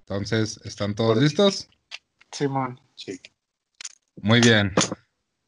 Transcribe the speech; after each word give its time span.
Entonces, 0.00 0.60
¿están 0.64 0.94
todos 0.94 1.16
listos? 1.16 1.68
Simón, 2.32 2.80
sí. 2.94 3.20
Muy 4.20 4.40
bien. 4.40 4.72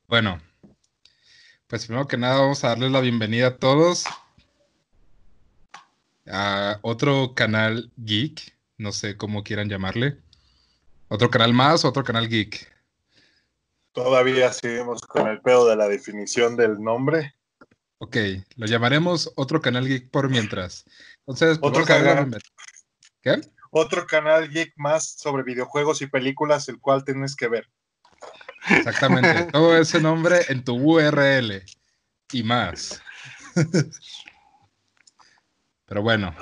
Bueno, 0.08 0.40
pues 1.66 1.86
primero 1.86 2.06
que 2.06 2.16
nada 2.16 2.40
vamos 2.40 2.64
a 2.64 2.68
darles 2.68 2.90
la 2.90 3.00
bienvenida 3.00 3.48
a 3.48 3.56
todos 3.56 4.04
a 6.26 6.78
otro 6.82 7.34
canal 7.34 7.90
geek, 7.96 8.56
no 8.78 8.92
sé 8.92 9.16
cómo 9.16 9.42
quieran 9.42 9.68
llamarle. 9.68 10.18
Otro 11.08 11.30
canal 11.30 11.52
más, 11.52 11.84
otro 11.84 12.04
canal 12.04 12.28
geek. 12.28 12.70
Todavía 13.92 14.52
seguimos 14.52 15.02
con 15.02 15.28
el 15.28 15.40
pedo 15.40 15.68
de 15.68 15.76
la 15.76 15.88
definición 15.88 16.56
del 16.56 16.80
nombre. 16.80 17.34
Ok, 18.04 18.16
lo 18.56 18.66
llamaremos 18.66 19.32
otro 19.36 19.60
canal 19.60 19.86
geek 19.86 20.10
por 20.10 20.28
mientras. 20.28 20.84
Entonces, 21.20 21.60
pues 21.60 21.70
otro 21.70 21.84
canal. 21.84 22.36
¿Qué? 23.20 23.40
otro 23.70 24.08
canal 24.08 24.50
geek 24.50 24.72
más 24.74 25.12
sobre 25.12 25.44
videojuegos 25.44 26.02
y 26.02 26.08
películas, 26.08 26.68
el 26.68 26.80
cual 26.80 27.04
tienes 27.04 27.36
que 27.36 27.46
ver. 27.46 27.70
Exactamente, 28.70 29.44
todo 29.52 29.76
ese 29.78 30.00
nombre 30.00 30.40
en 30.48 30.64
tu 30.64 30.74
URL 30.74 31.62
y 32.32 32.42
más. 32.42 33.00
Pero 35.86 36.02
bueno, 36.02 36.34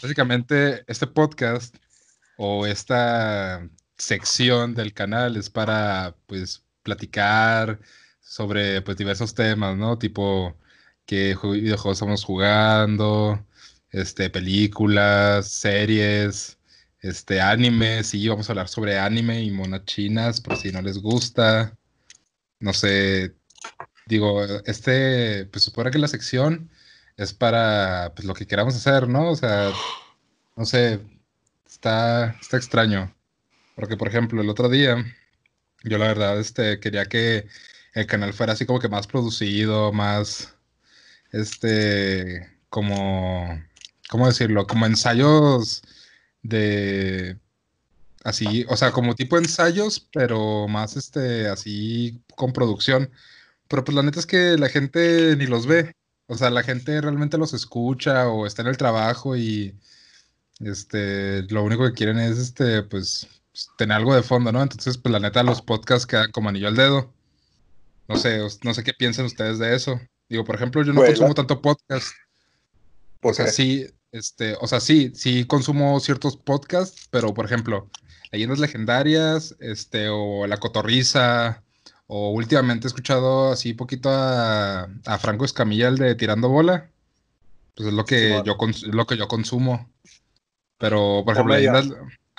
básicamente 0.00 0.84
este 0.86 1.08
podcast 1.08 1.74
o 2.36 2.64
esta 2.64 3.68
sección 3.98 4.76
del 4.76 4.94
canal 4.94 5.36
es 5.36 5.50
para 5.50 6.14
pues 6.26 6.64
platicar 6.84 7.80
sobre 8.20 8.82
pues 8.82 8.96
diversos 8.96 9.34
temas, 9.34 9.76
¿no? 9.76 9.98
Tipo 9.98 10.56
qué 11.06 11.36
videojuegos 11.42 11.98
estamos 11.98 12.24
jugando, 12.24 13.46
este 13.90 14.30
películas, 14.30 15.48
series, 15.48 16.58
este, 17.00 17.40
anime, 17.40 18.04
sí, 18.04 18.28
vamos 18.28 18.48
a 18.48 18.52
hablar 18.52 18.68
sobre 18.68 18.98
anime 18.98 19.42
y 19.42 19.50
monas 19.50 19.84
chinas, 19.84 20.40
por 20.40 20.56
si 20.56 20.70
no 20.72 20.82
les 20.82 20.98
gusta. 20.98 21.76
No 22.60 22.72
sé, 22.72 23.34
digo, 24.06 24.44
este, 24.66 25.46
pues 25.46 25.64
supone 25.64 25.90
que 25.90 25.98
la 25.98 26.08
sección 26.08 26.70
es 27.16 27.32
para 27.34 28.12
pues, 28.14 28.26
lo 28.26 28.34
que 28.34 28.46
queramos 28.46 28.76
hacer, 28.76 29.08
¿no? 29.08 29.30
O 29.30 29.36
sea, 29.36 29.72
no 30.56 30.64
sé, 30.66 31.00
está, 31.66 32.36
está 32.40 32.56
extraño. 32.56 33.14
Porque, 33.76 33.96
por 33.96 34.08
ejemplo, 34.08 34.42
el 34.42 34.50
otro 34.50 34.68
día, 34.68 35.04
yo 35.84 35.98
la 35.98 36.06
verdad, 36.08 36.38
este, 36.40 36.80
quería 36.80 37.06
que 37.06 37.48
el 37.94 38.06
canal 38.06 38.32
fuera 38.34 38.52
así 38.54 38.66
como 38.66 38.80
que 38.80 38.88
más 38.88 39.06
producido, 39.06 39.92
más, 39.92 40.51
este, 41.32 42.48
como, 42.68 43.62
¿cómo 44.08 44.26
decirlo? 44.28 44.66
Como 44.66 44.86
ensayos 44.86 45.82
de 46.42 47.38
así, 48.24 48.66
o 48.68 48.76
sea, 48.76 48.92
como 48.92 49.14
tipo 49.14 49.38
ensayos, 49.38 50.08
pero 50.12 50.68
más 50.68 50.96
este, 50.96 51.48
así 51.48 52.22
con 52.36 52.52
producción. 52.52 53.10
Pero 53.68 53.84
pues 53.84 53.94
la 53.96 54.02
neta 54.02 54.20
es 54.20 54.26
que 54.26 54.56
la 54.58 54.68
gente 54.68 55.36
ni 55.36 55.46
los 55.46 55.66
ve. 55.66 55.94
O 56.26 56.36
sea, 56.36 56.50
la 56.50 56.62
gente 56.62 57.00
realmente 57.00 57.38
los 57.38 57.52
escucha 57.54 58.28
o 58.28 58.46
está 58.46 58.62
en 58.62 58.68
el 58.68 58.76
trabajo 58.76 59.36
y 59.36 59.74
este, 60.60 61.42
lo 61.44 61.64
único 61.64 61.84
que 61.84 61.94
quieren 61.94 62.18
es 62.18 62.38
este, 62.38 62.82
pues, 62.82 63.28
tener 63.78 63.96
algo 63.96 64.14
de 64.14 64.22
fondo, 64.22 64.52
¿no? 64.52 64.62
Entonces, 64.62 64.98
pues 64.98 65.12
la 65.12 65.20
neta, 65.20 65.42
los 65.42 65.62
podcasts 65.62 66.06
quedan 66.06 66.32
como 66.32 66.48
anillo 66.48 66.68
al 66.68 66.76
dedo. 66.76 67.12
No 68.08 68.16
sé, 68.16 68.40
no 68.64 68.74
sé 68.74 68.84
qué 68.84 68.92
piensan 68.94 69.26
ustedes 69.26 69.58
de 69.58 69.74
eso. 69.74 70.00
Digo, 70.32 70.44
por 70.46 70.54
ejemplo, 70.54 70.82
yo 70.82 70.94
no 70.94 71.02
consumo 71.02 71.34
tanto 71.34 71.60
podcast. 71.60 72.08
O 73.20 73.34
sea, 73.34 73.48
sí, 73.48 73.86
este, 74.12 74.56
o 74.62 74.66
sea, 74.66 74.80
sí, 74.80 75.12
sí 75.14 75.44
consumo 75.44 76.00
ciertos 76.00 76.38
podcasts, 76.38 77.06
pero 77.10 77.34
por 77.34 77.44
ejemplo, 77.44 77.90
Leyendas 78.30 78.58
Legendarias, 78.58 79.54
este, 79.60 80.08
o 80.08 80.46
La 80.46 80.56
Cotorriza, 80.56 81.62
o 82.06 82.30
últimamente 82.30 82.86
he 82.86 82.88
escuchado 82.88 83.52
así 83.52 83.74
poquito 83.74 84.08
a, 84.10 84.88
Franco 85.20 85.44
Escamilla, 85.44 85.88
el 85.88 85.98
de 85.98 86.14
Tirando 86.14 86.48
Bola. 86.48 86.88
Pues 87.74 87.88
es 87.88 87.94
lo 87.94 88.06
que, 88.06 88.42
yo, 88.42 88.56
lo 88.90 89.06
que 89.06 89.18
yo 89.18 89.28
consumo. 89.28 89.86
Pero, 90.78 91.24
por 91.26 91.34
ejemplo, 91.34 91.54
Leyendas... 91.54 91.90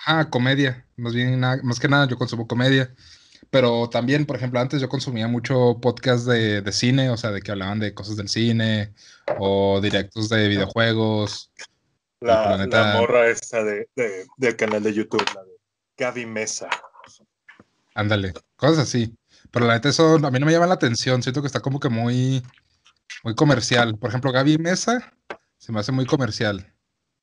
Ah, 0.03 0.31
comedia. 0.31 0.83
Más 0.97 1.13
bien, 1.13 1.39
más 1.39 1.79
que 1.79 1.89
nada, 1.89 2.07
yo 2.07 2.17
consumo 2.17 2.47
comedia. 2.47 2.91
Pero 3.53 3.87
también, 3.87 4.25
por 4.25 4.35
ejemplo, 4.35 4.59
antes 4.59 4.81
yo 4.81 4.89
consumía 4.89 5.27
mucho 5.27 5.77
podcast 5.79 6.25
de, 6.25 6.63
de, 6.63 6.71
cine, 6.71 7.11
o 7.11 7.17
sea, 7.17 7.29
de 7.29 7.39
que 7.39 7.51
hablaban 7.51 7.79
de 7.79 7.93
cosas 7.93 8.17
del 8.17 8.27
cine 8.27 8.95
o 9.37 9.79
directos 9.79 10.27
de 10.29 10.47
videojuegos. 10.47 11.51
La, 12.19 12.65
la 12.65 12.93
morra 12.95 13.27
esta 13.27 13.63
de, 13.63 13.87
del 14.37 14.55
canal 14.55 14.81
de 14.81 14.95
YouTube, 14.95 15.23
la 15.35 15.43
de 15.43 15.51
Gaby 15.99 16.25
Mesa. 16.25 16.67
Ándale, 17.93 18.33
cosas 18.55 18.79
así. 18.79 19.15
Pero 19.51 19.67
la 19.67 19.75
neta, 19.75 19.89
eso 19.89 20.15
a 20.15 20.31
mí 20.31 20.39
no 20.39 20.47
me 20.47 20.51
llama 20.51 20.65
la 20.65 20.73
atención. 20.73 21.21
Siento 21.21 21.41
que 21.41 21.47
está 21.47 21.59
como 21.59 21.79
que 21.79 21.89
muy, 21.89 22.41
muy 23.23 23.35
comercial. 23.35 23.99
Por 23.99 24.09
ejemplo, 24.09 24.31
Gaby 24.31 24.57
Mesa 24.57 25.13
se 25.59 25.71
me 25.71 25.79
hace 25.79 25.91
muy 25.91 26.07
comercial. 26.07 26.73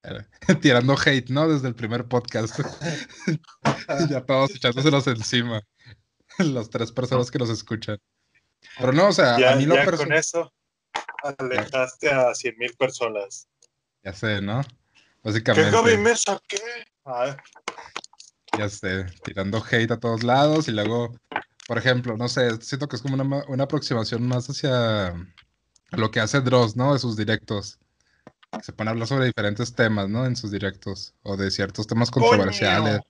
Tirando 0.63 0.95
hate, 1.05 1.29
¿no? 1.31 1.49
Desde 1.49 1.67
el 1.67 1.75
primer 1.75 2.05
podcast. 2.07 2.57
ya 4.09 4.25
todos 4.25 4.55
echándoselos 4.55 5.09
encima. 5.09 5.61
Las 6.55 6.71
tres 6.71 6.93
personas 6.93 7.31
que 7.31 7.39
nos 7.39 7.51
escuchan. 7.51 7.99
Pero 8.79 8.93
no, 8.93 9.09
o 9.09 9.13
sea, 9.13 9.37
a 9.37 9.57
mí 9.57 9.65
lo 9.65 9.75
ya 9.75 9.91
con 9.91 10.13
eso 10.13 10.53
alejaste 11.23 12.11
a 12.11 12.35
100 12.35 12.59
mil 12.59 12.75
personas. 12.75 13.49
Ya 14.03 14.13
sé, 14.13 14.41
¿no? 14.41 14.63
Básicamente. 15.23 15.71
¿Qué 15.71 15.77
Gaby 15.77 15.97
Mesa 15.99 16.41
qué? 16.49 16.59
Ya 18.59 18.69
sé, 18.69 19.07
tirando 19.25 19.63
hate 19.71 19.91
a 19.93 20.01
todos 20.01 20.23
lados 20.23 20.69
y 20.69 20.73
luego, 20.73 21.15
por 21.67 21.79
ejemplo, 21.79 22.17
no 22.17 22.29
sé, 22.29 22.61
siento 22.63 22.89
que 22.89 22.97
es 22.97 23.03
como 23.03 23.15
una, 23.15 23.45
una 23.47 23.65
aproximación 23.65 24.27
más 24.27 24.49
hacia 24.49 25.15
lo 25.93 26.11
que 26.11 26.21
hace 26.21 26.41
Dross, 26.41 26.77
¿no? 26.77 26.93
De 26.93 26.99
sus 26.99 27.17
directos. 27.17 27.79
Se 28.63 28.73
pone 28.73 28.91
a 28.91 28.93
hablar 28.93 29.07
sobre 29.07 29.27
diferentes 29.27 29.75
temas, 29.75 30.09
¿no? 30.09 30.27
En 30.27 30.37
sus 30.37 30.51
directos. 30.51 31.15
O 31.23 31.37
de 31.37 31.51
ciertos 31.51 31.87
temas 31.87 32.11
controversiales. 32.11 33.01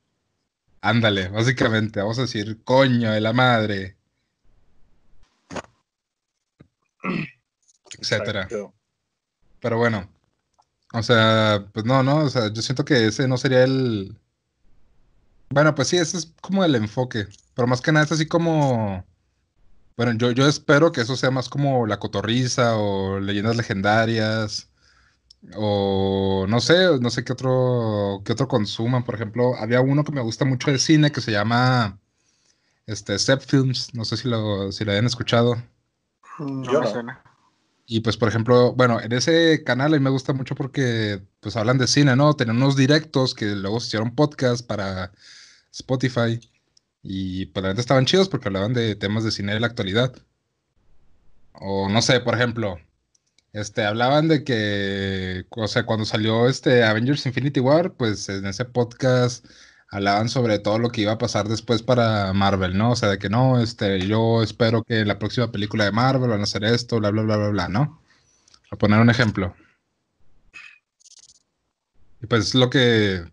Ándale, 0.83 1.29
básicamente, 1.29 2.01
vamos 2.01 2.19
a 2.19 2.23
decir, 2.23 2.63
coño 2.65 3.13
de 3.13 3.21
la 3.21 3.33
madre. 3.33 3.97
Etcétera. 7.99 8.49
Pero 9.61 9.79
bueno. 9.79 10.09
O 10.93 11.03
sea, 11.03 11.67
pues 11.73 11.85
no, 11.85 12.03
no. 12.03 12.19
O 12.25 12.31
sea, 12.31 12.53
yo 12.53 12.63
siento 12.63 12.85
que 12.85 13.07
ese 13.07 13.29
no 13.29 13.37
sería 13.37 13.65
el. 13.65 14.17
Bueno, 15.51 15.75
pues 15.75 15.89
sí, 15.89 15.97
ese 15.99 16.17
es 16.19 16.33
como 16.41 16.65
el 16.65 16.75
enfoque. 16.75 17.27
Pero 17.55 17.69
más 17.69 17.81
que 17.81 17.93
nada 17.93 18.07
es 18.07 18.13
así 18.13 18.27
como. 18.27 19.05
Bueno, 19.97 20.13
yo, 20.15 20.31
yo 20.33 20.49
espero 20.49 20.93
que 20.93 21.03
eso 21.03 21.17
sea 21.17 21.31
más 21.31 21.49
como 21.49 21.87
La 21.87 21.99
Cotorriza 21.99 22.77
o 22.77 23.21
Leyendas 23.21 23.57
Legendarias. 23.57 24.70
O 25.57 26.47
no 26.49 26.61
sé, 26.61 26.99
no 27.01 27.11
sé 27.11 27.25
qué 27.25 27.33
otro, 27.33 28.23
qué 28.25 28.33
otro 28.33 28.49
consuman. 28.49 29.05
Por 29.05 29.15
ejemplo, 29.15 29.57
había 29.57 29.81
uno 29.81 30.05
que 30.05 30.13
me 30.13 30.21
gusta 30.21 30.45
mucho 30.45 30.71
de 30.71 30.79
cine 30.79 31.11
que 31.13 31.21
se 31.21 31.33
llama 31.33 31.99
este, 32.87 33.19
Films. 33.39 33.95
No 33.95 34.05
sé 34.05 34.17
si 34.17 34.29
lo, 34.29 34.71
si 34.73 34.85
lo 34.85 34.93
hayan 34.93 35.07
escuchado. 35.07 35.57
No 36.39 36.81
me 36.81 37.17
Y 37.87 38.01
pues, 38.01 38.17
por 38.17 38.29
ejemplo, 38.29 38.75
bueno, 38.75 39.01
en 39.01 39.13
ese 39.13 39.63
canal 39.65 39.95
a 39.95 39.99
mí 39.99 40.03
me 40.03 40.11
gusta 40.11 40.33
mucho 40.33 40.55
porque 40.55 41.23
pues 41.41 41.57
hablan 41.57 41.79
de 41.79 41.87
cine, 41.87 42.17
¿no? 42.17 42.35
Tienen 42.35 42.57
unos 42.57 42.77
directos 42.77 43.35
que 43.35 43.47
luego 43.47 43.81
se 43.81 43.89
hicieron 43.89 44.15
podcast 44.15 44.67
para 44.67 45.13
Spotify. 45.73 46.41
Y 47.03 47.47
pues 47.47 47.65
la 47.65 47.73
estaban 47.73 48.05
chidos 48.05 48.29
porque 48.29 48.49
hablaban 48.49 48.75
de 48.75 48.95
temas 48.95 49.25
de 49.25 49.31
cine 49.31 49.55
de 49.55 49.61
la 49.61 49.69
actualidad. 49.69 50.15
O 51.53 51.89
no 51.89 52.03
sé, 52.03 52.21
por 52.21 52.35
ejemplo, 52.35 52.79
este, 53.53 53.85
hablaban 53.85 54.29
de 54.29 54.45
que, 54.45 55.47
o 55.51 55.67
sea, 55.69 55.85
cuando 55.85 56.05
salió 56.05 56.49
este 56.49 56.85
Avengers 56.85 57.27
Infinity 57.27 57.61
War, 57.61 57.95
pues 57.95 58.29
en 58.29 58.47
ese 58.47 58.65
podcast 58.65 59.45
hablaban 59.91 60.29
sobre 60.29 60.59
todo 60.61 60.79
lo 60.79 60.91
que 60.91 61.01
iba 61.03 61.13
a 61.13 61.19
pasar 61.19 61.49
después 61.49 61.83
para 61.83 62.33
Marvel, 62.33 62.79
¿no? 62.79 62.93
O 62.93 62.97
sea, 62.97 63.09
de 63.11 63.19
que 63.19 63.29
no, 63.29 63.61
este, 63.61 64.07
yo 64.07 64.43
espero 64.43 64.85
que 64.85 65.05
la 65.05 65.19
próxima 65.19 65.51
película 65.51 65.85
de 65.85 65.93
Marvel 65.93 66.31
van 66.31 66.41
a 66.41 66.45
hacer 66.45 66.65
esto, 66.65 66.99
bla, 67.01 67.11
bla, 67.11 67.23
bla, 67.23 67.37
bla, 67.37 67.49
bla, 67.49 67.69
¿no? 67.69 68.01
A 68.71 68.77
poner 68.77 69.01
un 69.01 69.11
ejemplo. 69.11 69.55
Y 72.23 72.27
pues 72.27 72.55
lo 72.55 72.71
que, 72.71 73.25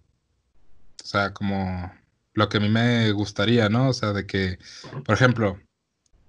o 1.04 1.06
sea, 1.06 1.34
como 1.34 1.92
lo 2.34 2.50
que 2.50 2.58
a 2.58 2.60
mí 2.60 2.70
me 2.70 3.12
gustaría, 3.12 3.70
¿no? 3.70 3.90
O 3.90 3.94
sea, 3.94 4.14
de 4.14 4.26
que, 4.26 4.58
por 5.06 5.16
ejemplo, 5.16 5.60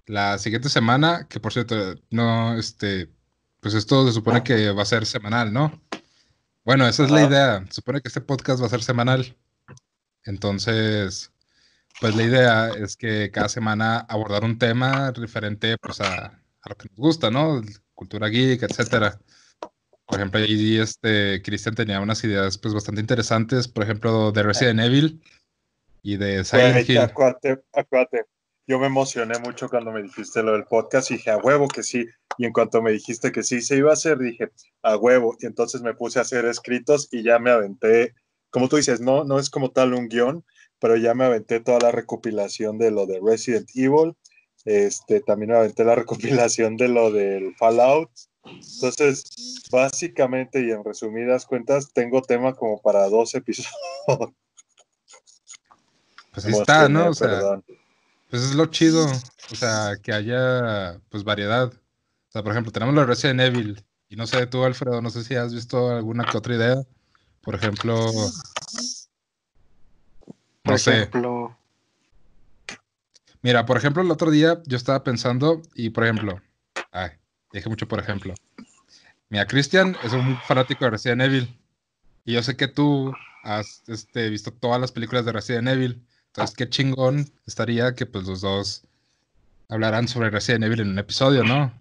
la 0.06 0.38
siguiente 0.38 0.68
semana, 0.68 1.26
que 1.28 1.40
por 1.40 1.52
cierto, 1.52 1.94
no, 2.10 2.58
este, 2.58 3.10
pues 3.60 3.74
esto 3.74 4.06
se 4.06 4.12
supone 4.12 4.42
que 4.42 4.70
va 4.70 4.82
a 4.82 4.86
ser 4.86 5.06
semanal, 5.06 5.52
¿no? 5.52 5.80
Bueno, 6.64 6.86
esa 6.86 7.04
es 7.04 7.10
la 7.10 7.24
idea. 7.24 7.64
Se 7.68 7.76
supone 7.76 8.00
que 8.00 8.08
este 8.08 8.20
podcast 8.20 8.60
va 8.62 8.66
a 8.66 8.70
ser 8.70 8.82
semanal. 8.82 9.36
Entonces, 10.24 11.32
pues 12.00 12.14
la 12.14 12.22
idea 12.22 12.68
es 12.70 12.96
que 12.96 13.30
cada 13.30 13.48
semana 13.48 13.98
abordar 14.00 14.44
un 14.44 14.58
tema 14.58 15.10
referente 15.12 15.76
pues 15.78 16.00
a, 16.00 16.40
lo 16.68 16.76
que 16.76 16.88
nos 16.88 16.98
gusta, 16.98 17.30
¿no? 17.30 17.62
cultura 17.94 18.28
geek, 18.28 18.62
etcétera. 18.62 19.18
Por 20.06 20.18
ejemplo, 20.18 20.40
ahí 20.40 20.78
este, 20.78 21.42
Christian 21.42 21.74
tenía 21.74 22.00
unas 22.00 22.22
ideas 22.24 22.56
pues 22.58 22.72
bastante 22.72 23.00
interesantes, 23.00 23.66
por 23.66 23.82
ejemplo, 23.82 24.30
de 24.30 24.42
Resident 24.42 24.80
Evil 24.80 25.22
y 26.02 26.16
de 26.16 26.44
Silent 26.44 26.88
Hill. 26.88 26.98
Acuérdate, 26.98 27.62
acuérdate. 27.72 28.24
Yo 28.68 28.78
me 28.78 28.86
emocioné 28.86 29.36
mucho 29.40 29.68
cuando 29.68 29.90
me 29.90 30.02
dijiste 30.02 30.42
lo 30.44 30.52
del 30.52 30.64
podcast 30.64 31.10
y 31.10 31.14
dije, 31.14 31.30
a 31.30 31.38
huevo 31.38 31.66
que 31.66 31.82
sí. 31.82 32.06
Y 32.36 32.46
en 32.46 32.52
cuanto 32.52 32.80
me 32.80 32.92
dijiste 32.92 33.32
que 33.32 33.42
sí 33.42 33.60
se 33.60 33.76
iba 33.76 33.90
a 33.90 33.94
hacer, 33.94 34.18
dije, 34.18 34.50
a 34.82 34.96
huevo. 34.96 35.36
Y 35.40 35.46
entonces 35.46 35.82
me 35.82 35.94
puse 35.94 36.20
a 36.20 36.22
hacer 36.22 36.44
escritos 36.44 37.08
y 37.10 37.24
ya 37.24 37.40
me 37.40 37.50
aventé, 37.50 38.14
como 38.50 38.68
tú 38.68 38.76
dices, 38.76 39.00
no, 39.00 39.24
no 39.24 39.40
es 39.40 39.50
como 39.50 39.72
tal 39.72 39.94
un 39.94 40.08
guion, 40.08 40.44
pero 40.78 40.96
ya 40.96 41.14
me 41.14 41.24
aventé 41.24 41.58
toda 41.58 41.80
la 41.80 41.90
recopilación 41.90 42.78
de 42.78 42.92
lo 42.92 43.06
de 43.06 43.18
Resident 43.20 43.68
Evil. 43.74 44.14
Este, 44.64 45.20
también 45.20 45.50
me 45.50 45.56
aventé 45.56 45.84
la 45.84 45.94
recopilación 45.96 46.76
de 46.76 46.88
lo 46.88 47.10
del 47.10 47.56
Fallout 47.56 48.10
entonces, 48.44 49.64
básicamente 49.70 50.64
y 50.64 50.70
en 50.70 50.84
resumidas 50.84 51.46
cuentas, 51.46 51.92
tengo 51.92 52.22
tema 52.22 52.54
como 52.54 52.80
para 52.80 53.08
dos 53.08 53.34
episodios. 53.34 53.72
Pues 56.32 56.46
ahí 56.46 56.52
está, 56.52 56.88
¿no? 56.88 57.08
O 57.08 57.14
sea, 57.14 57.60
pues 58.28 58.42
es 58.42 58.54
lo 58.54 58.66
chido, 58.66 59.06
o 59.06 59.54
sea, 59.54 59.96
que 60.02 60.12
haya 60.12 61.00
pues 61.08 61.24
variedad. 61.24 61.72
O 61.72 62.30
sea, 62.30 62.42
por 62.42 62.52
ejemplo, 62.52 62.72
tenemos 62.72 62.94
la 62.94 63.04
Resident 63.04 63.40
Evil 63.40 63.84
y 64.08 64.16
no 64.16 64.26
sé 64.26 64.46
tú, 64.46 64.64
Alfredo, 64.64 65.00
no 65.00 65.10
sé 65.10 65.24
si 65.24 65.34
has 65.34 65.54
visto 65.54 65.90
alguna 65.90 66.24
que 66.24 66.36
otra 66.36 66.54
idea. 66.54 66.76
Por 67.40 67.54
ejemplo, 67.54 67.94
no 67.94 68.32
por 70.62 70.78
sé. 70.78 71.02
Ejemplo... 71.02 71.56
Mira, 73.40 73.64
por 73.64 73.76
ejemplo, 73.76 74.02
el 74.02 74.10
otro 74.10 74.30
día 74.30 74.60
yo 74.66 74.76
estaba 74.76 75.04
pensando 75.04 75.62
y, 75.74 75.90
por 75.90 76.04
ejemplo, 76.04 76.42
ay, 76.90 77.12
Dije 77.52 77.68
mucho, 77.68 77.88
por 77.88 77.98
ejemplo. 77.98 78.34
Mira, 79.30 79.46
Christian 79.46 79.96
es 80.02 80.12
un 80.12 80.38
fanático 80.42 80.84
de 80.84 80.90
Resident 80.90 81.22
Evil. 81.22 81.58
Y 82.24 82.34
yo 82.34 82.42
sé 82.42 82.56
que 82.56 82.68
tú 82.68 83.12
has 83.42 83.82
este, 83.86 84.28
visto 84.28 84.52
todas 84.52 84.80
las 84.80 84.92
películas 84.92 85.24
de 85.24 85.32
Resident 85.32 85.68
Evil. 85.68 86.06
Entonces, 86.38 86.56
qué 86.56 86.68
chingón 86.68 87.30
estaría 87.46 87.94
que 87.94 88.06
pues 88.06 88.26
los 88.26 88.40
dos 88.40 88.82
hablaran 89.68 90.08
sobre 90.08 90.30
Resident 90.30 90.64
Evil 90.64 90.80
en 90.80 90.90
un 90.90 90.98
episodio, 90.98 91.44
¿no? 91.44 91.72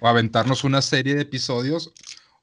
O 0.00 0.08
aventarnos 0.08 0.64
una 0.64 0.82
serie 0.82 1.14
de 1.14 1.22
episodios 1.22 1.92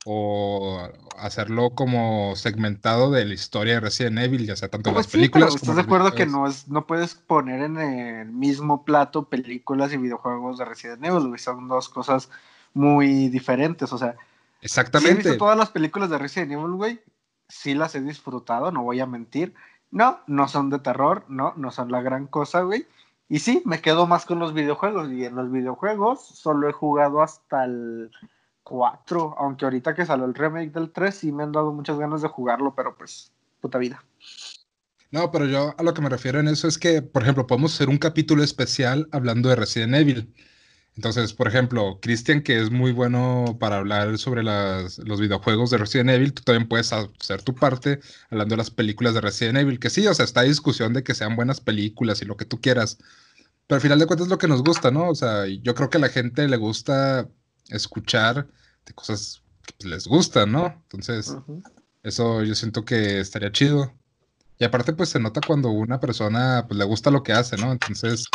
o 0.06 0.90
hacerlo 1.18 1.72
como 1.72 2.36
segmentado 2.36 3.12
de 3.12 3.26
la 3.26 3.34
historia 3.34 3.76
de 3.76 3.80
Resident 3.82 4.20
Evil, 4.20 4.48
ya 4.48 4.56
sea 4.56 4.70
tanto 4.70 4.90
en 4.90 4.96
las 4.96 5.08
pues 5.08 5.14
películas 5.14 5.56
¿Estás 5.56 5.76
de 5.76 5.82
acuerdo 5.82 6.14
que 6.14 6.26
no, 6.26 6.48
es, 6.48 6.68
no 6.70 6.88
puedes 6.88 7.16
poner 7.16 7.62
en 7.62 7.78
el 7.78 8.32
mismo 8.32 8.86
plato 8.86 9.28
películas 9.28 9.92
y 9.94 9.98
videojuegos 9.98 10.58
de 10.58 10.66
Resident 10.66 11.04
Evil? 11.04 11.38
Son 11.38 11.68
dos 11.68 11.90
cosas 11.90 12.30
muy 12.74 13.30
diferentes, 13.30 13.92
o 13.92 13.98
sea. 13.98 14.16
Exactamente. 14.62 15.12
he 15.12 15.16
visto 15.16 15.38
todas 15.38 15.58
las 15.58 15.70
películas 15.70 16.10
de 16.10 16.18
Resident 16.18 16.54
Evil, 16.54 16.72
güey. 16.72 17.02
Sí 17.48 17.74
las 17.74 17.96
he 17.96 18.02
disfrutado, 18.02 18.72
no 18.72 18.84
voy 18.84 19.00
a 19.00 19.06
mentir. 19.06 19.54
No, 19.92 20.20
no 20.28 20.48
son 20.48 20.70
de 20.70 20.80
terror, 20.80 21.26
no, 21.28 21.54
no 21.56 21.72
son 21.72 21.92
la 21.92 22.02
gran 22.02 22.28
cosa, 22.28 22.62
güey. 22.62 22.86
Y 23.28 23.40
sí, 23.40 23.62
me 23.66 23.82
quedo 23.82 24.08
más 24.08 24.26
con 24.26 24.40
los 24.40 24.54
videojuegos. 24.54 25.12
Y 25.12 25.26
en 25.26 25.36
los 25.36 25.52
videojuegos 25.52 26.26
solo 26.26 26.68
he 26.68 26.74
jugado 26.74 27.22
hasta 27.22 27.66
el 27.66 28.12
4. 28.64 29.36
Aunque 29.38 29.66
ahorita 29.66 29.94
que 29.94 30.06
salió 30.06 30.26
el 30.26 30.34
remake 30.34 30.72
del 30.72 30.92
3, 30.92 31.16
sí 31.16 31.32
me 31.32 31.44
han 31.44 31.52
dado 31.52 31.72
muchas 31.72 31.98
ganas 31.98 32.22
de 32.22 32.28
jugarlo, 32.28 32.74
pero 32.76 32.96
pues, 32.96 33.32
puta 33.62 33.78
vida. 33.78 34.04
No, 35.12 35.32
pero 35.32 35.46
yo 35.46 35.74
a 35.78 35.84
lo 35.84 35.94
que 35.94 36.02
me 36.02 36.10
refiero 36.10 36.40
en 36.40 36.48
eso 36.48 36.68
es 36.68 36.78
que, 36.78 37.02
por 37.02 37.24
ejemplo, 37.24 37.48
podemos 37.48 37.74
hacer 37.74 37.90
un 37.90 37.98
capítulo 37.98 38.44
especial 38.44 39.08
hablando 39.12 39.50
de 39.50 39.56
Resident 39.56 39.96
Evil. 39.96 40.34
Entonces, 41.00 41.32
por 41.32 41.48
ejemplo, 41.48 41.98
Cristian, 42.02 42.42
que 42.42 42.60
es 42.60 42.72
muy 42.72 42.92
bueno 42.92 43.56
para 43.58 43.78
hablar 43.78 44.18
sobre 44.18 44.44
los 44.44 45.22
videojuegos 45.22 45.70
de 45.70 45.78
Resident 45.78 46.10
Evil, 46.10 46.34
tú 46.34 46.44
también 46.44 46.68
puedes 46.68 46.92
hacer 46.92 47.42
tu 47.42 47.56
parte 47.56 48.02
hablando 48.30 48.52
de 48.52 48.58
las 48.58 48.70
películas 48.70 49.14
de 49.14 49.22
Resident 49.22 49.60
Evil, 49.60 49.80
que 49.80 49.90
sí, 49.90 50.06
o 50.08 50.14
sea, 50.14 50.26
está 50.26 50.42
discusión 50.42 50.92
de 50.92 51.02
que 51.02 51.16
sean 51.16 51.38
buenas 51.38 51.62
películas 51.62 52.22
y 52.22 52.26
lo 52.26 52.36
que 52.36 52.44
tú 52.44 52.60
quieras, 52.60 52.98
pero 53.66 53.78
al 53.78 53.82
final 53.82 53.98
de 53.98 54.08
cuentas 54.08 54.28
es 54.28 54.30
lo 54.30 54.38
que 54.38 54.50
nos 54.50 54.62
gusta, 54.62 54.92
¿no? 54.92 55.08
O 55.08 55.16
sea, 55.16 55.46
yo 55.48 55.74
creo 55.74 55.90
que 55.90 56.00
a 56.00 56.02
la 56.02 56.10
gente 56.10 56.46
le 56.50 56.58
gusta 56.58 57.30
escuchar 57.70 58.50
de 58.86 58.94
cosas 58.94 59.42
que 59.66 59.76
pues, 59.80 59.90
les 59.90 60.06
gustan, 60.06 60.52
¿no? 60.52 60.66
Entonces, 60.66 61.34
eso 62.04 62.44
yo 62.44 62.56
siento 62.56 62.84
que 62.84 63.22
estaría 63.22 63.54
chido. 63.54 63.94
Y 64.58 64.66
aparte, 64.66 64.92
pues 64.92 65.08
se 65.08 65.20
nota 65.22 65.40
cuando 65.48 65.70
una 65.70 66.02
persona 66.02 66.66
pues, 66.68 66.78
le 66.78 66.84
gusta 66.84 67.10
lo 67.10 67.24
que 67.24 67.32
hace, 67.32 67.56
¿no? 67.56 67.72
Entonces, 67.72 68.26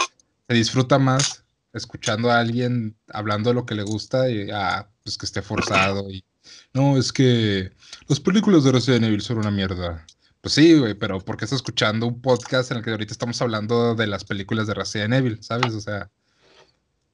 se 0.49 0.55
disfruta 0.55 0.99
más 0.99 1.44
escuchando 1.75 2.31
a 2.31 2.39
alguien 2.39 2.97
hablando 3.09 3.51
de 3.51 3.55
lo 3.55 3.67
que 3.67 3.75
le 3.75 3.83
gusta 3.83 4.31
y 4.31 4.49
ah, 4.53 4.89
pues 5.03 5.19
que 5.19 5.27
esté 5.27 5.43
forzado 5.43 6.09
y 6.11 6.25
no, 6.73 6.97
es 6.99 7.13
que 7.13 7.73
las 8.09 8.21
películas 8.21 8.65
de 8.65 8.73
Resident 8.73 9.05
Evil 9.05 9.23
son 9.23 9.39
una 9.39 9.51
mierda. 9.51 10.07
Pues 10.41 10.55
sí, 10.55 10.79
güey, 10.79 10.95
pero 10.95 11.21
¿por 11.21 11.37
qué 11.37 11.47
estás 11.47 11.59
escuchando 11.59 12.07
un 12.07 12.21
podcast 12.21 12.71
en 12.71 12.79
el 12.79 12.85
que 12.85 12.91
ahorita 12.91 13.13
estamos 13.13 13.41
hablando 13.41 13.95
de 13.95 14.07
las 14.07 14.25
películas 14.25 14.67
de 14.67 14.75
Resident 14.75 15.15
Evil, 15.15 15.43
sabes? 15.43 15.73
O 15.73 15.81
sea. 15.81 16.11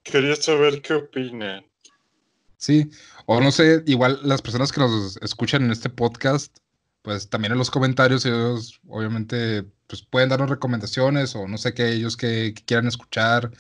Quería 0.02 0.34
saber 0.34 0.82
qué 0.82 0.94
opinan. 0.94 1.64
Sí, 2.56 2.90
o 3.26 3.40
no 3.40 3.52
sé, 3.52 3.82
igual 3.86 4.20
las 4.22 4.42
personas 4.42 4.72
que 4.72 4.80
nos 4.80 5.16
escuchan 5.18 5.62
en 5.62 5.70
este 5.70 5.88
podcast, 5.88 6.58
pues 7.02 7.30
también 7.30 7.52
en 7.52 7.58
los 7.58 7.70
comentarios 7.70 8.26
ellos 8.26 8.80
obviamente 8.88 9.64
pues 9.86 10.02
pueden 10.02 10.28
darnos 10.28 10.50
recomendaciones 10.50 11.34
o 11.34 11.48
no 11.48 11.56
sé 11.56 11.72
qué 11.72 11.92
ellos 11.92 12.16
que 12.16 12.52
quieran 12.66 12.86
escuchar 12.86 13.50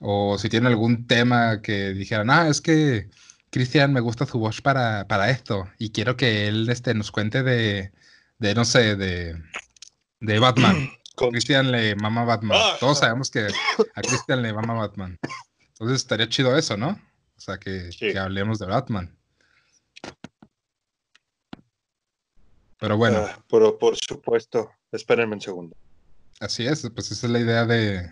o 0.00 0.38
si 0.38 0.48
tienen 0.48 0.68
algún 0.68 1.06
tema 1.06 1.60
que 1.62 1.92
dijeran, 1.92 2.30
ah, 2.30 2.48
es 2.48 2.60
que 2.60 3.08
Cristian 3.50 3.92
me 3.92 4.00
gusta 4.00 4.26
su 4.26 4.38
voz 4.38 4.60
para, 4.60 5.06
para 5.08 5.30
esto 5.30 5.68
y 5.78 5.90
quiero 5.90 6.16
que 6.16 6.48
él 6.48 6.68
este, 6.68 6.94
nos 6.94 7.10
cuente 7.10 7.42
de, 7.42 7.92
de 8.38 8.54
no 8.54 8.64
sé, 8.64 8.96
de, 8.96 9.40
de 10.20 10.38
Batman. 10.38 10.90
Cristian 11.30 11.72
le 11.72 11.96
mama 11.96 12.24
Batman. 12.24 12.58
Ah, 12.60 12.76
Todos 12.78 13.00
sabemos 13.00 13.30
que 13.30 13.48
a 13.94 14.02
Cristian 14.02 14.42
le 14.42 14.52
mama 14.52 14.74
Batman. 14.74 15.18
Entonces 15.68 15.96
estaría 15.96 16.28
chido 16.28 16.56
eso, 16.56 16.76
¿no? 16.76 16.90
O 17.36 17.40
sea, 17.40 17.58
que, 17.58 17.90
que 17.98 18.16
hablemos 18.18 18.60
de 18.60 18.66
Batman. 18.66 19.16
Pero 22.78 22.96
bueno. 22.96 23.18
Ah, 23.18 23.44
pero 23.50 23.76
por 23.78 23.96
supuesto. 23.96 24.70
Espérenme 24.92 25.34
un 25.34 25.40
segundo. 25.40 25.76
Así 26.40 26.66
es, 26.66 26.88
pues 26.94 27.10
esa 27.10 27.26
es 27.26 27.32
la 27.32 27.40
idea 27.40 27.66
de, 27.66 28.08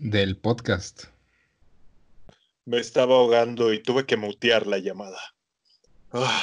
del 0.00 0.38
podcast. 0.38 1.04
Me 2.64 2.78
estaba 2.78 3.16
ahogando 3.16 3.70
y 3.72 3.82
tuve 3.82 4.06
que 4.06 4.16
mutear 4.16 4.66
la 4.66 4.78
llamada. 4.78 5.18
Ah, 6.12 6.42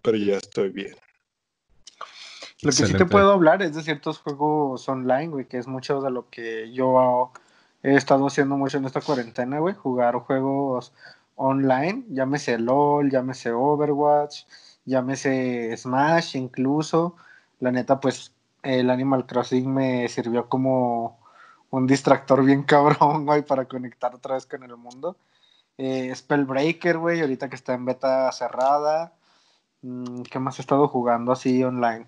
pero 0.00 0.16
ya 0.16 0.38
estoy 0.38 0.70
bien. 0.70 0.96
Lo 2.62 2.70
que 2.70 2.86
sí 2.86 2.94
te 2.94 3.04
puedo 3.04 3.32
hablar 3.32 3.62
es 3.62 3.74
de 3.74 3.82
ciertos 3.82 4.18
juegos 4.18 4.88
online, 4.88 5.28
güey, 5.28 5.44
que 5.46 5.58
es 5.58 5.66
mucho 5.66 6.00
de 6.00 6.10
lo 6.10 6.30
que 6.30 6.72
yo 6.72 7.30
he 7.82 7.94
estado 7.94 8.26
haciendo 8.26 8.56
mucho 8.56 8.78
en 8.78 8.86
esta 8.86 9.02
cuarentena, 9.02 9.58
güey, 9.58 9.74
jugar 9.74 10.14
juegos 10.14 10.92
online, 11.36 12.04
llámese 12.08 12.58
LOL, 12.58 13.10
llámese 13.10 13.52
Overwatch, 13.52 14.44
llámese 14.86 15.76
Smash 15.76 16.36
incluso. 16.36 17.16
La 17.60 17.70
neta, 17.70 18.00
pues 18.00 18.32
el 18.62 18.88
Animal 18.88 19.26
Crossing 19.26 19.72
me 19.72 20.08
sirvió 20.08 20.48
como 20.48 21.19
un 21.70 21.86
distractor 21.86 22.44
bien 22.44 22.62
cabrón, 22.64 23.26
güey, 23.26 23.42
para 23.42 23.66
conectar 23.66 24.14
otra 24.14 24.34
vez 24.34 24.46
con 24.46 24.62
el 24.62 24.76
mundo. 24.76 25.16
Eh, 25.78 26.14
Spellbreaker, 26.14 26.98
güey, 26.98 27.20
ahorita 27.20 27.48
que 27.48 27.56
está 27.56 27.74
en 27.74 27.84
beta 27.84 28.30
cerrada. 28.32 29.14
Mm, 29.82 30.22
¿Qué 30.22 30.38
más 30.38 30.58
he 30.58 30.62
estado 30.62 30.88
jugando 30.88 31.32
así 31.32 31.64
online? 31.64 32.06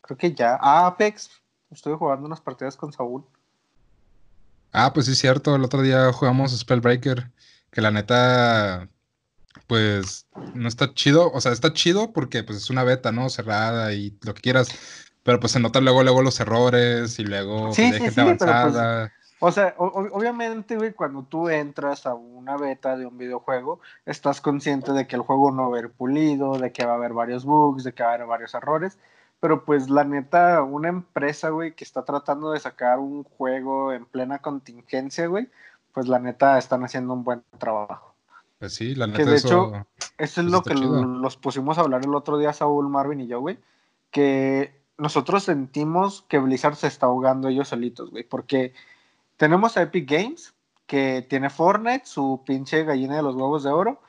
Creo 0.00 0.16
que 0.16 0.34
ya. 0.34 0.58
Ah, 0.60 0.86
Apex. 0.86 1.30
Estuve 1.70 1.94
jugando 1.96 2.26
unas 2.26 2.40
partidas 2.40 2.76
con 2.76 2.92
Saúl. 2.92 3.24
Ah, 4.72 4.92
pues 4.92 5.06
sí, 5.06 5.12
es 5.12 5.18
cierto. 5.18 5.54
El 5.54 5.64
otro 5.64 5.82
día 5.82 6.12
jugamos 6.12 6.56
Spellbreaker. 6.56 7.30
Que 7.70 7.80
la 7.80 7.90
neta, 7.90 8.88
pues 9.66 10.26
no 10.54 10.68
está 10.68 10.92
chido. 10.94 11.30
O 11.32 11.40
sea, 11.40 11.52
está 11.52 11.72
chido 11.72 12.12
porque 12.12 12.42
pues 12.42 12.58
es 12.58 12.70
una 12.70 12.84
beta, 12.84 13.12
¿no? 13.12 13.28
Cerrada 13.28 13.92
y 13.92 14.16
lo 14.22 14.34
que 14.34 14.42
quieras. 14.42 14.68
Pero 15.26 15.40
pues 15.40 15.52
se 15.52 15.60
notan 15.60 15.84
luego, 15.84 16.04
luego 16.04 16.22
los 16.22 16.38
errores 16.38 17.18
y 17.18 17.24
luego 17.24 17.72
sí, 17.74 17.92
sí, 17.92 18.10
sí, 18.10 18.20
avanzada. 18.20 19.08
Pues, 19.08 19.26
o 19.40 19.52
sea, 19.52 19.74
obviamente, 19.76 20.76
güey, 20.76 20.92
cuando 20.92 21.24
tú 21.24 21.50
entras 21.50 22.06
a 22.06 22.14
una 22.14 22.56
beta 22.56 22.96
de 22.96 23.06
un 23.06 23.18
videojuego, 23.18 23.80
estás 24.06 24.40
consciente 24.40 24.92
de 24.92 25.08
que 25.08 25.16
el 25.16 25.22
juego 25.22 25.50
no 25.50 25.62
va 25.62 25.76
a 25.76 25.78
haber 25.78 25.90
pulido, 25.90 26.58
de 26.58 26.70
que 26.72 26.86
va 26.86 26.92
a 26.92 26.94
haber 26.94 27.12
varios 27.12 27.44
bugs, 27.44 27.82
de 27.82 27.92
que 27.92 28.04
va 28.04 28.10
a 28.10 28.14
haber 28.14 28.28
varios 28.28 28.54
errores. 28.54 28.98
Pero 29.40 29.64
pues 29.64 29.90
la 29.90 30.04
neta, 30.04 30.62
una 30.62 30.88
empresa, 30.88 31.50
güey, 31.50 31.74
que 31.74 31.84
está 31.84 32.04
tratando 32.04 32.52
de 32.52 32.60
sacar 32.60 33.00
un 33.00 33.24
juego 33.24 33.92
en 33.92 34.06
plena 34.06 34.38
contingencia, 34.38 35.26
güey, 35.26 35.50
pues 35.92 36.06
la 36.06 36.20
neta 36.20 36.56
están 36.56 36.84
haciendo 36.84 37.12
un 37.12 37.24
buen 37.24 37.42
trabajo. 37.58 38.14
Pues 38.60 38.74
sí, 38.74 38.94
la 38.94 39.08
neta. 39.08 39.18
Que 39.18 39.24
de 39.24 39.36
hecho, 39.36 39.72
eso 40.18 40.40
es 40.40 40.46
lo 40.46 40.62
que 40.62 40.72
los 40.74 41.36
pusimos 41.36 41.78
a 41.78 41.80
hablar 41.80 42.02
el 42.04 42.14
otro 42.14 42.38
día, 42.38 42.52
Saúl, 42.52 42.88
Marvin 42.88 43.20
y 43.20 43.26
yo, 43.26 43.40
güey, 43.40 43.58
que 44.12 44.75
nosotros 44.98 45.44
sentimos 45.44 46.22
que 46.28 46.38
Blizzard 46.38 46.76
se 46.76 46.86
está 46.86 47.06
ahogando 47.06 47.48
ellos 47.48 47.68
solitos, 47.68 48.10
güey, 48.10 48.24
porque 48.24 48.72
tenemos 49.36 49.76
a 49.76 49.82
Epic 49.82 50.10
Games, 50.10 50.54
que 50.86 51.26
tiene 51.28 51.50
Fortnite, 51.50 52.06
su 52.06 52.42
pinche 52.46 52.84
gallina 52.84 53.16
de 53.16 53.22
los 53.22 53.34
huevos 53.34 53.64
de 53.64 53.70
oro, 53.70 54.00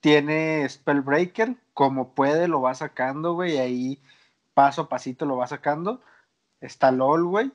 tiene 0.00 0.68
Spellbreaker, 0.68 1.56
como 1.74 2.14
puede 2.14 2.48
lo 2.48 2.60
va 2.60 2.74
sacando, 2.74 3.34
güey, 3.34 3.58
ahí 3.58 4.02
paso 4.54 4.82
a 4.82 4.88
pasito 4.88 5.26
lo 5.26 5.36
va 5.36 5.46
sacando. 5.46 6.00
Está 6.60 6.90
LOL, 6.90 7.24
güey. 7.24 7.52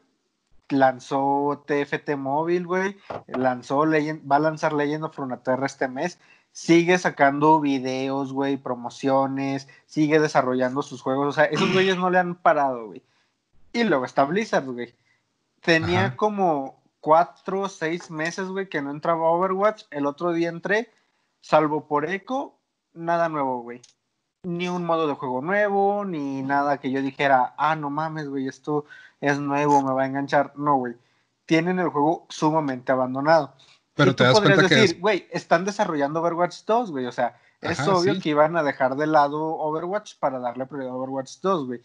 Lanzó 0.70 1.64
TFT 1.66 2.16
móvil, 2.18 2.68
güey. 2.68 2.98
Lanzó 3.28 3.80
va 3.80 4.36
a 4.36 4.40
lanzar 4.40 4.74
Legend 4.74 5.06
of 5.06 5.18
Runeterra 5.18 5.66
este 5.66 5.88
mes. 5.88 6.20
Sigue 6.58 6.98
sacando 6.98 7.62
videos, 7.62 8.34
güey, 8.34 8.58
promociones, 8.58 9.68
sigue 9.86 10.20
desarrollando 10.20 10.82
sus 10.82 11.04
juegos. 11.04 11.28
O 11.28 11.32
sea, 11.32 11.46
esos 11.46 11.72
güeyes 11.72 11.98
no 11.98 12.10
le 12.10 12.18
han 12.18 12.34
parado, 12.34 12.88
güey. 12.88 13.04
Y 13.74 13.84
luego 13.84 14.06
está 14.06 14.26
Blizzard, 14.26 14.66
güey. 14.66 14.96
Tenía 15.62 16.18
como 16.18 16.82
cuatro 17.00 17.62
o 17.62 17.70
seis 17.70 18.10
meses, 18.10 18.48
güey, 18.48 18.68
que 18.70 18.82
no 18.82 18.90
entraba 18.90 19.30
Overwatch. 19.30 19.84
El 19.92 20.08
otro 20.08 20.34
día 20.34 20.50
entré, 20.50 20.90
salvo 21.42 21.86
por 21.88 22.10
Echo, 22.10 22.56
nada 22.92 23.30
nuevo, 23.30 23.62
güey. 23.62 23.80
Ni 24.42 24.68
un 24.68 24.84
modo 24.84 25.08
de 25.08 25.14
juego 25.14 25.44
nuevo, 25.44 26.06
ni 26.06 26.42
nada 26.42 26.80
que 26.80 26.90
yo 26.90 27.04
dijera, 27.04 27.54
ah, 27.60 27.76
no 27.76 27.92
mames, 27.92 28.30
güey, 28.30 28.48
esto 28.48 28.86
es 29.22 29.38
nuevo, 29.38 29.84
me 29.84 29.94
va 29.94 30.02
a 30.02 30.08
enganchar. 30.08 30.54
No, 30.58 30.78
güey. 30.78 30.96
Tienen 31.46 31.78
el 31.78 31.90
juego 31.90 32.26
sumamente 32.30 32.92
abandonado. 32.92 33.54
Pero 33.98 34.16
te 34.16 34.24
das 34.24 34.40
cuenta 34.40 34.62
decir, 34.62 35.00
güey, 35.00 35.28
están 35.32 35.66
desarrollando 35.66 36.22
Overwatch 36.22 36.64
2, 36.66 36.92
güey. 36.92 37.06
O 37.08 37.12
sea, 37.12 37.38
es 37.62 37.80
obvio 37.88 38.20
que 38.22 38.30
iban 38.30 38.56
a 38.56 38.64
dejar 38.64 38.96
de 38.96 39.08
lado 39.08 39.58
Overwatch 39.58 40.16
para 40.20 40.40
darle 40.40 40.66
prioridad 40.68 40.94
a 40.94 40.98
Overwatch 40.98 41.40
2, 41.42 41.68
güey. 41.68 41.82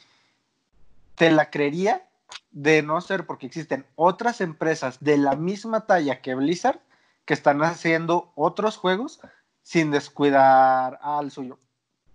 Te 1.14 1.30
la 1.30 1.50
creería 1.50 2.06
de 2.50 2.82
no 2.82 3.00
ser 3.00 3.26
porque 3.26 3.46
existen 3.46 3.86
otras 3.96 4.40
empresas 4.40 4.98
de 5.00 5.16
la 5.16 5.36
misma 5.36 5.86
talla 5.86 6.20
que 6.20 6.34
Blizzard 6.34 6.80
que 7.24 7.34
están 7.34 7.62
haciendo 7.62 8.32
otros 8.34 8.76
juegos 8.76 9.20
sin 9.62 9.90
descuidar 9.90 10.98
al 11.02 11.30
suyo. 11.30 11.58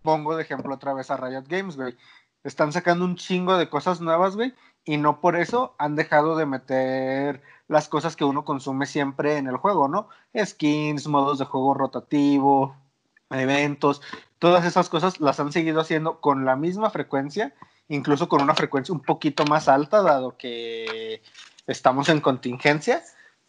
Pongo 0.04 0.36
de 0.36 0.44
ejemplo 0.44 0.76
otra 0.76 0.94
vez 0.94 1.10
a 1.10 1.18
Riot 1.18 1.46
Games, 1.48 1.76
güey. 1.76 1.98
Están 2.44 2.72
sacando 2.72 3.04
un 3.06 3.16
chingo 3.16 3.58
de 3.58 3.70
cosas 3.70 4.00
nuevas, 4.00 4.36
güey, 4.36 4.54
y 4.88 4.98
no 4.98 5.22
por 5.22 5.36
eso 5.36 5.76
han 5.78 5.96
dejado 5.96 6.36
de 6.36 6.48
meter 6.48 7.44
las 7.68 7.88
cosas 7.88 8.16
que 8.16 8.24
uno 8.24 8.44
consume 8.44 8.88
siempre 8.88 9.38
en 9.38 9.48
el 9.48 9.58
juego, 9.58 9.88
¿no? 9.88 10.10
Skins, 10.36 11.08
modos 11.08 11.38
de 11.38 11.46
juego 11.46 11.76
rotativo, 11.76 12.76
eventos, 13.30 14.02
todas 14.40 14.66
esas 14.66 14.90
cosas 14.90 15.20
las 15.20 15.40
han 15.40 15.52
seguido 15.52 15.82
haciendo 15.82 16.20
con 16.22 16.46
la 16.46 16.56
misma 16.56 16.90
frecuencia 16.90 17.54
incluso 17.90 18.28
con 18.28 18.42
una 18.42 18.56
frecuencia 18.56 18.94
un 18.94 19.02
poquito 19.02 19.46
más 19.46 19.68
alta, 19.68 20.02
dado 20.02 20.38
que 20.38 21.22
estamos 21.68 22.10
en 22.10 22.22
contingencia, 22.22 23.04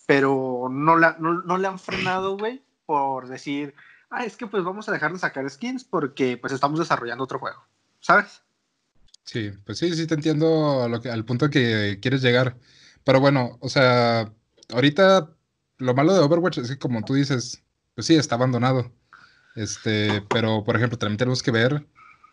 pero 0.07 0.69
no, 0.71 0.97
no, 0.97 1.59
le 1.59 1.69
han 1.69 1.79
frenado, 1.79 2.37
güey, 2.37 2.63
por 2.87 3.29
decir, 3.29 3.75
ah, 4.11 4.25
es 4.25 4.37
que 4.37 4.47
pues 4.47 4.65
vamos 4.65 4.89
a 4.89 4.93
dejar 4.93 5.13
de 5.13 5.19
sacar 5.19 5.49
skins 5.49 5.85
porque 5.85 6.37
pues 6.37 6.53
estamos 6.53 6.79
desarrollando 6.79 7.25
otro 7.25 7.39
juego, 7.39 7.63
¿sabes? 8.01 8.43
Sí, 9.29 9.51
pues 9.67 9.77
sí, 9.77 9.95
sí 9.95 10.07
te 10.07 10.15
entiendo 10.15 10.89
lo 10.89 11.03
que, 11.03 11.11
al 11.11 11.27
punto 11.27 11.51
que 11.51 11.99
quieres 12.01 12.23
llegar. 12.23 12.57
Pero 13.05 13.21
bueno, 13.21 13.59
o 13.61 13.69
sea, 13.69 14.33
ahorita 14.71 15.31
lo 15.77 15.95
malo 15.95 16.15
de 16.15 16.21
Overwatch 16.21 16.57
es 16.57 16.71
que 16.71 16.79
como 16.79 17.03
tú 17.05 17.13
dices, 17.13 17.63
pues 17.95 18.07
sí, 18.07 18.15
está 18.15 18.37
abandonado. 18.37 18.91
Este, 19.55 20.23
pero 20.31 20.65
por 20.65 20.77
ejemplo, 20.77 20.97
también 20.97 21.19
tenemos 21.19 21.43
que 21.43 21.51
ver 21.51 21.87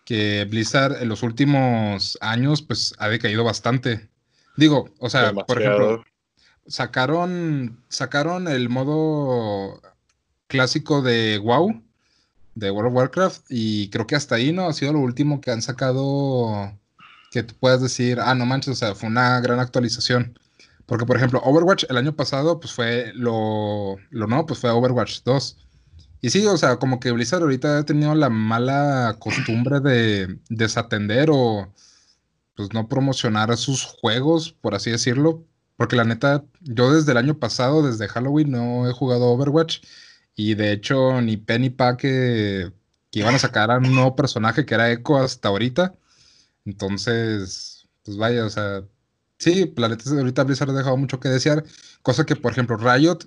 que 0.05 0.47
Blizzard 0.49 1.01
en 1.01 1.09
los 1.09 1.21
últimos 1.21 2.17
años 2.21 2.61
pues 2.61 2.95
ha 2.97 3.09
decaído 3.09 3.43
bastante. 3.43 4.09
Digo, 4.55 4.89
o 4.99 5.09
sea, 5.09 5.33
por 5.33 5.61
ejemplo, 5.61 6.05
sacaron 6.65 7.83
sacaron 7.89 8.47
el 8.47 8.69
modo 8.69 9.81
clásico 10.47 11.01
de 11.01 11.39
WoW, 11.39 11.83
de 12.53 12.71
World 12.71 12.91
of 12.91 12.95
Warcraft 12.95 13.45
y 13.49 13.89
creo 13.89 14.07
que 14.07 14.15
hasta 14.15 14.35
ahí 14.35 14.53
no 14.53 14.67
ha 14.67 14.73
sido 14.73 14.93
lo 14.93 14.99
último 14.99 15.41
que 15.41 15.51
han 15.51 15.61
sacado 15.61 16.79
que 17.31 17.43
tú 17.43 17.55
puedas 17.59 17.81
decir, 17.81 18.19
ah, 18.19 18.35
no 18.35 18.45
manches, 18.45 18.73
o 18.73 18.75
sea, 18.75 18.95
fue 18.95 19.09
una 19.09 19.39
gran 19.41 19.59
actualización. 19.59 20.37
Porque, 20.85 21.05
por 21.05 21.17
ejemplo, 21.17 21.41
Overwatch 21.43 21.85
el 21.89 21.97
año 21.97 22.15
pasado, 22.15 22.59
pues 22.59 22.73
fue 22.73 23.11
lo, 23.15 23.97
lo 24.11 24.27
no, 24.27 24.45
pues 24.45 24.59
fue 24.59 24.69
Overwatch 24.69 25.21
2. 25.23 25.57
Y 26.21 26.29
sí, 26.29 26.45
o 26.47 26.57
sea, 26.57 26.77
como 26.77 26.99
que 26.99 27.11
Blizzard 27.11 27.43
ahorita 27.43 27.79
ha 27.79 27.85
tenido 27.85 28.15
la 28.15 28.29
mala 28.29 29.17
costumbre 29.19 29.79
de 29.79 30.39
desatender 30.49 31.29
o 31.31 31.71
pues 32.55 32.73
no 32.73 32.87
promocionar 32.87 33.55
sus 33.57 33.83
juegos, 33.83 34.53
por 34.53 34.75
así 34.75 34.91
decirlo. 34.91 35.45
Porque 35.77 35.95
la 35.95 36.05
neta, 36.05 36.45
yo 36.61 36.93
desde 36.93 37.11
el 37.11 37.17
año 37.17 37.37
pasado, 37.39 37.85
desde 37.85 38.07
Halloween, 38.07 38.51
no 38.51 38.89
he 38.89 38.93
jugado 38.93 39.25
Overwatch. 39.31 39.81
Y 40.35 40.55
de 40.55 40.71
hecho, 40.71 41.21
ni 41.21 41.37
Penny 41.37 41.69
Pack 41.69 41.99
que, 42.01 42.71
que 43.11 43.19
iban 43.19 43.35
a 43.35 43.39
sacar 43.39 43.71
a 43.71 43.77
un 43.77 43.93
nuevo 43.93 44.15
personaje 44.15 44.65
que 44.65 44.75
era 44.75 44.91
Echo 44.91 45.17
hasta 45.17 45.49
ahorita. 45.49 45.95
Entonces, 46.65 47.87
pues 48.03 48.17
vaya, 48.17 48.45
o 48.45 48.49
sea, 48.49 48.83
Sí, 49.37 49.65
Planetas 49.65 50.11
ahorita 50.11 50.43
Blizzard 50.43 50.69
ha 50.71 50.73
dejado 50.73 50.97
mucho 50.97 51.19
que 51.19 51.29
desear, 51.29 51.65
cosa 52.01 52.25
que, 52.25 52.35
por 52.35 52.53
ejemplo, 52.53 52.77
Riot, 52.77 53.19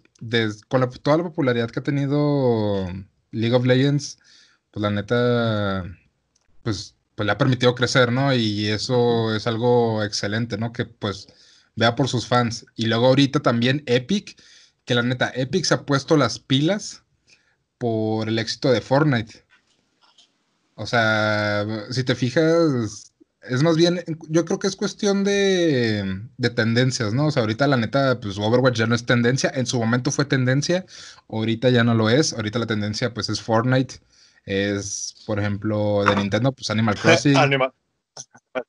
con 0.69 0.91
toda 1.03 1.19
la 1.19 1.25
popularidad 1.25 1.71
que 1.71 1.81
ha 1.81 1.83
tenido 1.83 2.87
League 3.31 3.55
of 3.55 3.67
Legends, 3.67 4.19
pues 4.71 4.83
la 4.83 4.91
neta, 4.91 5.85
pues, 6.63 6.97
pues 7.15 7.27
le 7.27 7.33
ha 7.33 7.39
permitido 7.39 7.75
crecer, 7.75 8.13
¿no? 8.13 8.35
Y 8.35 8.69
eso 8.69 9.35
es 9.35 9.47
algo 9.47 10.03
excelente, 10.03 10.57
¿no? 10.59 10.73
Que 10.73 10.87
pues 10.87 11.29
vea 11.77 11.95
por 11.97 12.09
sus 12.09 12.27
fans. 12.27 12.67
Y 12.77 12.87
luego 12.87 13.07
ahorita 13.09 13.41
también 13.41 13.83
Epic, 13.87 14.41
que 14.85 14.95
la 14.95 15.03
neta, 15.03 15.31
Epic 15.35 15.65
se 15.65 15.75
ha 15.75 15.87
puesto 15.87 16.17
las 16.17 16.39
pilas 16.39 17.05
por 17.79 18.29
el 18.29 18.39
éxito 18.39 18.73
de 18.73 18.81
Fortnite. 18.81 19.45
O 20.77 20.87
sea, 20.87 21.67
si 21.91 22.05
te 22.05 22.15
fijas, 22.15 23.08
es 23.43 23.63
más 23.63 23.77
bien, 23.77 24.03
yo 24.29 24.45
creo 24.45 24.59
que 24.59 24.67
es 24.67 24.77
cuestión 24.77 25.25
de, 25.25 26.23
tendencias, 26.55 27.15
¿no? 27.15 27.27
O 27.27 27.31
sea, 27.31 27.43
ahorita 27.43 27.67
la 27.67 27.77
neta, 27.77 28.21
pues 28.21 28.39
Overwatch 28.39 28.77
ya 28.77 28.87
no 28.87 28.95
es 28.95 29.07
tendencia, 29.07 29.51
en 29.55 29.67
su 29.67 29.79
momento 29.79 30.11
fue 30.11 30.25
tendencia, 30.25 30.85
ahorita 31.29 31.71
ya 31.71 31.85
no 31.85 31.95
lo 31.95 32.11
es, 32.11 32.33
ahorita 32.33 32.59
la 32.59 32.67
tendencia 32.67 33.15
pues 33.15 33.29
es 33.29 33.41
Fortnite, 33.41 33.97
es, 34.45 35.23
por 35.27 35.39
ejemplo, 35.39 36.05
de 36.05 36.17
Nintendo, 36.17 36.53
pues 36.53 36.71
Animal 36.71 36.95
Crossing. 37.01 37.37
Animal, 37.37 37.73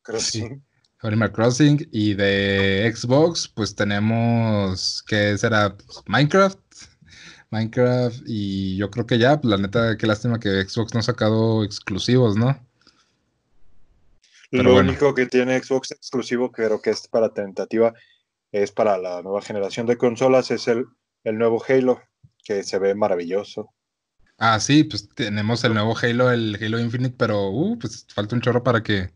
Crossing. 0.03 0.63
Animal 1.01 1.31
Crossing 1.31 1.87
y 1.91 2.13
de 2.13 2.91
Xbox, 2.93 3.47
pues 3.47 3.73
tenemos, 3.75 5.03
¿qué 5.07 5.37
será? 5.37 5.75
Pues, 5.75 6.03
Minecraft. 6.07 6.59
Minecraft 7.51 8.21
y 8.27 8.75
yo 8.75 8.91
creo 8.91 9.07
que 9.07 9.17
ya, 9.17 9.41
pues 9.41 9.49
la 9.49 9.57
neta, 9.57 9.97
qué 9.97 10.05
lástima 10.05 10.39
que 10.39 10.63
Xbox 10.63 10.93
no 10.93 10.99
ha 10.99 11.03
sacado 11.03 11.63
exclusivos, 11.63 12.35
¿no? 12.35 12.68
Lo 14.51 14.75
único 14.75 15.13
que 15.13 15.27
tiene 15.27 15.61
Xbox 15.61 15.91
exclusivo, 15.91 16.51
creo 16.51 16.81
que 16.81 16.89
es 16.89 17.07
para 17.07 17.33
tentativa, 17.33 17.93
es 18.51 18.71
para 18.71 18.97
la 18.97 19.21
nueva 19.21 19.41
generación 19.41 19.85
de 19.85 19.97
consolas, 19.97 20.49
es 20.51 20.67
el, 20.67 20.85
el 21.23 21.37
nuevo 21.37 21.63
Halo, 21.67 22.01
que 22.43 22.63
se 22.63 22.79
ve 22.79 22.95
maravilloso. 22.95 23.71
Ah, 24.37 24.59
sí, 24.59 24.85
pues 24.85 25.09
tenemos 25.09 25.63
el 25.65 25.73
nuevo 25.73 25.95
Halo, 25.97 26.31
el 26.31 26.57
Halo 26.61 26.79
Infinite, 26.79 27.15
pero 27.17 27.49
uh, 27.49 27.77
pues 27.77 28.07
falta 28.13 28.35
un 28.35 28.41
chorro 28.41 28.63
para 28.63 28.81
que 28.81 29.11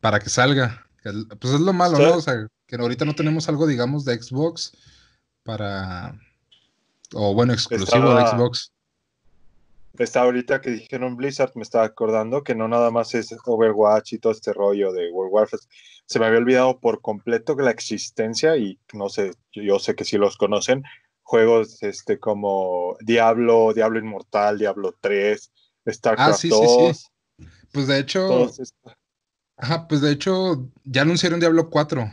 para 0.00 0.18
que 0.18 0.30
salga. 0.30 0.86
Pues 1.02 1.54
es 1.54 1.60
lo 1.60 1.72
malo, 1.72 1.98
¿no? 1.98 2.16
O 2.16 2.20
sea, 2.20 2.46
que 2.66 2.76
ahorita 2.76 3.04
no 3.04 3.14
tenemos 3.14 3.48
algo, 3.48 3.66
digamos, 3.66 4.04
de 4.04 4.20
Xbox 4.20 4.72
para 5.42 6.18
o 7.14 7.34
bueno, 7.34 7.52
exclusivo 7.52 8.14
de 8.14 8.26
Xbox 8.26 8.72
está 10.04 10.22
ahorita 10.22 10.60
que 10.60 10.70
dijeron 10.70 11.16
Blizzard, 11.16 11.52
me 11.54 11.62
estaba 11.62 11.84
acordando 11.84 12.42
que 12.42 12.54
no 12.54 12.68
nada 12.68 12.90
más 12.90 13.14
es 13.14 13.34
Overwatch 13.44 14.12
y 14.12 14.18
todo 14.18 14.32
este 14.32 14.52
rollo 14.52 14.92
de 14.92 15.10
World 15.10 15.32
Warfare. 15.32 15.62
Se 16.06 16.18
me 16.18 16.26
había 16.26 16.38
olvidado 16.38 16.80
por 16.80 17.00
completo 17.00 17.54
la 17.56 17.70
existencia 17.70 18.56
y 18.56 18.78
no 18.92 19.08
sé, 19.08 19.32
yo 19.52 19.78
sé 19.78 19.94
que 19.94 20.04
sí 20.04 20.16
los 20.16 20.36
conocen, 20.36 20.82
juegos 21.22 21.82
este 21.82 22.18
como 22.18 22.96
Diablo, 23.00 23.72
Diablo 23.74 23.98
Inmortal, 23.98 24.58
Diablo 24.58 24.94
3, 25.00 25.52
StarCraft 25.88 26.30
ah, 26.30 26.34
sí, 26.34 26.48
2. 26.48 26.96
Sí, 26.96 27.02
sí. 27.38 27.46
Pues 27.72 27.86
de 27.86 27.98
hecho, 27.98 28.50
ajá, 29.56 29.86
pues 29.88 30.00
de 30.00 30.12
hecho 30.12 30.70
ya 30.84 31.02
anunciaron 31.02 31.40
Diablo 31.40 31.70
4. 31.70 32.10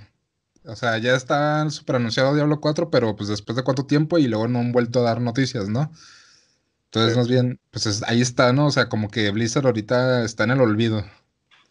O 0.68 0.76
sea, 0.76 0.98
ya 0.98 1.16
está 1.16 1.70
super 1.70 1.98
anunciado 1.98 2.34
Diablo 2.34 2.60
4, 2.60 2.90
pero 2.90 3.16
pues 3.16 3.30
después 3.30 3.56
de 3.56 3.64
cuánto 3.64 3.86
tiempo 3.86 4.18
y 4.18 4.28
luego 4.28 4.48
no 4.48 4.60
han 4.60 4.72
vuelto 4.72 5.00
a 5.00 5.04
dar 5.04 5.22
noticias, 5.22 5.70
¿no? 5.70 5.92
Entonces, 6.86 7.18
más 7.18 7.28
bien, 7.28 7.60
pues 7.72 8.04
ahí 8.04 8.22
está, 8.22 8.54
¿no? 8.54 8.68
O 8.68 8.72
sea, 8.72 8.88
como 8.88 9.10
que 9.10 9.30
Blizzard 9.32 9.66
ahorita 9.66 10.24
está 10.24 10.46
en 10.46 10.52
el 10.52 10.62
olvido. 10.62 11.06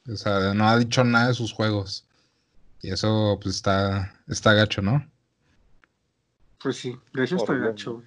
O 0.08 0.16
sea, 0.16 0.52
no 0.52 0.68
ha 0.68 0.78
dicho 0.78 1.02
nada 1.02 1.28
de 1.28 1.34
sus 1.34 1.52
juegos. 1.52 2.06
Y 2.82 2.90
eso, 2.90 3.38
pues 3.42 3.56
está, 3.56 4.14
está 4.28 4.52
gacho, 4.52 4.82
¿no? 4.82 5.06
Pues 6.62 6.76
sí, 6.76 6.94
de 7.14 7.24
hecho 7.24 7.36
está 7.36 7.54
gacho. 7.54 8.02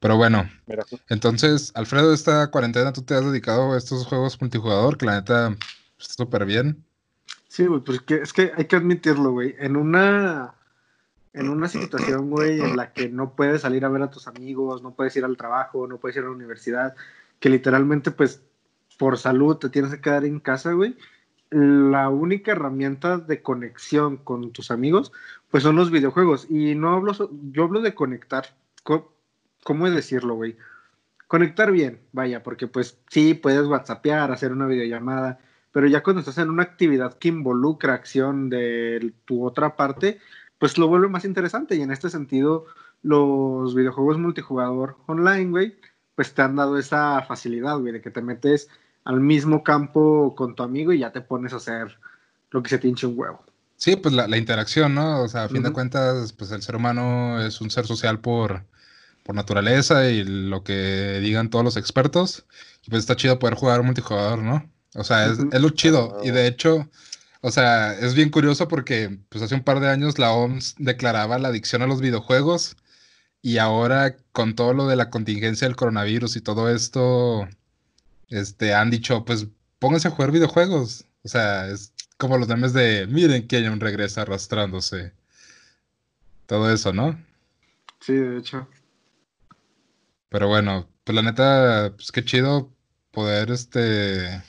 Pero 0.00 0.16
bueno, 0.16 0.48
entonces, 1.08 1.72
Alfredo, 1.74 2.12
esta 2.12 2.50
cuarentena 2.50 2.92
tú 2.92 3.02
te 3.02 3.14
has 3.14 3.24
dedicado 3.24 3.72
a 3.72 3.78
estos 3.78 4.06
juegos 4.06 4.40
multijugador, 4.40 4.96
que 4.96 5.06
la 5.06 5.16
neta 5.16 5.56
pues, 5.96 6.10
está 6.10 6.24
súper 6.24 6.44
bien. 6.44 6.84
Sí, 7.48 7.66
güey, 7.66 7.80
pues 7.80 8.00
que, 8.00 8.16
es 8.16 8.32
que 8.32 8.52
hay 8.56 8.66
que 8.66 8.76
admitirlo, 8.76 9.32
güey. 9.32 9.56
En 9.58 9.76
una 9.76 10.54
en 11.38 11.48
una 11.48 11.68
situación, 11.68 12.30
güey, 12.30 12.60
en 12.60 12.76
la 12.76 12.92
que 12.92 13.08
no 13.08 13.34
puedes 13.34 13.62
salir 13.62 13.84
a 13.84 13.88
ver 13.88 14.02
a 14.02 14.10
tus 14.10 14.26
amigos, 14.26 14.82
no 14.82 14.94
puedes 14.94 15.14
ir 15.16 15.24
al 15.24 15.36
trabajo, 15.36 15.86
no 15.86 15.98
puedes 15.98 16.16
ir 16.16 16.24
a 16.24 16.26
la 16.26 16.32
universidad, 16.32 16.96
que 17.38 17.48
literalmente, 17.48 18.10
pues, 18.10 18.42
por 18.98 19.18
salud 19.18 19.56
te 19.56 19.68
tienes 19.68 19.92
que 19.92 20.00
quedar 20.00 20.24
en 20.24 20.40
casa, 20.40 20.72
güey, 20.72 20.96
la 21.50 22.08
única 22.08 22.52
herramienta 22.52 23.18
de 23.18 23.40
conexión 23.40 24.16
con 24.16 24.50
tus 24.52 24.72
amigos, 24.72 25.12
pues 25.50 25.62
son 25.62 25.76
los 25.76 25.90
videojuegos. 25.90 26.46
Y 26.50 26.74
no 26.74 26.90
hablo, 26.90 27.12
yo 27.52 27.64
hablo 27.64 27.80
de 27.80 27.94
conectar. 27.94 28.46
¿Cómo 29.62 29.86
es 29.86 29.94
decirlo, 29.94 30.34
güey? 30.34 30.56
Conectar 31.28 31.70
bien, 31.70 32.00
vaya, 32.12 32.42
porque 32.42 32.66
pues 32.66 32.98
sí, 33.10 33.34
puedes 33.34 33.66
whatsappear, 33.66 34.32
hacer 34.32 34.52
una 34.52 34.66
videollamada, 34.66 35.38
pero 35.72 35.86
ya 35.86 36.02
cuando 36.02 36.20
estás 36.20 36.38
en 36.38 36.50
una 36.50 36.64
actividad 36.64 37.16
que 37.18 37.28
involucra 37.28 37.94
acción 37.94 38.50
de 38.50 39.12
tu 39.24 39.46
otra 39.46 39.76
parte, 39.76 40.18
pues 40.58 40.78
lo 40.78 40.88
vuelve 40.88 41.08
más 41.08 41.24
interesante. 41.24 41.76
Y 41.76 41.82
en 41.82 41.90
este 41.90 42.10
sentido, 42.10 42.66
los 43.02 43.74
videojuegos 43.74 44.18
multijugador 44.18 44.96
online, 45.06 45.50
güey, 45.50 45.76
pues 46.14 46.34
te 46.34 46.42
han 46.42 46.56
dado 46.56 46.78
esa 46.78 47.22
facilidad, 47.22 47.78
güey, 47.78 47.92
de 47.92 48.00
que 48.00 48.10
te 48.10 48.22
metes 48.22 48.68
al 49.04 49.20
mismo 49.20 49.62
campo 49.62 50.34
con 50.36 50.54
tu 50.54 50.62
amigo 50.62 50.92
y 50.92 50.98
ya 50.98 51.12
te 51.12 51.20
pones 51.20 51.52
a 51.52 51.56
hacer 51.56 51.98
lo 52.50 52.62
que 52.62 52.70
se 52.70 52.78
te 52.78 52.88
hinche 52.88 53.06
un 53.06 53.18
huevo. 53.18 53.44
Sí, 53.76 53.94
pues 53.94 54.12
la, 54.12 54.36
interacción, 54.36 54.94
¿no? 54.94 55.22
O 55.22 55.28
sea, 55.28 55.44
a 55.44 55.48
fin 55.48 55.62
de 55.62 55.72
cuentas, 55.72 56.32
pues 56.32 56.50
el 56.50 56.62
ser 56.62 56.74
humano 56.74 57.40
es 57.40 57.60
un 57.60 57.70
ser 57.70 57.86
social 57.86 58.18
por, 58.18 58.64
por 59.22 59.36
naturaleza 59.36 60.10
y 60.10 60.24
lo 60.24 60.64
que 60.64 61.20
digan 61.22 61.48
todos 61.48 61.64
los 61.64 61.76
expertos. 61.76 62.44
Y 62.84 62.90
pues 62.90 63.00
está 63.00 63.14
chido 63.14 63.38
poder 63.38 63.54
jugar 63.54 63.84
multijugador, 63.84 64.40
¿no? 64.40 64.68
O 64.96 65.04
sea, 65.04 65.26
es, 65.26 65.38
es 65.52 65.60
lo 65.60 65.70
chido. 65.70 66.18
Y 66.24 66.32
de 66.32 66.48
hecho, 66.48 66.90
o 67.40 67.50
sea, 67.50 67.92
es 67.94 68.14
bien 68.14 68.30
curioso 68.30 68.68
porque 68.68 69.18
pues 69.28 69.42
hace 69.42 69.54
un 69.54 69.62
par 69.62 69.80
de 69.80 69.88
años 69.88 70.18
la 70.18 70.32
OMS 70.32 70.74
declaraba 70.78 71.38
la 71.38 71.48
adicción 71.48 71.82
a 71.82 71.86
los 71.86 72.00
videojuegos 72.00 72.76
y 73.42 73.58
ahora 73.58 74.16
con 74.32 74.54
todo 74.54 74.74
lo 74.74 74.86
de 74.88 74.96
la 74.96 75.10
contingencia 75.10 75.66
del 75.66 75.76
coronavirus 75.76 76.36
y 76.36 76.40
todo 76.40 76.68
esto, 76.68 77.48
este, 78.28 78.74
han 78.74 78.90
dicho, 78.90 79.24
pues 79.24 79.46
pónganse 79.78 80.08
a 80.08 80.10
jugar 80.10 80.32
videojuegos. 80.32 81.04
O 81.24 81.28
sea, 81.28 81.68
es 81.68 81.92
como 82.16 82.38
los 82.38 82.48
memes 82.48 82.72
de, 82.72 83.06
miren 83.06 83.46
que 83.46 83.68
un 83.70 83.80
regresa 83.80 84.22
arrastrándose. 84.22 85.12
Todo 86.46 86.72
eso, 86.72 86.92
¿no? 86.92 87.18
Sí, 88.00 88.14
de 88.14 88.38
hecho. 88.38 88.68
Pero 90.28 90.48
bueno, 90.48 90.88
pues 91.04 91.14
la 91.14 91.22
neta, 91.22 91.92
pues 91.96 92.12
qué 92.12 92.24
chido 92.24 92.72
poder, 93.12 93.50
este, 93.50 94.42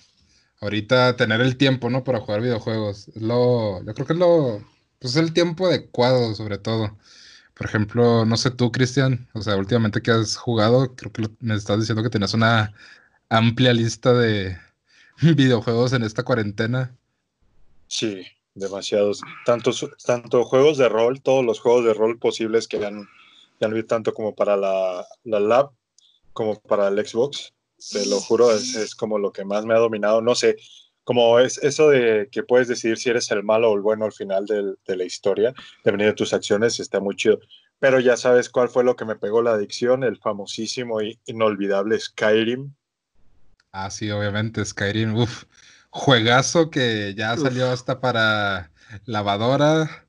ahorita 0.61 1.15
tener 1.15 1.41
el 1.41 1.57
tiempo, 1.57 1.89
¿no? 1.89 2.03
Para 2.03 2.19
jugar 2.19 2.41
videojuegos. 2.41 3.09
lo, 3.15 3.83
yo 3.83 3.93
creo 3.93 4.07
que 4.07 4.13
es 4.13 4.19
lo, 4.19 4.63
pues 4.99 5.15
el 5.15 5.33
tiempo 5.33 5.67
adecuado, 5.67 6.35
sobre 6.35 6.57
todo. 6.57 6.97
Por 7.53 7.67
ejemplo, 7.67 8.25
no 8.25 8.37
sé 8.37 8.51
tú, 8.51 8.71
Cristian, 8.71 9.27
o 9.33 9.41
sea, 9.41 9.57
últimamente 9.57 10.01
que 10.01 10.11
has 10.11 10.37
jugado, 10.37 10.95
creo 10.95 11.11
que 11.11 11.29
me 11.41 11.55
estás 11.55 11.79
diciendo 11.79 12.03
que 12.03 12.09
tenías 12.09 12.33
una 12.33 12.73
amplia 13.29 13.73
lista 13.73 14.13
de 14.13 14.57
videojuegos 15.21 15.93
en 15.93 16.03
esta 16.03 16.23
cuarentena. 16.23 16.95
Sí, 17.87 18.25
demasiados. 18.55 19.21
Tantos, 19.45 19.85
tanto 20.05 20.45
juegos 20.45 20.77
de 20.77 20.89
rol, 20.89 21.21
todos 21.21 21.43
los 21.43 21.59
juegos 21.59 21.85
de 21.85 21.93
rol 21.93 22.17
posibles 22.17 22.67
que 22.67 22.85
han, 22.85 23.07
ya 23.59 23.67
han 23.67 23.87
tanto 23.87 24.13
como 24.13 24.35
para 24.35 24.55
la, 24.55 25.05
la 25.23 25.39
Lab 25.39 25.71
como 26.33 26.59
para 26.59 26.87
el 26.87 27.05
Xbox. 27.05 27.53
Te 27.91 28.05
lo 28.05 28.19
juro, 28.19 28.51
es, 28.51 28.75
es, 28.75 28.95
como 28.95 29.19
lo 29.19 29.31
que 29.31 29.45
más 29.45 29.65
me 29.65 29.73
ha 29.73 29.79
dominado. 29.79 30.21
No 30.21 30.35
sé, 30.35 30.57
como 31.03 31.39
es 31.39 31.57
eso 31.59 31.89
de 31.89 32.29
que 32.31 32.43
puedes 32.43 32.67
decidir 32.67 32.97
si 32.97 33.09
eres 33.09 33.31
el 33.31 33.43
malo 33.43 33.71
o 33.71 33.75
el 33.75 33.81
bueno 33.81 34.05
al 34.05 34.13
final 34.13 34.45
de, 34.45 34.75
de 34.85 34.95
la 34.95 35.05
historia, 35.05 35.53
dependiendo 35.83 36.11
de 36.11 36.17
tus 36.17 36.33
acciones, 36.33 36.79
está 36.79 36.99
muy 36.99 37.15
chido. 37.15 37.39
Pero 37.79 37.99
ya 37.99 38.17
sabes 38.17 38.49
cuál 38.49 38.69
fue 38.69 38.83
lo 38.83 38.95
que 38.95 39.05
me 39.05 39.15
pegó 39.15 39.41
la 39.41 39.53
adicción, 39.53 40.03
el 40.03 40.17
famosísimo 40.17 40.99
e 40.99 41.17
inolvidable 41.25 41.99
Skyrim. 41.99 42.73
Ah, 43.71 43.89
sí, 43.89 44.11
obviamente, 44.11 44.65
Skyrim, 44.65 45.15
uff, 45.15 45.45
juegazo 45.89 46.69
que 46.69 47.13
ya 47.15 47.37
salió 47.37 47.71
hasta 47.71 48.01
para 48.01 48.71
lavadora, 49.05 50.05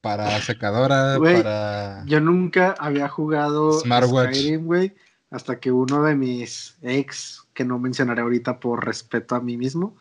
para 0.00 0.40
secadora, 0.40 1.16
para... 1.18 2.04
Yo 2.06 2.20
nunca 2.20 2.74
había 2.78 3.08
jugado 3.08 3.80
Skyrim, 3.80 4.66
güey, 4.66 4.94
hasta 5.34 5.58
que 5.58 5.72
uno 5.72 6.04
de 6.04 6.14
mis 6.14 6.78
ex, 6.82 7.48
que 7.54 7.64
no 7.64 7.80
mencionaré 7.80 8.22
ahorita 8.22 8.60
por 8.60 8.86
respeto 8.86 9.34
a 9.34 9.40
mí 9.40 9.56
mismo, 9.56 9.96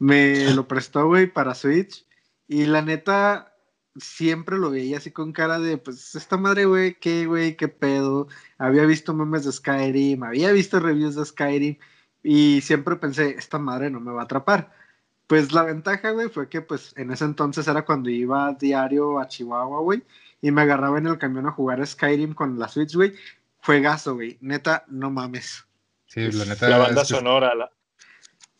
me 0.00 0.52
lo 0.54 0.66
prestó, 0.66 1.06
güey, 1.06 1.28
para 1.28 1.54
Switch. 1.54 2.04
Y 2.48 2.66
la 2.66 2.82
neta, 2.82 3.54
siempre 3.96 4.58
lo 4.58 4.70
veía 4.70 4.98
así 4.98 5.12
con 5.12 5.32
cara 5.32 5.60
de, 5.60 5.78
pues, 5.78 6.16
esta 6.16 6.36
madre, 6.36 6.64
güey, 6.64 6.94
qué, 6.98 7.26
güey, 7.26 7.56
qué 7.56 7.68
pedo. 7.68 8.26
Había 8.58 8.84
visto 8.86 9.14
memes 9.14 9.44
de 9.44 9.52
Skyrim, 9.52 10.24
había 10.24 10.50
visto 10.50 10.80
reviews 10.80 11.14
de 11.14 11.24
Skyrim 11.24 11.78
y 12.24 12.60
siempre 12.62 12.96
pensé, 12.96 13.36
esta 13.38 13.58
madre 13.60 13.88
no 13.90 14.00
me 14.00 14.12
va 14.12 14.22
a 14.22 14.24
atrapar. 14.24 14.72
Pues 15.28 15.52
la 15.52 15.62
ventaja, 15.62 16.10
güey, 16.10 16.28
fue 16.28 16.48
que 16.48 16.60
pues 16.60 16.92
en 16.96 17.12
ese 17.12 17.24
entonces 17.24 17.68
era 17.68 17.84
cuando 17.84 18.10
iba 18.10 18.52
diario 18.54 19.20
a 19.20 19.28
Chihuahua, 19.28 19.80
güey, 19.80 20.02
y 20.42 20.50
me 20.50 20.62
agarraba 20.62 20.98
en 20.98 21.06
el 21.06 21.18
camión 21.18 21.46
a 21.46 21.52
jugar 21.52 21.86
Skyrim 21.86 22.34
con 22.34 22.58
la 22.58 22.68
Switch, 22.68 22.94
güey. 22.96 23.14
Fue 23.66 23.80
gaso, 23.80 24.14
güey. 24.14 24.38
Neta, 24.40 24.84
no 24.86 25.10
mames. 25.10 25.64
Sí, 26.06 26.30
la 26.30 26.44
neta. 26.44 26.68
La 26.68 26.78
banda 26.78 27.04
sonora. 27.04 27.52
La... 27.52 27.68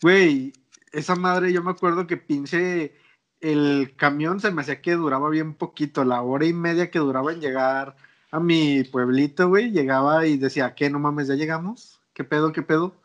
Güey, 0.02 0.52
esa 0.90 1.14
madre, 1.14 1.52
yo 1.52 1.62
me 1.62 1.70
acuerdo 1.70 2.08
que 2.08 2.16
pinche 2.16 2.92
el 3.40 3.94
camión 3.96 4.40
se 4.40 4.50
me 4.50 4.62
hacía 4.62 4.82
que 4.82 4.94
duraba 4.94 5.30
bien 5.30 5.54
poquito, 5.54 6.04
la 6.04 6.22
hora 6.22 6.44
y 6.44 6.52
media 6.52 6.90
que 6.90 6.98
duraba 6.98 7.32
en 7.32 7.40
llegar 7.40 7.94
a 8.32 8.40
mi 8.40 8.82
pueblito, 8.82 9.48
güey, 9.48 9.70
llegaba 9.70 10.26
y 10.26 10.38
decía, 10.38 10.74
¿qué? 10.74 10.90
No 10.90 10.98
mames, 10.98 11.28
ya 11.28 11.36
llegamos. 11.36 12.00
¿Qué 12.12 12.24
pedo, 12.24 12.50
qué 12.50 12.62
pedo? 12.62 13.00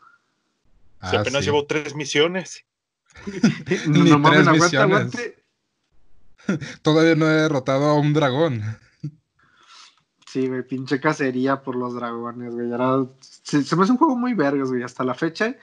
Si 1.07 1.15
ah, 1.15 1.19
apenas 1.19 1.45
llevo 1.45 1.67
tres 1.67 1.93
misiones. 1.93 2.65
no, 3.87 4.17
mames, 4.17 4.73
aguante, 4.73 5.37
Todavía 6.81 7.13
no 7.13 7.29
he 7.29 7.41
derrotado 7.43 7.85
a 7.85 7.93
un 7.93 8.11
dragón. 8.13 8.63
Sí, 10.31 10.47
güey, 10.47 10.63
pinche 10.63 11.01
cacería 11.01 11.61
por 11.61 11.75
los 11.75 11.93
dragones, 11.93 12.53
güey. 12.53 12.69
Se, 13.19 13.75
me 13.75 13.83
hace 13.83 13.91
un 13.91 13.97
juego 13.97 14.15
muy 14.15 14.33
vergas, 14.33 14.69
güey. 14.69 14.81
Hasta 14.81 15.03
la 15.03 15.13
fecha 15.13 15.57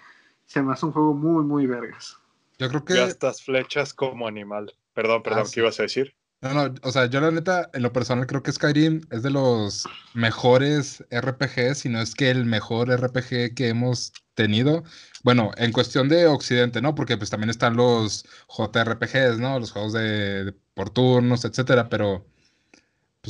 se 0.44 0.60
me 0.60 0.74
hace 0.74 0.84
un 0.84 0.92
juego 0.92 1.14
muy, 1.14 1.42
muy 1.42 1.66
vergas. 1.66 2.18
Yo 2.58 2.68
creo 2.68 2.84
que. 2.84 2.92
Gastas 2.92 3.42
flechas 3.42 3.94
como 3.94 4.28
animal. 4.28 4.74
Perdón, 4.92 5.22
perdón, 5.22 5.44
ah, 5.46 5.50
¿qué 5.50 5.60
ibas 5.60 5.80
a 5.80 5.84
decir? 5.84 6.14
No, 6.42 6.52
no, 6.52 6.74
o 6.82 6.92
sea, 6.92 7.06
yo 7.06 7.18
la 7.22 7.30
neta, 7.30 7.70
en 7.72 7.80
lo 7.80 7.94
personal 7.94 8.26
creo 8.26 8.42
que 8.42 8.52
Skyrim 8.52 9.00
es 9.10 9.22
de 9.22 9.30
los 9.30 9.88
mejores 10.12 11.02
RPGs, 11.10 11.78
si 11.78 11.88
no 11.88 12.02
es 12.02 12.14
que 12.14 12.30
el 12.30 12.44
mejor 12.44 12.90
RPG 12.90 13.54
que 13.54 13.68
hemos 13.68 14.12
tenido. 14.34 14.84
Bueno, 15.24 15.50
en 15.56 15.72
cuestión 15.72 16.10
de 16.10 16.26
Occidente, 16.26 16.82
¿no? 16.82 16.94
Porque 16.94 17.16
pues 17.16 17.30
también 17.30 17.48
están 17.48 17.74
los 17.74 18.26
JRPGs, 18.48 19.38
¿no? 19.38 19.58
Los 19.58 19.72
juegos 19.72 19.94
de, 19.94 20.54
por 20.74 20.90
turnos, 20.90 21.46
etcétera, 21.46 21.88
pero 21.88 22.26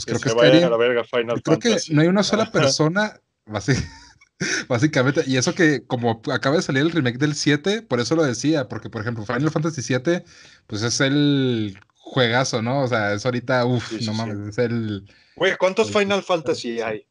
pues 0.05 0.21
creo 0.21 0.21
que, 0.21 0.31
Skyrim, 0.31 1.41
creo 1.43 1.59
que 1.59 1.77
no 1.91 2.03
hay 2.03 2.09
una 2.09 2.23
sola 2.23 2.51
persona, 2.53 3.21
básicamente, 4.69 5.25
y 5.27 5.37
eso 5.37 5.55
que 5.55 5.85
como 5.87 6.23
acaba 6.33 6.57
de 6.57 6.63
salir 6.63 6.83
el 6.83 6.93
remake 6.93 7.19
del 7.19 7.35
7, 7.35 7.83
por 7.83 8.01
eso 8.01 8.15
lo 8.15 8.25
decía, 8.25 8.69
porque 8.69 8.91
por 8.91 9.03
ejemplo 9.03 9.25
Final 9.25 9.51
Fantasy 9.51 9.83
7, 9.83 10.25
pues 10.67 10.83
es 10.83 11.01
el 11.01 11.79
juegazo, 11.97 12.63
¿no? 12.63 12.83
O 12.83 12.89
sea, 12.89 13.13
es 13.15 13.25
ahorita, 13.25 13.65
uff, 13.67 13.93
no 14.03 14.15
mames, 14.15 14.49
es 14.49 14.59
el... 14.59 15.11
Güey, 15.37 15.57
¿cuántos 15.57 15.91
Final 15.91 16.23
Fantasy 16.23 16.81
hay? 16.81 17.07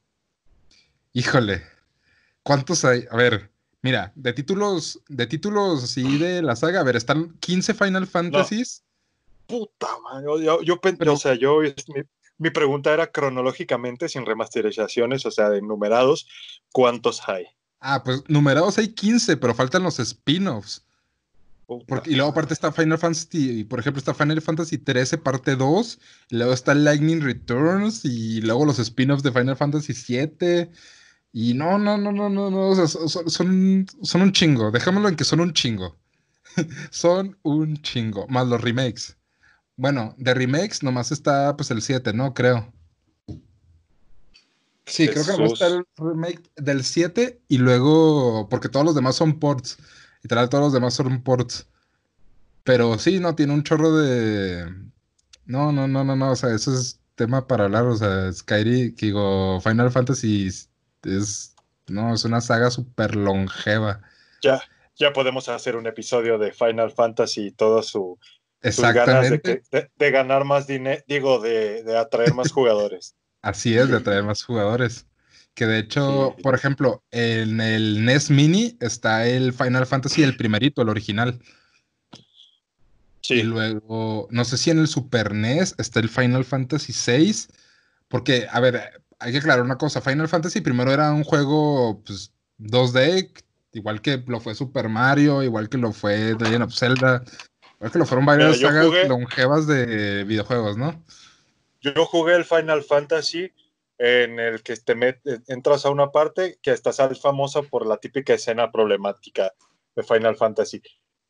Híjole, 1.13 1.63
¿cuántos 2.43 2.86
hay? 2.86 3.06
A 3.12 3.17
ver, 3.17 3.52
mira, 3.82 4.13
de 4.15 4.34
títulos, 4.34 5.02
de 5.10 5.28
títulos 5.28 5.84
así 5.84 6.17
de 6.17 6.41
la 6.41 6.56
saga, 6.56 6.80
a 6.80 6.84
ver, 6.84 6.95
están 6.95 7.38
15 7.39 7.73
Final 7.73 8.08
Fantasies. 8.08 8.84
Puta 9.47 9.88
madre, 10.04 10.43
yo, 10.43 10.62
yo, 10.62 10.80
Pero, 10.82 11.13
o 11.13 11.17
sea, 11.17 11.34
yo, 11.36 11.60
mi, 11.62 12.04
mi, 12.38 12.50
pregunta 12.50 12.93
era 12.93 13.12
cronológicamente, 13.12 14.10
sin 14.10 14.26
remasterizaciones, 14.26 15.26
o 15.26 15.32
sea, 15.32 15.50
de 15.50 15.62
numerados, 15.62 16.28
¿cuántos 16.71 17.28
hay? 17.28 17.45
Ah, 17.80 18.04
pues 18.04 18.23
numerados 18.28 18.78
hay 18.78 18.89
15, 18.89 19.38
pero 19.38 19.54
faltan 19.54 19.84
los 19.84 20.00
spin-offs 20.00 20.88
y 22.06 22.15
luego 22.15 22.32
aparte 22.32 22.54
está 22.54 22.71
Final 22.71 22.97
Fantasy, 22.97 23.65
por 23.65 23.80
ejemplo, 23.80 24.00
está 24.00 24.13
Final 24.13 24.41
Fantasy 24.41 24.78
13 24.78 25.17
parte 25.17 25.56
2, 25.58 26.00
y 26.30 26.38
luego 26.38 26.54
está 26.54 26.73
Lightning 26.73 27.21
Returns, 27.21 28.06
y 28.06 28.39
luego 28.41 28.65
los 28.65 28.80
spin-offs 28.80 29.23
de 29.23 29.34
Final 29.34 29.58
Fantasy 29.58 29.93
7. 29.93 30.71
Y 31.34 31.54
no, 31.54 31.78
no, 31.78 31.97
no, 31.97 32.13
no, 32.13 32.30
no, 32.30 32.50
no, 32.50 32.88
son, 32.88 33.86
son, 34.02 34.21
un 34.21 34.32
chingo, 34.32 34.71
dejémoslo 34.71 35.10
en 35.10 35.17
que 35.17 35.26
son 35.26 35.41
un 35.41 35.54
chingo. 35.54 35.97
son 36.89 37.38
un 37.43 37.82
chingo, 37.82 38.28
más 38.30 38.47
los 38.47 38.62
remakes. 38.62 39.17
Bueno, 39.78 40.16
de 40.18 40.34
remakes 40.34 40.82
nomás 40.82 41.12
está 41.12 41.56
pues 41.56 41.70
el 41.70 41.84
7, 41.84 42.12
¿no? 42.12 42.34
Creo. 42.34 42.74
Sí, 44.88 45.08
creo 45.08 45.24
que 45.24 45.32
nomás 45.34 45.54
está 45.54 45.68
el 45.68 45.86
remake 45.98 46.50
del 46.56 46.84
7 46.84 47.40
y 47.48 47.60
luego, 47.60 48.50
porque 48.50 48.70
todos 48.70 48.86
los 48.86 48.96
demás 48.96 49.16
son 49.16 49.40
ports. 49.40 49.78
Literal, 50.24 50.50
todos 50.50 50.63
los 50.66 50.74
demás 50.74 50.96
son 50.96 51.22
ports. 51.22 51.68
Pero 52.63 52.98
sí, 52.98 53.20
no, 53.20 53.36
tiene 53.36 53.54
un 53.54 53.63
chorro 53.63 53.96
de. 53.96 54.66
No, 55.46 55.72
no, 55.72 55.88
no, 55.88 56.04
no, 56.04 56.16
no. 56.16 56.32
O 56.32 56.36
sea, 56.36 56.54
eso 56.54 56.74
es 56.74 57.00
tema 57.16 57.48
para 57.48 57.66
hablar. 57.66 57.86
O 57.86 57.96
sea, 57.96 58.34
Skyrim, 58.34 58.96
digo, 58.96 59.62
Final 59.62 59.92
Fantasy 59.92 60.48
es, 60.48 61.56
no, 61.88 62.16
es 62.16 62.26
una 62.26 62.42
saga 62.42 62.72
súper 62.72 63.16
longeva. 63.16 64.02
Ya, 64.42 64.62
ya 64.96 65.13
podemos 65.13 65.48
hacer 65.50 65.76
un 65.76 65.86
episodio 65.86 66.40
de 66.40 66.52
Final 66.52 66.92
Fantasy 66.92 67.48
y 67.48 67.52
todo 67.52 67.84
su, 67.84 68.18
ganas 68.62 69.30
de, 69.30 70.12
ganar 70.12 70.46
más 70.46 70.67
dinero, 70.67 71.02
digo, 71.08 71.39
de, 71.39 71.98
atraer 71.98 72.34
más 72.34 72.52
jugadores. 72.52 73.15
Así 73.41 73.78
es, 73.78 73.89
de 73.89 73.98
atraer 73.98 74.24
más 74.24 74.43
jugadores. 74.43 75.06
Que 75.54 75.65
de 75.65 75.80
hecho, 75.80 76.36
por 76.43 76.54
ejemplo, 76.54 77.04
en 77.10 77.60
el 77.62 78.06
NES 78.06 78.30
Mini 78.30 78.78
está 78.80 79.28
el 79.28 79.54
Final 79.54 79.88
Fantasy, 79.88 80.22
el 80.22 80.38
primerito, 80.38 80.82
el 80.82 80.89
original. 80.89 81.39
Y 83.30 83.43
luego, 83.43 84.28
no 84.30 84.46
sé 84.46 84.58
si 84.58 84.70
en 84.70 84.80
el 84.80 84.88
Super 84.88 85.34
NES 85.34 85.76
está 85.78 86.00
el 86.00 86.10
Final 86.10 86.46
Fantasy 86.46 86.93
VI, 86.93 87.48
porque, 88.08 88.48
a 88.50 88.60
ver, 88.60 89.02
hay 89.20 89.32
que 89.32 89.39
aclarar 89.39 89.63
una 89.63 89.78
cosa, 89.78 90.02
Final 90.02 90.30
Fantasy 90.30 90.62
primero 90.62 90.91
era 90.91 91.12
un 91.12 91.24
juego 91.24 92.02
pues, 92.06 92.32
2D, 92.60 93.32
igual 93.74 94.02
que 94.02 94.24
lo 94.28 94.39
fue 94.39 94.56
Super 94.56 94.89
Mario, 94.89 95.43
igual 95.43 95.70
que 95.70 95.78
lo 95.78 95.91
fue 95.91 96.36
The 96.36 96.46
Legend 96.46 96.63
of 96.63 96.76
Zelda, 96.76 97.24
igual 97.78 97.92
que 97.92 98.00
lo 98.00 98.06
fueron 98.06 98.26
varias 98.26 98.60
sagas 98.60 99.08
longevas 99.08 99.68
de 99.68 100.24
videojuegos, 100.26 100.78
¿no? 100.78 101.04
Yo 101.82 102.06
jugué 102.06 102.36
el 102.36 102.46
Final 102.46 102.84
Fantasy 102.84 103.52
en 103.98 104.40
el 104.40 104.62
que 104.62 104.76
te 104.78 105.22
entras 105.48 105.86
a 105.86 105.90
una 105.90 106.12
parte 106.12 106.60
que 106.62 106.72
hasta 106.72 106.94
sale 106.94 107.16
famosa 107.16 107.62
por 107.63 107.86
la 107.86 107.98
típica 107.98 108.34
escena 108.34 108.72
problemática 108.72 109.54
de 109.96 110.04
Final 110.04 110.36
Fantasy, 110.36 110.82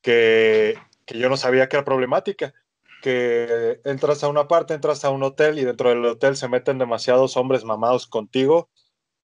que 0.01 0.77
que 1.07 1.17
yo 1.17 1.29
no 1.29 1.37
sabía 1.37 1.69
que 1.69 1.77
era 1.77 1.85
problemática, 1.85 2.53
que 3.01 3.79
entras 3.85 4.23
a 4.23 4.27
una 4.27 4.47
parte, 4.47 4.73
entras 4.73 5.05
a 5.05 5.09
un 5.09 5.23
hotel 5.23 5.57
y 5.57 5.63
dentro 5.63 5.89
del 5.89 6.05
hotel 6.05 6.35
se 6.35 6.49
meten 6.49 6.77
demasiados 6.77 7.37
hombres 7.37 7.63
mamados 7.63 8.07
contigo 8.07 8.69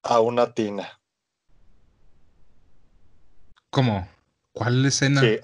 a 0.01 0.21
una 0.21 0.53
tina. 0.53 1.01
¿Cómo? 3.69 4.07
¿Cuál 4.53 4.85
escena? 4.85 5.19
Sí. 5.19 5.39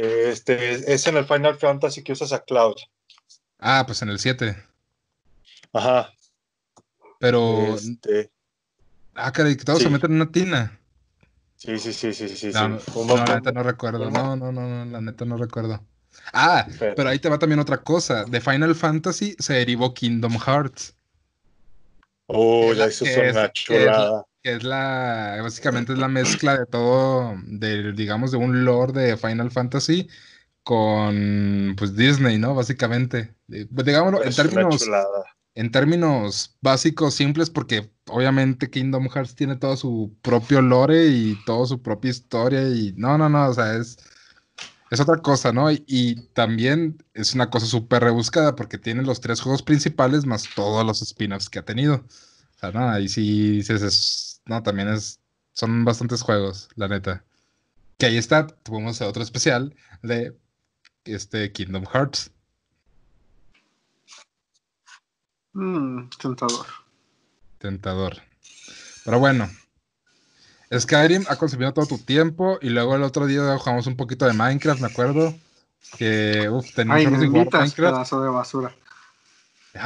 Este, 0.00 0.92
es 0.92 1.06
en 1.06 1.16
el 1.18 1.26
Final 1.26 1.56
Fantasy 1.58 2.02
que 2.02 2.12
usas 2.12 2.32
a 2.32 2.42
Cloud. 2.42 2.76
Ah, 3.58 3.84
pues 3.86 4.00
en 4.00 4.08
el 4.08 4.18
7. 4.18 4.56
Ajá. 5.72 6.12
Pero. 7.18 7.74
Este... 7.74 8.30
Ah, 9.14 9.30
caray, 9.30 9.56
que 9.56 9.64
todos 9.64 9.82
se 9.82 9.90
meten 9.90 10.12
en 10.12 10.16
una 10.16 10.32
tina. 10.32 10.80
Sí, 11.56 11.78
sí, 11.78 11.92
sí, 11.92 12.14
sí, 12.14 12.28
sí. 12.28 12.50
No, 12.52 12.78
la 13.16 13.34
neta 13.34 13.52
no 13.52 13.62
recuerdo. 13.62 14.10
No, 14.10 14.34
no, 14.36 14.50
no, 14.50 14.62
no, 14.62 14.84
la 14.86 15.00
neta 15.02 15.26
no 15.26 15.36
recuerdo. 15.36 15.84
Ah, 16.32 16.66
pero 16.78 17.10
ahí 17.10 17.18
te 17.18 17.28
va 17.28 17.38
también 17.38 17.60
otra 17.60 17.82
cosa. 17.82 18.24
De 18.24 18.40
Final 18.40 18.74
Fantasy 18.74 19.36
se 19.38 19.54
derivó 19.54 19.92
Kingdom 19.92 20.38
Hearts. 20.38 20.96
Oh, 22.26 22.72
ya 22.72 22.86
eso 22.86 23.04
es 23.04 23.32
una 23.32 23.52
chulada. 23.52 24.24
Que 24.42 24.54
es, 24.54 24.64
la, 24.64 25.38
básicamente 25.42 25.92
es 25.92 25.98
la 25.98 26.08
mezcla 26.08 26.58
de 26.58 26.66
todo, 26.66 27.34
de, 27.44 27.92
digamos, 27.92 28.30
de 28.30 28.38
un 28.38 28.64
lore 28.64 28.92
de 28.92 29.16
Final 29.16 29.50
Fantasy 29.50 30.08
con, 30.62 31.74
pues, 31.76 31.94
Disney, 31.94 32.38
¿no? 32.38 32.54
Básicamente. 32.54 33.34
Pues, 33.46 33.86
digámoslo, 33.86 34.24
en 34.24 34.34
términos, 34.34 34.88
en 35.54 35.70
términos 35.70 36.56
básicos, 36.60 37.14
simples, 37.14 37.50
porque 37.50 37.90
obviamente 38.06 38.70
Kingdom 38.70 39.08
Hearts 39.08 39.34
tiene 39.34 39.56
todo 39.56 39.76
su 39.76 40.16
propio 40.22 40.62
lore 40.62 41.06
y 41.06 41.38
toda 41.44 41.66
su 41.66 41.82
propia 41.82 42.10
historia 42.10 42.68
y 42.68 42.92
no, 42.96 43.18
no, 43.18 43.28
no, 43.28 43.48
o 43.48 43.54
sea, 43.54 43.76
es, 43.76 43.98
es 44.90 45.00
otra 45.00 45.18
cosa, 45.18 45.52
¿no? 45.52 45.70
Y, 45.70 46.28
también 46.34 47.02
es 47.14 47.34
una 47.34 47.50
cosa 47.50 47.66
súper 47.66 48.02
rebuscada 48.04 48.56
porque 48.56 48.78
tiene 48.78 49.02
los 49.02 49.20
tres 49.20 49.40
juegos 49.40 49.62
principales 49.62 50.26
más 50.26 50.48
todos 50.54 50.84
los 50.84 51.02
spin-offs 51.02 51.48
que 51.48 51.58
ha 51.58 51.64
tenido. 51.64 51.96
O 51.96 52.58
sea, 52.58 52.72
no, 52.72 52.88
ahí 52.88 53.08
sí 53.08 53.56
dices, 53.56 54.29
no, 54.50 54.64
también 54.64 54.88
es, 54.88 55.20
son 55.52 55.84
bastantes 55.84 56.22
juegos, 56.22 56.68
la 56.74 56.88
neta. 56.88 57.22
Que 57.98 58.06
ahí 58.06 58.16
está, 58.16 58.48
tuvimos 58.48 59.00
otro 59.00 59.22
especial 59.22 59.76
de 60.02 60.36
este 61.04 61.52
Kingdom 61.52 61.84
Hearts. 61.86 62.32
Mm, 65.52 66.08
tentador. 66.20 66.66
Tentador. 67.58 68.16
Pero 69.04 69.20
bueno. 69.20 69.48
Skyrim 70.76 71.24
ha 71.28 71.36
consumido 71.36 71.72
todo 71.72 71.86
tu 71.86 71.98
tiempo 71.98 72.58
y 72.60 72.70
luego 72.70 72.96
el 72.96 73.04
otro 73.04 73.26
día 73.26 73.56
jugamos 73.56 73.86
un 73.86 73.96
poquito 73.96 74.26
de 74.26 74.32
Minecraft, 74.32 74.80
me 74.80 74.88
acuerdo. 74.88 75.32
Que, 75.96 76.48
uff, 76.50 76.74
teníamos 76.74 77.20
Minecraft. 77.20 77.76
pedazo 77.76 78.20
de 78.20 78.30
basura. 78.30 78.74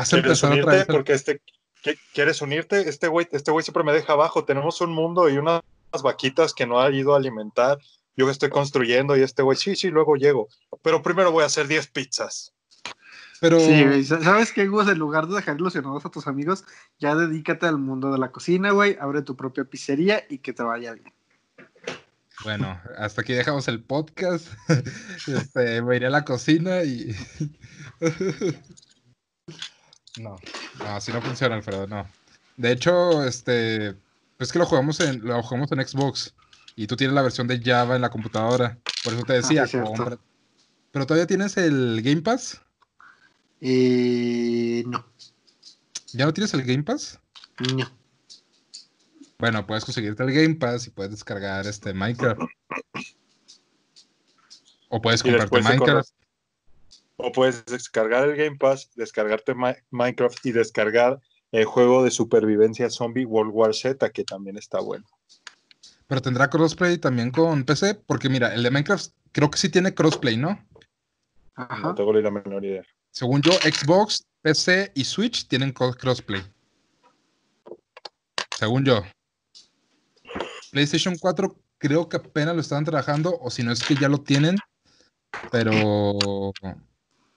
¿Quieres 0.08 0.42
unirte? 0.42 0.86
Porque 0.86 1.12
este, 1.12 1.42
¿quieres 2.12 2.42
unirte? 2.42 2.88
Este 2.88 3.08
güey 3.08 3.28
este 3.32 3.50
güey 3.50 3.64
siempre 3.64 3.84
me 3.84 3.92
deja 3.92 4.12
abajo. 4.12 4.44
Tenemos 4.44 4.80
un 4.80 4.92
mundo 4.92 5.28
y 5.28 5.38
unas 5.38 5.62
vaquitas 6.02 6.54
que 6.54 6.66
no 6.66 6.80
ha 6.80 6.90
ido 6.90 7.14
a 7.14 7.18
alimentar. 7.18 7.78
Yo 8.16 8.30
estoy 8.30 8.50
construyendo 8.50 9.16
y 9.16 9.22
este 9.22 9.42
güey, 9.42 9.56
sí, 9.56 9.74
sí, 9.74 9.90
luego 9.90 10.16
llego. 10.16 10.48
Pero 10.82 11.02
primero 11.02 11.32
voy 11.32 11.42
a 11.42 11.46
hacer 11.46 11.66
10 11.66 11.88
pizzas. 11.88 12.52
Pero... 13.40 13.58
Sí, 13.58 14.04
¿sabes 14.04 14.52
qué, 14.52 14.66
Gus? 14.68 14.88
En 14.88 14.98
lugar 14.98 15.26
de 15.26 15.34
dejar 15.34 15.56
ilusionados 15.56 16.06
a 16.06 16.10
tus 16.10 16.26
amigos, 16.26 16.64
ya 16.98 17.14
dedícate 17.14 17.66
al 17.66 17.78
mundo 17.78 18.12
de 18.12 18.18
la 18.18 18.30
cocina, 18.30 18.70
güey. 18.70 18.96
Abre 19.00 19.22
tu 19.22 19.36
propia 19.36 19.64
pizzería 19.64 20.24
y 20.28 20.38
que 20.38 20.52
te 20.52 20.62
vaya 20.62 20.92
bien. 20.92 21.12
Bueno, 22.42 22.80
hasta 22.98 23.22
aquí 23.22 23.32
dejamos 23.32 23.68
el 23.68 23.82
podcast. 23.82 24.48
Este, 25.26 25.82
me 25.82 25.96
iré 25.96 26.06
a 26.06 26.10
la 26.10 26.24
cocina 26.24 26.82
y. 26.84 27.14
no, 30.20 30.36
no, 30.78 30.86
así 30.86 31.12
no 31.12 31.20
funciona, 31.20 31.56
Alfredo, 31.56 31.86
no. 31.86 32.08
De 32.56 32.72
hecho, 32.72 33.24
este. 33.24 33.96
Es 34.38 34.52
que 34.52 34.58
lo 34.58 34.66
jugamos 34.66 35.00
en, 35.00 35.24
lo 35.24 35.42
jugamos 35.42 35.72
en 35.72 35.86
Xbox. 35.86 36.34
Y 36.76 36.86
tú 36.86 36.96
tienes 36.96 37.14
la 37.14 37.22
versión 37.22 37.46
de 37.46 37.60
Java 37.62 37.96
en 37.96 38.02
la 38.02 38.10
computadora. 38.10 38.78
Por 39.04 39.12
eso 39.12 39.22
te 39.22 39.34
decía, 39.34 39.64
ah, 39.64 40.16
Pero 40.90 41.06
todavía 41.06 41.26
tienes 41.26 41.56
el 41.56 42.02
Game 42.02 42.22
Pass. 42.22 42.60
Eh, 43.60 44.82
no. 44.86 45.04
¿Ya 46.12 46.26
no 46.26 46.32
tienes 46.32 46.52
el 46.54 46.64
Game 46.64 46.82
Pass? 46.82 47.20
No. 47.76 47.90
Bueno, 49.38 49.66
puedes 49.66 49.84
conseguirte 49.84 50.22
el 50.22 50.32
Game 50.32 50.56
Pass 50.56 50.86
y 50.86 50.90
puedes 50.90 51.12
descargar 51.12 51.66
este 51.66 51.94
Minecraft. 51.94 52.40
O 54.88 55.00
puedes 55.00 55.22
comprarte 55.22 55.62
Minecraft. 55.62 56.10
O 57.16 57.30
puedes 57.32 57.64
descargar 57.66 58.28
el 58.28 58.36
Game 58.36 58.56
Pass, 58.56 58.90
descargarte 58.96 59.54
Minecraft 59.90 60.44
y 60.46 60.52
descargar 60.52 61.20
el 61.52 61.64
juego 61.64 62.02
de 62.02 62.10
supervivencia 62.10 62.90
zombie 62.90 63.24
World 63.24 63.52
War 63.54 63.74
Z, 63.74 64.10
que 64.10 64.24
también 64.24 64.56
está 64.56 64.80
bueno. 64.80 65.04
Pero 66.06 66.20
tendrá 66.20 66.50
crossplay 66.50 66.98
también 66.98 67.30
con 67.30 67.64
PC, 67.64 67.94
porque 67.94 68.28
mira, 68.28 68.52
el 68.52 68.62
de 68.62 68.70
Minecraft 68.70 69.12
creo 69.32 69.50
que 69.50 69.58
sí 69.58 69.68
tiene 69.68 69.94
crossplay, 69.94 70.36
¿no? 70.36 70.58
Ajá. 71.54 71.88
No 71.88 71.94
tengo 71.94 72.12
ni 72.12 72.22
la 72.22 72.30
menor 72.30 72.64
idea. 72.64 72.82
Según 73.10 73.40
yo, 73.42 73.52
Xbox, 73.52 74.26
PC 74.42 74.90
y 74.94 75.04
Switch 75.04 75.46
tienen 75.46 75.72
crossplay. 75.72 76.42
Según 78.58 78.84
yo. 78.84 79.02
PlayStation 80.72 81.16
4 81.16 81.56
creo 81.78 82.08
que 82.08 82.16
apenas 82.16 82.54
lo 82.54 82.60
están 82.60 82.84
trabajando, 82.84 83.38
o 83.40 83.50
si 83.50 83.62
no 83.62 83.70
es 83.70 83.84
que 83.84 83.94
ya 83.94 84.08
lo 84.08 84.18
tienen, 84.18 84.56
pero 85.52 86.18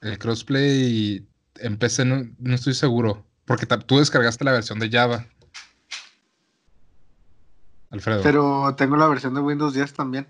el 0.07 0.17
crossplay 0.17 1.27
en 1.59 1.77
PC 1.77 2.05
no, 2.05 2.27
no 2.39 2.55
estoy 2.55 2.73
seguro, 2.73 3.25
porque 3.45 3.65
tú 3.65 3.99
descargaste 3.99 4.43
la 4.43 4.51
versión 4.51 4.79
de 4.79 4.89
Java. 4.89 5.25
Alfredo. 7.89 8.21
Pero 8.21 8.75
tengo 8.75 8.97
la 8.97 9.07
versión 9.07 9.33
de 9.33 9.41
Windows 9.41 9.73
10 9.73 9.93
también. 9.93 10.27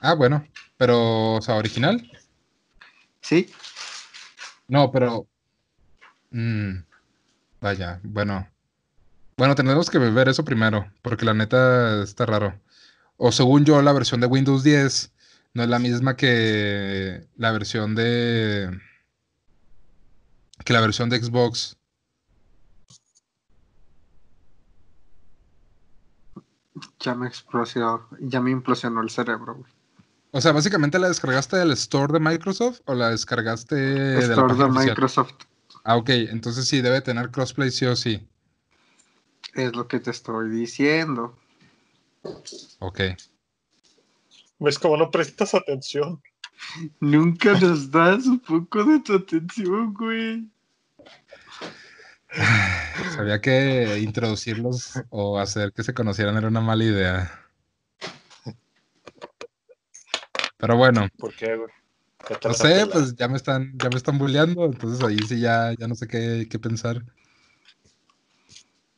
Ah, 0.00 0.14
bueno, 0.14 0.46
pero, 0.76 1.34
o 1.34 1.42
sea, 1.42 1.56
original. 1.56 2.10
Sí. 3.20 3.50
No, 4.66 4.90
pero. 4.90 5.26
Mm, 6.30 6.78
vaya, 7.60 8.00
bueno. 8.02 8.48
Bueno, 9.36 9.54
tenemos 9.54 9.88
que 9.88 9.98
ver 9.98 10.28
eso 10.28 10.44
primero, 10.44 10.90
porque 11.02 11.24
la 11.24 11.34
neta 11.34 12.02
está 12.02 12.26
raro. 12.26 12.58
O 13.16 13.30
según 13.32 13.64
yo, 13.64 13.80
la 13.82 13.92
versión 13.92 14.20
de 14.20 14.26
Windows 14.26 14.64
10 14.64 15.12
no 15.54 15.62
es 15.62 15.68
la 15.68 15.78
misma 15.78 16.16
que 16.16 17.26
la 17.36 17.52
versión 17.52 17.94
de. 17.94 18.70
que 20.64 20.72
la 20.72 20.80
versión 20.80 21.08
de 21.08 21.22
Xbox. 21.22 21.76
Ya 27.00 27.14
me 27.14 27.26
explosionó, 27.26 28.08
ya 28.20 28.40
me 28.40 28.50
implosionó 28.50 29.02
el 29.02 29.10
cerebro, 29.10 29.56
güey. 29.56 29.72
O 30.30 30.40
sea, 30.40 30.52
básicamente 30.52 30.98
la 30.98 31.08
descargaste 31.08 31.56
del 31.56 31.72
store 31.72 32.12
de 32.12 32.20
Microsoft 32.20 32.80
o 32.84 32.94
la 32.94 33.10
descargaste 33.10 33.74
de 33.74 34.20
store 34.20 34.54
de 34.54 34.68
Microsoft. 34.68 35.34
Ah, 35.84 35.96
ok, 35.96 36.10
entonces 36.10 36.68
sí 36.68 36.82
debe 36.82 37.00
tener 37.00 37.30
crossplay 37.30 37.70
sí 37.70 37.86
o 37.86 37.96
sí. 37.96 38.28
Es 39.54 39.74
lo 39.74 39.88
que 39.88 40.00
te 40.00 40.10
estoy 40.10 40.50
diciendo. 40.50 41.34
Ok. 42.78 43.00
¿Ves 44.58 44.78
como 44.78 44.96
no 44.96 45.10
prestas 45.10 45.54
atención? 45.54 46.20
Nunca 47.00 47.58
nos 47.58 47.90
das 47.90 48.26
un 48.26 48.40
poco 48.40 48.84
de 48.84 49.00
tu 49.00 49.14
atención, 49.14 49.94
güey. 49.94 50.50
Sabía 53.14 53.40
que 53.40 53.98
introducirlos 54.00 55.00
o 55.10 55.38
hacer 55.38 55.72
que 55.72 55.82
se 55.82 55.94
conocieran 55.94 56.36
era 56.36 56.48
una 56.48 56.60
mala 56.60 56.84
idea. 56.84 57.48
Pero 60.56 60.76
bueno. 60.76 61.08
¿Por 61.18 61.34
qué, 61.34 61.56
güey? 61.56 61.70
No 62.44 62.52
sé, 62.52 62.86
pues 62.86 63.14
ya 63.14 63.28
me 63.28 63.36
están, 63.36 63.72
ya 63.78 63.88
me 63.88 63.96
están 63.96 64.18
bulleando, 64.18 64.66
entonces 64.66 65.02
ahí 65.02 65.18
sí 65.26 65.40
ya, 65.40 65.72
ya 65.78 65.86
no 65.86 65.94
sé 65.94 66.06
qué, 66.08 66.46
qué 66.50 66.58
pensar. 66.58 67.02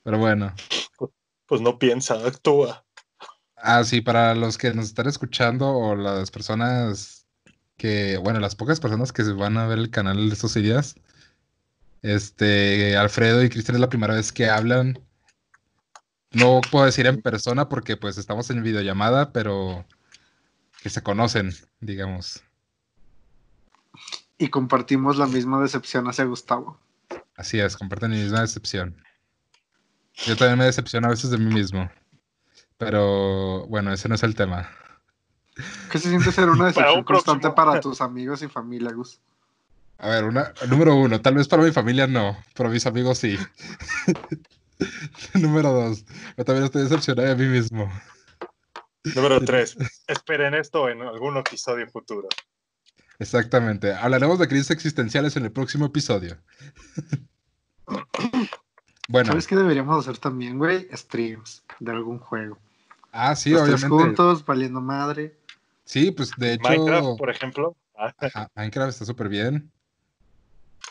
Pero 0.02 0.18
bueno. 0.18 0.52
Pues, 0.96 1.10
pues 1.46 1.60
no 1.60 1.78
piensa, 1.78 2.14
actúa. 2.26 2.84
Ah, 3.62 3.84
sí, 3.84 4.00
para 4.00 4.34
los 4.34 4.56
que 4.56 4.72
nos 4.72 4.86
están 4.86 5.06
escuchando 5.06 5.68
o 5.68 5.94
las 5.94 6.30
personas 6.30 7.26
que, 7.76 8.16
bueno, 8.18 8.40
las 8.40 8.54
pocas 8.54 8.80
personas 8.80 9.12
que 9.12 9.22
van 9.22 9.56
a 9.58 9.66
ver 9.66 9.78
el 9.78 9.90
canal 9.90 10.28
de 10.28 10.34
estos 10.34 10.54
días, 10.54 10.94
este, 12.02 12.96
Alfredo 12.96 13.42
y 13.42 13.50
Cristian 13.50 13.76
es 13.76 13.80
la 13.80 13.88
primera 13.88 14.14
vez 14.14 14.32
que 14.32 14.48
hablan. 14.48 14.98
No 16.32 16.60
puedo 16.70 16.86
decir 16.86 17.06
en 17.06 17.20
persona 17.20 17.68
porque 17.68 17.96
pues 17.96 18.16
estamos 18.16 18.50
en 18.50 18.62
videollamada, 18.62 19.32
pero 19.32 19.84
que 20.82 20.90
se 20.90 21.02
conocen, 21.02 21.52
digamos. 21.80 22.42
Y 24.38 24.48
compartimos 24.48 25.18
la 25.18 25.26
misma 25.26 25.60
decepción 25.60 26.08
hacia 26.08 26.24
Gustavo. 26.24 26.78
Así 27.36 27.58
es, 27.58 27.76
comparten 27.76 28.12
la 28.12 28.16
misma 28.16 28.40
decepción. 28.40 29.02
Yo 30.26 30.36
también 30.36 30.58
me 30.58 30.64
decepciono 30.64 31.08
a 31.08 31.10
veces 31.10 31.30
de 31.30 31.38
mí 31.38 31.52
mismo. 31.52 31.90
Pero 32.80 33.66
bueno, 33.66 33.92
ese 33.92 34.08
no 34.08 34.14
es 34.14 34.22
el 34.22 34.34
tema. 34.34 34.70
¿Qué 35.92 35.98
se 35.98 36.08
siente 36.08 36.32
ser 36.32 36.48
una 36.48 36.66
decepción 36.68 37.04
constante 37.04 37.50
para 37.50 37.78
tus 37.78 38.00
amigos 38.00 38.42
y 38.42 38.48
familia, 38.48 38.90
Gus? 38.92 39.20
A 39.98 40.08
ver, 40.08 40.24
una, 40.24 40.54
número 40.66 40.96
uno, 40.96 41.20
tal 41.20 41.34
vez 41.34 41.46
para 41.46 41.62
mi 41.62 41.72
familia 41.72 42.06
no, 42.06 42.38
pero 42.54 42.70
mis 42.70 42.86
amigos 42.86 43.18
sí. 43.18 43.38
número 45.34 45.72
dos, 45.72 46.06
yo 46.38 46.44
también 46.46 46.64
estoy 46.64 46.84
decepcionado 46.84 47.28
de 47.28 47.36
mí 47.36 47.52
mismo. 47.52 47.92
Número 49.14 49.40
tres, 49.44 49.76
esperen 50.06 50.54
esto 50.54 50.88
en 50.88 51.02
algún 51.02 51.36
episodio 51.36 51.86
futuro. 51.86 52.28
Exactamente, 53.18 53.92
hablaremos 53.92 54.38
de 54.38 54.48
crisis 54.48 54.70
existenciales 54.70 55.36
en 55.36 55.44
el 55.44 55.52
próximo 55.52 55.84
episodio. 55.84 56.38
bueno. 59.08 59.26
¿Sabes 59.26 59.46
qué 59.46 59.54
deberíamos 59.54 59.98
hacer 59.98 60.16
también, 60.16 60.56
güey? 60.56 60.88
Streams 60.94 61.62
de 61.78 61.92
algún 61.92 62.18
juego. 62.18 62.58
Ah, 63.12 63.34
sí, 63.34 63.54
obviamente. 63.54 63.88
juntos, 63.88 64.44
valiendo 64.44 64.80
madre. 64.80 65.36
Sí, 65.84 66.10
pues 66.10 66.30
de 66.36 66.54
hecho. 66.54 66.68
Minecraft, 66.68 67.18
por 67.18 67.30
ejemplo. 67.30 67.76
Minecraft 68.54 68.90
está 68.90 69.04
súper 69.04 69.28
bien. 69.28 69.70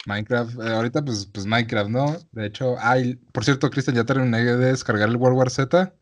Minecraft, 0.05 0.59
eh, 0.59 0.73
ahorita 0.73 1.03
pues, 1.03 1.25
pues 1.25 1.45
Minecraft, 1.45 1.89
¿no? 1.89 2.17
De 2.31 2.47
hecho, 2.47 2.75
ay, 2.79 3.15
por 3.31 3.43
cierto, 3.43 3.69
Cristian, 3.69 3.95
ya 3.95 4.03
terminé 4.03 4.43
de 4.43 4.57
descargar 4.57 5.09
el 5.09 5.17
World 5.17 5.37
War 5.37 5.49
Z. 5.49 5.93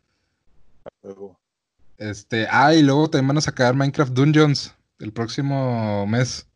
Este, 1.98 2.48
ah, 2.50 2.74
y 2.74 2.84
luego 2.84 3.10
también 3.10 3.30
van 3.30 3.38
a 3.38 3.42
sacar 3.42 3.76
Minecraft 3.76 4.14
Dungeons 4.14 4.76
el 5.00 5.14
próximo 5.14 6.06
mes. 6.08 6.48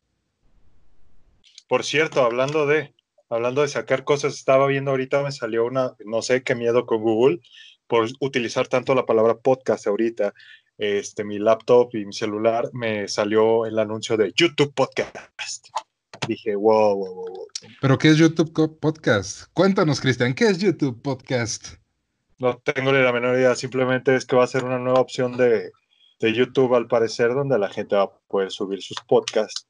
Por 1.67 1.83
cierto, 1.83 2.23
hablando 2.23 2.67
de, 2.67 2.93
hablando 3.29 3.61
de 3.61 3.67
sacar 3.67 4.03
cosas, 4.03 4.33
estaba 4.35 4.67
viendo 4.67 4.91
ahorita, 4.91 5.23
me 5.23 5.31
salió 5.31 5.65
una, 5.65 5.93
no 6.05 6.21
sé 6.21 6.43
qué 6.43 6.53
miedo 6.55 6.85
con 6.85 7.01
Google 7.01 7.39
por 7.91 8.07
utilizar 8.21 8.69
tanto 8.69 8.95
la 8.95 9.05
palabra 9.05 9.37
podcast 9.37 9.85
ahorita. 9.85 10.33
Este, 10.77 11.25
mi 11.25 11.39
laptop 11.39 11.93
y 11.93 12.05
mi 12.05 12.13
celular 12.13 12.69
me 12.71 13.09
salió 13.09 13.65
el 13.65 13.77
anuncio 13.77 14.15
de 14.15 14.31
YouTube 14.33 14.73
Podcast. 14.73 15.67
Dije, 16.25 16.55
wow, 16.55 16.95
wow, 16.95 17.13
wow. 17.13 17.47
¿Pero 17.81 17.97
qué 17.97 18.11
es 18.11 18.17
YouTube 18.17 18.79
Podcast? 18.79 19.51
Cuéntanos, 19.53 19.99
Cristian, 19.99 20.33
¿qué 20.33 20.45
es 20.45 20.59
YouTube 20.59 21.01
Podcast? 21.01 21.73
No 22.37 22.57
tengo 22.59 22.93
ni 22.93 22.99
la 22.99 23.11
menor 23.11 23.35
idea, 23.35 23.55
simplemente 23.55 24.15
es 24.15 24.25
que 24.25 24.37
va 24.37 24.45
a 24.45 24.47
ser 24.47 24.63
una 24.63 24.79
nueva 24.79 25.01
opción 25.01 25.35
de, 25.35 25.71
de 26.21 26.33
YouTube 26.33 26.73
al 26.75 26.87
parecer, 26.87 27.33
donde 27.33 27.59
la 27.59 27.67
gente 27.67 27.97
va 27.97 28.03
a 28.03 28.11
poder 28.29 28.51
subir 28.51 28.81
sus 28.81 28.99
podcasts 29.05 29.67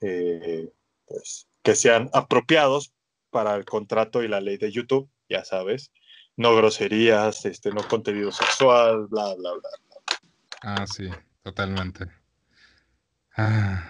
eh, 0.00 0.68
pues, 1.06 1.46
que 1.62 1.76
sean 1.76 2.10
apropiados 2.14 2.92
para 3.30 3.54
el 3.54 3.64
contrato 3.64 4.24
y 4.24 4.28
la 4.28 4.40
ley 4.40 4.56
de 4.56 4.72
YouTube, 4.72 5.08
ya 5.28 5.44
sabes 5.44 5.92
no 6.40 6.56
groserías, 6.56 7.44
este, 7.44 7.70
no 7.70 7.86
contenido 7.86 8.32
sexual, 8.32 9.06
bla, 9.08 9.34
bla, 9.34 9.50
bla. 9.52 9.70
Ah, 10.62 10.86
sí, 10.86 11.10
totalmente. 11.42 12.06
Ah. 13.36 13.84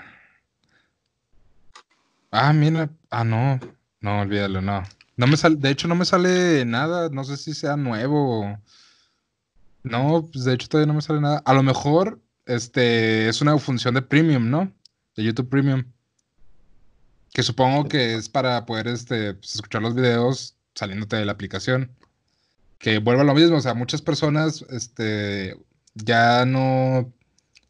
ah, 2.32 2.52
mira, 2.52 2.90
ah, 3.10 3.22
no, 3.22 3.60
no, 4.00 4.22
olvídalo, 4.22 4.60
no. 4.60 4.82
No 5.16 5.26
me 5.28 5.36
sale, 5.36 5.56
de 5.56 5.70
hecho 5.70 5.86
no 5.86 5.94
me 5.94 6.04
sale 6.04 6.64
nada, 6.64 7.08
no 7.10 7.22
sé 7.22 7.36
si 7.36 7.54
sea 7.54 7.76
nuevo. 7.76 8.58
No, 9.84 10.28
pues 10.32 10.44
de 10.44 10.54
hecho 10.54 10.66
todavía 10.66 10.88
no 10.88 10.94
me 10.94 11.02
sale 11.02 11.20
nada. 11.20 11.42
A 11.44 11.54
lo 11.54 11.62
mejor, 11.62 12.20
este, 12.46 13.28
es 13.28 13.40
una 13.40 13.56
función 13.58 13.94
de 13.94 14.02
premium, 14.02 14.50
¿no? 14.50 14.72
De 15.14 15.22
YouTube 15.22 15.48
Premium. 15.48 15.84
Que 17.32 17.44
supongo 17.44 17.84
que 17.88 18.16
es 18.16 18.28
para 18.28 18.66
poder, 18.66 18.88
este, 18.88 19.34
pues, 19.34 19.54
escuchar 19.54 19.82
los 19.82 19.94
videos 19.94 20.56
saliéndote 20.74 21.14
de 21.14 21.24
la 21.24 21.32
aplicación 21.32 21.94
que 22.80 22.98
vuelva 22.98 23.24
lo 23.24 23.34
mismo, 23.34 23.58
o 23.58 23.60
sea, 23.60 23.74
muchas 23.74 24.02
personas 24.02 24.64
este, 24.70 25.56
ya 25.94 26.46
no, 26.46 27.12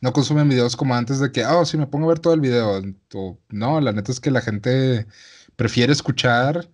no 0.00 0.12
consumen 0.12 0.48
videos 0.48 0.76
como 0.76 0.94
antes 0.94 1.18
de 1.20 1.32
que, 1.32 1.44
oh, 1.44 1.64
sí, 1.66 1.76
me 1.76 1.88
pongo 1.88 2.06
a 2.06 2.10
ver 2.10 2.20
todo 2.20 2.32
el 2.32 2.40
video. 2.40 2.80
no, 3.50 3.80
la 3.80 3.92
neta 3.92 4.12
es 4.12 4.20
que 4.20 4.30
la 4.30 4.40
gente 4.40 5.06
prefiere 5.56 5.92
escuchar, 5.92 6.70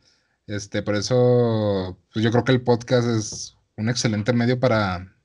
este, 0.46 0.82
por 0.82 0.96
eso, 0.96 1.98
pues 2.12 2.24
yo 2.24 2.30
creo 2.30 2.44
que 2.44 2.52
el 2.52 2.62
podcast 2.62 3.08
es 3.08 3.56
un 3.76 3.88
excelente 3.88 4.32
medio 4.34 4.60
para, 4.60 5.16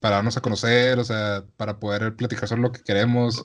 para 0.00 0.16
darnos 0.16 0.36
a 0.36 0.42
conocer, 0.42 0.98
o 0.98 1.04
sea, 1.04 1.44
para 1.56 1.78
poder 1.80 2.16
platicar 2.16 2.48
sobre 2.48 2.62
lo 2.62 2.72
que 2.72 2.82
queremos, 2.82 3.44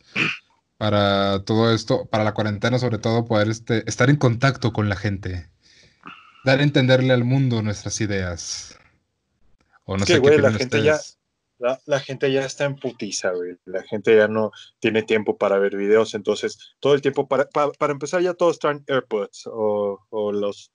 para 0.77 1.43
todo 1.45 1.73
esto, 1.73 2.05
para 2.07 2.23
la 2.23 2.33
cuarentena 2.33 2.79
sobre 2.79 2.97
todo, 2.97 3.25
poder 3.25 3.49
este, 3.49 3.87
estar 3.89 4.09
en 4.09 4.17
contacto 4.17 4.73
con 4.73 4.89
la 4.89 4.95
gente, 4.95 5.49
dar 6.43 6.59
a 6.59 6.63
entenderle 6.63 7.13
al 7.13 7.23
mundo 7.23 7.61
nuestras 7.61 8.01
ideas. 8.01 8.74
O 9.85 9.97
no 9.97 10.05
sé 10.05 10.19
güey, 10.19 10.39
la 10.39 10.51
gente 10.51 10.81
ya, 10.83 10.99
la, 11.85 11.99
gente 11.99 12.31
ya 12.31 12.45
está 12.45 12.65
en 12.65 12.75
putiza, 12.75 13.31
güey. 13.31 13.55
La 13.65 13.83
gente 13.83 14.15
ya 14.15 14.27
no 14.27 14.51
tiene 14.79 15.03
tiempo 15.03 15.37
para 15.37 15.57
ver 15.59 15.75
videos, 15.75 16.13
entonces 16.13 16.57
todo 16.79 16.93
el 16.95 17.01
tiempo, 17.01 17.27
para, 17.27 17.47
para, 17.47 17.91
empezar 17.91 18.21
ya 18.21 18.33
todos 18.33 18.59
traen 18.59 18.83
AirPods 18.87 19.47
o, 19.47 19.99
o 20.09 20.31
los 20.31 20.71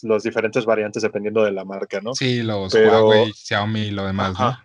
los 0.00 0.22
diferentes 0.22 0.64
variantes 0.64 1.02
dependiendo 1.02 1.44
de 1.44 1.52
la 1.52 1.64
marca, 1.64 2.00
¿no? 2.00 2.14
Sí, 2.14 2.42
los 2.42 2.74
Huawei, 2.74 3.32
Xiaomi 3.32 3.80
y 3.80 3.90
lo 3.90 4.06
demás, 4.06 4.38
¿no? 4.38 4.58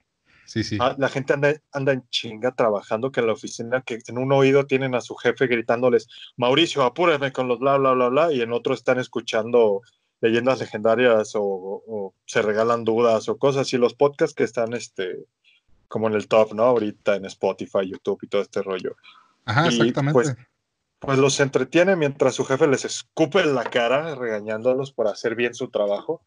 Sí, 0.45 0.63
sí. 0.63 0.77
Ah, 0.79 0.95
la 0.97 1.09
gente 1.09 1.33
anda, 1.33 1.53
anda, 1.73 1.91
en 1.91 2.07
chinga 2.09 2.53
trabajando 2.53 3.11
que 3.11 3.19
en 3.19 3.27
la 3.27 3.33
oficina, 3.33 3.81
que 3.81 3.99
en 4.07 4.17
un 4.17 4.31
oído 4.31 4.65
tienen 4.65 4.95
a 4.95 5.01
su 5.01 5.13
jefe 5.15 5.45
gritándoles, 5.47 6.07
Mauricio, 6.37 6.83
apúrame 6.83 7.33
con 7.33 7.49
los 7.49 7.59
bla, 7.59 7.77
bla, 7.77 7.91
bla, 7.91 8.07
bla, 8.07 8.31
y 8.31 8.39
en 8.39 8.53
otro 8.53 8.73
están 8.73 8.97
escuchando 8.97 9.81
leyendas 10.21 10.59
legendarias 10.59 11.33
o, 11.35 12.13
se 12.25 12.41
regalan 12.41 12.83
dudas 12.83 13.29
o 13.29 13.37
cosas 13.37 13.71
y 13.73 13.77
los 13.77 13.93
podcasts 13.93 14.35
que 14.35 14.43
están 14.43 14.73
este 14.73 15.25
como 15.87 16.07
en 16.07 16.15
el 16.15 16.27
top, 16.27 16.53
¿no? 16.53 16.63
Ahorita 16.63 17.15
en 17.15 17.25
Spotify, 17.25 17.89
YouTube 17.89 18.19
y 18.23 18.27
todo 18.27 18.41
este 18.41 18.61
rollo. 18.61 18.97
Ajá, 19.45 19.67
exactamente. 19.67 20.13
Pues, 20.13 20.35
pues, 20.99 21.17
los 21.17 21.39
entretiene 21.39 21.95
mientras 21.95 22.35
su 22.35 22.43
jefe 22.43 22.67
les 22.67 22.83
escupe 22.83 23.39
en 23.39 23.55
la 23.55 23.63
cara 23.63 24.13
regañándolos 24.15 24.91
por 24.91 25.07
hacer 25.07 25.35
bien 25.35 25.53
su 25.53 25.69
trabajo. 25.69 26.23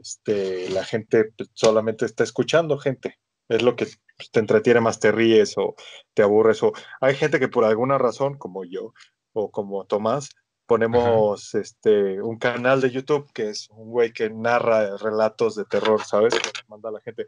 Este, 0.00 0.68
la 0.70 0.84
gente 0.84 1.26
pues, 1.36 1.50
solamente 1.54 2.04
está 2.04 2.24
escuchando 2.24 2.78
gente. 2.78 3.20
Es 3.48 3.62
lo 3.62 3.76
que 3.76 3.86
te 4.32 4.40
entretiene 4.40 4.80
más, 4.80 4.98
te 4.98 5.12
ríes 5.12 5.56
o 5.56 5.76
te 6.14 6.22
aburres. 6.22 6.62
O 6.64 6.72
hay 7.00 7.14
gente 7.14 7.38
que 7.38 7.48
por 7.48 7.64
alguna 7.64 7.98
razón, 7.98 8.38
como 8.38 8.64
yo 8.64 8.92
o 9.34 9.52
como 9.52 9.84
Tomás, 9.84 10.30
ponemos 10.72 11.54
este 11.54 12.22
un 12.22 12.38
canal 12.38 12.80
de 12.80 12.90
YouTube 12.90 13.30
que 13.34 13.50
es 13.50 13.68
un 13.68 13.90
güey 13.90 14.10
que 14.10 14.30
narra 14.30 14.96
relatos 14.96 15.54
de 15.54 15.66
terror, 15.66 16.02
¿sabes? 16.02 16.32
Que 16.32 16.50
manda 16.66 16.88
a 16.88 16.92
la 16.92 17.00
gente. 17.02 17.26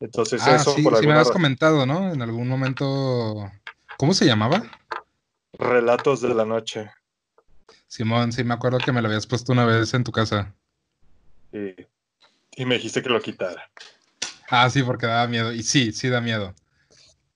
Entonces, 0.00 0.42
ah, 0.44 0.56
eso 0.56 0.72
sí, 0.72 0.82
sí 0.82 1.06
me 1.06 1.12
has 1.12 1.30
comentado, 1.30 1.86
¿no? 1.86 2.12
En 2.12 2.20
algún 2.20 2.48
momento. 2.48 3.48
¿Cómo 3.96 4.12
se 4.12 4.26
llamaba? 4.26 4.64
Relatos 5.52 6.20
de 6.20 6.34
la 6.34 6.44
noche. 6.44 6.90
Simón, 7.86 8.32
sí, 8.32 8.42
me 8.42 8.54
acuerdo 8.54 8.78
que 8.78 8.90
me 8.90 9.00
lo 9.02 9.06
habías 9.06 9.28
puesto 9.28 9.52
una 9.52 9.64
vez 9.64 9.94
en 9.94 10.02
tu 10.02 10.10
casa. 10.10 10.52
Y, 11.52 11.76
y 12.56 12.64
me 12.64 12.74
dijiste 12.74 13.04
que 13.04 13.08
lo 13.08 13.20
quitara. 13.20 13.70
Ah, 14.48 14.68
sí, 14.68 14.82
porque 14.82 15.06
daba 15.06 15.28
miedo. 15.28 15.52
Y 15.52 15.62
sí, 15.62 15.92
sí 15.92 16.08
da 16.08 16.20
miedo. 16.20 16.56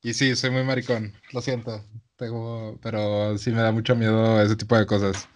Y 0.03 0.15
sí, 0.15 0.35
soy 0.35 0.51
muy 0.51 0.65
maricón. 0.65 1.13
Lo 1.33 1.41
siento. 1.41 1.85
pero 2.83 3.39
sí 3.39 3.53
me 3.53 3.63
da 3.63 3.71
mucho 3.71 3.95
miedo 3.95 4.43
ese 4.43 4.57
tipo 4.57 4.77
de 4.77 4.87
cosas. 4.87 5.29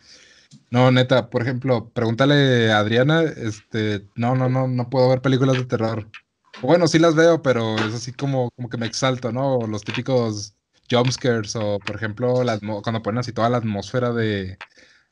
No, 0.71 0.91
neta, 0.91 1.31
por 1.31 1.43
ejemplo, 1.43 1.91
pregúntale 1.93 2.71
a 2.73 2.79
Adriana, 2.79 3.23
este, 3.23 4.07
no, 4.17 4.35
no, 4.35 4.49
no, 4.49 4.69
no 4.69 4.91
puedo 4.91 5.09
ver 5.09 5.23
películas 5.23 5.57
de 5.57 5.65
terror. 5.65 6.09
Bueno, 6.61 6.89
sí 6.89 6.99
las 6.99 7.15
veo, 7.15 7.43
pero 7.43 7.77
es 7.79 7.95
así 7.95 8.13
como, 8.13 8.51
como 8.57 8.69
que 8.69 8.77
me 8.77 8.87
exalto, 8.87 9.33
¿no? 9.33 9.67
Los 9.67 9.85
típicos 9.85 10.55
jumpscares 10.91 11.55
o, 11.57 11.79
por 11.79 11.97
ejemplo, 11.97 12.45
las, 12.45 12.61
cuando 12.61 13.03
ponen 13.03 13.19
así 13.19 13.33
toda 13.33 13.49
la 13.51 13.59
atmósfera 13.59 14.13
de, 14.13 14.59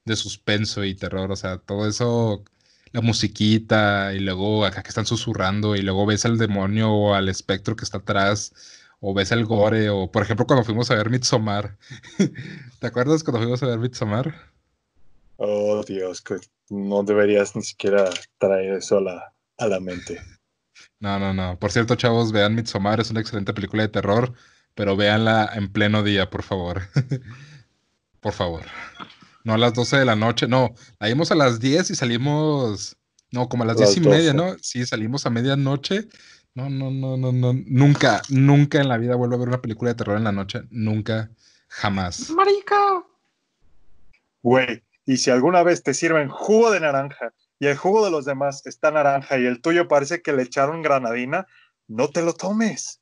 de 0.05 0.16
suspenso 0.16 0.85
y 0.85 0.94
terror, 0.94 1.31
o 1.33 1.37
sea, 1.37 1.59
todo 1.59 1.88
eso, 1.88 2.44
la 2.92 3.01
musiquita 3.03 4.14
y 4.14 4.20
luego 4.20 4.64
acá 4.64 4.83
que 4.83 4.88
están 4.90 5.07
susurrando 5.07 5.77
y 5.77 5.83
luego 5.83 6.07
ves 6.07 6.25
al 6.25 6.38
demonio 6.38 6.92
o 6.92 7.14
al 7.14 7.29
espectro 7.29 7.77
que 7.77 7.85
está 7.85 7.99
atrás 7.99 8.55
o 9.01 9.14
ves 9.14 9.33
el 9.33 9.44
gore 9.44 9.90
o 9.90 10.11
por 10.11 10.22
ejemplo 10.22 10.46
cuando 10.46 10.64
fuimos 10.64 10.90
a 10.90 10.96
ver 10.96 11.11
Midsommar. 11.11 11.79
¿Te 12.81 12.87
acuerdas 12.87 13.22
cuando 13.25 13.40
fuimos 13.40 13.62
a 13.62 13.66
ver 13.66 13.79
Midsommar? 13.79 14.56
Oh 15.37 15.83
Dios, 15.83 16.22
que 16.22 16.37
no 16.70 17.03
deberías 17.03 17.55
ni 17.55 17.62
siquiera 17.62 18.11
traer 18.38 18.75
eso 18.75 18.99
a 18.99 19.01
la, 19.01 19.35
a 19.59 19.68
la 19.68 19.81
mente. 19.81 20.20
No, 20.99 21.18
no, 21.18 21.35
no. 21.35 21.59
Por 21.59 21.72
cierto, 21.72 21.94
chavos, 21.94 22.33
vean 22.33 22.55
Midsommar, 22.55 23.01
es 23.01 23.11
una 23.11 23.20
excelente 23.20 23.53
película 23.53 23.83
de 23.83 23.88
terror, 23.88 24.33
pero 24.75 24.96
véanla 24.96 25.51
en 25.55 25.70
pleno 25.70 26.03
día, 26.03 26.31
por 26.31 26.42
favor. 26.42 26.83
por 28.20 28.33
favor. 28.33 28.64
No 29.44 29.55
a 29.55 29.59
las 29.59 29.75
12 29.75 29.99
de 29.99 30.05
la 30.05 30.16
noche, 30.16 30.49
no. 30.49 30.75
La 30.99 31.09
vimos 31.09 31.31
a 31.31 31.35
las 31.35 31.61
10 31.61 31.90
y 31.90 31.94
salimos, 31.94 32.96
no, 33.31 33.49
como 33.49 33.62
a 33.62 33.66
las, 33.66 33.77
10 33.77 33.96
y 33.99 34.01
media, 34.01 34.33
¿no? 34.33 34.57
Sí, 34.61 34.85
salimos 34.87 35.27
a 35.27 35.31
medianoche. 35.31 36.09
No, 36.55 36.70
no, 36.70 36.90
no, 36.90 37.16
no, 37.16 37.31
no. 37.33 37.53
Nunca, 37.53 38.22
nunca 38.31 38.81
en 38.81 38.88
la 38.88 38.96
vida 38.96 39.14
vuelvo 39.14 39.37
a 39.37 39.38
ver 39.38 39.49
una 39.49 39.62
película 39.62 39.90
de 39.90 39.96
terror 39.96 40.16
en 40.16 40.25
la 40.25 40.33
noche. 40.33 40.62
Nunca, 40.70 41.31
jamás. 41.68 42.31
Marica. 42.31 43.05
Güey, 44.42 44.83
y 45.07 45.19
si 45.19 45.31
alguna 45.31 45.62
vez 45.62 45.83
te 45.83 45.95
sirven 45.95 46.29
jugo 46.29 46.71
de 46.71 46.81
naranja 46.81 47.33
y 47.59 47.69
el 47.69 47.77
jugo 47.77 48.05
de 48.05 48.11
los 48.11 48.25
demás 48.25 48.66
está 48.66 48.90
naranja 48.90 49.38
y 49.38 49.47
el 49.47 49.62
tuyo 49.62 49.88
parece 49.88 50.21
que 50.21 50.33
le 50.33 50.42
echaron 50.42 50.83
granadina, 50.83 51.47
no 51.87 52.09
te 52.09 52.23
lo 52.23 52.35
tomes. 52.35 53.01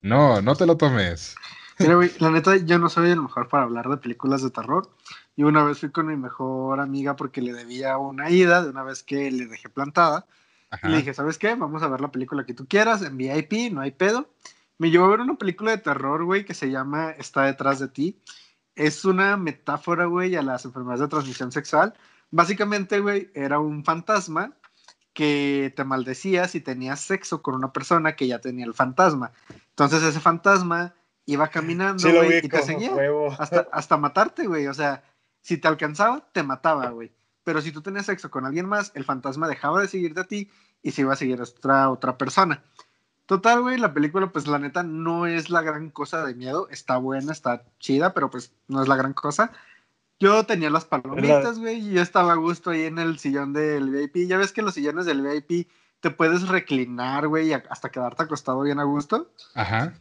No, 0.00 0.40
no 0.40 0.54
te 0.54 0.66
lo 0.66 0.76
tomes. 0.76 1.34
Mira, 1.78 1.96
güey, 1.96 2.10
la 2.20 2.30
neta, 2.30 2.56
yo 2.56 2.78
no 2.78 2.88
soy 2.88 3.10
el 3.10 3.20
mejor 3.20 3.48
para 3.48 3.64
hablar 3.64 3.88
de 3.88 3.96
películas 3.96 4.42
de 4.42 4.50
terror. 4.50 4.88
Y 5.34 5.42
una 5.42 5.64
vez 5.64 5.80
fui 5.80 5.90
con 5.90 6.06
mi 6.06 6.16
mejor 6.16 6.80
amiga 6.80 7.16
porque 7.16 7.42
le 7.42 7.52
debía 7.52 7.98
una 7.98 8.30
ida 8.30 8.62
de 8.62 8.70
una 8.70 8.84
vez 8.84 9.02
que 9.02 9.30
le 9.30 9.46
dejé 9.46 9.68
plantada. 9.68 10.26
Y 10.82 10.88
le 10.88 10.98
dije, 10.98 11.12
¿sabes 11.12 11.38
qué? 11.38 11.54
Vamos 11.54 11.82
a 11.82 11.88
ver 11.88 12.00
la 12.00 12.10
película 12.10 12.46
que 12.46 12.54
tú 12.54 12.66
quieras 12.66 13.02
en 13.02 13.16
VIP, 13.16 13.72
no 13.72 13.82
hay 13.82 13.90
pedo. 13.90 14.30
Me 14.78 14.90
llevó 14.90 15.06
a 15.06 15.10
ver 15.10 15.20
una 15.20 15.34
película 15.34 15.72
de 15.72 15.78
terror, 15.78 16.24
güey, 16.24 16.44
que 16.44 16.54
se 16.54 16.70
llama 16.70 17.10
Está 17.10 17.42
detrás 17.42 17.78
de 17.78 17.88
ti. 17.88 18.18
Es 18.74 19.04
una 19.04 19.36
metáfora, 19.36 20.06
güey, 20.06 20.34
a 20.36 20.42
las 20.42 20.64
enfermedades 20.64 21.00
de 21.00 21.08
transmisión 21.08 21.52
sexual. 21.52 21.94
Básicamente, 22.30 23.00
güey, 23.00 23.30
era 23.34 23.58
un 23.58 23.84
fantasma 23.84 24.56
que 25.12 25.72
te 25.76 25.84
maldecía 25.84 26.48
si 26.48 26.60
tenías 26.60 27.00
sexo 27.00 27.42
con 27.42 27.54
una 27.54 27.72
persona 27.72 28.16
que 28.16 28.26
ya 28.26 28.40
tenía 28.40 28.64
el 28.64 28.74
fantasma. 28.74 29.32
Entonces 29.70 30.02
ese 30.02 30.20
fantasma 30.20 30.94
iba 31.26 31.48
caminando, 31.48 32.10
güey, 32.10 32.38
y 32.38 32.48
te 32.48 32.62
seguía 32.62 32.92
hasta, 33.38 33.68
hasta 33.72 33.96
matarte, 33.96 34.46
güey. 34.46 34.66
O 34.66 34.74
sea, 34.74 35.04
si 35.42 35.58
te 35.58 35.68
alcanzaba, 35.68 36.26
te 36.32 36.42
mataba, 36.42 36.90
güey. 36.90 37.12
Pero 37.44 37.60
si 37.60 37.72
tú 37.72 37.82
tenías 37.82 38.06
sexo 38.06 38.30
con 38.30 38.46
alguien 38.46 38.66
más, 38.66 38.92
el 38.94 39.04
fantasma 39.04 39.48
dejaba 39.48 39.80
de 39.80 39.88
seguirte 39.88 40.20
a 40.20 40.24
ti 40.24 40.50
y 40.82 40.92
se 40.92 41.02
iba 41.02 41.12
a 41.12 41.16
seguir 41.16 41.40
a 41.40 41.44
otra, 41.44 41.90
otra 41.90 42.16
persona. 42.16 42.62
Total, 43.26 43.62
güey, 43.62 43.78
la 43.78 43.94
película, 43.94 44.32
pues 44.32 44.46
la 44.46 44.58
neta 44.58 44.82
no 44.82 45.26
es 45.26 45.48
la 45.48 45.62
gran 45.62 45.90
cosa 45.90 46.24
de 46.24 46.34
miedo. 46.34 46.68
Está 46.70 46.96
buena, 46.96 47.32
está 47.32 47.64
chida, 47.78 48.14
pero 48.14 48.30
pues 48.30 48.52
no 48.68 48.82
es 48.82 48.88
la 48.88 48.96
gran 48.96 49.12
cosa. 49.12 49.52
Yo 50.18 50.44
tenía 50.44 50.70
las 50.70 50.84
palomitas, 50.84 51.58
güey, 51.58 51.78
y 51.78 51.92
yo 51.94 52.02
estaba 52.02 52.32
a 52.32 52.36
gusto 52.36 52.70
ahí 52.70 52.82
en 52.82 52.98
el 52.98 53.18
sillón 53.18 53.52
del 53.52 53.90
VIP. 53.90 54.28
Ya 54.28 54.36
ves 54.36 54.52
que 54.52 54.62
los 54.62 54.74
sillones 54.74 55.06
del 55.06 55.22
VIP 55.22 55.68
te 56.00 56.10
puedes 56.10 56.48
reclinar, 56.48 57.28
güey, 57.28 57.52
hasta 57.52 57.90
quedarte 57.90 58.24
acostado 58.24 58.60
bien 58.62 58.80
a 58.80 58.84
gusto. 58.84 59.32
Ajá. 59.54 59.94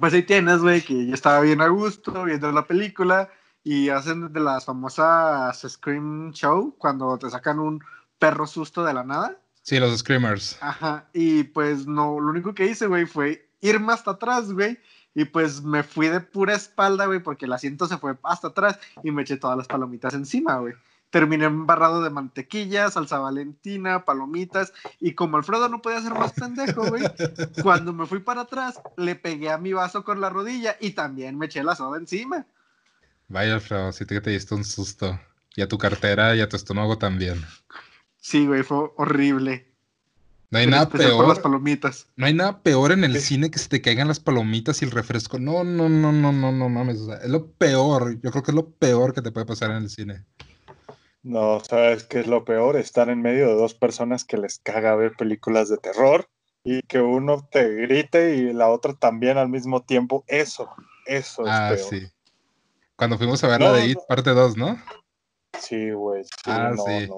Pues 0.00 0.14
ahí 0.14 0.22
tienes, 0.22 0.58
güey, 0.58 0.80
que 0.82 1.06
yo 1.06 1.14
estaba 1.14 1.40
bien 1.40 1.60
a 1.60 1.68
gusto 1.68 2.24
viendo 2.24 2.50
la 2.52 2.66
película 2.66 3.28
y 3.62 3.90
hacen 3.90 4.32
de 4.32 4.40
las 4.40 4.64
famosas 4.64 5.60
Scream 5.68 6.32
Show 6.32 6.74
cuando 6.78 7.18
te 7.18 7.28
sacan 7.30 7.58
un 7.58 7.82
perro 8.18 8.46
susto 8.46 8.84
de 8.84 8.94
la 8.94 9.04
nada. 9.04 9.36
Sí, 9.68 9.78
los 9.78 9.98
Screamers. 9.98 10.56
Ajá, 10.62 11.10
y 11.12 11.42
pues 11.42 11.86
no, 11.86 12.18
lo 12.20 12.30
único 12.30 12.54
que 12.54 12.64
hice, 12.64 12.86
güey, 12.86 13.04
fue 13.04 13.50
irme 13.60 13.92
hasta 13.92 14.12
atrás, 14.12 14.50
güey, 14.50 14.78
y 15.14 15.26
pues 15.26 15.60
me 15.62 15.82
fui 15.82 16.08
de 16.08 16.20
pura 16.20 16.54
espalda, 16.54 17.04
güey, 17.04 17.18
porque 17.18 17.44
el 17.44 17.52
asiento 17.52 17.86
se 17.86 17.98
fue 17.98 18.16
hasta 18.22 18.48
atrás 18.48 18.80
y 19.02 19.10
me 19.10 19.20
eché 19.20 19.36
todas 19.36 19.58
las 19.58 19.66
palomitas 19.66 20.14
encima, 20.14 20.56
güey. 20.56 20.72
Terminé 21.10 21.44
embarrado 21.44 22.02
de 22.02 22.08
mantequilla, 22.08 22.90
salsa 22.90 23.18
valentina, 23.18 24.06
palomitas. 24.06 24.72
Y 25.00 25.12
como 25.12 25.36
Alfredo 25.36 25.68
no 25.68 25.82
podía 25.82 26.00
ser 26.00 26.14
más 26.14 26.32
pendejo, 26.32 26.86
güey, 26.86 27.02
cuando 27.62 27.92
me 27.92 28.06
fui 28.06 28.20
para 28.20 28.40
atrás, 28.40 28.80
le 28.96 29.16
pegué 29.16 29.50
a 29.50 29.58
mi 29.58 29.74
vaso 29.74 30.02
con 30.02 30.22
la 30.22 30.30
rodilla 30.30 30.78
y 30.80 30.92
también 30.92 31.36
me 31.36 31.44
eché 31.44 31.62
la 31.62 31.76
soda 31.76 31.98
encima. 31.98 32.46
Vaya, 33.28 33.52
Alfredo, 33.52 33.92
sí 33.92 34.06
que 34.06 34.22
te 34.22 34.30
diste 34.30 34.54
un 34.54 34.64
susto. 34.64 35.20
Y 35.56 35.60
a 35.60 35.68
tu 35.68 35.76
cartera 35.76 36.34
y 36.36 36.40
a 36.40 36.48
tu 36.48 36.56
estómago 36.56 36.96
también. 36.96 37.44
Sí, 38.20 38.46
güey, 38.46 38.62
fue 38.62 38.90
horrible. 38.96 39.68
No 40.50 40.58
hay 40.58 40.66
nada 40.66 40.88
peor. 40.88 41.28
Las 41.28 41.40
palomitas. 41.40 42.06
No 42.16 42.26
hay 42.26 42.32
nada 42.32 42.62
peor 42.62 42.92
en 42.92 43.04
el 43.04 43.20
cine 43.20 43.50
que 43.50 43.58
se 43.58 43.68
te 43.68 43.82
caigan 43.82 44.08
las 44.08 44.20
palomitas 44.20 44.80
y 44.80 44.86
el 44.86 44.90
refresco. 44.90 45.38
No, 45.38 45.62
no, 45.62 45.88
no, 45.88 46.10
no, 46.10 46.32
no, 46.32 46.52
no 46.52 46.68
mames. 46.68 47.00
O 47.00 47.06
sea, 47.06 47.16
es 47.16 47.28
lo 47.28 47.50
peor. 47.52 48.18
Yo 48.22 48.30
creo 48.30 48.42
que 48.42 48.50
es 48.50 48.54
lo 48.54 48.70
peor 48.70 49.12
que 49.12 49.20
te 49.20 49.30
puede 49.30 49.44
pasar 49.44 49.70
en 49.70 49.78
el 49.78 49.90
cine. 49.90 50.24
No, 51.22 51.60
¿sabes 51.60 52.04
qué 52.04 52.20
es 52.20 52.26
lo 52.26 52.44
peor? 52.44 52.76
Estar 52.76 53.10
en 53.10 53.20
medio 53.20 53.48
de 53.48 53.54
dos 53.54 53.74
personas 53.74 54.24
que 54.24 54.38
les 54.38 54.58
caga 54.58 54.96
ver 54.96 55.12
películas 55.12 55.68
de 55.68 55.76
terror 55.76 56.30
y 56.64 56.80
que 56.82 57.00
uno 57.00 57.46
te 57.50 57.68
grite 57.82 58.36
y 58.36 58.52
la 58.54 58.68
otra 58.68 58.94
también 58.94 59.36
al 59.36 59.50
mismo 59.50 59.82
tiempo. 59.82 60.24
Eso, 60.28 60.70
eso 61.06 61.42
es 61.42 61.52
ah, 61.52 61.70
peor. 61.74 61.88
sí. 61.90 62.06
Cuando 62.96 63.18
fuimos 63.18 63.44
a 63.44 63.48
ver 63.48 63.60
la 63.60 63.72
de 63.74 63.86
It, 63.86 63.98
parte 64.08 64.30
2, 64.30 64.56
¿no? 64.56 64.80
Sí, 65.60 65.90
güey. 65.90 66.24
ah, 66.46 66.72
sí. 66.74 67.08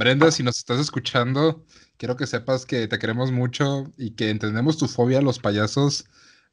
Brenda, 0.00 0.30
si 0.30 0.42
nos 0.42 0.56
estás 0.56 0.80
escuchando, 0.80 1.62
quiero 1.98 2.16
que 2.16 2.26
sepas 2.26 2.64
que 2.64 2.88
te 2.88 2.98
queremos 2.98 3.30
mucho 3.32 3.84
y 3.98 4.12
que 4.12 4.30
entendemos 4.30 4.78
tu 4.78 4.88
fobia 4.88 5.18
a 5.18 5.22
los 5.22 5.38
payasos, 5.38 6.06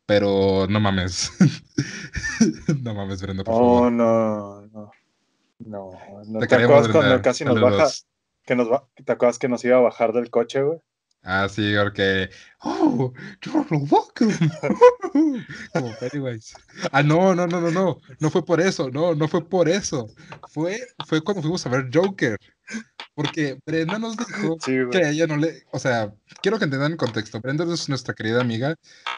pero 0.05 0.67
no 0.69 0.81
mames. 0.81 1.31
no 2.83 2.93
mames, 2.93 3.21
Brenda, 3.21 3.45
por 3.45 3.53
favor. 3.53 3.91
No, 3.93 4.62
no, 4.67 4.91
no. 5.60 5.91
No, 6.27 6.39
¿Te, 6.45 6.55
acuerdas 6.55 6.89
cuando 6.89 7.21
casi 7.21 7.45
nos 7.45 7.62
baja? 7.62 7.88
Que 8.43 8.57
nos 8.57 8.67
¿Te 9.05 9.13
acuerdas 9.13 9.39
que 9.39 9.47
nos 9.47 9.63
iba 9.63 9.77
a 9.77 9.81
bajar 9.81 10.12
del 10.12 10.29
coche, 10.29 10.62
güey? 10.62 10.79
Ah, 11.23 11.47
sí, 11.49 11.73
porque. 11.81 12.29
¡Oh! 12.63 13.13
¡You're 13.43 13.65
welcome! 13.89 14.36
Como 15.73 15.95
Pennywise. 16.01 16.53
Ah, 16.91 17.01
no, 17.01 17.33
no, 17.33 17.47
no, 17.47 17.62
no, 17.62 17.71
no. 17.71 17.97
No 18.19 18.29
fue 18.29 18.45
por 18.45 18.60
eso. 18.60 18.89
No, 18.91 19.15
no 19.15 19.29
fue 19.29 19.47
por 19.47 19.69
eso. 19.69 20.07
Fue, 20.49 20.79
fue 21.05 21.21
cuando 21.21 21.41
fuimos 21.41 21.65
a 21.65 21.69
ver 21.69 21.89
Joker. 21.93 22.38
Porque 23.15 23.60
Brenda 23.65 23.97
nos 23.97 24.15
dijo 24.15 24.58
que 24.91 24.97
a 24.97 25.10
ella 25.10 25.25
no 25.25 25.38
le. 25.38 25.63
O 25.71 25.80
sea, 25.80 26.13
quiero 26.41 26.60
que 26.60 26.65
entendan 26.65 26.91
el 26.91 26.97
contexto. 26.97 27.41
Brenda 27.41 27.65
es 27.73 27.89
nuestra 27.89 28.13
querida 28.13 28.41
amiga 28.41 28.75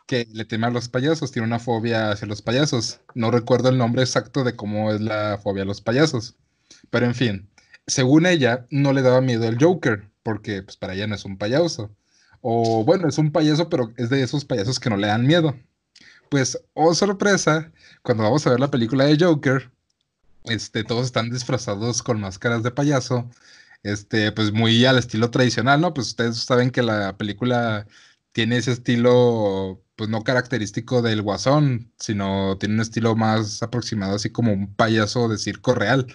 que 0.07 0.25
le 0.31 0.45
teme 0.45 0.67
a 0.67 0.69
los 0.69 0.87
payasos, 0.87 1.31
tiene 1.31 1.47
una 1.47 1.59
fobia 1.59 2.11
hacia 2.11 2.27
los 2.27 2.41
payasos. 2.41 3.01
No 3.13 3.29
recuerdo 3.29 3.69
el 3.69 3.77
nombre 3.77 4.01
exacto 4.01 4.43
de 4.43 4.55
cómo 4.55 4.93
es 4.93 5.01
la 5.01 5.37
fobia 5.43 5.63
a 5.63 5.65
los 5.65 5.81
payasos. 5.81 6.37
Pero 6.89 7.05
en 7.05 7.15
fin, 7.15 7.49
según 7.87 8.25
ella, 8.25 8.67
no 8.69 8.93
le 8.93 9.01
daba 9.01 9.21
miedo 9.21 9.47
el 9.47 9.61
Joker, 9.61 10.09
porque 10.23 10.63
pues 10.63 10.77
para 10.77 10.93
ella 10.93 11.07
no 11.07 11.15
es 11.15 11.25
un 11.25 11.37
payaso. 11.37 11.91
O 12.41 12.85
bueno, 12.85 13.07
es 13.07 13.17
un 13.17 13.31
payaso, 13.31 13.69
pero 13.69 13.93
es 13.97 14.09
de 14.09 14.23
esos 14.23 14.45
payasos 14.45 14.79
que 14.79 14.89
no 14.89 14.97
le 14.97 15.07
dan 15.07 15.27
miedo. 15.27 15.55
Pues, 16.29 16.57
oh 16.73 16.93
sorpresa, 16.93 17.71
cuando 18.03 18.23
vamos 18.23 18.45
a 18.45 18.51
ver 18.51 18.59
la 18.59 18.71
película 18.71 19.05
de 19.05 19.17
Joker, 19.19 19.71
este, 20.45 20.83
todos 20.83 21.05
están 21.05 21.29
disfrazados 21.29 22.03
con 22.03 22.19
máscaras 22.21 22.63
de 22.63 22.71
payaso 22.71 23.29
este, 23.83 24.31
pues 24.31 24.51
muy 24.51 24.85
al 24.85 24.97
estilo 24.97 25.31
tradicional, 25.31 25.81
¿no? 25.81 25.93
Pues 25.93 26.07
ustedes 26.07 26.37
saben 26.37 26.71
que 26.71 26.81
la 26.83 27.17
película 27.17 27.87
tiene 28.31 28.57
ese 28.57 28.71
estilo, 28.71 29.83
pues 29.95 30.09
no 30.09 30.23
característico 30.23 31.01
del 31.01 31.21
guasón, 31.21 31.91
sino 31.97 32.57
tiene 32.57 32.75
un 32.75 32.81
estilo 32.81 33.15
más 33.15 33.63
aproximado, 33.63 34.15
así 34.15 34.29
como 34.31 34.53
un 34.53 34.73
payaso 34.75 35.27
de 35.29 35.37
circo 35.37 35.73
real. 35.75 36.07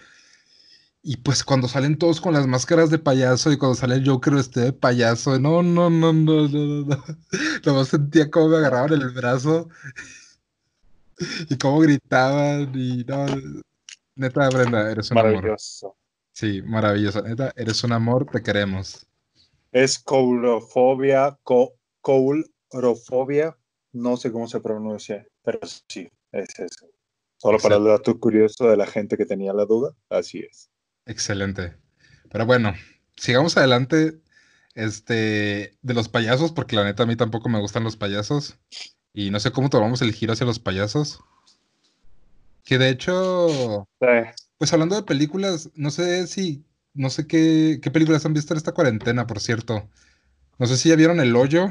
Y 1.03 1.19
pues 1.19 1.45
cuando 1.45 1.69
salen 1.69 1.99
todos 1.99 2.21
con 2.21 2.33
las 2.33 2.47
máscaras 2.47 2.91
de 2.91 2.99
payaso 2.99 3.53
y 3.53 3.59
cuando 3.59 3.75
sale 3.77 3.97
el 3.97 4.09
Joker 4.09 4.35
este 4.35 4.61
de 4.61 4.73
payaso, 4.73 5.39
no, 5.39 5.63
no, 5.63 5.91
no, 5.91 6.13
no, 6.15 6.49
no, 6.49 6.85
no. 6.87 7.05
Luego 7.65 7.85
sentía 7.85 8.31
como 8.31 8.49
me 8.49 8.57
agarraban 8.57 8.95
el 8.95 9.11
brazo 9.11 9.69
y 11.51 11.57
cómo 11.59 11.81
gritaban 11.81 12.73
y 12.75 13.05
no. 13.05 13.27
Neta, 14.17 14.49
Brenda, 14.49 14.91
eres 14.91 15.11
un 15.11 15.17
Maravilloso. 15.17 15.97
Sí, 16.33 16.63
maravilloso. 16.63 17.23
Neta, 17.23 17.53
eres 17.57 17.83
un 17.85 17.93
amor, 17.93 18.27
te 18.31 18.43
queremos. 18.43 19.07
Es 19.73 19.99
coulrofobia, 19.99 21.39
coulrofobia, 22.01 23.57
no 23.93 24.17
sé 24.17 24.33
cómo 24.33 24.47
se 24.49 24.61
pronuncia, 24.61 25.27
pero 25.43 25.61
sí, 25.89 26.09
es 26.33 26.59
eso. 26.59 26.87
Solo 27.39 27.59
para 27.59 27.77
el 27.77 27.85
dato 27.85 28.19
curioso 28.19 28.69
de 28.69 28.77
la 28.77 28.87
gente 28.87 29.17
que 29.17 29.27
tenía 29.27 29.53
la 29.53 29.65
duda, 29.65 29.95
así 30.09 30.41
es. 30.41 30.71
Excelente. 31.07 31.77
Pero 32.31 32.47
bueno, 32.47 32.73
sigamos 33.17 33.57
adelante 33.57 34.21
este, 34.75 35.77
de 35.83 35.95
los 35.95 36.09
payasos, 36.09 36.53
porque 36.53 36.77
la 36.77 36.85
neta 36.85 37.03
a 37.03 37.07
mí 37.07 37.17
tampoco 37.17 37.49
me 37.49 37.61
gustan 37.61 37.85
los 37.85 37.97
payasos. 37.97 38.59
Y 39.13 39.31
no 39.31 39.39
sé 39.41 39.53
cómo 39.53 39.71
tomamos 39.71 40.03
el 40.03 40.13
giro 40.13 40.33
hacia 40.33 40.47
los 40.47 40.59
payasos. 40.59 41.21
Que 42.65 42.79
de 42.79 42.89
hecho, 42.89 43.87
pues 44.59 44.73
hablando 44.73 44.97
de 44.97 45.03
películas, 45.03 45.71
no 45.75 45.91
sé 45.91 46.27
si, 46.27 46.65
no 46.95 47.11
sé 47.11 47.27
qué, 47.27 47.79
qué 47.83 47.91
películas 47.91 48.25
han 48.25 48.33
visto 48.33 48.55
en 48.55 48.59
esta 48.59 48.73
cuarentena, 48.73 49.27
por 49.27 49.41
cierto. 49.41 49.89
No 50.59 50.67
sé 50.67 50.77
si 50.77 50.89
ya 50.89 50.97
vieron 50.97 51.21
El 51.21 51.37
Hoyo. 51.37 51.69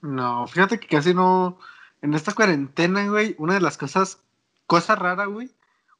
No, 0.00 0.46
fíjate 0.46 0.80
que 0.80 0.88
casi 0.88 1.12
no. 1.12 1.58
En 2.00 2.14
esta 2.14 2.32
cuarentena, 2.32 3.06
güey, 3.06 3.36
una 3.38 3.54
de 3.54 3.60
las 3.60 3.76
cosas, 3.76 4.20
cosa 4.66 4.96
rara, 4.96 5.26
güey, 5.26 5.50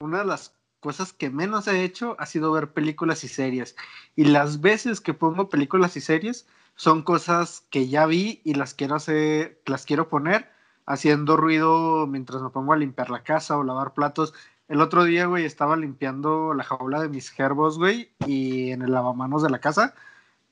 una 0.00 0.20
de 0.20 0.24
las 0.24 0.54
cosas 0.80 1.12
que 1.12 1.30
menos 1.30 1.68
he 1.68 1.84
hecho 1.84 2.16
ha 2.18 2.26
sido 2.26 2.50
ver 2.50 2.72
películas 2.72 3.22
y 3.24 3.28
series. 3.28 3.76
Y 4.16 4.24
las 4.24 4.60
veces 4.60 5.00
que 5.00 5.14
pongo 5.14 5.48
películas 5.48 5.96
y 5.96 6.00
series 6.00 6.46
son 6.74 7.02
cosas 7.02 7.64
que 7.70 7.88
ya 7.88 8.06
vi 8.06 8.40
y 8.44 8.54
las 8.54 8.74
quiero 8.74 8.96
hacer, 8.96 9.60
las 9.66 9.84
quiero 9.84 10.08
poner 10.08 10.50
haciendo 10.86 11.36
ruido 11.36 12.06
mientras 12.06 12.42
me 12.42 12.50
pongo 12.50 12.72
a 12.72 12.76
limpiar 12.76 13.10
la 13.10 13.22
casa 13.22 13.56
o 13.56 13.64
lavar 13.64 13.94
platos. 13.94 14.34
El 14.68 14.80
otro 14.80 15.04
día, 15.04 15.26
güey, 15.26 15.44
estaba 15.44 15.76
limpiando 15.76 16.54
la 16.54 16.64
jaula 16.64 17.00
de 17.00 17.08
mis 17.08 17.30
gerbos, 17.30 17.78
güey, 17.78 18.12
y 18.26 18.70
en 18.70 18.82
el 18.82 18.92
lavamanos 18.92 19.42
de 19.42 19.50
la 19.50 19.58
casa 19.58 19.94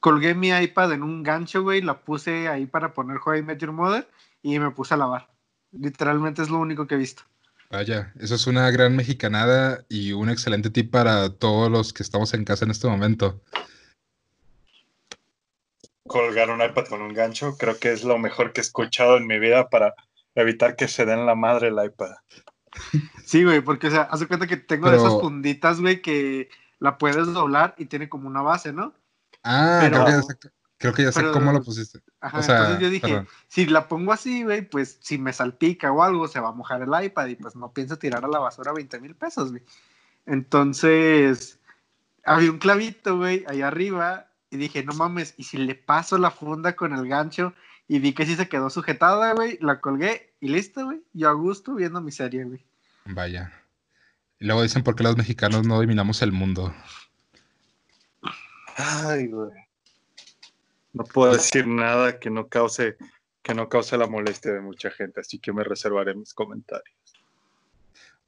colgué 0.01 0.35
mi 0.35 0.49
iPad 0.49 0.93
en 0.93 1.03
un 1.03 1.23
gancho, 1.23 1.63
güey, 1.63 1.83
la 1.83 2.01
puse 2.01 2.49
ahí 2.49 2.67
para 2.67 2.93
poner 2.93 3.19
How 3.25 3.37
I 3.37 3.43
Met 3.43 3.59
Your 3.59 3.73
Mother 3.73 4.09
y 4.43 4.59
me 4.59 4.71
puse 4.71 4.95
a 4.95 4.97
lavar. 4.97 5.29
Literalmente 5.73 6.43
es 6.43 6.51
lo 6.51 6.59
único 6.59 6.87
que 6.87 6.97
he 6.97 6.99
visto. 6.99 7.23
Vaya, 7.71 8.13
eso 8.19 8.35
es 8.35 8.47
una 8.49 8.69
gran 8.71 8.97
mexicanada 8.97 9.85
y 9.89 10.13
un 10.13 10.29
excelente 10.29 10.71
tip 10.71 10.91
para 10.91 11.31
todos 11.31 11.71
los 11.71 11.93
que 11.93 12.03
estamos 12.03 12.35
en 12.35 12.45
casa 12.45 12.65
en 12.65 12.73
este 12.73 12.89
momento. 12.89 13.41
Colgar 16.09 16.51
un 16.51 16.61
iPad 16.61 16.87
con 16.87 17.03
un 17.03 17.15
gancho, 17.15 17.57
creo 17.57 17.79
que 17.79 17.93
es 17.93 18.03
lo 18.03 18.19
mejor 18.19 18.53
que 18.53 18.61
he 18.61 18.65
escuchado 18.65 19.17
en 19.19 19.29
mi 19.29 19.39
vida 19.39 19.69
para 19.69 19.95
evitar 20.35 20.77
que 20.77 20.89
se 20.89 21.05
den 21.05 21.27
la 21.27 21.35
madre 21.35 21.69
el 21.69 21.85
iPad. 21.85 22.13
Sí, 23.25 23.45
güey, 23.45 23.61
porque, 23.61 23.89
o 23.89 23.91
sea, 23.91 24.03
hace 24.03 24.27
cuenta 24.27 24.47
que 24.47 24.57
tengo 24.57 24.91
de 24.91 24.97
esas 24.97 25.21
funditas, 25.21 25.81
güey, 25.81 26.03
que 26.03 26.49
la 26.79 26.99
puedes 26.99 27.33
doblar 27.33 27.75
y 27.79 27.87
tiene 27.87 28.09
como 28.09 28.29
una 28.29 28.43
base, 28.43 28.73
¿no? 28.73 28.95
Ah, 29.43 29.89
creo, 30.79 30.95
que 30.95 31.03
ya 31.03 31.13
sé, 31.13 31.31
cómo 31.33 31.53
lo 31.53 31.63
pusiste. 31.63 32.01
Ajá, 32.21 32.41
entonces 32.41 32.79
yo 32.79 32.91
dije, 32.91 33.27
si 33.49 33.67
la 33.67 33.89
pongo 33.89 34.13
así, 34.13 34.45
güey, 34.45 34.63
pues 34.63 34.99
si 35.01 35.19
me 35.19 35.33
salpica 35.33 35.93
o 35.93 36.03
algo, 36.03 36.29
se 36.29 36.41
va 36.41 36.51
a 36.51 36.53
mojar 36.53 36.83
el 36.83 37.05
iPad 37.05 37.27
y 37.27 37.37
pues 37.37 37.57
no 37.57 37.73
pienso 37.73 37.99
tirar 37.99 38.25
a 38.25 38.29
la 38.29 38.39
basura 38.39 38.73
20 38.73 39.01
mil 39.01 39.15
pesos, 39.15 39.51
güey. 39.51 39.63
Entonces, 40.27 41.59
había 42.25 42.51
un 42.51 42.59
clavito, 42.59 43.17
güey, 43.19 43.45
ahí 43.49 43.63
arriba 43.63 44.29
y 44.51 44.57
dije, 44.57 44.85
no 44.85 44.93
mames, 44.93 45.35
y 45.37 45.45
si 45.45 45.59
le 45.59 45.75
paso 45.75 46.19
la 46.19 46.31
funda 46.31 46.77
con 46.77 46.93
el 46.93 47.09
gancho 47.09 47.55
y 47.91 47.99
vi 47.99 48.13
que 48.13 48.25
sí 48.25 48.37
se 48.37 48.49
quedó 48.49 48.71
sujetada, 48.71 49.33
güey, 49.35 49.59
la 49.61 49.81
colgué 49.81 50.33
y 50.41 50.47
listo, 50.47 50.85
güey, 50.85 51.03
yo 51.13 51.29
a 51.29 51.33
gusto 51.33 51.75
viendo 51.75 52.01
mi 52.01 52.13
serie, 52.13 52.45
güey. 52.45 52.65
Vaya. 53.05 53.53
Y 54.39 54.45
luego 54.45 54.63
dicen 54.63 54.85
por 54.85 54.95
qué 54.95 55.03
los 55.03 55.17
mexicanos 55.17 55.67
no 55.67 55.75
dominamos 55.75 56.23
el 56.23 56.31
mundo. 56.31 56.73
Ay, 58.77 59.27
güey. 59.27 59.51
No 60.93 61.03
puedo 61.03 61.33
decir 61.33 61.67
nada 61.67 62.21
que 62.21 62.31
no 62.31 62.47
cause 62.47 62.97
que 63.43 63.55
no 63.55 63.69
cause 63.69 63.99
la 63.99 64.07
molestia 64.07 64.53
de 64.53 64.61
mucha 64.61 64.93
gente, 64.93 65.23
así 65.23 65.41
que 65.41 65.53
me 65.53 65.65
reservaré 65.65 66.15
mis 66.15 66.33
comentarios. 66.33 66.95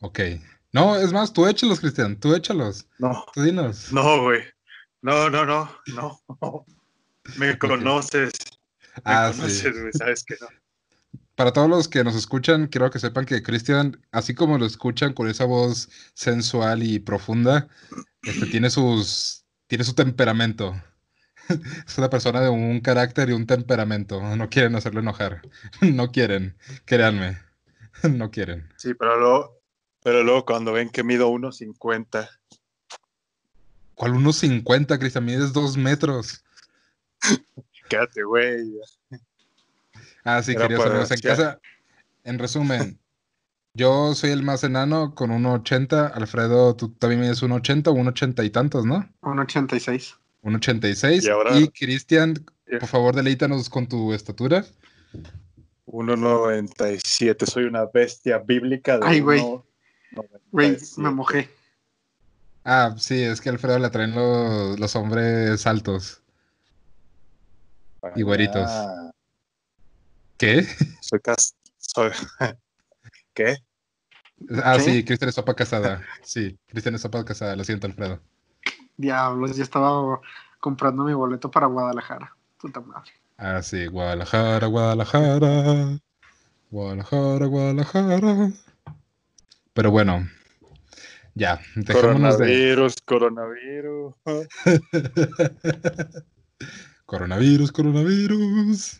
Ok. 0.00 0.18
No, 0.72 0.96
es 0.96 1.12
más, 1.12 1.32
tú 1.32 1.46
échalos, 1.46 1.78
Cristian, 1.78 2.18
tú 2.18 2.34
échalos. 2.34 2.88
No. 2.98 3.26
Tú 3.32 3.42
dinos. 3.42 3.92
No, 3.92 4.22
güey. 4.22 4.42
No, 5.02 5.30
no, 5.30 5.46
no, 5.46 5.70
no. 5.94 6.66
Me 7.38 7.56
conoces. 7.56 8.32
Ah, 9.04 9.32
conoces, 9.34 9.74
sabes 9.94 10.24
que 10.24 10.36
no. 10.40 10.48
Para 11.34 11.52
todos 11.52 11.68
los 11.68 11.88
que 11.88 12.04
nos 12.04 12.14
escuchan, 12.14 12.66
quiero 12.66 12.90
que 12.90 12.98
sepan 12.98 13.24
que 13.24 13.42
Cristian, 13.42 13.98
así 14.12 14.34
como 14.34 14.58
lo 14.58 14.66
escuchan 14.66 15.14
con 15.14 15.28
esa 15.28 15.46
voz 15.46 15.88
sensual 16.12 16.82
y 16.82 16.98
profunda, 16.98 17.68
este, 18.22 18.46
tiene 18.46 18.68
sus 18.68 19.44
tiene 19.66 19.84
su 19.84 19.94
temperamento. 19.94 20.74
es 21.86 21.98
una 21.98 22.10
persona 22.10 22.40
de 22.40 22.50
un 22.50 22.80
carácter 22.80 23.30
y 23.30 23.32
un 23.32 23.46
temperamento. 23.46 24.20
No 24.36 24.50
quieren 24.50 24.76
hacerlo 24.76 25.00
enojar. 25.00 25.40
no 25.80 26.12
quieren, 26.12 26.56
créanme. 26.84 27.38
no 28.02 28.30
quieren. 28.30 28.68
Sí, 28.76 28.92
pero 28.94 29.18
luego, 29.18 29.58
pero 30.02 30.22
luego 30.22 30.44
cuando 30.44 30.72
ven 30.72 30.90
que 30.90 31.02
mido 31.02 31.30
1.50. 31.30 32.28
¿Cuál 33.94 34.12
1.50, 34.12 34.98
Cristian? 34.98 35.24
Mides 35.24 35.52
2 35.52 35.76
metros. 35.76 36.44
Quédate, 37.92 38.22
güey. 38.24 38.72
Ah, 40.24 40.42
sí, 40.42 40.56
queridos 40.56 40.86
amigos. 40.86 41.10
En 41.10 41.20
casa, 41.20 41.60
en 42.24 42.38
resumen, 42.38 42.98
yo 43.74 44.14
soy 44.14 44.30
el 44.30 44.42
más 44.42 44.64
enano 44.64 45.14
con 45.14 45.30
1,80. 45.30 46.12
Alfredo, 46.14 46.74
tú 46.74 46.88
también 46.94 47.20
mides 47.20 47.42
1,80 47.42 47.88
o 47.88 47.94
1,80 47.94 48.46
y 48.46 48.50
tantos, 48.50 48.86
¿no? 48.86 49.06
1,86. 49.20 50.14
1,86. 50.42 51.60
Y, 51.60 51.68
Cristian, 51.68 52.42
por 52.80 52.88
favor, 52.88 53.14
deleítanos 53.14 53.68
con 53.68 53.86
tu 53.86 54.14
estatura. 54.14 54.64
1,97. 55.84 57.44
Soy 57.44 57.64
una 57.64 57.84
bestia 57.92 58.38
bíblica 58.38 58.98
de 58.98 59.06
Ay, 59.06 59.20
güey. 59.20 59.42
Güey, 60.50 60.78
me 60.96 61.10
mojé. 61.10 61.50
Ah, 62.64 62.94
sí, 62.96 63.22
es 63.22 63.42
que 63.42 63.50
Alfredo 63.50 63.78
le 63.78 63.90
traen 63.90 64.14
los, 64.14 64.96
hombres 64.96 65.66
altos. 65.66 66.21
Y 68.16 68.22
güeritos. 68.22 68.70
¿Qué? 70.36 70.66
Soy 71.00 71.20
cas 71.20 71.54
soy 71.78 72.10
¿Qué? 73.34 73.56
Ah, 74.62 74.78
sí, 74.78 75.04
Cristian 75.04 75.28
es 75.28 75.36
sopa 75.36 75.54
casada. 75.54 76.02
Sí, 76.22 76.58
Cristian 76.66 76.94
es 76.94 77.02
sopa 77.02 77.24
casada, 77.24 77.54
lo 77.54 77.64
siento, 77.64 77.86
Alfredo. 77.86 78.20
Diablos, 78.96 79.56
ya 79.56 79.62
estaba 79.62 80.20
comprando 80.58 81.04
mi 81.04 81.14
boleto 81.14 81.50
para 81.50 81.66
Guadalajara. 81.66 82.34
Puta 82.58 82.80
madre. 82.80 83.12
Ah, 83.36 83.62
sí, 83.62 83.86
Guadalajara, 83.86 84.66
Guadalajara. 84.66 85.98
Guadalajara, 86.70 87.46
Guadalajara. 87.46 88.52
Pero 89.72 89.90
bueno, 89.90 90.28
ya, 91.34 91.60
dejémonos 91.76 92.36
coronavirus, 92.36 92.96
de... 92.96 93.02
Coronavirus, 93.04 94.14
coronavirus. 94.24 96.24
coronavirus, 97.12 98.98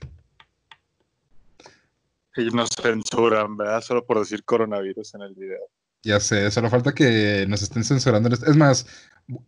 ellos 2.36 2.54
nos 2.54 2.68
censuran, 2.70 3.56
¿verdad? 3.56 3.80
Solo 3.80 4.04
por 4.04 4.18
decir 4.18 4.44
coronavirus 4.44 5.14
en 5.14 5.22
el 5.22 5.34
video. 5.34 5.60
Ya 6.02 6.20
sé, 6.20 6.50
solo 6.50 6.68
falta 6.68 6.92
que 6.92 7.46
nos 7.48 7.62
estén 7.62 7.84
censurando. 7.84 8.28
Es 8.28 8.56
más, 8.56 8.86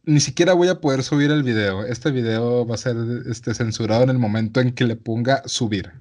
ni 0.05 0.21
siquiera 0.21 0.55
voy 0.55 0.69
a 0.69 0.81
poder 0.81 1.03
subir 1.03 1.31
el 1.31 1.43
video. 1.43 1.85
Este 1.85 2.11
video 2.11 2.67
va 2.67 2.77
a 2.77 2.79
ser 2.79 2.97
este, 3.31 3.53
censurado 3.55 4.05
en 4.05 4.11
el 4.11 4.19
momento 4.19 4.61
en 4.61 4.75
que 4.75 4.85
le 4.85 4.97
ponga 4.97 5.47
subir. 5.47 5.93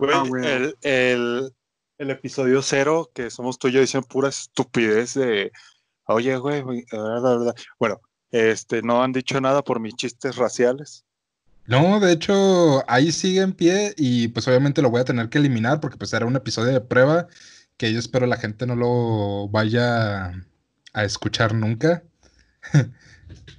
Ah, 0.00 0.24
el, 0.82 1.52
el, 1.98 2.10
episodio 2.10 2.62
cero, 2.62 3.10
que 3.12 3.28
somos 3.28 3.58
tú 3.58 3.68
y 3.68 3.72
yo 3.72 3.80
diciendo 3.80 4.08
pura 4.08 4.30
estupidez 4.30 5.12
de, 5.14 5.52
oye, 6.06 6.36
güey, 6.38 6.62
bueno, 7.78 8.00
este, 8.30 8.80
no 8.80 9.02
han 9.02 9.12
dicho 9.12 9.40
nada 9.42 9.62
por 9.62 9.78
mis 9.78 9.94
chistes 9.94 10.36
raciales. 10.36 11.04
No, 11.66 11.98
de 12.00 12.12
hecho, 12.12 12.84
ahí 12.90 13.10
sigue 13.10 13.40
en 13.40 13.52
pie 13.52 13.94
y 13.96 14.28
pues 14.28 14.46
obviamente 14.48 14.82
lo 14.82 14.90
voy 14.90 15.00
a 15.00 15.04
tener 15.04 15.28
que 15.30 15.38
eliminar 15.38 15.80
porque 15.80 15.96
pues 15.96 16.12
era 16.12 16.26
un 16.26 16.36
episodio 16.36 16.72
de 16.72 16.80
prueba 16.80 17.26
que 17.76 17.92
yo 17.92 17.98
espero 17.98 18.26
la 18.26 18.36
gente 18.36 18.66
no 18.66 18.76
lo 18.76 19.48
vaya 19.48 20.32
a 20.92 21.04
escuchar 21.04 21.54
nunca. 21.54 22.02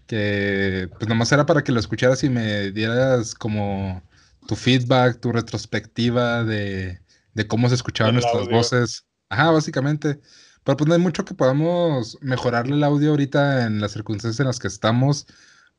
que 0.07 0.89
pues 0.97 1.07
nomás 1.09 1.31
era 1.31 1.45
para 1.45 1.63
que 1.63 1.71
lo 1.71 1.79
escucharas 1.79 2.23
y 2.23 2.29
me 2.29 2.71
dieras 2.71 3.33
como 3.33 4.03
tu 4.47 4.55
feedback, 4.55 5.19
tu 5.19 5.31
retrospectiva 5.31 6.43
de, 6.43 6.99
cómo 7.47 7.69
se 7.69 7.75
escuchaban 7.75 8.15
nuestras 8.15 8.47
voces. 8.47 9.05
Ajá, 9.29 9.51
básicamente. 9.51 10.19
Pero 10.63 10.77
pues 10.77 10.87
no 10.87 10.93
hay 10.93 10.99
mucho 10.99 11.25
que 11.25 11.33
podamos 11.33 12.17
mejorarle 12.21 12.75
el 12.75 12.83
audio 12.83 13.11
ahorita 13.11 13.65
en 13.65 13.81
las 13.81 13.91
circunstancias 13.91 14.39
en 14.39 14.47
las 14.47 14.59
que 14.59 14.67
estamos. 14.67 15.27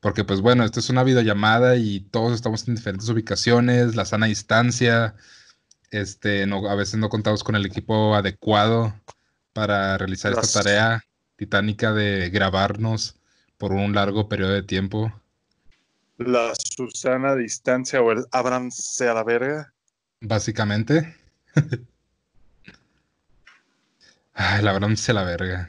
Porque 0.06 0.22
pues 0.22 0.40
bueno, 0.40 0.62
esto 0.62 0.78
es 0.78 0.88
una 0.88 1.02
videollamada 1.02 1.74
y 1.74 1.98
todos 1.98 2.32
estamos 2.32 2.68
en 2.68 2.76
diferentes 2.76 3.08
ubicaciones, 3.08 3.96
la 3.96 4.04
sana 4.04 4.26
distancia, 4.26 5.16
este, 5.90 6.46
no, 6.46 6.70
a 6.70 6.76
veces 6.76 7.00
no 7.00 7.08
contamos 7.08 7.42
con 7.42 7.56
el 7.56 7.66
equipo 7.66 8.14
adecuado 8.14 8.94
para 9.52 9.98
realizar 9.98 10.32
esta 10.32 10.62
tarea 10.62 11.02
titánica 11.34 11.92
de 11.92 12.30
grabarnos 12.30 13.18
por 13.58 13.72
un 13.72 13.96
largo 13.96 14.28
periodo 14.28 14.52
de 14.52 14.62
tiempo. 14.62 15.12
La 16.18 16.52
Susana 16.54 17.34
distancia 17.34 18.00
o 18.00 18.12
el 18.12 18.26
Abramse 18.30 19.08
a 19.08 19.14
la 19.14 19.24
verga. 19.24 19.74
Básicamente. 20.20 21.16
el 24.36 24.68
Abramse 24.68 25.10
a 25.10 25.14
la 25.14 25.24
verga. 25.24 25.68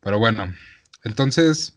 Pero 0.00 0.18
bueno, 0.18 0.54
entonces 1.04 1.76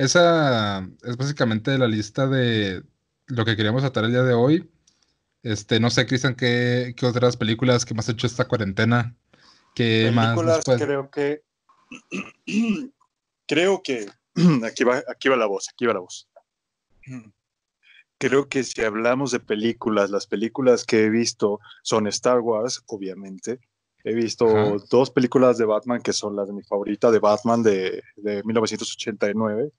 esa 0.00 0.88
es 1.02 1.16
básicamente 1.18 1.76
la 1.76 1.86
lista 1.86 2.26
de 2.26 2.82
lo 3.26 3.44
que 3.44 3.54
queríamos 3.54 3.82
tratar 3.82 4.04
el 4.04 4.12
día 4.12 4.22
de 4.22 4.32
hoy. 4.32 4.70
Este, 5.42 5.78
no 5.78 5.90
sé, 5.90 6.06
Cristian, 6.06 6.34
¿qué, 6.34 6.94
otras 7.02 7.36
películas 7.36 7.84
que 7.84 7.92
más 7.92 8.08
has 8.08 8.14
hecho 8.14 8.26
esta 8.26 8.48
cuarentena? 8.48 9.14
¿Qué 9.74 10.10
películas, 10.14 10.66
más 10.66 10.80
creo 10.80 11.10
que 11.10 11.42
creo 13.46 13.82
que 13.82 14.06
aquí 14.64 14.84
va, 14.84 15.02
aquí 15.06 15.28
va 15.28 15.36
la 15.36 15.44
voz, 15.44 15.68
aquí 15.70 15.84
va 15.84 15.92
la 15.92 16.00
voz. 16.00 16.28
Creo 18.18 18.50
que 18.50 18.64
si 18.64 18.82
hablamos 18.82 19.30
de 19.30 19.40
películas, 19.40 20.10
las 20.10 20.26
películas 20.26 20.84
que 20.84 21.04
he 21.04 21.08
visto 21.08 21.58
son 21.82 22.06
Star 22.06 22.40
Wars, 22.40 22.82
obviamente. 22.86 23.60
He 24.04 24.14
visto 24.14 24.46
dos 24.90 25.10
películas 25.10 25.56
de 25.56 25.64
Batman 25.64 26.02
que 26.02 26.12
son 26.12 26.36
las 26.36 26.46
de 26.46 26.52
mi 26.52 26.62
favorita, 26.62 27.10
de 27.10 27.18
Batman 27.18 27.62
de, 27.62 28.02
de 28.16 28.42
1989 28.44 29.72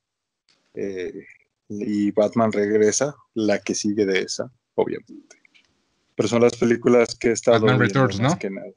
eh, 0.73 1.25
y 1.69 2.11
Batman 2.11 2.51
Regresa, 2.51 3.15
la 3.33 3.59
que 3.59 3.75
sigue 3.75 4.05
de 4.05 4.19
esa, 4.19 4.51
obviamente. 4.75 5.37
Pero 6.15 6.27
son 6.27 6.41
las 6.41 6.57
películas 6.57 7.15
que 7.15 7.29
he 7.29 7.31
estado 7.31 7.61
Batman 7.61 7.79
Returns, 7.79 8.19
¿no? 8.19 8.37
que 8.37 8.49
nada. 8.49 8.67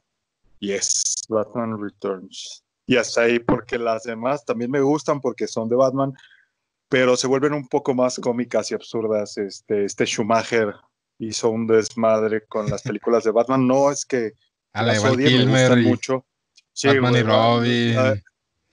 Yes, 0.59 1.25
Batman 1.27 1.81
Returns. 1.81 2.63
Y 2.87 2.97
hasta 2.97 3.21
ahí, 3.21 3.39
porque 3.39 3.77
las 3.77 4.03
demás 4.03 4.45
también 4.45 4.71
me 4.71 4.81
gustan 4.81 5.19
porque 5.19 5.47
son 5.47 5.67
de 5.69 5.75
Batman, 5.75 6.13
pero 6.87 7.17
se 7.17 7.27
vuelven 7.27 7.53
un 7.53 7.67
poco 7.67 7.93
más 7.93 8.19
cómicas 8.19 8.71
y 8.71 8.75
absurdas. 8.75 9.37
Este, 9.37 9.85
este 9.85 10.05
Schumacher 10.05 10.73
hizo 11.19 11.49
un 11.49 11.67
desmadre 11.67 12.45
con 12.45 12.69
las 12.69 12.83
películas 12.83 13.23
de 13.23 13.31
Batman. 13.31 13.67
No 13.67 13.91
es 13.91 14.05
que 14.05 14.33
a 14.73 14.83
la 14.83 14.93
las 14.93 15.03
odie, 15.03 15.45
me 15.45 15.51
gustan 15.51 15.83
mucho. 15.83 16.25
Batman 16.83 17.15
y 17.15 17.23
Robin. 17.23 18.23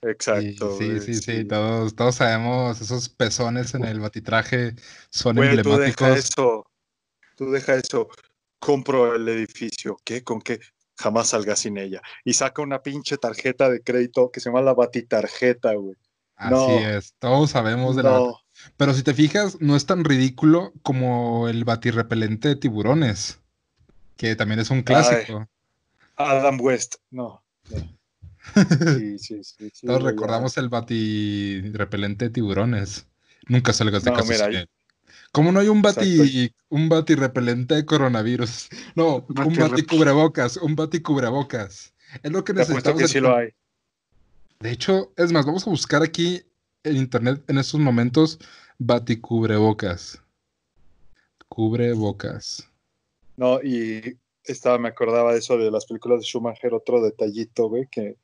Exacto. 0.03 0.77
sí, 0.79 1.01
sí, 1.01 1.15
sí, 1.15 1.31
este. 1.33 1.45
todos, 1.45 1.95
todos 1.95 2.17
sabemos, 2.17 2.81
esos 2.81 3.09
pezones 3.09 3.75
en 3.75 3.85
el 3.85 4.01
batitraje 4.01 4.75
son 5.11 5.39
emblemáticos. 5.39 5.97
Tú 5.97 6.05
deja 6.05 6.17
eso, 6.17 6.67
tú 7.37 7.51
deja 7.51 7.75
eso. 7.75 8.09
Compro 8.59 9.17
el 9.17 9.29
edificio, 9.29 9.97
¿qué? 10.05 10.23
¿Con 10.23 10.41
qué? 10.41 10.61
jamás 11.03 11.29
salga 11.29 11.57
sin 11.57 11.79
ella. 11.79 12.01
Y 12.25 12.35
saca 12.35 12.63
una 12.63 12.83
pinche 12.83 13.19
tarjeta 13.19 13.69
de 13.69 13.83
crédito 13.83 14.31
que 14.31 14.41
se 14.41 14.49
llama 14.49 14.63
la 14.63 14.75
batitarjeta, 14.75 15.75
güey. 15.75 15.97
Así 16.37 16.73
es, 16.73 17.15
todos 17.19 17.51
sabemos 17.51 17.95
de 17.95 18.03
la... 18.03 18.21
Pero 18.77 18.95
si 18.95 19.03
te 19.03 19.15
fijas, 19.15 19.61
no 19.61 19.77
es 19.77 19.87
tan 19.87 20.05
ridículo 20.05 20.73
como 20.83 21.49
el 21.49 21.65
batirrepelente 21.65 22.49
de 22.49 22.57
tiburones, 22.57 23.41
que 24.17 24.35
también 24.35 24.59
es 24.59 24.71
un 24.71 24.83
clásico. 24.83 25.47
Adam 26.17 26.61
West, 26.61 26.97
no. 27.11 27.45
Sí, 28.99 29.19
sí, 29.19 29.45
sí, 29.45 29.87
todos 29.87 30.03
recordamos 30.03 30.57
el 30.59 30.69
batirrepelente 30.69 32.27
de 32.27 32.31
tiburones. 32.31 33.07
Nunca 33.49 33.73
salgas 33.73 34.05
de 34.05 34.11
no, 34.11 34.17
casa 34.17 34.51
sin 34.51 34.67
¿Cómo 35.33 35.51
no 35.51 35.61
hay 35.61 35.69
un 35.69 35.81
bati, 35.81 36.53
un 36.69 36.89
bati 36.89 37.15
repelente 37.15 37.75
de 37.75 37.87
coronavirus? 37.87 38.69
No, 38.95 39.27
un 39.29 39.55
bati 39.55 39.83
cubrebocas, 39.83 40.59
un 40.59 40.77
bati 40.77 41.01
cubrebocas. 41.01 41.95
Es 42.23 42.31
lo 42.31 42.45
que 42.45 42.53
necesitamos. 42.53 43.01
Que 43.01 43.09
sí 43.09 43.21
lo 43.21 43.35
hay. 43.35 43.51
De 44.61 44.71
hecho, 44.71 45.13
es 45.17 45.33
más, 45.33 45.47
vamos 45.47 45.67
a 45.67 45.71
buscar 45.71 46.03
aquí 46.03 46.43
en 46.85 46.97
internet 46.97 47.43
en 47.49 47.59
estos 47.59 47.81
momentos 47.81 48.39
bati 48.79 49.17
cubrebocas. 49.17 50.23
Cubrebocas. 51.49 52.69
No, 53.37 53.63
y 53.63 54.19
estaba, 54.45 54.79
me 54.79 54.89
acordaba 54.89 55.33
de 55.33 55.39
eso 55.39 55.57
de 55.57 55.71
las 55.71 55.87
películas 55.87 56.21
de 56.21 56.27
Schumacher, 56.27 56.75
otro 56.75 57.03
detallito, 57.03 57.69
güey, 57.69 57.89
que, 57.91 58.17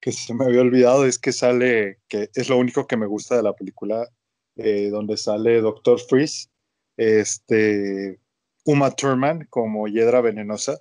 que 0.00 0.12
se 0.12 0.34
me 0.34 0.44
había 0.44 0.62
olvidado, 0.62 1.04
es 1.04 1.18
que 1.18 1.32
sale, 1.32 1.98
que 2.08 2.30
es 2.34 2.48
lo 2.48 2.56
único 2.56 2.86
que 2.86 2.96
me 2.96 3.06
gusta 3.06 3.36
de 3.36 3.42
la 3.42 3.54
película, 3.54 4.08
eh, 4.56 4.88
donde 4.90 5.16
sale 5.16 5.60
Doctor 5.60 6.00
Freeze, 6.00 6.48
este, 6.96 8.18
Uma 8.64 8.90
Thurman 8.90 9.46
como 9.50 9.86
Hiedra 9.86 10.20
Venenosa. 10.20 10.78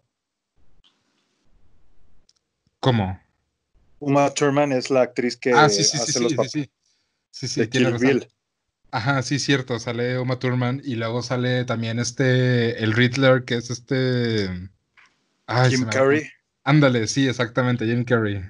¿Cómo? 2.79 3.19
Uma 3.99 4.33
Thurman 4.33 4.71
es 4.71 4.89
la 4.89 5.01
actriz 5.01 5.35
que 5.35 5.51
ah, 5.51 5.67
sí, 5.67 5.83
sí, 5.83 5.97
hace 5.97 6.13
sí, 6.13 6.19
los 6.23 6.33
papeles 6.33 6.51
sí, 6.51 6.71
sí, 7.31 7.47
sí, 7.47 7.59
de 7.61 7.69
Kill 7.69 7.97
Bill. 7.97 8.27
Ajá, 8.91 9.21
sí, 9.21 9.37
cierto, 9.37 9.77
sale 9.79 10.17
Uma 10.17 10.39
Thurman 10.39 10.81
y 10.83 10.95
luego 10.95 11.21
sale 11.21 11.65
también 11.65 11.99
este, 11.99 12.81
el 12.81 12.93
Riddler, 12.93 13.43
que 13.43 13.55
es 13.55 13.69
este... 13.69 14.49
Jim 15.69 15.85
Carrey. 15.91 16.23
Ándale, 16.63 17.07
sí, 17.07 17.27
exactamente, 17.27 17.85
Jim 17.85 18.03
Carrey. 18.03 18.43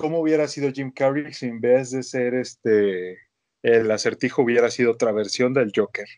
¿Cómo 0.00 0.20
hubiera 0.20 0.48
sido 0.48 0.72
Jim 0.72 0.90
Carrey 0.90 1.32
si 1.34 1.46
en 1.46 1.60
vez 1.60 1.90
de 1.90 2.02
ser 2.02 2.34
este 2.34 3.18
el 3.62 3.90
acertijo 3.90 4.42
hubiera 4.42 4.70
sido 4.70 4.92
otra 4.92 5.12
versión 5.12 5.52
del 5.52 5.72
Joker. 5.74 6.08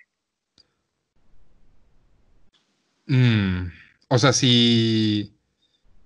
Mm, 3.07 3.67
o 4.09 4.19
sea, 4.19 4.33
si, 4.33 5.35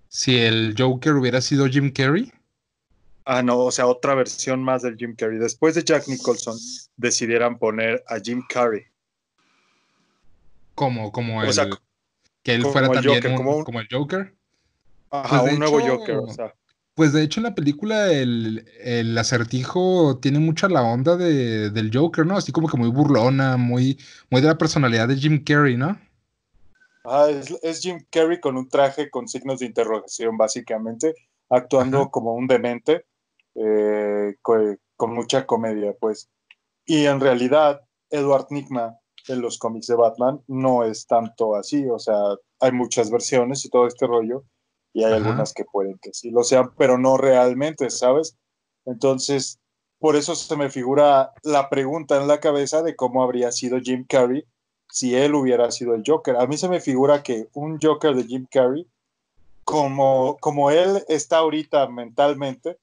si 0.09 0.39
el 0.39 0.75
Joker 0.77 1.13
hubiera 1.13 1.41
sido 1.41 1.67
Jim 1.67 1.93
Carrey. 1.93 2.33
Ah, 3.27 3.43
no, 3.43 3.59
o 3.59 3.71
sea, 3.71 3.87
otra 3.87 4.15
versión 4.15 4.63
más 4.63 4.83
del 4.83 4.97
Jim 4.97 5.15
Carrey. 5.15 5.39
Después 5.39 5.75
de 5.75 5.85
Jack 5.85 6.09
Nicholson, 6.09 6.57
decidieran 6.97 7.59
poner 7.59 8.03
a 8.09 8.19
Jim 8.19 8.43
Carrey. 8.49 8.85
Como, 10.75 11.13
como 11.13 11.43
el, 11.43 11.53
que 12.43 12.55
él 12.55 12.65
fuera 12.65 12.89
también 12.91 13.37
como, 13.37 13.81
el 13.81 13.89
Joker. 13.91 14.35
Ajá, 15.11 15.43
pues 15.43 15.53
un 15.53 15.59
nuevo 15.59 15.81
Joker, 15.81 16.17
o 16.17 16.33
sea. 16.33 16.55
Pues 16.97 17.13
de 17.13 17.23
hecho 17.23 17.41
en 17.41 17.45
la 17.45 17.55
película 17.55 18.11
el, 18.11 18.65
acertijo 19.19 20.19
tiene 20.19 20.39
mucha 20.39 20.67
la 20.67 20.83
onda 20.83 21.15
de, 21.19 21.69
del 21.69 21.91
Joker, 21.93 22.25
¿no? 22.25 22.39
Así 22.39 22.53
como 22.53 22.69
que 22.69 22.79
muy 22.79 22.89
burlona, 22.89 23.59
muy, 23.59 23.99
muy 24.31 24.41
de 24.41 24.47
la 24.47 24.57
personalidad 24.57 25.07
de 25.07 25.17
Jim 25.17 25.45
Carrey, 25.45 25.77
¿no? 25.77 26.01
Ah, 27.05 27.29
es, 27.29 27.83
Jim 27.83 28.03
Carrey 28.11 28.41
con 28.41 28.57
un 28.57 28.71
traje 28.71 29.11
con 29.11 29.29
signos 29.29 29.59
de 29.59 29.67
interrogación, 29.67 30.39
básicamente, 30.39 31.15
actuando 31.51 32.11
como 32.11 32.33
un 32.33 32.47
demente, 32.47 33.05
eh, 33.57 34.35
con, 34.41 34.81
con, 34.97 35.13
mucha 35.13 35.45
comedia, 35.45 35.95
pues. 36.01 36.31
Y 36.87 37.05
en 37.05 37.21
realidad, 37.21 37.83
Edward 38.09 38.47
Nigma 38.49 38.97
en 39.29 39.43
los 39.43 39.59
cómics 39.59 39.89
de 39.89 39.97
Batman 39.97 40.41
no 40.47 40.83
es 40.83 41.07
tanto 41.07 41.57
así, 41.57 41.87
o 41.91 41.99
sea, 41.99 42.17
hay 42.59 42.73
muchas 42.73 43.11
versiones 43.11 43.67
y 43.67 43.69
todo 43.69 43.87
este 43.87 44.07
rollo 44.07 44.45
y 44.97 45.05
hay 45.05 45.13
algunas 45.13 45.53
que 45.53 45.67
pueden 45.67 45.99
que 45.99 46.15
sí 46.15 46.31
lo 46.31 46.43
sean, 46.43 46.71
pero 46.79 46.97
no 46.97 47.19
realmente, 47.19 47.91
¿sabes? 47.91 48.35
Entonces, 48.87 49.59
por 49.99 50.17
eso 50.17 50.35
se 50.35 50.57
me 50.57 50.71
figura 50.71 51.35
la 51.43 51.69
pregunta 51.69 52.17
en 52.17 52.27
la 52.27 52.41
cabeza 52.41 52.83
de 52.83 52.97
cómo 52.97 53.23
habría 53.23 53.53
sido 53.53 53.79
Jim 53.79 54.07
Carrey 54.09 54.47
si 54.91 55.15
él 55.15 55.35
hubiera 55.35 55.71
sido 55.71 55.95
el 55.95 56.03
Joker. 56.07 56.37
A 56.37 56.47
mí 56.47 56.57
se 56.57 56.71
me 56.71 56.81
figura 56.81 57.23
que 57.23 57.47
un 57.53 57.79
Joker 57.79 58.15
de 58.15 58.25
Jim 58.25 58.47
Carrey, 58.51 58.87
como, 59.65 60.39
como 60.41 60.71
él 60.71 61.05
está 61.09 61.39
ahorita 61.39 61.87
mentalmente, 61.89 62.79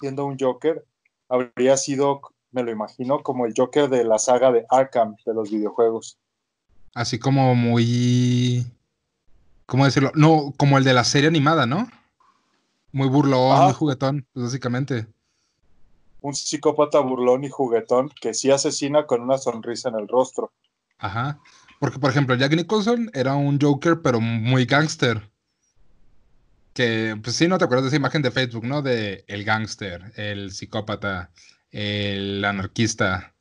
siendo 0.00 0.24
un 0.24 0.38
Joker, 0.40 0.86
habría 1.28 1.76
sido, 1.76 2.22
me 2.52 2.62
lo 2.62 2.70
imagino, 2.70 3.22
como 3.22 3.44
el 3.44 3.52
Joker 3.54 3.90
de 3.90 4.04
la 4.04 4.18
saga 4.18 4.50
de 4.50 4.64
Arkham 4.70 5.14
de 5.26 5.34
los 5.34 5.50
videojuegos. 5.50 6.16
Así 6.94 7.18
como 7.18 7.54
muy 7.54 8.64
¿cómo 9.70 9.84
decirlo? 9.84 10.10
No, 10.16 10.52
como 10.56 10.78
el 10.78 10.84
de 10.84 10.92
la 10.92 11.04
serie 11.04 11.28
animada, 11.28 11.64
¿no? 11.64 11.88
Muy 12.90 13.08
burlón, 13.08 13.66
muy 13.66 13.72
juguetón, 13.72 14.26
pues, 14.32 14.46
básicamente. 14.46 15.06
Un 16.20 16.34
psicópata 16.34 16.98
burlón 16.98 17.44
y 17.44 17.48
juguetón 17.50 18.10
que 18.20 18.34
sí 18.34 18.50
asesina 18.50 19.06
con 19.06 19.22
una 19.22 19.38
sonrisa 19.38 19.88
en 19.88 19.94
el 19.94 20.08
rostro. 20.08 20.52
Ajá. 20.98 21.38
Porque, 21.78 22.00
por 22.00 22.10
ejemplo, 22.10 22.34
Jack 22.34 22.52
Nicholson 22.56 23.12
era 23.14 23.36
un 23.36 23.60
Joker, 23.60 24.02
pero 24.02 24.20
muy 24.20 24.64
gángster. 24.64 25.30
Que, 26.74 27.16
pues 27.22 27.36
sí, 27.36 27.46
no 27.46 27.56
te 27.56 27.64
acuerdas 27.64 27.84
de 27.84 27.88
esa 27.90 27.96
imagen 27.96 28.22
de 28.22 28.32
Facebook, 28.32 28.64
¿no? 28.64 28.82
De 28.82 29.24
el 29.28 29.44
gángster, 29.44 30.12
el 30.16 30.50
psicópata, 30.50 31.30
el 31.70 32.44
anarquista, 32.44 33.34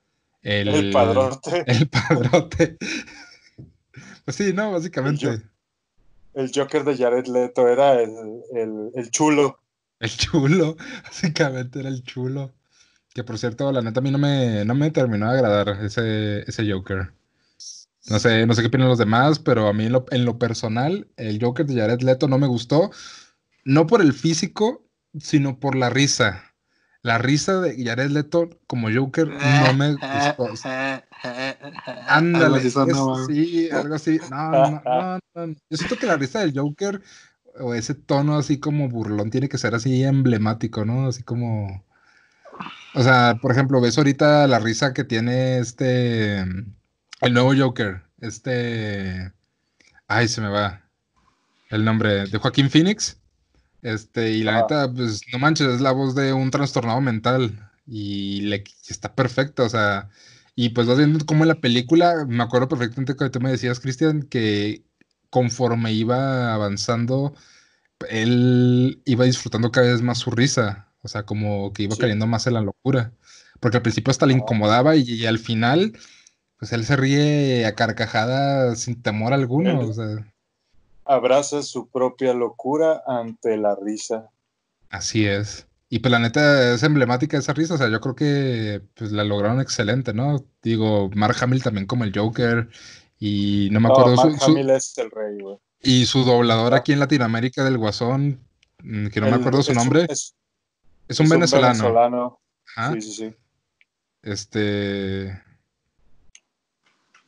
el... 0.44 0.68
El 0.68 0.92
padrote. 0.92 1.64
El 1.68 1.90
padrote. 1.90 2.78
pues 4.26 4.38
sí, 4.38 4.54
¿no? 4.54 4.72
Básicamente 4.72 5.42
el 6.40 6.52
Joker 6.54 6.84
de 6.84 6.98
Jared 6.98 7.28
Leto 7.28 7.68
era 7.68 8.02
el, 8.02 9.12
chulo. 9.12 9.60
El 10.00 10.10
chulo, 10.10 10.78
básicamente 11.04 11.80
era 11.80 11.90
el 11.90 12.04
chulo. 12.04 12.54
Que 13.14 13.24
por 13.24 13.38
cierto, 13.38 13.72
la 13.72 13.82
neta 13.82 14.00
a 14.00 14.04
mí 14.04 14.12
no 14.12 14.18
me, 14.18 14.64
no 14.66 14.76
me 14.76 14.92
terminó 14.92 15.28
de 15.28 15.38
agradar 15.38 15.84
ese, 15.84 16.42
ese 16.48 16.72
Joker. 16.72 17.12
No 18.10 18.20
sé, 18.20 18.46
no 18.46 18.54
sé 18.54 18.62
qué 18.62 18.68
opinan 18.68 18.88
los 18.88 18.98
demás, 18.98 19.40
pero 19.40 19.68
a 19.68 19.74
mí 19.74 19.86
en 19.86 19.92
lo, 19.92 20.06
en 20.12 20.26
lo, 20.26 20.40
personal, 20.40 21.08
el 21.18 21.40
Joker 21.42 21.66
de 21.66 21.80
Jared 21.80 22.02
Leto 22.02 22.28
no 22.28 22.38
me 22.38 22.48
gustó. 22.48 22.92
No 23.66 23.88
por 23.88 24.02
el 24.02 24.14
físico, 24.14 24.84
sino 25.20 25.60
por 25.60 25.76
la 25.76 25.90
risa. 25.90 26.49
La 27.02 27.18
risa 27.18 27.62
de 27.62 27.82
Jared 27.84 28.12
Leto 28.12 28.50
como 28.68 28.90
Joker 28.94 29.28
no 29.28 29.74
me 29.74 29.94
gustó. 29.94 30.70
Ándale, 32.08 32.62
sí, 32.62 33.70
algo 33.72 33.96
así. 33.96 34.20
No, 34.30 34.82
no, 34.86 35.20
no, 35.36 35.56
Yo 35.70 35.78
siento 35.78 35.98
que 35.98 36.08
la 36.08 36.18
risa 36.18 36.40
del 36.40 36.58
Joker 36.58 37.02
o 37.60 37.74
ese 37.74 37.94
tono 37.94 38.38
así 38.38 38.60
como 38.60 38.90
burlón 38.90 39.30
tiene 39.32 39.50
que 39.50 39.58
ser 39.58 39.76
así 39.76 40.04
emblemático, 40.04 40.86
¿no? 40.86 41.08
Así 41.08 41.24
como... 41.24 41.86
O 42.96 43.04
sea, 43.04 43.38
por 43.42 43.52
ejemplo, 43.52 43.80
ves 43.80 43.98
ahorita 43.98 44.48
la 44.48 44.60
risa 44.60 44.94
que 44.94 45.04
tiene 45.04 45.60
este... 45.60 46.40
El 46.40 47.34
nuevo 47.34 47.54
Joker, 47.58 48.04
este... 48.20 49.32
Ay, 50.08 50.28
se 50.28 50.42
me 50.42 50.50
va 50.50 50.82
el 51.70 51.86
nombre 51.86 52.26
de 52.26 52.38
Joaquín 52.38 52.70
Phoenix. 52.70 53.19
Este, 53.82 54.32
y 54.32 54.44
la 54.44 54.62
neta, 54.62 54.92
pues 54.92 55.22
no 55.32 55.40
manches, 55.40 55.68
es 55.68 55.82
la 55.82 55.92
voz 55.92 56.16
de 56.16 56.34
un 56.34 56.52
trastornado 56.52 57.02
mental. 57.02 57.72
Y 57.86 58.42
le 58.42 58.64
está 58.88 59.16
perfecta, 59.16 59.64
o 59.64 59.70
sea. 59.70 60.10
Y 60.56 60.70
pues 60.70 60.88
vas 60.88 60.98
viendo 60.98 61.26
cómo 61.26 61.44
en 61.44 61.50
la 61.50 61.62
película, 61.62 62.26
me 62.28 62.44
acuerdo 62.44 62.68
perfectamente 62.68 63.16
que 63.16 63.30
tú 63.30 63.40
me 63.40 63.52
decías, 63.52 63.80
Cristian, 63.80 64.24
que 64.24 64.84
conforme 65.30 65.94
iba 65.94 66.54
avanzando, 66.54 67.34
él 68.10 69.02
iba 69.06 69.26
disfrutando 69.26 69.72
cada 69.72 69.92
vez 69.92 70.02
más 70.02 70.20
su 70.20 70.32
risa. 70.32 70.90
O 71.02 71.08
sea, 71.08 71.24
como 71.24 71.74
que 71.74 71.84
iba 71.84 71.96
cayendo 71.98 72.28
más 72.28 72.48
en 72.48 72.56
la 72.56 72.62
locura. 72.62 73.14
Porque 73.60 73.78
al 73.78 73.84
principio 73.84 74.12
hasta 74.12 74.26
le 74.26 74.34
incomodaba 74.34 74.96
y, 74.96 75.26
al 75.26 75.40
final, 75.40 75.94
pues 76.58 76.74
él 76.74 76.86
se 76.86 76.96
ríe 76.98 77.66
a 77.66 77.76
carcajadas 77.76 78.80
sin 78.82 79.02
temor 79.02 79.34
alguno. 79.34 79.80
O 79.80 79.94
sea 79.94 80.26
abraza 81.10 81.64
su 81.64 81.90
propia 81.90 82.34
locura 82.34 83.04
ante 83.08 83.58
la 83.58 83.76
risa. 83.76 84.30
Así 84.90 85.26
es. 85.26 85.68
Y 85.90 86.00
pues 86.00 86.12
la 86.12 86.20
neta 86.20 86.76
es 86.76 86.84
emblemática 86.84 87.38
esa 87.38 87.54
risa, 87.54 87.74
o 87.74 87.78
sea, 87.78 87.90
yo 87.90 88.00
creo 88.00 88.16
que 88.16 88.82
pues 88.94 89.12
la 89.12 89.24
lograron 89.24 89.60
excelente, 89.60 90.14
¿no? 90.14 90.46
Digo, 90.62 91.10
Mark 91.16 91.36
Hamill 91.42 91.64
también 91.64 91.88
como 91.88 92.04
el 92.04 92.16
Joker 92.16 92.70
y 93.18 93.70
no 93.72 93.80
me 93.80 93.90
acuerdo 93.90 94.16
Mark 94.16 94.38
Hamill 94.40 94.70
es 94.70 94.96
el 95.00 95.10
rey, 95.10 95.40
güey. 95.42 95.58
Y 95.82 96.06
su 96.06 96.24
doblador 96.24 96.76
aquí 96.76 96.94
en 96.94 97.00
Latinoamérica 97.00 97.64
del 97.64 97.80
Guasón, 97.80 98.40
mm, 98.84 99.08
que 99.08 99.20
no 99.20 99.32
me 99.32 99.38
acuerdo 99.38 99.64
su 99.64 99.74
nombre. 99.74 100.06
Es, 100.10 100.36
un 101.20 101.28
venezolano. 101.28 101.72
Un 101.72 101.96
venezolano. 101.96 102.40
Sí, 102.94 103.02
sí, 103.02 103.14
sí. 103.14 103.36
Este. 104.22 105.42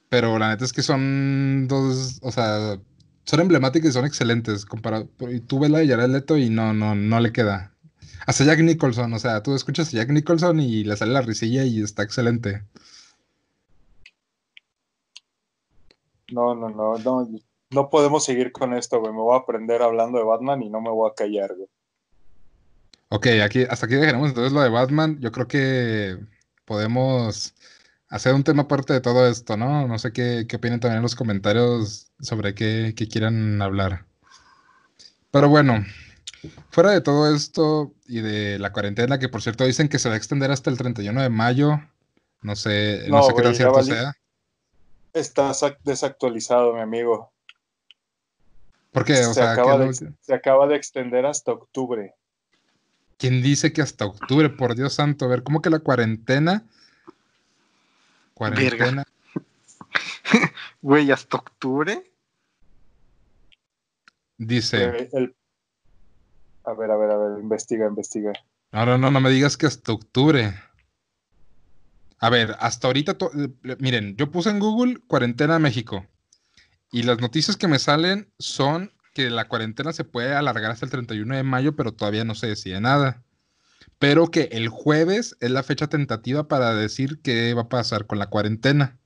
Pero 0.10 0.38
la 0.38 0.50
neta 0.50 0.66
es 0.66 0.74
que 0.74 0.84
son 0.84 1.68
dos, 1.68 2.20
o 2.22 2.32
sea, 2.32 2.78
son 3.32 3.40
emblemáticas 3.40 3.92
y 3.92 3.94
son 3.94 4.06
excelentes. 4.06 4.66
Comparado, 4.66 5.08
y 5.30 5.40
tú 5.40 5.60
ves 5.60 5.72
la 5.72 5.80
de 5.80 5.88
Jared 5.88 6.10
Leto 6.10 6.36
y 6.36 6.50
no, 6.50 6.74
no, 6.74 6.96
no 6.96 7.20
le 7.22 7.32
queda. 7.32 7.74
Hasta 8.28 8.44
Jack 8.44 8.60
Nicholson, 8.60 9.14
o 9.14 9.20
sea, 9.20 9.42
tú 9.42 9.56
escuchas 9.56 9.88
a 9.88 9.98
Jack 9.98 10.10
Nicholson 10.10 10.60
y 10.60 10.84
le 10.84 10.98
sale 10.98 11.14
la 11.14 11.22
risilla 11.22 11.64
y 11.64 11.82
está 11.82 12.04
excelente. 12.04 12.64
No, 16.34 16.56
no, 16.56 16.70
no, 16.70 16.98
no, 16.98 17.30
no 17.70 17.90
podemos 17.90 18.26
seguir 18.26 18.52
con 18.52 18.74
esto, 18.74 19.00
güey. 19.00 19.14
Me 19.14 19.20
voy 19.20 19.36
a 19.36 19.40
aprender 19.40 19.82
hablando 19.82 20.18
de 20.18 20.26
Batman 20.26 20.62
y 20.62 20.70
no 20.70 20.82
me 20.82 20.90
voy 20.90 21.10
a 21.10 21.16
callar, 21.16 21.56
güey. 21.56 21.70
Ok, 23.08 23.28
aquí, 23.46 23.64
hasta 23.64 23.86
aquí 23.86 23.96
dejaremos 23.96 24.28
entonces 24.28 24.52
lo 24.52 24.60
de 24.60 24.70
Batman. 24.70 25.18
Yo 25.22 25.32
creo 25.32 25.48
que 25.48 26.18
podemos 26.66 27.56
hacer 28.12 28.36
un 28.36 28.44
tema 28.44 28.64
aparte 28.64 28.94
de 28.94 29.02
todo 29.02 29.28
esto, 29.28 29.58
¿no? 29.58 29.88
No 29.88 29.98
sé 29.98 30.12
qué, 30.12 30.46
qué 30.48 30.58
opinan 30.58 30.80
también 30.80 30.98
en 30.98 31.04
los 31.04 31.16
comentarios 31.16 32.12
sobre 32.20 32.54
qué, 32.54 32.94
quieran 33.10 33.62
hablar. 33.62 34.06
Pero 35.32 35.48
bueno, 35.48 35.86
fuera 36.70 36.92
de 36.92 37.00
todo 37.00 37.34
esto 37.34 37.94
y 38.06 38.20
de 38.20 38.60
la 38.60 38.74
cuarentena, 38.74 39.18
que 39.18 39.30
por 39.30 39.42
cierto 39.42 39.66
dicen 39.66 39.88
que 39.88 39.98
se 39.98 40.10
va 40.10 40.16
a 40.16 40.18
extender 40.18 40.52
hasta 40.52 40.70
el 40.70 40.78
31 40.78 41.22
de 41.22 41.30
mayo, 41.30 41.80
no 42.42 42.56
sé, 42.58 43.06
no, 43.08 43.24
sé 43.24 43.34
qué 43.34 43.42
tan 43.42 43.56
cierto 43.56 43.82
sea. 43.82 44.14
Está 45.14 45.54
desactualizado, 45.84 46.74
mi 46.74 46.82
amigo. 46.82 47.32
¿Por 48.92 49.06
qué? 49.06 49.16
se, 49.16 49.42
acaba 49.42 49.78
de, 49.78 49.94
se 49.94 50.34
acaba 50.34 50.68
de 50.68 50.76
extender 50.76 51.26
hasta 51.26 51.54
octubre. 51.54 52.14
¿Quién 53.18 53.42
dice 53.42 53.72
que 53.72 53.82
hasta 53.82 54.06
octubre? 54.06 54.50
Por 54.50 54.76
Dios 54.76 54.96
santo, 54.96 55.24
a 55.24 55.28
ver, 55.30 55.44
¿cómo 55.44 55.62
que 55.62 55.70
la 55.70 55.80
cuarentena 55.80 56.66
Cuarentena. 58.42 59.04
Güey, 60.82 61.12
hasta 61.12 61.38
octubre. 61.38 62.12
Dice. 64.36 65.10
A 66.64 66.74
ver, 66.74 66.90
a 66.90 66.98
ver, 66.98 67.12
a 67.12 67.18
ver, 67.18 67.40
investiga, 67.40 67.86
investiga. 67.86 68.34
No, 68.72 68.88
no, 68.88 68.98
no, 68.98 69.12
no 69.12 69.20
me 69.20 69.30
digas 69.30 69.58
que 69.58 69.68
hasta 69.68 69.92
octubre. 69.92 70.56
A 72.18 72.30
ver, 72.32 72.56
hasta 72.60 72.88
ahorita, 72.88 73.16
miren, 73.78 74.16
yo 74.18 74.32
puse 74.32 74.50
en 74.50 74.58
Google 74.58 74.98
cuarentena 75.06 75.60
México. 75.60 76.08
Y 76.92 77.04
las 77.04 77.22
noticias 77.22 77.58
que 77.58 77.68
me 77.68 77.78
salen 77.78 78.34
son 78.40 78.92
que 79.14 79.30
la 79.30 79.48
cuarentena 79.50 79.94
se 79.94 80.04
puede 80.04 80.34
alargar 80.34 80.72
hasta 80.72 80.88
el 80.88 80.92
31 80.92 81.36
de 81.36 81.44
mayo, 81.44 81.76
pero 81.76 81.94
todavía 81.94 82.24
no 82.24 82.34
se 82.34 82.48
decide 82.48 82.82
nada 82.82 83.24
pero 84.02 84.32
que 84.32 84.50
el 84.52 84.68
jueves 84.68 85.38
es 85.42 85.52
la 85.52 85.62
fecha 85.62 85.86
tentativa 85.86 86.48
para 86.48 86.74
decir 86.74 87.22
qué 87.22 87.54
va 87.54 87.62
a 87.62 87.70
pasar 87.70 88.08
con 88.08 88.18
la 88.18 88.32
cuarentena. 88.32 88.98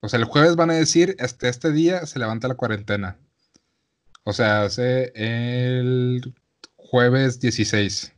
O 0.00 0.08
sea, 0.10 0.18
el 0.18 0.26
jueves 0.26 0.54
van 0.54 0.70
a 0.70 0.74
decir, 0.74 1.16
este, 1.18 1.48
este 1.48 1.72
día 1.72 2.04
se 2.04 2.18
levanta 2.18 2.48
la 2.48 2.54
cuarentena. 2.54 3.16
O 4.24 4.34
sea, 4.34 4.64
hace 4.64 5.12
el 5.14 6.34
jueves 6.76 7.40
16. 7.40 8.12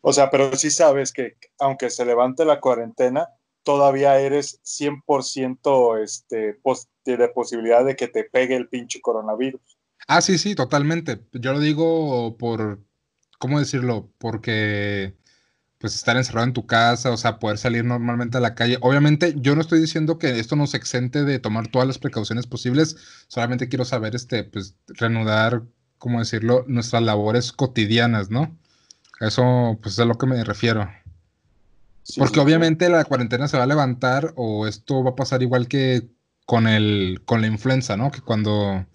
O 0.00 0.12
sea, 0.12 0.28
pero 0.30 0.56
sí 0.56 0.72
sabes 0.72 1.12
que 1.12 1.36
aunque 1.60 1.90
se 1.90 2.04
levante 2.04 2.44
la 2.44 2.58
cuarentena, 2.58 3.28
todavía 3.62 4.18
eres 4.18 4.60
100% 4.64 6.02
este, 6.02 6.58
de 7.04 7.28
posibilidad 7.28 7.84
de 7.84 7.94
que 7.94 8.08
te 8.08 8.24
pegue 8.24 8.56
el 8.56 8.68
pinche 8.68 9.00
coronavirus. 9.00 9.73
Ah, 10.06 10.20
sí, 10.20 10.38
sí, 10.38 10.54
totalmente. 10.54 11.24
Yo 11.32 11.52
lo 11.52 11.60
digo 11.60 12.36
por, 12.36 12.82
¿cómo 13.38 13.58
decirlo? 13.58 14.10
Porque 14.18 15.16
pues 15.78 15.96
estar 15.96 16.16
encerrado 16.16 16.46
en 16.46 16.54
tu 16.54 16.66
casa, 16.66 17.10
o 17.10 17.16
sea, 17.18 17.38
poder 17.38 17.58
salir 17.58 17.84
normalmente 17.84 18.38
a 18.38 18.40
la 18.40 18.54
calle. 18.54 18.78
Obviamente, 18.80 19.34
yo 19.36 19.54
no 19.54 19.60
estoy 19.60 19.80
diciendo 19.80 20.18
que 20.18 20.38
esto 20.38 20.56
nos 20.56 20.72
exente 20.72 21.24
de 21.24 21.38
tomar 21.38 21.68
todas 21.68 21.86
las 21.86 21.98
precauciones 21.98 22.46
posibles, 22.46 22.96
solamente 23.28 23.68
quiero 23.68 23.84
saber, 23.84 24.14
este, 24.14 24.44
pues, 24.44 24.76
reanudar, 24.86 25.62
¿cómo 25.98 26.20
decirlo?, 26.20 26.64
nuestras 26.68 27.02
labores 27.02 27.52
cotidianas, 27.52 28.30
¿no? 28.30 28.56
eso, 29.20 29.78
pues, 29.82 29.94
es 29.94 29.98
a 29.98 30.06
lo 30.06 30.16
que 30.16 30.26
me 30.26 30.42
refiero. 30.42 30.90
Porque 32.16 32.40
obviamente 32.40 32.88
la 32.88 33.04
cuarentena 33.04 33.46
se 33.46 33.58
va 33.58 33.64
a 33.64 33.66
levantar 33.66 34.32
o 34.36 34.66
esto 34.66 35.04
va 35.04 35.10
a 35.10 35.16
pasar 35.16 35.42
igual 35.42 35.68
que 35.68 36.08
con 36.46 36.66
el, 36.66 37.20
con 37.26 37.42
la 37.42 37.46
influenza, 37.46 37.96
¿no? 37.96 38.10
Que 38.10 38.22
cuando 38.22 38.86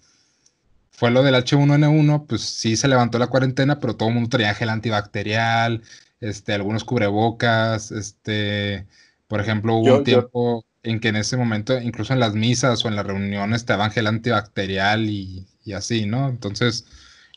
fue 1.00 1.10
lo 1.10 1.22
del 1.22 1.34
H1N1, 1.34 2.26
pues 2.26 2.42
sí 2.42 2.76
se 2.76 2.86
levantó 2.86 3.18
la 3.18 3.28
cuarentena, 3.28 3.80
pero 3.80 3.96
todo 3.96 4.10
el 4.10 4.16
mundo 4.16 4.28
traía 4.28 4.52
gel 4.52 4.68
antibacterial, 4.68 5.82
este, 6.20 6.52
algunos 6.52 6.84
cubrebocas, 6.84 7.90
este, 7.90 8.86
por 9.26 9.40
ejemplo, 9.40 9.76
hubo 9.76 9.96
un 9.96 10.04
tiempo 10.04 10.66
en 10.82 11.00
que 11.00 11.08
en 11.08 11.16
ese 11.16 11.38
momento, 11.38 11.80
incluso 11.80 12.12
en 12.12 12.20
las 12.20 12.34
misas 12.34 12.84
o 12.84 12.88
en 12.88 12.96
las 12.96 13.06
reuniones, 13.06 13.64
te 13.64 13.72
daban 13.72 13.92
gel 13.92 14.08
antibacterial 14.08 15.08
y, 15.08 15.46
así, 15.74 16.04
¿no? 16.04 16.28
Entonces, 16.28 16.84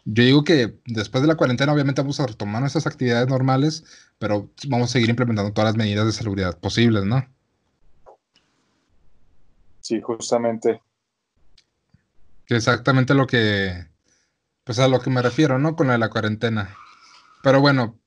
yo 0.04 0.26
digo 0.26 0.44
que 0.44 0.76
después 0.86 1.22
de 1.22 1.30
la 1.30 1.36
cuarentena, 1.36 1.72
obviamente 1.72 2.02
vamos 2.02 2.20
a 2.20 2.28
retomar 2.28 2.60
nuestras 2.60 2.86
actividades 2.86 3.30
normales, 3.30 3.86
pero 4.20 4.50
vamos 4.68 4.90
a 4.90 4.92
seguir 4.92 5.10
implementando 5.10 5.54
todas 5.54 5.70
las 5.70 5.78
medidas 5.78 6.06
de 6.06 6.12
seguridad 6.12 6.60
posibles, 6.60 7.06
¿no? 7.06 7.26
Sí, 9.80 10.02
justamente 10.02 10.82
exactamente 12.48 13.14
lo 13.14 13.28
que, 13.28 13.88
pues 14.64 14.80
a 14.80 14.88
lo 14.88 15.02
que 15.02 15.10
me 15.10 15.22
refiero, 15.22 15.60
¿no? 15.60 15.76
Con 15.76 15.88
la 15.88 16.10
cuarentena. 16.10 16.76
Pero 17.44 17.62
bueno, 17.62 18.00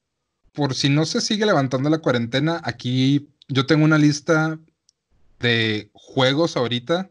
por 0.52 0.74
si 0.74 0.88
no 0.88 1.04
se 1.04 1.20
sigue 1.20 1.46
levantando 1.46 1.90
la 1.90 1.98
cuarentena, 1.98 2.60
aquí 2.64 3.30
yo 3.48 3.66
tengo 3.66 3.84
una 3.84 3.98
lista 3.98 4.58
de 5.38 5.90
juegos 5.92 6.56
ahorita. 6.56 7.10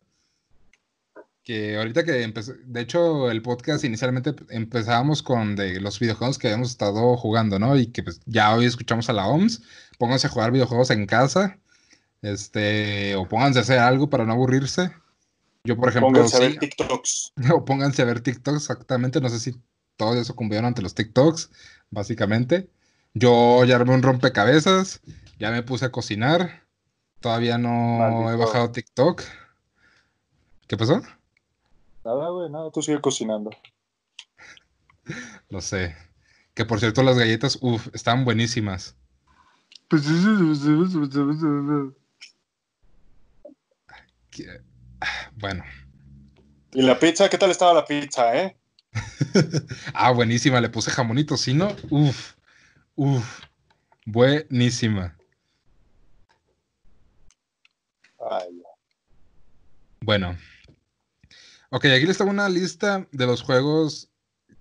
Que 1.43 1.77
ahorita 1.77 2.03
que 2.03 2.23
empecé, 2.23 2.55
de 2.65 2.81
hecho 2.81 3.29
el 3.29 3.43
podcast 3.43 3.83
inicialmente 3.83 4.33
empezábamos 4.49 5.21
con 5.21 5.55
de 5.55 5.79
los 5.79 5.99
videojuegos 5.99 6.39
que 6.39 6.47
habíamos 6.47 6.71
estado 6.71 7.15
jugando, 7.17 7.59
¿no? 7.59 7.77
Y 7.77 7.87
que 7.87 8.01
pues, 8.01 8.19
ya 8.25 8.55
hoy 8.55 8.65
escuchamos 8.65 9.09
a 9.09 9.13
la 9.13 9.27
OMS, 9.27 9.61
pónganse 9.99 10.25
a 10.25 10.31
jugar 10.31 10.51
videojuegos 10.51 10.89
en 10.89 11.05
casa, 11.05 11.59
este, 12.23 13.15
o 13.15 13.27
pónganse 13.27 13.59
a 13.59 13.61
hacer 13.61 13.77
algo 13.77 14.09
para 14.09 14.25
no 14.25 14.33
aburrirse. 14.33 14.91
Yo, 15.65 15.75
por 15.75 15.89
ejemplo. 15.89 16.09
Pónganse 16.09 16.37
a 16.37 16.39
ver 16.39 16.59
TikToks. 16.59 17.33
O 17.53 17.65
pónganse 17.65 18.01
a 18.01 18.05
ver 18.05 18.21
TikToks, 18.21 18.57
exactamente. 18.57 19.19
No 19.19 19.29
sé 19.29 19.39
si 19.39 19.55
todos 19.97 20.27
sucumbieron 20.27 20.65
ante 20.65 20.81
los 20.81 20.95
TikToks, 20.95 21.49
básicamente. 21.89 22.69
Yo 23.13 23.63
ya 23.65 23.75
armé 23.75 23.93
un 23.93 24.03
rompecabezas, 24.03 25.01
ya 25.39 25.51
me 25.51 25.63
puse 25.63 25.85
a 25.85 25.91
cocinar. 25.91 26.63
Todavía 27.19 27.57
no 27.57 28.31
he 28.31 28.35
bajado 28.35 28.71
TikTok. 28.71 29.23
¿Qué 30.67 30.77
pasó? 30.77 31.01
Nada, 32.03 32.29
güey, 32.29 32.49
nada, 32.49 32.69
tú 32.71 32.81
sigue 32.81 33.01
cocinando. 33.01 33.51
Lo 35.49 35.61
sé. 35.61 35.95
Que 36.53 36.65
por 36.65 36.79
cierto, 36.79 37.03
las 37.03 37.17
galletas, 37.17 37.57
uff, 37.61 37.87
estaban 37.93 38.25
buenísimas. 38.25 38.95
Bueno. 45.35 45.63
¿Y 46.73 46.81
la 46.81 46.99
pizza? 46.99 47.29
¿Qué 47.29 47.37
tal 47.37 47.51
estaba 47.51 47.73
la 47.73 47.85
pizza, 47.85 48.35
eh? 48.35 48.57
ah, 49.93 50.11
buenísima. 50.11 50.61
Le 50.61 50.69
puse 50.69 50.91
jamonito, 50.91 51.37
¿sí 51.37 51.53
no? 51.53 51.75
Uf, 51.89 52.33
uf. 52.95 53.41
Buenísima. 54.05 55.15
Bueno. 60.01 60.37
Ok, 61.69 61.85
aquí 61.85 62.05
les 62.05 62.17
tengo 62.17 62.31
una 62.31 62.49
lista 62.49 63.07
de 63.11 63.25
los 63.25 63.41
juegos 63.41 64.09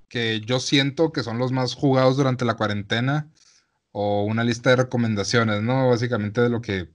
que 0.09 0.41
yo 0.41 0.61
siento 0.61 1.13
que 1.13 1.23
son 1.23 1.39
los 1.39 1.53
más 1.53 1.75
jugados 1.75 2.17
durante 2.17 2.45
la 2.45 2.55
cuarentena 2.55 3.31
o 3.93 4.25
una 4.25 4.45
lista 4.45 4.71
de 4.71 4.77
recomendaciones, 4.77 5.63
¿no? 5.63 5.91
Básicamente 5.91 6.41
de 6.41 6.49
lo 6.49 6.61
que 6.61 6.89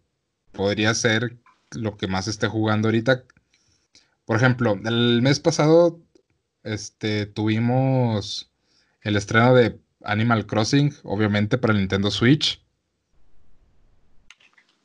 podría 0.52 0.93
ser 0.93 1.38
lo 1.72 1.97
que 1.97 2.08
más 2.08 2.28
esté 2.28 2.47
jugando 2.47 2.88
ahorita. 2.88 3.24
Por 4.30 4.38
ejemplo, 4.38 4.80
el 4.86 5.24
mes 5.24 5.40
pasado 5.40 6.00
este, 6.62 7.26
tuvimos 7.26 8.52
el 9.02 9.16
estreno 9.16 9.56
de 9.56 9.82
Animal 10.04 10.46
Crossing, 10.46 10.94
obviamente 11.02 11.58
para 11.58 11.74
el 11.74 11.80
Nintendo 11.80 12.12
Switch. 12.12 12.64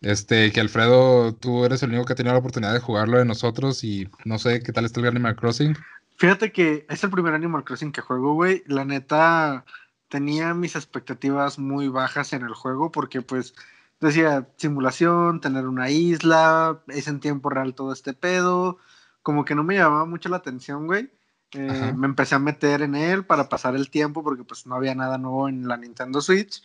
Este, 0.01 0.51
que 0.51 0.61
Alfredo, 0.63 1.35
tú 1.35 1.67
eres 1.67 1.83
el 1.83 1.91
único 1.91 2.07
que 2.07 2.15
ha 2.15 2.17
tenido 2.17 2.33
la 2.33 2.39
oportunidad 2.39 2.73
de 2.73 2.81
jugarlo 2.81 3.19
de 3.19 3.27
nosotros 3.27 3.85
y 3.85 4.09
no 4.25 4.39
sé 4.39 4.63
qué 4.63 4.73
tal 4.73 4.87
está 4.87 5.01
el 5.01 5.09
Animal 5.09 5.37
Crossing. 5.37 5.77
Fíjate 6.17 6.51
que 6.51 6.87
es 6.89 7.05
el 7.05 7.11
primer 7.11 7.35
Animal 7.35 7.65
Crossing 7.65 7.93
que 7.93 8.01
juego, 8.01 8.33
güey. 8.33 8.63
La 8.67 8.87
neta, 8.87 9.67
tenía 10.09 10.55
mis 10.55 10.75
expectativas 10.75 11.59
muy 11.59 11.89
bajas 11.89 12.33
en 12.33 12.45
el 12.45 12.55
juego 12.55 12.91
porque 12.91 13.21
pues 13.21 13.55
decía 14.01 14.49
simulación, 14.57 15.43
tener 15.43 15.67
una 15.67 15.91
isla, 15.91 16.81
es 16.89 17.09
en 17.09 17.21
tiempo 17.21 17.51
real 17.51 17.75
todo 17.75 17.93
este 17.93 18.15
pedo. 18.15 18.79
Como 19.25 19.45
que 19.45 19.57
no 19.57 19.65
me 19.65 19.75
llamaba 19.75 20.05
mucho 20.05 20.29
la 20.29 20.37
atención, 20.37 20.87
güey. 20.87 21.11
Eh, 21.51 21.93
me 21.97 22.07
empecé 22.07 22.35
a 22.35 22.39
meter 22.39 22.83
en 22.83 22.95
él 22.95 23.25
para 23.25 23.49
pasar 23.49 23.75
el 23.75 23.89
tiempo 23.91 24.23
porque 24.23 24.45
pues 24.45 24.67
no 24.67 24.75
había 24.75 24.95
nada 24.95 25.19
nuevo 25.19 25.49
en 25.49 25.67
la 25.67 25.77
Nintendo 25.77 26.21
Switch. 26.21 26.63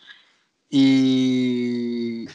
Y 0.69 2.27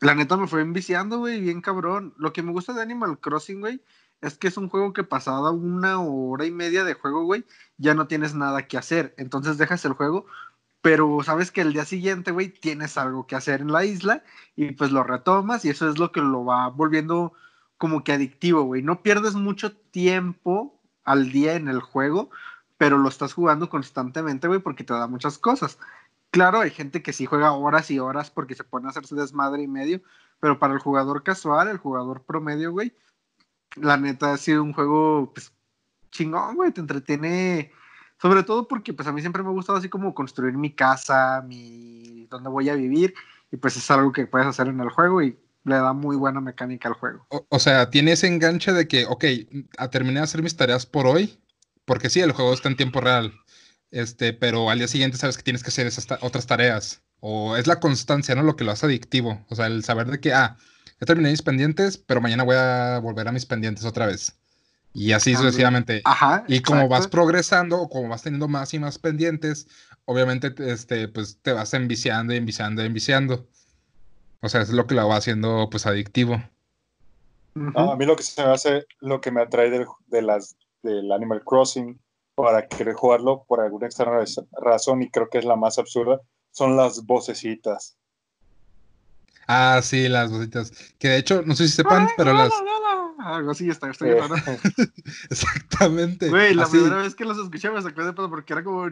la 0.00 0.14
neta 0.14 0.36
me 0.36 0.46
fue 0.46 0.60
enviciando, 0.60 1.18
güey, 1.18 1.40
bien 1.40 1.60
cabrón. 1.60 2.12
Lo 2.18 2.32
que 2.32 2.42
me 2.42 2.52
gusta 2.52 2.72
de 2.74 2.82
Animal 2.82 3.18
Crossing, 3.18 3.60
güey, 3.60 3.80
es 4.20 4.36
que 4.36 4.48
es 4.48 4.56
un 4.56 4.68
juego 4.68 4.92
que 4.92 5.04
pasada 5.04 5.50
una 5.52 6.00
hora 6.00 6.44
y 6.44 6.50
media 6.50 6.84
de 6.84 6.94
juego, 6.94 7.24
güey, 7.24 7.44
ya 7.76 7.94
no 7.94 8.08
tienes 8.08 8.34
nada 8.34 8.66
que 8.66 8.78
hacer. 8.78 9.14
Entonces 9.16 9.58
dejas 9.58 9.84
el 9.84 9.92
juego, 9.92 10.26
pero 10.82 11.20
sabes 11.22 11.50
que 11.50 11.60
el 11.60 11.72
día 11.72 11.84
siguiente, 11.84 12.30
güey, 12.30 12.48
tienes 12.48 12.98
algo 12.98 13.26
que 13.26 13.36
hacer 13.36 13.60
en 13.60 13.72
la 13.72 13.84
isla 13.84 14.24
y 14.56 14.72
pues 14.72 14.90
lo 14.90 15.04
retomas 15.04 15.64
y 15.64 15.70
eso 15.70 15.88
es 15.90 15.98
lo 15.98 16.12
que 16.12 16.20
lo 16.20 16.44
va 16.44 16.68
volviendo 16.68 17.32
como 17.78 18.04
que 18.04 18.12
adictivo, 18.12 18.62
güey. 18.62 18.82
No 18.82 19.02
pierdes 19.02 19.34
mucho 19.34 19.74
tiempo 19.74 20.78
al 21.04 21.32
día 21.32 21.54
en 21.54 21.68
el 21.68 21.80
juego, 21.80 22.30
pero 22.76 22.98
lo 22.98 23.08
estás 23.08 23.32
jugando 23.32 23.70
constantemente, 23.70 24.48
güey, 24.48 24.60
porque 24.60 24.84
te 24.84 24.92
da 24.92 25.06
muchas 25.06 25.38
cosas. 25.38 25.78
Claro, 26.30 26.60
hay 26.60 26.70
gente 26.70 27.02
que 27.02 27.12
sí 27.12 27.24
juega 27.24 27.52
horas 27.52 27.90
y 27.90 27.98
horas 27.98 28.30
porque 28.30 28.54
se 28.54 28.64
pone 28.64 28.86
a 28.86 28.90
hacerse 28.90 29.14
desmadre 29.14 29.62
y 29.62 29.68
medio, 29.68 30.02
pero 30.40 30.58
para 30.58 30.74
el 30.74 30.80
jugador 30.80 31.22
casual, 31.22 31.68
el 31.68 31.78
jugador 31.78 32.24
promedio, 32.24 32.72
güey, 32.72 32.94
la 33.76 33.96
neta 33.96 34.32
ha 34.32 34.36
sido 34.36 34.62
un 34.62 34.72
juego, 34.72 35.32
pues, 35.32 35.52
chingón, 36.10 36.56
güey, 36.56 36.72
te 36.72 36.80
entretiene, 36.80 37.72
sobre 38.20 38.42
todo 38.42 38.68
porque, 38.68 38.92
pues, 38.92 39.08
a 39.08 39.12
mí 39.12 39.20
siempre 39.20 39.42
me 39.42 39.48
ha 39.48 39.52
gustado 39.52 39.78
así 39.78 39.88
como 39.88 40.14
construir 40.14 40.54
mi 40.56 40.74
casa, 40.74 41.42
mi, 41.46 42.26
donde 42.26 42.50
voy 42.50 42.68
a 42.68 42.74
vivir, 42.74 43.14
y 43.50 43.56
pues 43.56 43.76
es 43.76 43.90
algo 43.90 44.12
que 44.12 44.26
puedes 44.26 44.46
hacer 44.46 44.68
en 44.68 44.80
el 44.80 44.90
juego 44.90 45.22
y 45.22 45.38
le 45.64 45.76
da 45.76 45.92
muy 45.92 46.16
buena 46.16 46.40
mecánica 46.40 46.88
al 46.88 46.94
juego. 46.94 47.26
O, 47.48 47.58
sea, 47.58 47.90
tiene 47.90 48.12
ese 48.12 48.26
enganche 48.26 48.72
de 48.72 48.88
que, 48.88 49.06
ok, 49.06 49.24
a 49.76 49.90
terminé 49.90 50.20
de 50.20 50.24
hacer 50.24 50.42
mis 50.42 50.56
tareas 50.56 50.86
por 50.86 51.06
hoy, 51.06 51.38
porque 51.84 52.10
sí, 52.10 52.20
el 52.20 52.32
juego 52.32 52.52
está 52.52 52.68
en 52.68 52.76
tiempo 52.76 53.00
real 53.00 53.32
este, 53.90 54.32
pero 54.32 54.70
al 54.70 54.78
día 54.78 54.88
siguiente 54.88 55.16
sabes 55.16 55.36
que 55.36 55.42
tienes 55.42 55.62
que 55.62 55.68
hacer 55.68 55.86
esas 55.86 56.06
otras 56.20 56.46
tareas. 56.46 57.02
O 57.20 57.56
es 57.56 57.66
la 57.66 57.80
constancia, 57.80 58.34
¿no? 58.34 58.42
Lo 58.42 58.56
que 58.56 58.64
lo 58.64 58.72
hace 58.72 58.86
adictivo. 58.86 59.44
O 59.48 59.56
sea, 59.56 59.66
el 59.66 59.82
saber 59.84 60.08
de 60.08 60.20
que, 60.20 60.32
ah, 60.32 60.56
ya 61.00 61.06
terminé 61.06 61.30
mis 61.30 61.42
pendientes, 61.42 61.98
pero 61.98 62.20
mañana 62.20 62.44
voy 62.44 62.56
a 62.56 62.98
volver 63.02 63.28
a 63.28 63.32
mis 63.32 63.46
pendientes 63.46 63.84
otra 63.84 64.06
vez. 64.06 64.38
Y 64.94 65.12
así 65.12 65.34
sucesivamente. 65.34 66.02
Ajá. 66.04 66.44
Y 66.48 66.60
como 66.60 66.88
vas 66.88 67.08
progresando 67.08 67.80
o 67.80 67.88
como 67.88 68.08
vas 68.08 68.22
teniendo 68.22 68.48
más 68.48 68.72
y 68.74 68.78
más 68.78 68.98
pendientes, 68.98 69.66
obviamente, 70.04 70.54
este, 70.58 71.08
pues 71.08 71.38
te 71.42 71.52
vas 71.52 71.74
enviciando 71.74 72.34
y 72.34 72.36
enviciando 72.36 72.82
y 72.82 72.86
enviciando. 72.86 73.48
O 74.40 74.48
sea, 74.48 74.62
es 74.62 74.70
lo 74.70 74.86
que 74.86 74.94
lo 74.94 75.08
va 75.08 75.16
haciendo, 75.16 75.68
pues, 75.70 75.86
adictivo. 75.86 76.42
a 77.74 77.96
mí 77.96 78.06
lo 78.06 78.16
que 78.16 78.22
se 78.22 78.42
me 78.42 78.52
hace, 78.52 78.86
lo 79.00 79.20
que 79.20 79.30
me 79.30 79.42
atrae 79.42 79.70
de, 79.70 79.86
de 80.06 80.22
las, 80.22 80.56
del 80.82 81.10
Animal 81.10 81.42
Crossing 81.44 81.98
para 82.34 82.68
querer 82.68 82.94
jugarlo 82.94 83.44
por 83.48 83.60
alguna 83.60 83.86
extraña 83.86 84.24
razón 84.62 85.02
y 85.02 85.10
creo 85.10 85.28
que 85.28 85.38
es 85.38 85.44
la 85.44 85.56
más 85.56 85.78
absurda, 85.78 86.20
son 86.52 86.76
las 86.76 87.04
vocecitas. 87.04 87.96
Ah, 89.48 89.80
sí, 89.82 90.08
las 90.08 90.30
vocecitas. 90.30 90.70
Que 90.98 91.08
de 91.08 91.16
hecho, 91.16 91.42
no 91.42 91.56
sé 91.56 91.66
si 91.66 91.74
sepan, 91.74 92.08
pero 92.16 92.32
las... 92.32 92.52
Algo 93.18 93.50
así 93.50 93.68
está, 93.68 93.90
estoy 93.90 94.10
hablando. 94.10 94.36
Exactamente. 95.30 96.28
Güey, 96.28 96.54
la 96.54 96.68
primera 96.68 96.96
vez 96.98 97.16
que 97.16 97.24
los 97.24 97.38
escuché 97.38 97.70
me 97.70 97.82
sacó 97.82 98.04
de 98.04 98.12
pedo 98.12 98.30
porque 98.30 98.52
era 98.52 98.62
como 98.62 98.88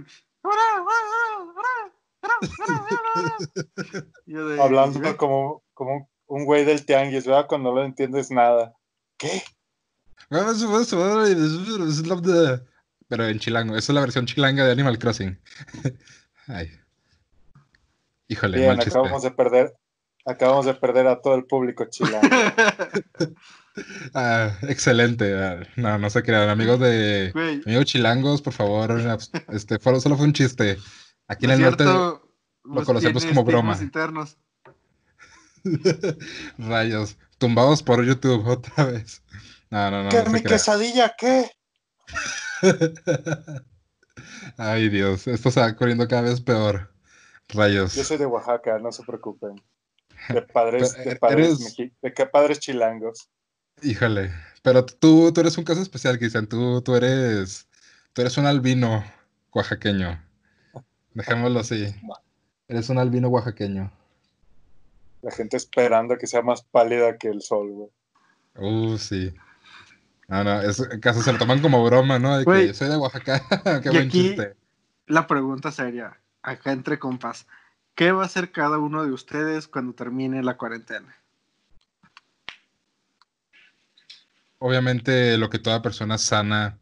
Hablando 4.61 5.17
como, 5.17 5.63
como 5.75 6.09
un 6.27 6.45
güey 6.45 6.65
del 6.65 6.85
tianguis, 6.85 7.27
¿verdad? 7.27 7.47
Cuando 7.49 7.75
no 7.75 7.85
entiendes 7.85 8.31
nada. 8.31 8.75
¿Qué? 9.17 9.43
Pero 13.09 13.27
en 13.27 13.39
chilango. 13.39 13.77
Esa 13.77 13.93
es 13.93 13.95
la 13.95 14.01
versión 14.01 14.27
chilanga 14.27 14.65
de 14.65 14.73
Animal 14.73 14.99
Crossing. 14.99 15.39
Ay. 16.49 16.71
Híjole, 18.29 18.59
Bien, 18.59 18.81
acabamos 18.81 19.23
de 19.23 19.31
perder. 19.31 19.75
Acabamos 20.25 20.67
de 20.67 20.75
perder 20.75 21.07
a 21.07 21.21
todo 21.21 21.37
el 21.37 21.45
público 21.45 21.85
chilango. 21.89 22.29
ah, 24.15 24.51
excelente. 24.63 25.33
Ah, 25.35 25.61
no, 25.77 25.99
no 25.99 26.11
se 26.11 26.25
crean. 26.25 26.49
Amigos 26.49 26.81
de 26.81 27.31
amigos 27.65 27.85
chilangos, 27.85 28.43
por 28.43 28.53
favor. 28.53 29.01
Este 29.49 29.79
solo 29.79 30.17
fue 30.17 30.27
un 30.27 30.33
chiste. 30.33 30.79
Aquí 31.29 31.45
en 31.45 31.53
el 31.53 31.61
norte 31.61 31.85
lo 32.67 32.85
conocemos 32.85 33.25
como 33.25 33.45
broma. 33.45 33.77
Internos. 33.81 34.39
Rayos. 36.59 37.17
Tumbados 37.39 37.83
por 37.83 38.05
YouTube 38.05 38.47
otra 38.47 38.85
vez. 38.85 39.23
No, 39.71 39.91
no, 39.91 40.05
no. 40.05 40.11
¿Qué 40.11 40.25
mi 40.31 40.43
quesadilla 40.43 41.15
qué? 41.19 41.51
Ay, 44.57 44.89
Dios, 44.89 45.27
esto 45.27 45.51
se 45.51 45.61
va 45.61 45.77
corriendo 45.77 46.09
cada 46.09 46.23
vez 46.23 46.41
peor. 46.41 46.93
Rayos. 47.49 47.95
Yo 47.95 48.05
soy 48.05 48.17
de 48.17 48.27
Oaxaca, 48.27 48.79
no 48.79 48.91
se 48.93 49.03
preocupen. 49.03 49.63
De 50.29 50.43
padres, 50.55 50.97
de 50.97 51.17
padres, 51.17 51.77
de 51.77 52.15
qué 52.15 52.27
padres 52.27 52.59
chilangos. 52.59 53.29
Híjole, 53.83 54.33
pero 54.63 54.85
tú, 54.85 55.33
tú 55.33 55.41
eres 55.41 55.59
un 55.59 55.65
caso 55.65 55.83
especial, 55.83 56.19
Cristian. 56.19 56.47
Tú, 56.47 56.81
tú 56.83 56.97
eres, 56.97 57.69
tú 58.13 58.23
eres 58.23 58.39
un 58.39 58.47
albino 58.47 59.05
oaxaqueño. 59.53 60.23
Dejémoslo 61.13 61.61
así. 61.61 61.95
Eres 62.69 62.89
un 62.89 62.99
albino 62.99 63.29
oaxaqueño. 63.29 63.93
La 65.23 65.31
gente 65.31 65.57
esperando 65.57 66.17
que 66.19 66.27
sea 66.27 66.43
más 66.43 66.63
pálida 66.63 67.17
que 67.17 67.29
el 67.29 67.43
sol, 67.43 67.71
güey. 67.71 67.91
Uh, 68.57 68.99
sí. 68.99 69.35
No, 70.29 70.43
no, 70.43 70.61
es 70.61 70.83
caso 71.01 71.23
se 71.23 71.33
lo 71.33 71.39
toman 71.39 71.61
como 71.63 71.85
broma, 71.85 72.19
¿no? 72.19 72.39
De 72.39 72.45
que 72.45 72.75
soy 72.75 72.89
de 72.89 72.97
Oaxaca. 72.97 73.43
Qué 73.83 73.91
buen 73.91 74.11
chiste. 74.11 74.57
La 75.07 75.27
pregunta 75.27 75.71
seria, 75.71 76.19
acá 76.43 76.73
entre 76.73 76.99
compas, 76.99 77.47
¿qué 77.95 78.11
va 78.11 78.25
a 78.25 78.27
hacer 78.27 78.51
cada 78.51 78.79
uno 78.79 79.05
de 79.05 79.13
ustedes 79.13 79.69
cuando 79.69 79.95
termine 79.95 80.43
la 80.43 80.57
cuarentena? 80.57 81.15
Obviamente 84.59 85.39
lo 85.39 85.49
que 85.49 85.61
toda 85.61 85.83
persona 85.83 86.19
sana, 86.19 86.79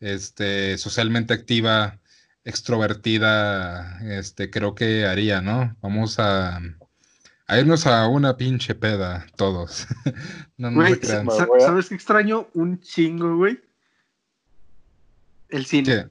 este, 0.00 0.76
socialmente 0.76 1.34
activa, 1.34 2.00
extrovertida, 2.48 4.00
este, 4.02 4.50
creo 4.50 4.74
que 4.74 5.06
haría, 5.06 5.40
¿no? 5.42 5.76
Vamos 5.82 6.18
a 6.18 6.60
a 7.48 7.58
irnos 7.58 7.86
a 7.86 8.06
una 8.08 8.36
pinche 8.36 8.74
peda, 8.74 9.26
todos. 9.36 9.86
no, 10.58 10.70
no 10.70 10.84
crean. 10.98 11.26
¿Sabes 11.30 11.88
qué 11.88 11.94
extraño? 11.94 12.48
Un 12.52 12.78
chingo, 12.80 13.36
güey. 13.36 13.58
El 15.48 15.64
cine. 15.64 15.84
¿Qué? 15.84 16.10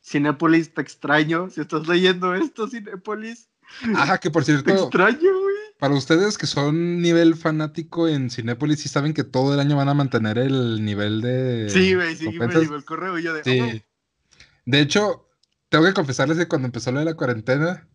Cinépolis, 0.00 0.72
te 0.72 0.82
extraño. 0.82 1.50
Si 1.50 1.60
estás 1.60 1.88
leyendo 1.88 2.36
esto, 2.36 2.68
Cinépolis. 2.68 3.48
Ah, 3.96 4.18
que 4.18 4.30
por 4.30 4.44
cierto. 4.44 4.64
Te 4.64 4.80
extraño, 4.80 5.18
güey. 5.40 5.56
Para 5.80 5.94
ustedes 5.94 6.38
que 6.38 6.46
son 6.46 7.02
nivel 7.02 7.34
fanático 7.34 8.06
en 8.06 8.30
Cinépolis, 8.30 8.80
sí 8.80 8.88
saben 8.88 9.12
que 9.12 9.24
todo 9.24 9.54
el 9.54 9.60
año 9.60 9.76
van 9.76 9.88
a 9.88 9.94
mantener 9.94 10.38
el 10.38 10.84
nivel 10.84 11.20
de. 11.20 11.68
Sí, 11.68 11.94
güey, 11.94 12.14
sí, 12.14 12.30
me 12.30 12.46
llegó 12.46 12.76
el 12.76 12.84
correo 12.84 13.18
y 13.18 13.24
yo 13.24 13.34
de. 13.34 13.42
Sí. 13.42 13.82
De 14.64 14.80
hecho, 14.80 15.25
tengo 15.68 15.84
que 15.84 15.94
confesarles 15.94 16.38
que 16.38 16.48
cuando 16.48 16.66
empezó 16.66 16.92
lo 16.92 17.00
de 17.00 17.04
la 17.06 17.14
cuarentena, 17.14 17.88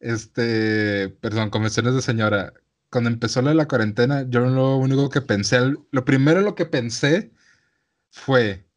este, 0.00 1.10
perdón, 1.20 1.50
convenciones 1.50 1.94
de 1.94 2.02
señora. 2.02 2.52
Cuando 2.90 3.10
empezó 3.10 3.42
la, 3.42 3.54
la 3.54 3.66
cuarentena, 3.68 4.24
yo 4.28 4.40
lo 4.40 4.76
único 4.76 5.10
que 5.10 5.20
pensé, 5.22 5.58
lo 5.90 6.04
primero 6.04 6.40
lo 6.42 6.54
que 6.54 6.66
pensé 6.66 7.32
fue, 8.10 8.68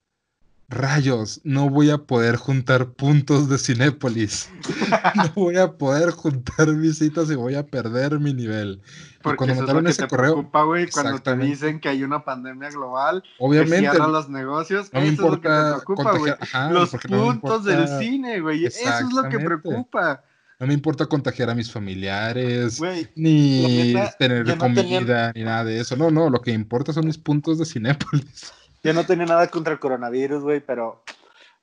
rayos, 0.70 1.40
no 1.44 1.70
voy 1.70 1.90
a 1.90 1.98
poder 1.98 2.36
juntar 2.36 2.92
puntos 2.92 3.50
de 3.50 3.58
Cinépolis. 3.58 4.50
no 5.16 5.32
voy 5.36 5.58
a 5.58 5.72
poder 5.74 6.12
juntar 6.12 6.74
visitas 6.76 7.30
y 7.32 7.36
voy 7.36 7.56
a 7.56 7.66
perder 7.66 8.20
mi 8.20 8.34
nivel. 8.34 8.82
Porque 9.22 9.38
cuando 9.38 9.56
mandaron 9.56 9.88
ese 9.88 10.08
correo, 10.08 10.34
preocupa, 10.34 10.64
güey, 10.64 10.90
cuando 10.90 11.20
te 11.20 11.36
dicen 11.38 11.80
que 11.80 11.90
hay 11.90 12.04
una 12.04 12.24
pandemia 12.24 12.70
global, 12.70 13.24
obviamente 13.40 13.76
que 13.76 13.92
cierran 13.92 14.12
los 14.12 14.30
negocios, 14.30 14.90
no 14.94 15.02
me 15.02 15.08
eso 15.08 15.22
importa 15.22 15.38
es 15.38 15.74
lo 15.74 15.80
que 15.80 15.84
te 15.84 15.86
preocupa, 15.86 16.18
güey. 16.18 16.34
Los 16.72 16.90
puntos 16.92 17.64
del 17.66 17.88
cine, 18.00 18.40
güey, 18.42 18.66
eso 18.66 18.90
es 18.90 19.14
lo 19.14 19.30
que 19.30 19.40
preocupa. 19.40 20.24
No 20.60 20.66
me 20.66 20.74
importa 20.74 21.06
contagiar 21.06 21.52
a 21.52 21.56
mis 21.56 21.72
familiares, 21.72 22.82
ni 23.16 23.94
tener 24.18 24.58
comida, 24.58 25.32
ni 25.36 25.44
nada 25.44 25.64
de 25.64 25.80
eso. 25.80 25.96
No, 25.96 26.10
no, 26.10 26.30
lo 26.30 26.42
que 26.42 26.52
importa 26.52 26.94
son 26.94 27.06
mis 27.06 27.18
puntos 27.18 27.60
de 27.60 27.66
Cinépolis. 27.66 28.54
Yo 28.88 28.94
no 28.94 29.06
tenía 29.06 29.26
nada 29.26 29.48
contra 29.50 29.74
el 29.74 29.80
coronavirus, 29.80 30.44
güey, 30.44 30.60
pero 30.62 31.04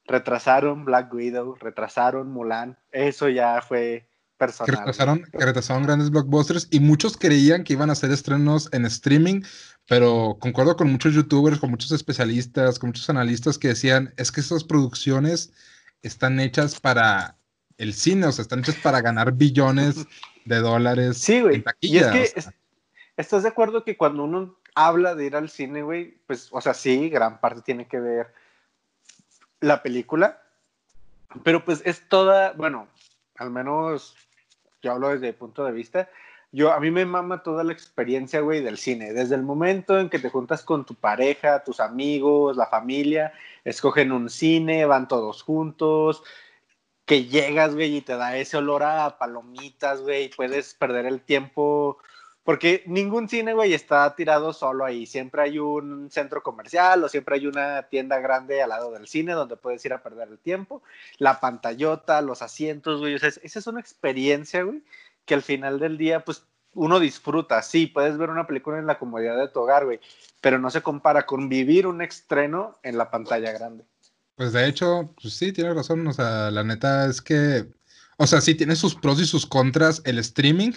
retrasaron 0.05 0.85
Black 0.85 1.13
Widow, 1.13 1.57
retrasaron 1.59 2.31
Mulan. 2.31 2.79
Eso 2.93 3.31
ya 3.31 3.63
fue 3.63 4.11
personal. 4.37 4.67
Que 4.67 4.77
retrasaron, 4.77 5.25
retrasaron 5.33 5.83
grandes 5.85 6.11
blockbusters 6.11 6.69
y 6.71 6.81
muchos 6.81 7.17
creían 7.17 7.65
que 7.65 7.73
iban 7.73 7.89
a 7.89 7.95
hacer 7.95 8.11
estrenos 8.11 8.69
en 8.75 8.85
streaming, 8.85 9.41
pero 9.89 10.37
concuerdo 10.39 10.77
con 10.77 10.93
muchos 10.93 11.15
youtubers, 11.15 11.59
con 11.59 11.71
muchos 11.71 11.93
especialistas, 11.93 12.79
con 12.79 12.89
muchos 12.89 13.09
analistas 13.09 13.57
que 13.57 13.69
decían, 13.69 14.13
es 14.19 14.31
que 14.31 14.43
estas 14.43 14.63
producciones 14.63 15.51
están 16.03 16.39
hechas 16.41 16.79
para 16.79 17.39
el 17.79 17.95
cine, 17.95 18.27
o 18.27 18.33
sea, 18.33 18.43
están 18.43 18.59
hechas 18.59 18.77
para 18.77 19.01
ganar 19.01 19.33
billones 19.33 20.07
de 20.45 20.59
dólares 20.59 21.17
sí, 21.17 21.41
güey. 21.41 21.65
Y 21.81 21.97
es 21.97 22.07
que 22.09 22.45
estás 23.17 23.45
de 23.45 23.49
acuerdo 23.49 23.83
que 23.83 23.97
cuando 23.97 24.25
uno 24.25 24.59
habla 24.75 25.15
de 25.15 25.27
ir 25.27 25.37
al 25.37 25.49
cine, 25.49 25.83
güey, 25.83 26.19
pues, 26.27 26.49
o 26.53 26.61
sea, 26.61 26.75
sí, 26.75 27.09
gran 27.09 27.41
parte 27.41 27.63
tiene 27.63 27.87
que 27.87 28.01
ver 28.01 28.33
la 29.61 29.83
película, 29.83 30.43
pero 31.43 31.65
pues 31.65 31.83
es 31.85 32.09
toda, 32.09 32.53
bueno, 32.53 32.89
al 33.37 33.51
menos 33.51 34.17
yo 34.83 34.93
hablo 34.93 35.09
desde 35.09 35.29
el 35.29 35.35
punto 35.35 35.65
de 35.65 35.73
vista, 35.73 36.09
yo, 36.53 36.73
a 36.73 36.79
mí 36.79 36.93
me 36.93 37.05
mama 37.05 37.43
toda 37.43 37.65
la 37.65 37.73
experiencia, 37.73 38.39
güey, 38.39 38.63
del 38.63 38.79
cine. 38.79 39.13
Desde 39.13 39.35
el 39.35 39.43
momento 39.43 39.99
en 39.99 40.09
que 40.09 40.21
te 40.21 40.31
juntas 40.31 40.63
con 40.63 40.87
tu 40.87 40.95
pareja, 40.95 41.65
tus 41.65 41.81
amigos, 41.81 42.57
la 42.57 42.67
familia, 42.67 43.33
escogen 43.65 44.13
un 44.13 44.31
cine, 44.31 44.87
van 44.87 45.09
todos 45.09 45.43
juntos, 45.43 46.23
que 47.07 47.25
llegas, 47.25 47.75
güey, 47.75 47.97
y 47.97 48.01
te 48.03 48.17
da 48.17 48.37
ese 48.37 48.57
olor 48.57 48.85
a 48.85 49.19
palomitas, 49.19 50.01
güey, 50.03 50.31
puedes 50.31 50.75
perder 50.75 51.07
el 51.07 51.23
tiempo 51.23 51.99
porque 52.45 52.83
ningún 52.87 53.29
cine, 53.29 53.55
güey, 53.55 53.73
está 53.73 54.15
tirado 54.15 54.53
solo 54.53 54.85
ahí. 54.85 55.07
Siempre 55.07 55.43
hay 55.43 55.59
un 55.59 56.11
centro 56.11 56.43
comercial 56.43 57.03
o 57.03 57.09
siempre 57.09 57.37
hay 57.37 57.47
una 57.47 57.85
tienda 57.85 58.19
grande 58.19 58.63
al 58.63 58.69
lado 58.69 58.93
del 58.93 59.09
cine 59.09 59.33
donde 59.33 59.57
puedes 59.57 59.83
ir 59.87 59.95
a 59.95 60.03
perder 60.03 60.29
el 60.29 60.39
tiempo. 60.39 60.83
La 61.17 61.41
pantallota, 61.41 62.21
los 62.21 62.43
asientos, 62.43 63.01
güey. 63.01 63.15
O 63.15 63.17
esa 63.17 63.41
es 63.43 63.67
una 63.67 63.81
experiencia, 63.81 64.63
güey, 64.63 64.83
que 65.25 65.33
al 65.33 65.43
final 65.43 65.79
del 65.79 65.97
día, 65.97 66.23
pues, 66.23 66.45
uno 66.75 67.01
disfruta. 67.01 67.63
Sí, 67.63 67.87
puedes 67.87 68.19
ver 68.19 68.29
una 68.29 68.47
película 68.47 68.79
en 68.79 68.87
la 68.87 68.99
comodidad 68.99 69.39
de 69.39 69.49
tu 69.49 69.61
hogar, 69.61 69.87
güey, 69.87 70.01
pero 70.43 70.59
no 70.59 70.71
se 70.71 70.83
compara 70.83 71.25
con 71.25 71.49
vivir 71.49 71.87
un 71.87 72.03
estreno 72.03 72.79
en 72.83 72.99
la 72.99 73.11
pantalla 73.11 73.53
grande. 73.53 73.85
Pues 74.35 74.53
de 74.53 74.69
hecho, 74.69 75.15
pues 75.23 75.33
sí, 75.33 75.51
tienes 75.53 75.75
razón. 75.75 76.07
O 76.07 76.13
sea, 76.13 76.51
la 76.51 76.63
neta 76.63 77.07
es 77.07 77.23
que, 77.23 77.65
o 78.19 78.27
sea, 78.27 78.43
sí 78.43 78.55
tiene 78.55 78.77
sus 78.77 78.95
pros 78.95 79.19
y 79.21 79.25
sus 79.25 79.47
contras 79.47 80.03
el 80.05 80.19
streaming 80.19 80.73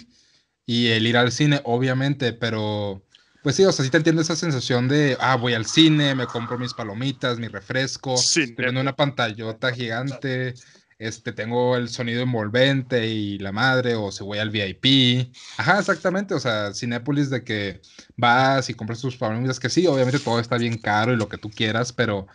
y 0.68 0.88
el 0.88 1.06
ir 1.06 1.16
al 1.16 1.32
cine, 1.32 1.62
obviamente, 1.64 2.34
pero 2.34 3.02
pues 3.42 3.56
sí, 3.56 3.64
o 3.64 3.72
sea, 3.72 3.86
sí 3.86 3.90
te 3.90 3.96
entiendo 3.96 4.20
esa 4.20 4.36
sensación 4.36 4.86
de, 4.86 5.16
ah, 5.18 5.36
voy 5.36 5.54
al 5.54 5.64
cine, 5.64 6.14
me 6.14 6.26
compro 6.26 6.58
mis 6.58 6.74
palomitas, 6.74 7.38
mi 7.38 7.48
refresco, 7.48 8.14
tengo 8.54 8.78
una 8.78 8.94
pantallota 8.94 9.72
gigante, 9.72 10.52
este, 10.98 11.32
tengo 11.32 11.74
el 11.74 11.88
sonido 11.88 12.20
envolvente 12.20 13.06
y 13.06 13.38
la 13.38 13.50
madre, 13.50 13.94
o 13.94 14.12
si 14.12 14.22
voy 14.22 14.40
al 14.40 14.50
VIP. 14.50 15.32
Ajá, 15.56 15.78
exactamente, 15.78 16.34
o 16.34 16.38
sea, 16.38 16.74
Cinépolis 16.74 17.30
de 17.30 17.42
que 17.44 17.80
vas 18.18 18.68
y 18.68 18.74
compras 18.74 19.00
tus 19.00 19.16
palomitas, 19.16 19.58
que 19.58 19.70
sí, 19.70 19.86
obviamente 19.86 20.18
todo 20.18 20.38
está 20.38 20.58
bien 20.58 20.76
caro 20.76 21.14
y 21.14 21.16
lo 21.16 21.30
que 21.30 21.38
tú 21.38 21.48
quieras, 21.48 21.94
pero 21.94 22.26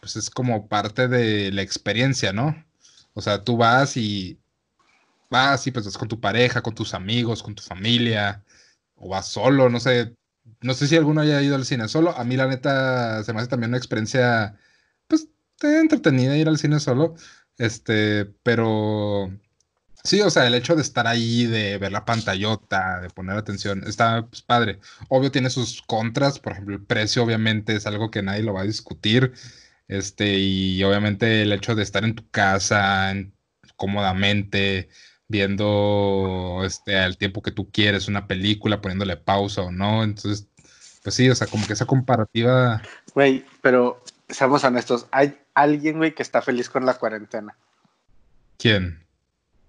pues 0.00 0.16
es 0.16 0.30
como 0.30 0.66
parte 0.66 1.08
de 1.08 1.52
la 1.52 1.60
experiencia, 1.60 2.32
¿no? 2.32 2.56
O 3.12 3.20
sea, 3.20 3.44
tú 3.44 3.58
vas 3.58 3.98
y 3.98 4.41
vas 5.32 5.66
y 5.66 5.72
pues 5.72 5.86
vas 5.86 5.98
con 5.98 6.08
tu 6.08 6.20
pareja, 6.20 6.62
con 6.62 6.74
tus 6.74 6.94
amigos, 6.94 7.42
con 7.42 7.54
tu 7.56 7.62
familia, 7.64 8.44
o 8.96 9.08
vas 9.08 9.28
solo, 9.28 9.68
no 9.70 9.80
sé, 9.80 10.16
no 10.60 10.74
sé 10.74 10.86
si 10.88 10.96
alguno 10.96 11.22
haya 11.22 11.42
ido 11.42 11.56
al 11.56 11.66
cine 11.66 11.88
solo. 11.88 12.16
A 12.16 12.24
mí 12.24 12.36
la 12.36 12.46
neta 12.48 13.24
se 13.24 13.32
me 13.32 13.40
hace 13.40 13.50
también 13.50 13.70
una 13.70 13.78
experiencia, 13.78 14.56
pues, 15.08 15.28
entretenida 15.62 16.36
ir 16.36 16.48
al 16.48 16.58
cine 16.58 16.80
solo, 16.80 17.14
este, 17.58 18.26
pero 18.44 19.30
sí, 20.04 20.20
o 20.22 20.30
sea, 20.30 20.46
el 20.46 20.54
hecho 20.54 20.76
de 20.76 20.82
estar 20.82 21.06
ahí, 21.06 21.46
de 21.46 21.78
ver 21.78 21.92
la 21.92 22.04
pantallota, 22.04 23.00
de 23.00 23.10
poner 23.10 23.36
atención, 23.36 23.84
está 23.86 24.26
pues, 24.26 24.42
padre. 24.42 24.80
Obvio 25.08 25.30
tiene 25.30 25.50
sus 25.50 25.82
contras, 25.82 26.38
por 26.38 26.52
ejemplo, 26.52 26.76
el 26.76 26.84
precio 26.84 27.22
obviamente 27.24 27.76
es 27.76 27.86
algo 27.86 28.10
que 28.10 28.22
nadie 28.22 28.42
lo 28.42 28.54
va 28.54 28.62
a 28.62 28.64
discutir. 28.64 29.32
Este, 29.88 30.38
y 30.38 30.82
obviamente 30.84 31.42
el 31.42 31.52
hecho 31.52 31.74
de 31.74 31.82
estar 31.82 32.04
en 32.04 32.14
tu 32.14 32.28
casa 32.30 33.14
cómodamente, 33.76 34.88
viendo 35.32 36.60
este, 36.64 36.96
al 36.96 37.16
tiempo 37.16 37.42
que 37.42 37.50
tú 37.50 37.70
quieres 37.72 38.06
una 38.06 38.26
película, 38.26 38.82
poniéndole 38.82 39.16
pausa 39.16 39.62
o 39.62 39.72
no. 39.72 40.04
Entonces, 40.04 40.46
pues 41.02 41.16
sí, 41.16 41.28
o 41.30 41.34
sea, 41.34 41.46
como 41.46 41.66
que 41.66 41.72
esa 41.72 41.86
comparativa. 41.86 42.82
Güey, 43.14 43.44
pero 43.62 44.02
seamos 44.28 44.62
honestos, 44.62 45.06
hay 45.10 45.38
alguien, 45.54 45.96
güey, 45.96 46.14
que 46.14 46.22
está 46.22 46.42
feliz 46.42 46.68
con 46.68 46.84
la 46.84 46.94
cuarentena. 46.94 47.56
¿Quién? 48.58 49.04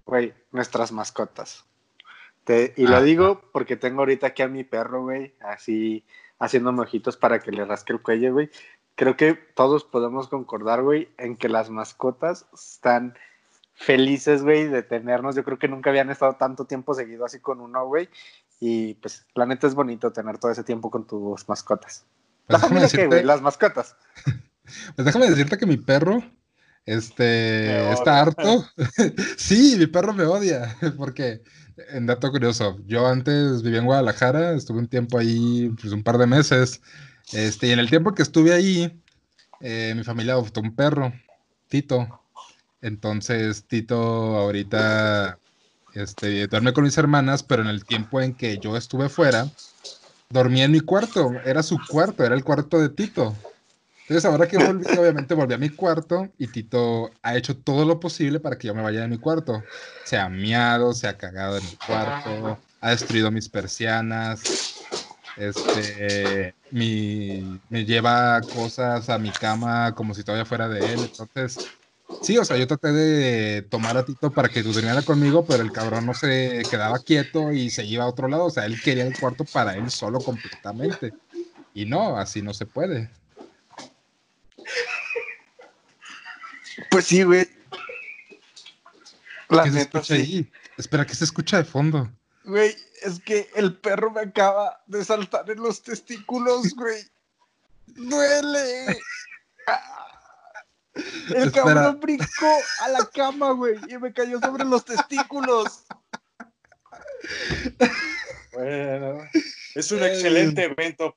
Güey, 0.05 0.33
nuestras 0.51 0.91
mascotas. 0.91 1.63
y 2.75 2.85
lo 2.85 2.97
ah, 2.97 3.01
digo 3.01 3.41
ah. 3.41 3.49
porque 3.53 3.77
tengo 3.77 4.01
ahorita 4.01 4.27
aquí 4.27 4.41
a 4.41 4.49
mi 4.49 4.65
perro, 4.65 5.03
güey, 5.03 5.33
así 5.39 6.03
haciéndome 6.39 6.81
ojitos 6.81 7.15
para 7.15 7.39
que 7.39 7.51
le 7.51 7.63
rasque 7.63 7.93
el 7.93 8.01
cuello, 8.01 8.33
güey. 8.33 8.49
Creo 8.95 9.15
que 9.15 9.33
todos 9.33 9.85
podemos 9.85 10.27
concordar, 10.27 10.83
güey, 10.83 11.07
en 11.17 11.37
que 11.37 11.47
las 11.47 11.69
mascotas 11.69 12.45
están 12.53 13.17
felices, 13.83 14.43
güey, 14.43 14.67
de 14.67 14.81
tenernos. 14.83 15.35
Yo 15.35 15.43
creo 15.43 15.59
que 15.59 15.67
nunca 15.67 15.89
habían 15.89 16.09
estado 16.09 16.35
tanto 16.35 16.65
tiempo 16.65 16.93
seguido 16.93 17.25
así 17.25 17.39
con 17.39 17.59
uno, 17.59 17.85
güey. 17.85 18.09
Y 18.59 18.95
pues, 18.95 19.25
la 19.35 19.45
neta 19.45 19.67
es 19.67 19.75
bonito 19.75 20.11
tener 20.11 20.37
todo 20.37 20.51
ese 20.51 20.63
tiempo 20.63 20.89
con 20.89 21.05
tus 21.05 21.47
mascotas. 21.49 22.05
Pues 22.47 22.61
¿La 22.61 22.67
familia 22.67 22.89
qué, 22.89 23.07
güey? 23.07 23.23
Las 23.23 23.41
mascotas. 23.41 23.95
pues 24.95 25.05
déjame 25.05 25.29
decirte 25.29 25.57
que 25.57 25.65
mi 25.65 25.77
perro, 25.77 26.23
este, 26.85 27.91
está 27.91 28.21
harto. 28.21 28.65
sí, 29.37 29.75
mi 29.77 29.87
perro 29.87 30.13
me 30.13 30.23
odia, 30.23 30.77
porque, 30.97 31.41
en 31.89 32.05
dato 32.05 32.31
curioso, 32.31 32.77
yo 32.85 33.05
antes 33.05 33.63
vivía 33.63 33.79
en 33.79 33.85
Guadalajara, 33.85 34.53
estuve 34.53 34.79
un 34.79 34.87
tiempo 34.87 35.17
ahí, 35.17 35.73
pues 35.81 35.91
un 35.93 36.03
par 36.03 36.17
de 36.17 36.27
meses, 36.27 36.81
este, 37.33 37.67
y 37.67 37.71
en 37.71 37.79
el 37.79 37.89
tiempo 37.89 38.13
que 38.13 38.21
estuve 38.21 38.53
ahí, 38.53 39.01
eh, 39.59 39.93
mi 39.95 40.03
familia 40.03 40.33
adoptó 40.33 40.61
un 40.61 40.75
perro, 40.75 41.13
Tito, 41.67 42.22
entonces, 42.83 43.63
Tito 43.63 43.95
ahorita 43.95 45.39
este, 45.93 46.47
duerme 46.47 46.73
con 46.73 46.83
mis 46.83 46.97
hermanas, 46.97 47.41
pero 47.41 47.61
en 47.61 47.69
el 47.69 47.85
tiempo 47.85 48.19
en 48.19 48.33
que 48.33 48.57
yo 48.57 48.75
estuve 48.75 49.07
fuera, 49.07 49.49
dormía 50.29 50.65
en 50.65 50.71
mi 50.71 50.81
cuarto. 50.81 51.31
Era 51.45 51.63
su 51.63 51.79
cuarto, 51.87 52.25
era 52.25 52.35
el 52.35 52.43
cuarto 52.43 52.79
de 52.79 52.89
Tito. 52.89 53.33
Entonces, 54.01 54.25
ahora 54.25 54.49
que 54.49 54.57
volví, 54.57 54.85
obviamente 54.99 55.33
volví 55.33 55.53
a 55.53 55.57
mi 55.57 55.69
cuarto 55.69 56.27
y 56.37 56.47
Tito 56.47 57.09
ha 57.21 57.37
hecho 57.37 57.55
todo 57.55 57.85
lo 57.85 58.01
posible 58.01 58.41
para 58.41 58.57
que 58.57 58.67
yo 58.67 58.75
me 58.75 58.81
vaya 58.81 58.99
de 58.99 59.07
mi 59.07 59.17
cuarto. 59.17 59.63
Se 60.03 60.17
ha 60.17 60.27
miado, 60.27 60.93
se 60.93 61.07
ha 61.07 61.17
cagado 61.17 61.57
en 61.57 61.63
mi 61.63 61.77
cuarto, 61.87 62.59
ha 62.81 62.89
destruido 62.89 63.31
mis 63.31 63.47
persianas, 63.47 64.83
este, 65.37 66.53
me 66.69 67.85
lleva 67.85 68.41
cosas 68.41 69.09
a 69.09 69.17
mi 69.17 69.31
cama 69.31 69.95
como 69.95 70.13
si 70.13 70.25
todavía 70.25 70.45
fuera 70.45 70.67
de 70.67 70.79
él. 70.79 70.99
Entonces, 70.99 71.69
Sí, 72.21 72.37
o 72.37 72.45
sea, 72.45 72.57
yo 72.57 72.67
traté 72.67 72.91
de 72.91 73.61
tomar 73.63 73.97
a 73.97 74.05
Tito 74.05 74.31
para 74.31 74.49
que 74.49 74.63
durmiera 74.63 75.01
conmigo, 75.01 75.45
pero 75.45 75.63
el 75.63 75.71
cabrón 75.71 76.05
no 76.05 76.13
se 76.13 76.63
quedaba 76.69 76.99
quieto 76.99 77.51
y 77.51 77.69
se 77.69 77.85
iba 77.85 78.03
a 78.03 78.07
otro 78.07 78.27
lado. 78.27 78.45
O 78.45 78.49
sea, 78.49 78.65
él 78.65 78.81
quería 78.81 79.05
el 79.05 79.17
cuarto 79.17 79.45
para 79.45 79.75
él 79.75 79.89
solo 79.89 80.19
completamente. 80.19 81.13
Y 81.73 81.85
no, 81.85 82.17
así 82.17 82.41
no 82.41 82.53
se 82.53 82.65
puede. 82.65 83.09
Pues 86.89 87.05
sí, 87.05 87.23
güey. 87.23 87.47
La 89.49 89.63
¿Qué 89.63 89.71
se 89.71 89.81
escucha 89.81 90.13
ahí? 90.15 90.51
Espera, 90.77 91.05
¿qué 91.05 91.15
se 91.15 91.25
escucha 91.25 91.57
de 91.57 91.65
fondo? 91.65 92.11
Güey, 92.45 92.75
es 93.03 93.19
que 93.19 93.49
el 93.55 93.75
perro 93.77 94.11
me 94.11 94.21
acaba 94.21 94.81
de 94.87 95.03
saltar 95.03 95.49
en 95.49 95.61
los 95.61 95.81
testículos, 95.83 96.73
güey. 96.75 97.03
¡Duele! 97.87 98.97
El 101.33 101.51
cabrón 101.51 101.99
brincó 101.99 102.53
a 102.81 102.89
la 102.89 103.05
cama, 103.05 103.51
güey, 103.51 103.77
y 103.89 103.97
me 103.97 104.13
cayó 104.13 104.39
sobre 104.39 104.65
los 104.65 104.85
testículos. 104.85 105.85
Bueno, 108.53 109.21
es 109.73 109.91
un 109.91 110.03
excelente 110.03 110.63
evento 110.63 111.15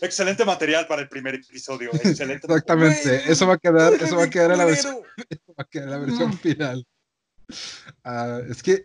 Excelente 0.00 0.44
material 0.44 0.86
para 0.86 1.02
el 1.02 1.08
primer 1.08 1.34
episodio. 1.36 1.90
Excelente 1.94 2.46
Exactamente. 2.46 3.30
Eso 3.30 3.46
va 3.46 3.54
a 3.54 3.58
quedar, 3.58 3.92
eso 3.94 4.16
va 4.16 4.24
a 4.24 4.30
quedar 4.30 4.52
en 4.52 4.58
la 4.58 4.64
versión, 4.64 4.96
va 5.48 5.62
a 5.62 5.64
quedar 5.64 5.88
la 5.88 5.98
versión 5.98 6.36
final. 6.38 6.86
Ah, 8.04 8.40
es 8.48 8.62
que 8.62 8.82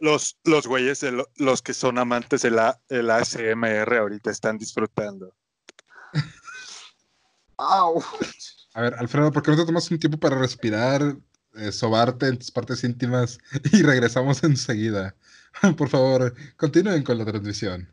los, 0.00 0.38
los 0.44 0.66
güeyes, 0.66 1.04
los 1.36 1.62
que 1.62 1.74
son 1.74 1.98
amantes 1.98 2.42
de 2.42 2.50
la, 2.50 2.80
el 2.88 3.10
ASMR 3.10 3.96
ahorita 3.98 4.30
están 4.30 4.58
disfrutando. 4.58 5.34
A 8.74 8.80
ver, 8.82 8.94
Alfredo, 8.98 9.32
¿por 9.32 9.42
qué 9.42 9.50
no 9.50 9.56
te 9.58 9.66
tomas 9.66 9.90
un 9.90 9.98
tiempo 9.98 10.18
para 10.18 10.38
respirar, 10.38 11.16
eh, 11.54 11.72
sobarte 11.72 12.26
en 12.28 12.38
tus 12.38 12.50
partes 12.50 12.84
íntimas 12.84 13.38
y 13.72 13.82
regresamos 13.82 14.42
enseguida? 14.44 15.14
Por 15.76 15.88
favor, 15.88 16.34
continúen 16.56 17.02
con 17.02 17.18
la 17.18 17.24
transmisión. 17.26 17.88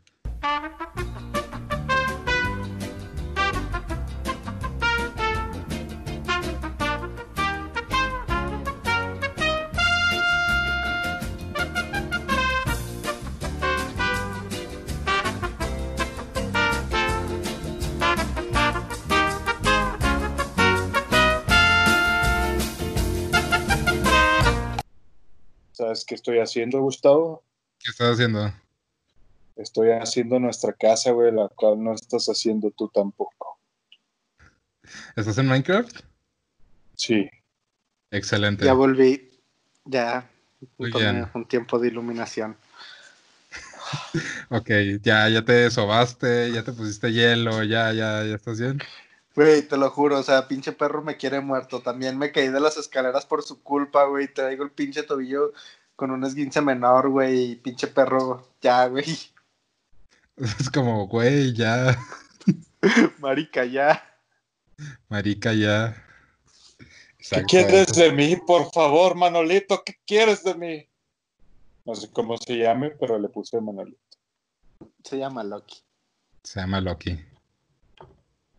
Estoy 26.30 26.42
haciendo, 26.42 26.80
Gustavo? 26.80 27.42
¿Qué 27.80 27.90
estás 27.90 28.14
haciendo? 28.14 28.52
Estoy 29.56 29.90
haciendo 29.90 30.38
nuestra 30.38 30.72
casa, 30.72 31.10
güey, 31.10 31.32
la 31.32 31.48
cual 31.48 31.82
no 31.82 31.92
estás 31.92 32.26
haciendo 32.26 32.70
tú 32.70 32.88
tampoco. 32.88 33.58
¿Estás 35.16 35.38
en 35.38 35.48
Minecraft? 35.48 36.00
Sí. 36.94 37.28
Excelente. 38.12 38.64
Ya 38.64 38.74
volví. 38.74 39.40
Ya. 39.84 40.30
Muy 40.78 40.92
un 41.34 41.48
tiempo 41.48 41.80
de 41.80 41.88
iluminación. 41.88 42.56
ok, 44.50 44.70
ya, 45.02 45.28
ya 45.28 45.44
te 45.44 45.68
sobaste, 45.70 46.52
ya 46.52 46.62
te 46.62 46.72
pusiste 46.72 47.12
hielo, 47.12 47.64
ya, 47.64 47.92
ya, 47.92 48.24
ya 48.24 48.36
estás 48.36 48.60
bien. 48.60 48.78
Güey, 49.34 49.62
te 49.62 49.76
lo 49.76 49.90
juro, 49.90 50.18
o 50.18 50.22
sea, 50.22 50.46
pinche 50.46 50.72
perro 50.72 51.02
me 51.02 51.16
quiere 51.16 51.40
muerto. 51.40 51.80
También 51.80 52.18
me 52.18 52.30
caí 52.30 52.48
de 52.48 52.60
las 52.60 52.76
escaleras 52.76 53.26
por 53.26 53.42
su 53.42 53.62
culpa, 53.62 54.04
güey. 54.04 54.32
Traigo 54.32 54.62
el 54.62 54.70
pinche 54.70 55.02
tobillo 55.02 55.52
con 56.00 56.12
un 56.12 56.24
esguince 56.24 56.62
menor, 56.62 57.10
güey. 57.10 57.56
Pinche 57.56 57.86
perro, 57.86 58.54
ya, 58.62 58.86
güey. 58.86 59.04
Es 60.58 60.70
como, 60.70 61.06
güey, 61.06 61.52
ya. 61.52 61.98
Marica, 63.18 63.66
ya. 63.66 64.02
Marica, 65.10 65.52
ya. 65.52 66.02
¿Qué 67.18 67.42
quieres 67.42 67.92
de 67.92 68.10
mí, 68.12 68.36
por 68.46 68.72
favor, 68.72 69.14
Manolito? 69.14 69.82
¿Qué 69.84 69.96
quieres 70.06 70.42
de 70.42 70.54
mí? 70.54 70.88
No 71.84 71.94
sé 71.94 72.10
cómo 72.10 72.38
se 72.38 72.56
llame, 72.56 72.88
pero 72.92 73.18
le 73.18 73.28
puse 73.28 73.60
Manolito. 73.60 74.00
Se 75.04 75.18
llama 75.18 75.44
Loki. 75.44 75.82
Se 76.42 76.60
llama 76.60 76.80
Loki. 76.80 77.22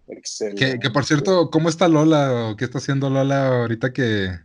Excelente. 0.08 0.78
Que, 0.80 0.92
por 0.92 1.06
cierto, 1.06 1.50
¿cómo 1.50 1.70
está 1.70 1.88
Lola? 1.88 2.50
¿O 2.52 2.56
qué 2.56 2.66
está 2.66 2.78
haciendo 2.78 3.10
Lola 3.10 3.62
ahorita 3.62 3.92
que. 3.92 4.40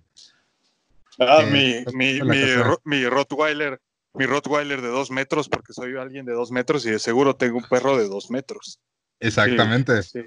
Ah, 1.19 1.43
mi, 1.43 1.85
mi, 1.93 2.21
mi, 2.21 3.07
Rottweiler. 3.09 3.81
Mi 4.15 4.25
Rottweiler 4.27 4.81
de 4.81 4.89
dos 4.89 5.11
metros, 5.11 5.49
porque 5.49 5.73
soy 5.73 5.97
alguien 5.97 6.25
de 6.25 6.33
dos 6.33 6.51
metros 6.51 6.87
y 6.87 6.91
de 6.91 6.99
seguro 6.99 7.37
tengo 7.37 7.59
un 7.59 7.65
perro 7.65 7.99
de 7.99 8.09
dos 8.09 8.31
metros. 8.31 8.81
Exactamente. 9.21 10.03
Sí, 10.03 10.23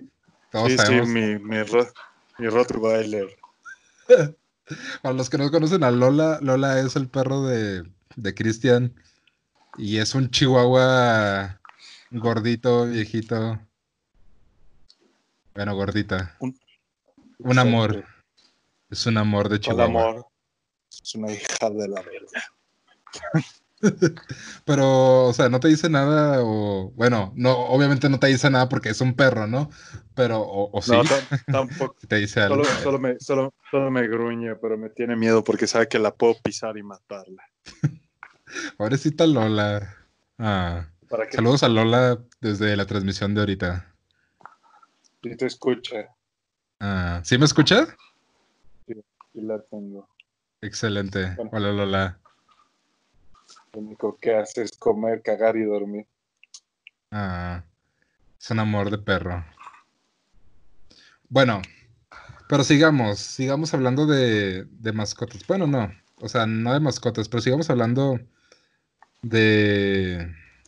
sí. 0.52 0.78
sí, 0.78 0.92
mi, 1.08 1.40
mi, 1.40 1.58
mi 2.38 2.48
Rottweiler. 2.50 3.28
Para 5.02 5.16
los 5.16 5.30
que 5.30 5.38
no 5.38 5.50
conocen 5.50 5.84
a 5.84 5.92
Lola, 5.92 6.40
Lola 6.42 6.80
es 6.80 6.96
el 6.96 7.08
perro 7.08 7.44
de, 7.46 7.84
de 8.16 8.36
Cristian 8.36 8.94
y 9.78 9.98
es 9.98 10.14
un 10.14 10.30
chihuahua 10.30 11.60
gordito, 12.12 12.86
viejito. 12.86 13.60
Bueno, 15.56 15.76
gordita. 15.76 16.38
Un, 16.40 17.60
amor. 17.60 18.06
Es 18.90 19.06
un 19.06 19.18
amor 19.18 19.50
de 19.50 19.60
chihuahua. 19.60 19.86
amor. 19.86 20.28
Es 21.10 21.16
una 21.16 21.32
hija 21.32 21.72
de 21.72 21.88
la 21.88 22.03
verga. 22.03 22.43
Pero, 24.66 25.26
o 25.26 25.34
sea, 25.34 25.49
no 25.49 25.60
te 25.60 25.68
dice 25.68 25.89
nada, 25.89 26.43
o 26.43 26.91
bueno, 26.91 27.34
no, 27.36 27.57
obviamente 27.57 28.10
no 28.10 28.20
te 28.20 28.28
dice 28.28 28.47
nada 28.51 28.70
porque 28.70 28.89
es 28.89 29.01
un 29.01 29.16
perro, 29.16 29.47
¿no? 29.47 29.72
Pero, 30.14 30.39
o, 30.45 30.80
sí. 30.84 30.91
No, 30.91 31.01
tampoco. 31.51 31.95
te 32.07 32.18
dice 32.18 32.41
algo. 32.41 32.64
Solo, 32.64 32.99
me, 32.99 33.20
solo, 33.20 33.51
me 33.89 34.07
gruñe, 34.07 34.55
pero 34.57 34.78
me 34.78 34.91
tiene 34.91 35.16
miedo 35.16 35.43
porque 35.43 35.66
sabe 35.66 35.88
que 35.88 35.97
la 35.97 36.14
puedo 36.14 36.36
pisar 36.43 36.78
y 36.78 36.84
matarla. 36.84 37.41
Pobrecita 38.78 39.26
Lola. 39.26 39.95
Ah. 40.38 40.89
Saludos 41.32 41.64
a 41.64 41.70
Lola 41.70 42.20
desde 42.39 42.78
la 42.78 42.86
transmisión 42.86 43.34
de 43.34 43.39
ahorita. 43.39 43.95
Sí 45.24 45.36
te 45.36 45.47
escucha. 45.47 46.16
Ah, 46.80 47.20
¿Sí 47.24 47.36
me 47.39 47.45
escucha? 47.45 47.88
Sí, 48.86 48.93
sí 49.34 49.41
la 49.41 49.60
tengo. 49.72 50.07
Excelente. 50.62 51.36
Hola, 51.51 51.72
Lola. 51.72 52.20
Lo 53.74 53.80
único 53.80 54.18
que 54.18 54.36
hace 54.36 54.64
es 54.64 54.78
comer, 54.78 55.22
cagar 55.22 55.55
y 55.55 55.64
dormir. 55.64 56.07
Ah, 57.12 57.64
es 58.39 58.51
un 58.51 58.60
amor 58.60 58.89
de 58.89 58.97
perro. 58.97 59.45
Bueno, 61.30 61.62
pero 62.47 62.64
sigamos, 62.64 63.20
sigamos 63.20 63.74
hablando 63.74 64.05
de, 64.05 64.66
de 64.66 64.93
mascotas. 64.93 65.45
Bueno, 65.47 65.68
no, 65.68 65.91
o 66.22 66.28
sea, 66.28 66.45
no 66.45 66.74
de 66.74 66.80
mascotas, 66.80 67.30
pero 67.30 67.41
sigamos 67.41 67.70
hablando 67.70 68.20
de... 69.22 70.18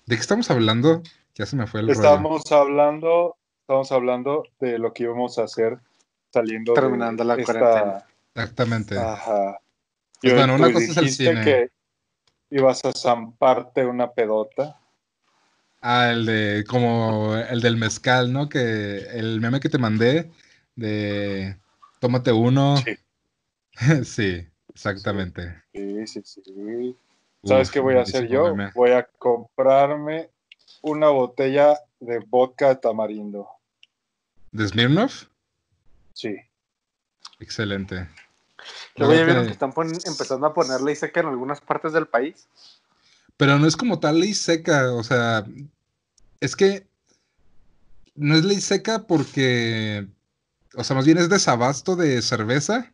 ¿De 0.05 0.15
qué 0.15 0.21
estamos 0.21 0.51
hablando? 0.51 1.01
Ya 1.35 1.45
se 1.45 1.55
me 1.55 1.67
fue 1.67 1.81
el 1.81 1.89
Estamos 1.89 2.51
hablando 2.51 3.35
estamos 3.71 3.91
hablando 3.93 4.43
de 4.59 4.77
lo 4.77 4.91
que 4.91 5.03
íbamos 5.03 5.39
a 5.39 5.43
hacer 5.43 5.79
saliendo 6.29 6.73
terminando 6.73 7.23
la 7.23 7.41
cuarentena. 7.41 8.05
Exactamente. 8.35 8.99
Ajá. 8.99 9.60
Pues 10.21 10.33
bueno, 10.33 10.55
una 10.55 10.71
cosa 10.71 10.91
es 10.91 10.97
el 10.97 11.09
cine. 11.09 11.43
que 11.43 11.71
ibas 12.51 12.85
a 12.85 12.91
zamparte 12.91 13.85
una 13.85 14.11
pedota. 14.11 14.79
Ah, 15.81 16.11
el 16.11 16.25
de 16.27 16.63
como 16.67 17.35
el 17.35 17.59
del 17.61 17.77
mezcal, 17.77 18.31
¿no? 18.31 18.47
Que 18.47 18.97
el 19.13 19.41
meme 19.41 19.59
que 19.59 19.69
te 19.69 19.79
mandé 19.79 20.31
de 20.75 21.57
tómate 21.99 22.31
uno. 22.31 22.77
Sí. 22.77 22.97
sí, 24.03 24.47
exactamente. 24.69 25.63
Sí, 25.73 26.07
sí, 26.07 26.21
sí. 26.23 26.95
¿Sabes 27.43 27.71
qué 27.71 27.79
voy 27.79 27.95
a 27.95 28.01
hacer 28.01 28.27
yo? 28.27 28.55
Voy 28.75 28.91
a 28.91 29.03
comprarme 29.17 30.29
una 30.81 31.09
botella 31.09 31.79
de 31.99 32.19
vodka 32.19 32.69
de 32.69 32.75
tamarindo. 32.75 33.47
¿De 34.51 34.67
Smirnoff? 34.67 35.25
Sí. 36.13 36.35
Excelente. 37.39 38.07
Luego 38.95 39.13
ya 39.13 39.23
vieron 39.23 39.45
que 39.45 39.51
están 39.51 39.73
empezando 40.05 40.47
a 40.47 40.53
poner 40.53 40.81
ley 40.81 40.95
seca 40.95 41.21
en 41.21 41.27
algunas 41.27 41.61
partes 41.61 41.93
del 41.93 42.07
país. 42.07 42.47
Pero 43.37 43.57
no 43.57 43.67
es 43.67 43.75
como 43.75 43.99
tal 43.99 44.19
ley 44.19 44.33
seca, 44.33 44.93
o 44.93 45.03
sea, 45.03 45.45
es 46.39 46.55
que 46.55 46.87
no 48.15 48.35
es 48.35 48.43
ley 48.43 48.61
seca 48.61 49.07
porque, 49.07 50.07
o 50.75 50.83
sea, 50.83 50.95
más 50.95 51.05
bien 51.05 51.17
es 51.17 51.29
desabasto 51.29 51.95
de 51.95 52.21
cerveza, 52.21 52.93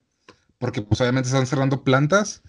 porque 0.58 0.82
pues 0.82 1.02
obviamente 1.02 1.28
están 1.28 1.48
cerrando 1.48 1.84
plantas, 1.84 2.44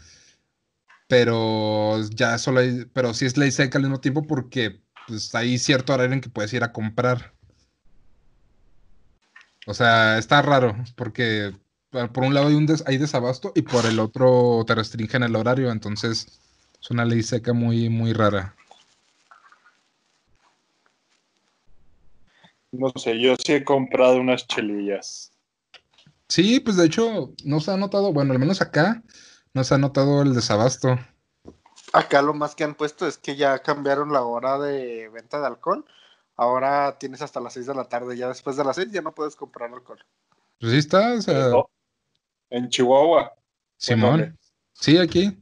pero 1.09 2.01
ya 2.11 2.39
solo 2.39 2.61
hay, 2.61 2.85
pero 2.93 3.15
sí 3.15 3.27
es 3.27 3.37
ley 3.37 3.51
seca 3.51 3.79
al 3.79 3.85
mismo 3.85 4.01
tiempo 4.01 4.27
porque 4.27 4.81
pues 5.07 5.35
hay 5.35 5.59
cierto 5.59 5.95
horario 5.95 6.15
en 6.15 6.21
que 6.21 6.29
puedes 6.29 6.53
ir 6.53 6.63
a 6.63 6.73
comprar. 6.73 7.35
O 9.67 9.75
sea, 9.75 10.19
está 10.19 10.41
raro, 10.41 10.77
porque 10.97 11.53
por 11.91 12.25
un 12.25 12.35
lado 12.35 12.49
hay, 12.49 12.55
un 12.55 12.67
hay 12.87 12.99
desabasto 12.99 13.53
y 13.55 13.63
por 13.63 13.87
el 13.87 13.99
otro 13.99 14.65
te 14.67 14.75
restringen 14.75 15.23
el 15.23 15.37
horario, 15.37 15.71
entonces 15.71 16.41
es 16.81 16.91
una 16.91 17.05
ley 17.05 17.23
seca 17.23 17.53
muy, 17.53 17.89
muy 17.89 18.13
rara. 18.13 18.55
No 22.73 22.93
sé, 22.97 23.19
yo 23.19 23.35
sí 23.37 23.55
he 23.55 23.65
comprado 23.65 24.21
unas 24.21 24.47
chelillas. 24.47 25.33
Sí, 26.29 26.61
pues 26.61 26.77
de 26.77 26.87
hecho 26.87 27.33
no 27.45 27.61
se 27.61 27.71
ha 27.71 27.77
notado, 27.77 28.13
bueno, 28.13 28.33
al 28.33 28.39
menos 28.39 28.61
acá 28.61 29.03
no 29.55 29.65
se 29.65 29.75
ha 29.75 29.79
notado 29.79 30.23
el 30.23 30.35
desabasto. 30.35 30.99
Acá 31.95 32.21
lo 32.21 32.35
más 32.35 32.55
que 32.55 32.65
han 32.65 32.75
puesto 32.75 33.07
es 33.07 33.17
que 33.17 33.37
ya 33.37 33.59
cambiaron 33.61 34.13
la 34.13 34.23
hora 34.23 34.59
de 34.59 35.09
venta 35.09 35.41
de 35.41 35.47
alcohol 35.47 35.87
ahora 36.39 36.97
tienes 36.99 37.21
hasta 37.21 37.41
las 37.41 37.53
6 37.53 37.67
de 37.67 37.75
la 37.75 37.85
tarde, 37.85 38.17
ya 38.17 38.29
después 38.29 38.57
de 38.57 38.65
las 38.65 38.77
6 38.77 38.91
ya 38.91 39.03
no 39.03 39.15
puedes 39.15 39.37
comprar 39.37 39.71
alcohol. 39.75 39.99
Pues 40.59 40.73
sí 40.73 40.79
está, 40.79 41.13
o 41.15 41.21
sea... 41.21 41.51
En 42.51 42.69
Chihuahua. 42.69 43.33
Simón. 43.77 44.39
Sí, 44.73 44.99
aquí. 44.99 45.39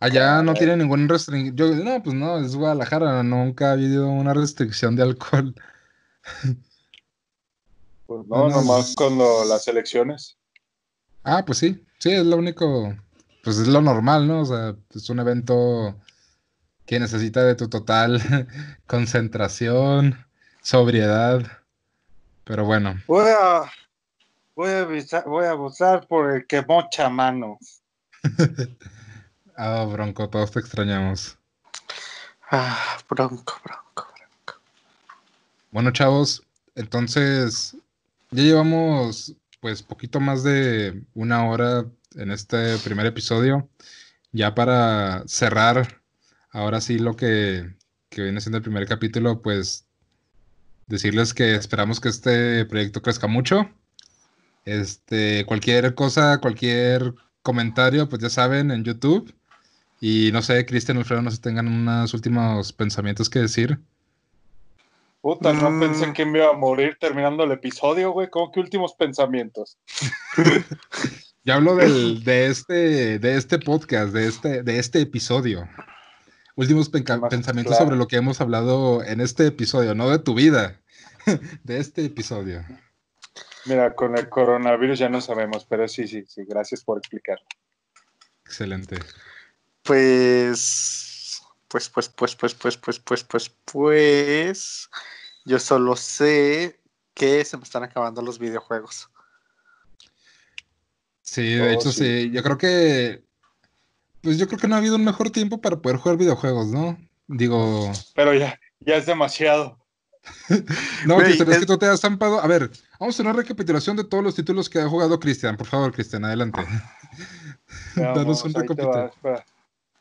Allá 0.00 0.42
no 0.42 0.54
tiene 0.54 0.76
ningún 0.76 1.08
restricción. 1.08 1.84
No, 1.84 2.02
pues 2.02 2.14
no, 2.14 2.38
es 2.38 2.54
Guadalajara, 2.56 3.22
nunca 3.22 3.70
ha 3.70 3.72
habido 3.72 4.08
una 4.08 4.34
restricción 4.34 4.96
de 4.96 5.02
alcohol. 5.02 5.54
Pues 8.06 8.24
no, 8.28 8.48
nomás 8.48 8.94
con 8.94 9.18
las 9.18 9.66
elecciones. 9.66 10.38
Ah, 11.24 11.42
pues 11.44 11.58
sí, 11.58 11.84
sí, 11.98 12.12
es 12.12 12.24
lo 12.24 12.36
único, 12.36 12.94
pues 13.42 13.58
es 13.58 13.66
lo 13.66 13.80
normal, 13.80 14.28
¿no? 14.28 14.42
O 14.42 14.44
sea, 14.44 14.76
es 14.94 15.10
un 15.10 15.18
evento 15.18 16.00
que 16.86 17.00
necesita 17.00 17.42
de 17.42 17.56
tu 17.56 17.68
total 17.68 18.20
concentración, 18.86 20.24
sobriedad, 20.62 21.42
pero 22.44 22.64
bueno. 22.64 22.94
Voy 24.56 24.70
a, 24.70 24.84
voy 24.84 25.06
a, 25.12 25.20
voy 25.26 25.44
a 25.44 25.52
votar 25.52 26.08
por 26.08 26.30
el 26.30 26.46
que 26.46 26.62
mocha 26.62 27.10
mano. 27.10 27.58
ah, 29.58 29.84
Bronco, 29.84 30.30
todos 30.30 30.50
te 30.50 30.60
extrañamos. 30.60 31.36
Ah, 32.50 32.96
Bronco, 33.06 33.60
Bronco, 33.62 34.08
Bronco. 34.16 34.60
Bueno, 35.70 35.90
chavos, 35.90 36.42
entonces 36.74 37.76
ya 38.30 38.42
llevamos 38.44 39.34
pues 39.60 39.82
poquito 39.82 40.20
más 40.20 40.42
de 40.42 41.02
una 41.12 41.44
hora 41.44 41.84
en 42.14 42.30
este 42.30 42.78
primer 42.78 43.04
episodio. 43.04 43.68
Ya 44.32 44.54
para 44.54 45.22
cerrar, 45.28 46.00
ahora 46.50 46.80
sí 46.80 46.98
lo 46.98 47.14
que, 47.14 47.76
que 48.08 48.22
viene 48.22 48.40
siendo 48.40 48.56
el 48.56 48.64
primer 48.64 48.88
capítulo, 48.88 49.42
pues 49.42 49.84
decirles 50.86 51.34
que 51.34 51.54
esperamos 51.56 52.00
que 52.00 52.08
este 52.08 52.64
proyecto 52.64 53.02
crezca 53.02 53.26
mucho. 53.26 53.70
Este, 54.66 55.46
cualquier 55.46 55.94
cosa, 55.94 56.38
cualquier 56.40 57.14
comentario, 57.42 58.08
pues 58.08 58.20
ya 58.20 58.28
saben, 58.28 58.72
en 58.72 58.82
YouTube. 58.84 59.32
Y 60.00 60.30
no 60.32 60.42
sé, 60.42 60.66
Cristian 60.66 60.98
Alfredo, 60.98 61.22
no 61.22 61.30
sé 61.30 61.36
si 61.36 61.42
tengan 61.42 61.68
unos 61.68 62.12
últimos 62.12 62.72
pensamientos 62.72 63.30
que 63.30 63.38
decir. 63.38 63.78
Puta, 65.22 65.52
no 65.52 65.70
mm. 65.70 65.80
pensé 65.80 66.12
que 66.12 66.26
me 66.26 66.40
iba 66.40 66.50
a 66.50 66.52
morir 66.52 66.98
terminando 67.00 67.44
el 67.44 67.52
episodio, 67.52 68.10
güey. 68.10 68.28
¿Cómo 68.28 68.50
que 68.50 68.60
últimos 68.60 68.94
pensamientos? 68.94 69.78
ya 71.44 71.54
hablo 71.54 71.76
de, 71.76 72.46
este, 72.46 73.20
de 73.20 73.36
este 73.36 73.60
podcast, 73.60 74.12
de 74.12 74.26
este, 74.26 74.62
de 74.64 74.78
este 74.78 75.00
episodio. 75.00 75.68
Últimos 76.56 76.88
pensamientos 76.88 77.76
sobre 77.76 77.96
lo 77.96 78.08
que 78.08 78.16
hemos 78.16 78.40
hablado 78.40 79.02
en 79.04 79.20
este 79.20 79.46
episodio, 79.46 79.94
no 79.94 80.10
de 80.10 80.18
tu 80.18 80.34
vida, 80.34 80.80
de 81.64 81.78
este 81.78 82.04
episodio. 82.04 82.64
Mira, 83.66 83.94
con 83.94 84.16
el 84.16 84.28
coronavirus 84.28 84.98
ya 84.98 85.08
no 85.08 85.20
sabemos, 85.20 85.64
pero 85.64 85.88
sí, 85.88 86.06
sí, 86.06 86.24
sí, 86.26 86.44
gracias 86.46 86.84
por 86.84 86.98
explicar. 86.98 87.38
Excelente. 88.44 88.98
Pues, 89.82 91.42
pues, 91.68 91.88
pues, 91.88 92.08
pues, 92.08 92.34
pues, 92.34 92.54
pues, 92.54 92.76
pues, 92.76 92.98
pues, 92.98 93.24
pues, 93.24 93.50
pues, 93.64 94.90
yo 95.44 95.58
solo 95.58 95.96
sé 95.96 96.80
que 97.14 97.44
se 97.44 97.56
me 97.56 97.64
están 97.64 97.82
acabando 97.82 98.22
los 98.22 98.38
videojuegos. 98.38 99.08
Sí, 101.22 101.54
de 101.54 101.74
hecho 101.74 101.88
oh, 101.88 101.92
sí. 101.92 102.30
Yo 102.30 102.42
creo 102.42 102.56
que. 102.56 103.24
Pues 104.22 104.38
yo 104.38 104.46
creo 104.46 104.58
que 104.58 104.68
no 104.68 104.74
ha 104.74 104.78
habido 104.78 104.96
un 104.96 105.04
mejor 105.04 105.30
tiempo 105.30 105.60
para 105.60 105.76
poder 105.76 105.98
jugar 105.98 106.18
videojuegos, 106.18 106.68
¿no? 106.68 106.98
Digo. 107.26 107.92
Pero 108.14 108.34
ya, 108.34 108.58
ya 108.80 108.96
es 108.96 109.06
demasiado. 109.06 109.78
no, 111.06 111.18
Cristian, 111.18 111.50
es... 111.52 111.58
que 111.58 111.66
tú 111.66 111.78
te 111.78 111.86
has 111.86 112.00
zampado. 112.00 112.40
A 112.40 112.46
ver, 112.46 112.70
vamos 112.98 113.18
a 113.18 113.22
una 113.22 113.32
recapitulación 113.32 113.96
de 113.96 114.04
todos 114.04 114.22
los 114.22 114.34
títulos 114.34 114.68
que 114.68 114.80
ha 114.80 114.88
jugado 114.88 115.18
Cristian. 115.18 115.56
Por 115.56 115.66
favor, 115.66 115.92
Cristian, 115.92 116.24
adelante. 116.24 116.60
Danos 117.96 118.44
un 118.44 118.54
recapitulado. 118.54 119.12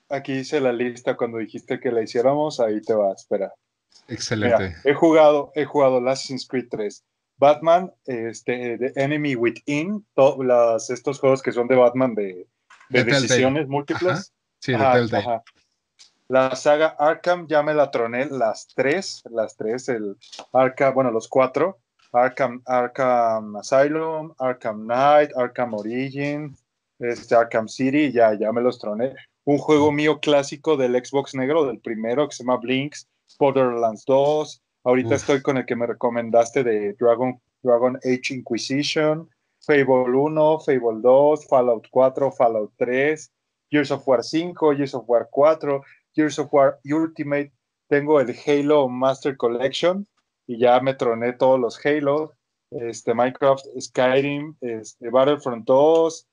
Aquí 0.10 0.34
hice 0.34 0.60
la 0.62 0.72
lista 0.72 1.18
cuando 1.18 1.40
dijiste 1.40 1.80
que 1.80 1.92
la 1.92 2.04
hiciéramos, 2.04 2.60
ahí 2.60 2.80
te 2.82 2.94
va, 2.94 3.12
espera. 3.14 3.52
Excelente. 4.08 4.76
he 4.84 4.94
jugado, 4.94 5.52
he 5.56 5.66
jugado 5.66 5.98
Assassin's 6.08 6.48
Creed 6.48 6.68
3, 6.70 7.04
Batman, 7.38 7.92
este, 8.06 8.78
The 8.78 8.94
Enemy 8.96 9.36
Within, 9.36 10.06
todos 10.14 10.90
estos 10.90 11.20
juegos 11.20 11.42
que 11.42 11.52
son 11.52 11.68
de 11.68 11.76
Batman 11.76 12.14
de, 12.14 12.48
decisiones 12.90 13.68
múltiples. 13.68 14.32
Sí, 14.60 14.74
de 14.74 15.42
La 16.28 16.56
saga 16.56 16.96
Arkham 17.00 17.48
ya 17.48 17.64
me 17.64 17.74
la 17.74 17.90
troné 17.90 18.26
las 18.28 18.68
tres, 18.76 19.24
las 19.30 19.56
tres, 19.56 19.90
el 19.90 20.18
Arkham, 20.54 20.94
bueno, 20.94 21.12
los 21.12 21.28
cuatro. 21.28 21.80
Arkham, 22.16 22.62
Arkham 22.66 23.58
Asylum, 23.58 24.34
Arkham 24.40 24.86
Knight, 24.86 25.34
Arkham 25.36 25.74
Origin, 25.74 26.56
este 27.00 27.36
Arkham 27.36 27.68
City, 27.68 28.10
ya, 28.12 28.34
ya 28.34 28.54
me 28.54 28.62
los 28.62 28.80
troné. 28.80 29.14
Un 29.44 29.58
juego 29.58 29.92
mío 29.92 30.20
clásico 30.22 30.78
del 30.78 30.96
Xbox 30.96 31.36
negro, 31.36 31.66
del 31.66 31.80
primero, 31.80 32.28
que 32.30 32.36
se 32.36 32.44
llama 32.44 32.58
Blinks, 32.58 33.08
Borderlands 33.38 34.06
2. 34.06 34.62
Ahorita 34.86 35.16
estoy 35.16 35.42
con 35.42 35.58
el 35.58 35.66
que 35.66 35.76
me 35.76 35.88
recomendaste 35.88 36.64
de 36.64 36.94
Dragon, 36.94 37.38
Dragon 37.62 37.98
Age 37.98 38.34
Inquisition, 38.34 39.30
Fable 39.60 40.16
1, 40.16 40.60
Fable 40.62 41.02
2, 41.02 41.48
Fallout 41.48 41.86
4, 41.92 42.32
Fallout 42.32 42.72
3, 42.78 43.30
Gears 43.70 43.92
of 43.92 44.08
War 44.08 44.24
5, 44.24 44.76
Gears 44.78 44.94
of 44.94 45.04
War 45.08 45.28
4, 45.32 45.82
Gears 46.16 46.40
of 46.40 46.54
War 46.54 46.80
Ultimate. 46.86 47.52
Tengo 47.90 48.22
el 48.22 48.34
Halo 48.48 48.88
Master 48.88 49.36
Collection 49.36 50.08
y 50.48 50.58
ya 50.58 50.80
me 50.80 50.94
troné 50.94 51.34
todos 51.34 51.60
los 51.60 51.84
Halo. 51.86 52.34
Este, 52.72 53.14
Minecraft, 53.14 53.66
Skyrim, 53.80 54.56
este, 54.62 55.10
Battlefront 55.10 55.66
2. 55.66 56.28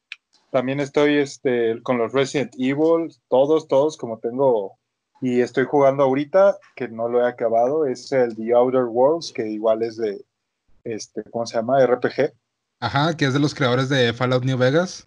También 0.50 0.80
estoy 0.80 1.18
este, 1.18 1.80
con 1.82 1.98
los 1.98 2.12
Resident 2.12 2.52
Evil, 2.58 3.14
todos, 3.28 3.68
todos, 3.68 3.96
como 3.96 4.18
tengo 4.18 4.76
y 5.22 5.40
estoy 5.40 5.64
jugando 5.64 6.02
ahorita, 6.02 6.58
que 6.74 6.88
no 6.88 7.08
lo 7.08 7.24
he 7.24 7.28
acabado, 7.28 7.86
es 7.86 8.10
el 8.10 8.34
The 8.34 8.52
Outer 8.54 8.86
Worlds, 8.86 9.32
que 9.32 9.48
igual 9.48 9.84
es 9.84 9.96
de, 9.96 10.20
este, 10.82 11.22
¿cómo 11.30 11.46
se 11.46 11.54
llama? 11.54 11.86
RPG. 11.86 12.32
Ajá, 12.80 13.16
que 13.16 13.26
es 13.26 13.32
de 13.32 13.38
los 13.38 13.54
creadores 13.54 13.88
de 13.88 14.12
Fallout 14.12 14.42
New 14.42 14.58
Vegas. 14.58 15.06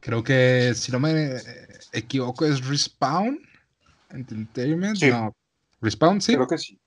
Creo 0.00 0.24
que, 0.24 0.72
si 0.74 0.90
no 0.90 0.98
me 0.98 1.36
equivoco, 1.92 2.44
es 2.44 2.66
Respawn 2.66 3.38
Entertainment. 4.10 5.00
No, 5.04 5.32
Respawn, 5.80 6.20
sí. 6.20 6.34
Creo 6.34 6.48
que 6.48 6.58
sí. 6.58 6.80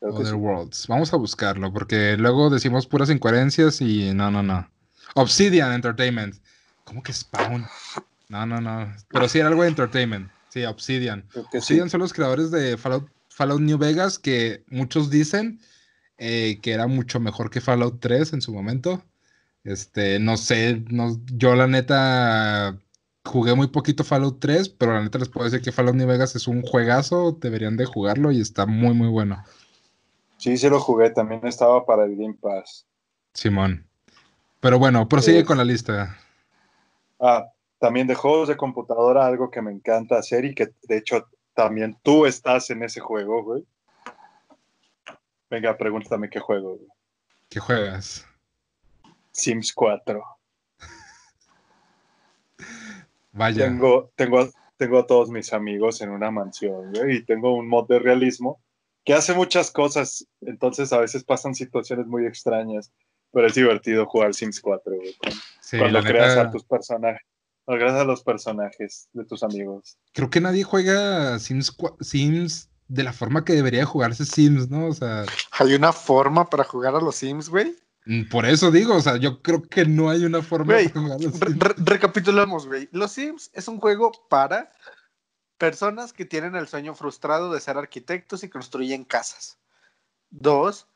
Outer 0.00 0.34
Worlds. 0.34 0.86
Vamos 0.86 1.12
a 1.12 1.16
buscarlo, 1.16 1.72
porque 1.72 2.16
luego 2.16 2.50
decimos 2.50 2.86
puras 2.86 3.10
incoherencias 3.10 3.80
y 3.80 4.12
no, 4.14 4.30
no, 4.30 4.42
no. 4.42 4.68
Obsidian 5.14 5.72
Entertainment. 5.72 6.36
¿Cómo 6.84 7.02
que 7.02 7.12
Spawn? 7.12 7.66
No, 8.28 8.46
no, 8.46 8.60
no. 8.60 8.94
Pero 9.08 9.28
sí 9.28 9.38
era 9.38 9.48
algo 9.48 9.62
de 9.62 9.68
Entertainment. 9.68 10.30
Sí, 10.48 10.64
Obsidian. 10.64 11.26
Obsidian 11.52 11.90
son 11.90 12.00
los 12.00 12.12
creadores 12.12 12.50
de 12.50 12.76
Fallout, 12.76 13.60
New 13.60 13.78
Vegas, 13.78 14.18
que 14.18 14.64
muchos 14.68 15.10
dicen 15.10 15.60
eh, 16.16 16.58
que 16.62 16.72
era 16.72 16.86
mucho 16.86 17.20
mejor 17.20 17.50
que 17.50 17.60
Fallout 17.60 18.00
3 18.00 18.32
en 18.34 18.42
su 18.42 18.52
momento. 18.52 19.02
Este, 19.64 20.18
no 20.18 20.36
sé, 20.36 20.82
no, 20.88 21.20
yo 21.26 21.54
la 21.54 21.66
neta 21.66 22.78
jugué 23.24 23.54
muy 23.54 23.66
poquito 23.68 24.04
Fallout 24.04 24.40
3, 24.40 24.70
pero 24.70 24.94
la 24.94 25.02
neta 25.02 25.18
les 25.18 25.28
puedo 25.28 25.44
decir 25.44 25.60
que 25.60 25.72
Fallout 25.72 25.94
New 25.94 26.08
Vegas 26.08 26.34
es 26.36 26.48
un 26.48 26.62
juegazo, 26.62 27.38
deberían 27.40 27.76
de 27.76 27.84
jugarlo 27.84 28.32
y 28.32 28.40
está 28.40 28.66
muy, 28.66 28.94
muy 28.94 29.08
bueno. 29.08 29.44
Sí, 30.38 30.56
sí 30.56 30.68
lo 30.68 30.78
jugué, 30.78 31.10
también 31.10 31.44
estaba 31.46 31.84
para 31.84 32.04
el 32.04 32.16
Game 32.16 32.36
Pass. 32.40 32.86
Simón. 33.34 33.86
Pero 34.60 34.78
bueno, 34.78 35.08
prosigue 35.08 35.44
con 35.44 35.58
la 35.58 35.64
lista. 35.64 36.16
Ah, 37.20 37.48
también 37.78 38.06
de 38.06 38.14
juegos 38.14 38.48
de 38.48 38.56
computadora, 38.56 39.26
algo 39.26 39.50
que 39.50 39.60
me 39.60 39.72
encanta 39.72 40.16
hacer 40.16 40.44
y 40.44 40.54
que 40.54 40.72
de 40.84 40.96
hecho 40.96 41.28
también 41.54 41.98
tú 42.02 42.24
estás 42.24 42.70
en 42.70 42.84
ese 42.84 43.00
juego, 43.00 43.42
güey. 43.42 43.66
Venga, 45.50 45.76
pregúntame 45.76 46.30
qué 46.30 46.38
juego, 46.38 46.76
güey. 46.76 46.88
¿Qué 47.48 47.58
juegas? 47.58 48.24
Sims 49.32 49.72
4. 49.72 50.22
Vaya. 53.32 53.64
Tengo, 53.64 54.12
tengo, 54.14 54.48
tengo 54.76 54.98
a 54.98 55.06
todos 55.06 55.30
mis 55.30 55.52
amigos 55.52 56.00
en 56.00 56.10
una 56.10 56.30
mansión, 56.30 56.92
güey, 56.92 57.16
y 57.16 57.24
tengo 57.24 57.54
un 57.54 57.68
mod 57.68 57.88
de 57.88 57.98
realismo 57.98 58.60
que 59.08 59.14
hace 59.14 59.32
muchas 59.32 59.70
cosas, 59.70 60.26
entonces 60.42 60.92
a 60.92 60.98
veces 60.98 61.24
pasan 61.24 61.54
situaciones 61.54 62.06
muy 62.06 62.26
extrañas, 62.26 62.92
pero 63.32 63.46
es 63.46 63.54
divertido 63.54 64.04
jugar 64.04 64.34
Sims 64.34 64.60
4, 64.60 64.96
güey. 64.96 65.16
Cuando, 65.78 66.02
creas 66.02 66.36
a 66.36 66.50
tus 66.50 66.62
personajes 66.62 67.22
gracias 67.66 68.02
a 68.02 68.04
los 68.04 68.22
personajes 68.22 69.08
de 69.14 69.24
tus 69.24 69.42
amigos. 69.42 69.96
Creo 70.12 70.28
que 70.28 70.42
nadie 70.42 70.62
juega 70.62 71.38
Sims, 71.38 71.74
Sims 72.02 72.68
de 72.88 73.02
la 73.02 73.14
forma 73.14 73.46
que 73.46 73.54
debería 73.54 73.86
jugarse 73.86 74.26
Sims, 74.26 74.68
¿no? 74.68 74.88
O 74.88 74.92
sea. 74.92 75.24
¿Hay 75.52 75.72
una 75.72 75.94
forma 75.94 76.50
para 76.50 76.64
jugar 76.64 76.94
a 76.94 77.00
los 77.00 77.16
Sims, 77.16 77.48
güey? 77.48 77.74
Mm, 78.04 78.28
por 78.28 78.44
eso 78.44 78.70
digo, 78.70 78.94
o 78.94 79.00
sea, 79.00 79.16
yo 79.16 79.40
creo 79.40 79.62
que 79.62 79.86
no 79.86 80.10
hay 80.10 80.26
una 80.26 80.42
forma 80.42 80.74
para 80.74 80.90
jugar 80.90 81.12
a 81.12 81.22
los 81.22 81.32
Sims. 81.32 81.58
recapitulamos, 81.78 82.66
güey. 82.66 82.90
Los 82.92 83.12
Sims 83.12 83.50
es 83.54 83.68
un 83.68 83.80
juego 83.80 84.12
para 84.28 84.70
personas 85.58 86.12
que 86.12 86.24
tienen 86.24 86.54
el 86.54 86.68
sueño 86.68 86.94
frustrado 86.94 87.52
de 87.52 87.60
ser 87.60 87.76
arquitectos 87.76 88.44
y 88.44 88.48
construyen 88.48 89.04
casas. 89.04 89.58
Dos, 90.30 90.86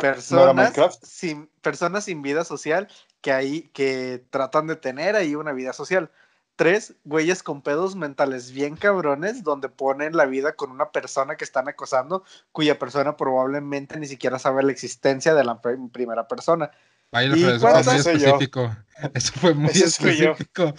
personas, 0.00 0.74
sin, 1.02 1.46
personas 1.60 2.04
sin 2.04 2.22
vida 2.22 2.44
social 2.44 2.88
que, 3.20 3.32
ahí, 3.32 3.62
que 3.74 4.24
tratan 4.30 4.66
de 4.66 4.76
tener 4.76 5.14
ahí 5.14 5.34
una 5.34 5.52
vida 5.52 5.72
social. 5.72 6.10
tres 6.56 6.94
güeyes 7.04 7.42
con 7.42 7.62
pedos 7.62 7.94
mentales 7.94 8.50
bien 8.50 8.76
cabrones, 8.76 9.44
donde 9.44 9.68
ponen 9.68 10.16
la 10.16 10.26
vida 10.26 10.54
con 10.54 10.72
una 10.72 10.90
persona 10.90 11.36
que 11.36 11.44
están 11.44 11.68
acosando, 11.68 12.24
cuya 12.50 12.78
persona 12.78 13.16
probablemente 13.16 13.98
ni 14.00 14.06
siquiera 14.06 14.38
sabe 14.38 14.62
la 14.62 14.72
existencia 14.72 15.34
de 15.34 15.44
la 15.44 15.60
primera 15.60 16.26
persona. 16.26 16.70
Vaya, 17.10 17.34
eso 17.34 17.60
fue 17.60 17.84
muy 17.84 17.96
específico. 17.98 18.76
Eso 19.14 19.32
fue 19.34 19.54
muy 19.54 19.70
específico. 19.70 20.74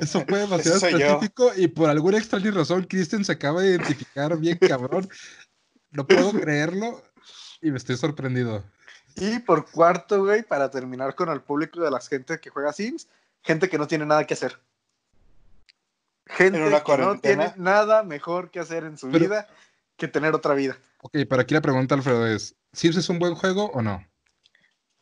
Eso 0.00 0.24
fue 0.26 0.38
demasiado 0.38 0.78
específico 0.78 1.52
y 1.54 1.68
por 1.68 1.90
alguna 1.90 2.16
extraña 2.16 2.50
razón 2.50 2.84
Kristen 2.84 3.26
se 3.26 3.32
acaba 3.32 3.60
de 3.60 3.72
identificar 3.72 4.38
bien 4.38 4.56
cabrón. 4.56 5.06
No 5.90 6.06
puedo 6.06 6.32
creerlo 6.32 7.02
y 7.60 7.70
me 7.70 7.76
estoy 7.76 7.98
sorprendido. 7.98 8.64
Y 9.16 9.38
por 9.40 9.70
cuarto, 9.70 10.24
güey, 10.24 10.42
para 10.42 10.70
terminar 10.70 11.14
con 11.14 11.28
el 11.28 11.42
público 11.42 11.80
de 11.80 11.90
la 11.90 12.00
gente 12.00 12.40
que 12.40 12.48
juega 12.48 12.72
Sims, 12.72 13.06
gente 13.42 13.68
que 13.68 13.76
no 13.76 13.86
tiene 13.86 14.06
nada 14.06 14.26
que 14.26 14.32
hacer. 14.32 14.58
Gente 16.26 16.58
que 16.58 16.96
no 16.96 17.20
tiene 17.20 17.52
nada 17.56 18.02
mejor 18.02 18.50
que 18.50 18.60
hacer 18.60 18.84
en 18.84 18.96
su 18.96 19.08
vida 19.08 19.46
que 19.96 20.08
tener 20.08 20.34
otra 20.34 20.54
vida. 20.54 20.76
Ok, 21.02 21.18
pero 21.28 21.42
aquí 21.42 21.52
la 21.52 21.60
pregunta, 21.60 21.94
Alfredo, 21.94 22.26
es: 22.26 22.56
¿Sims 22.72 22.96
es 22.96 23.08
un 23.10 23.18
buen 23.18 23.34
juego 23.34 23.66
o 23.72 23.82
no? 23.82 24.04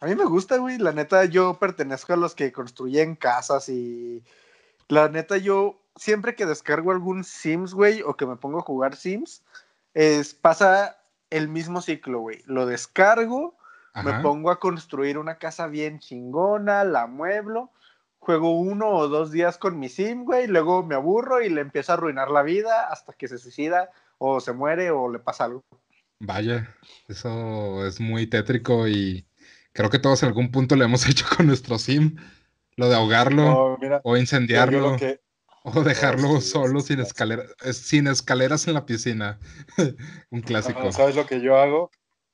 A 0.03 0.07
mí 0.07 0.17
me 0.17 0.25
gusta, 0.25 0.57
güey. 0.57 0.79
La 0.79 0.91
neta, 0.91 1.25
yo 1.27 1.61
pertenezco 1.61 2.13
a 2.13 2.17
los 2.17 2.35
que 2.35 2.51
construyen 2.51 3.15
casas 3.15 3.69
y. 3.69 4.25
La 4.89 5.09
neta, 5.09 5.37
yo 5.37 5.81
siempre 5.95 6.35
que 6.35 6.45
descargo 6.45 6.91
algún 6.91 7.23
Sims, 7.23 7.73
güey, 7.73 8.03
o 8.03 8.17
que 8.17 8.27
me 8.27 8.35
pongo 8.35 8.59
a 8.59 8.63
jugar 8.63 8.97
Sims, 8.97 9.45
es, 9.95 10.35
pasa 10.35 10.99
el 11.31 11.49
mismo 11.49 11.81
ciclo, 11.83 12.19
güey. 12.19 12.43
Lo 12.47 12.67
descargo, 12.67 13.57
me 14.05 14.13
pongo 14.23 14.51
a 14.51 14.59
construir 14.59 15.19
una 15.19 15.39
casa 15.39 15.69
bien 15.69 16.01
chingona, 16.01 16.83
la 16.83 17.07
mueblo, 17.07 17.71
juego 18.19 18.59
uno 18.59 18.89
o 18.89 19.07
dos 19.07 19.31
días 19.31 19.57
con 19.57 19.79
mi 19.79 19.89
sim, 19.89 20.25
güey, 20.25 20.49
luego 20.49 20.83
me 20.83 20.97
aburro 20.97 21.41
y 21.43 21.49
le 21.49 21.61
empiezo 21.61 21.93
a 21.93 21.95
arruinar 21.95 22.29
la 22.29 22.43
vida 22.43 22.89
hasta 22.89 23.13
que 23.13 23.29
se 23.29 23.39
suicida 23.39 23.91
o 24.19 24.41
se 24.41 24.53
muere 24.53 24.91
o 24.91 25.09
le 25.09 25.21
pasa 25.21 25.45
algo. 25.45 25.63
Vaya, 26.19 26.75
eso 27.07 27.87
es 27.87 28.01
muy 28.01 28.27
tétrico 28.27 28.89
y 28.89 29.25
creo 29.73 29.91
que 29.91 29.99
todos 29.99 30.23
en 30.23 30.29
algún 30.29 30.51
punto 30.51 30.77
le 30.77 30.85
hemos 30.85 31.07
hecho 31.09 31.27
con 31.37 31.47
nuestro 31.47 31.79
sim. 31.79 32.17
Lo 32.77 32.89
de 32.89 32.97
ahogarlo 32.97 33.79
o 34.03 34.17
incendiarlo. 34.17 34.97
O 35.65 35.85
dejarlo 35.85 36.41
solo 36.41 36.81
sin, 36.81 36.99
escalera, 36.99 37.45
sin 37.73 38.09
escaleras 38.09 38.67
en 38.67 38.75
la 38.75 38.87
piscina. 38.87 39.39
Un 40.31 40.41
clásico. 40.41 40.91
¿Sabes 40.91 41.15
lo 41.15 41.27
que 41.27 41.41
yo 41.41 41.57
hago? 41.57 41.91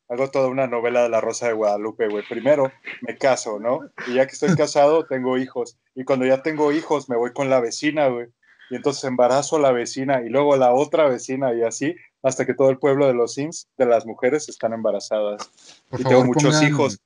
hago 0.08 0.30
toda 0.30 0.48
una 0.48 0.66
novela 0.66 1.02
de 1.02 1.08
la 1.08 1.20
Rosa 1.20 1.48
de 1.48 1.52
Guadalupe, 1.52 2.08
güey. 2.08 2.24
Primero 2.26 2.72
me 3.02 3.16
caso, 3.16 3.58
¿no? 3.58 3.80
Y 4.06 4.14
ya 4.14 4.26
que 4.26 4.32
estoy 4.32 4.56
casado, 4.56 5.06
tengo 5.06 5.36
hijos. 5.38 5.78
Y 5.94 6.04
cuando 6.04 6.26
ya 6.26 6.42
tengo 6.42 6.72
hijos, 6.72 7.08
me 7.08 7.16
voy 7.16 7.32
con 7.32 7.50
la 7.50 7.60
vecina, 7.60 8.08
güey. 8.08 8.28
Y 8.70 8.76
entonces 8.76 9.04
embarazo 9.04 9.56
a 9.56 9.60
la 9.60 9.72
vecina 9.72 10.22
y 10.22 10.28
luego 10.28 10.54
a 10.54 10.58
la 10.58 10.72
otra 10.72 11.08
vecina 11.08 11.54
y 11.54 11.62
así 11.62 11.96
hasta 12.22 12.44
que 12.44 12.52
todo 12.52 12.68
el 12.70 12.78
pueblo 12.78 13.06
de 13.06 13.14
los 13.14 13.34
Sims, 13.34 13.68
de 13.78 13.86
las 13.86 14.04
mujeres, 14.04 14.48
están 14.48 14.72
embarazadas. 14.72 15.50
y 15.92 16.04
tengo 16.04 16.24
muchos 16.24 16.62
hijos. 16.62 17.00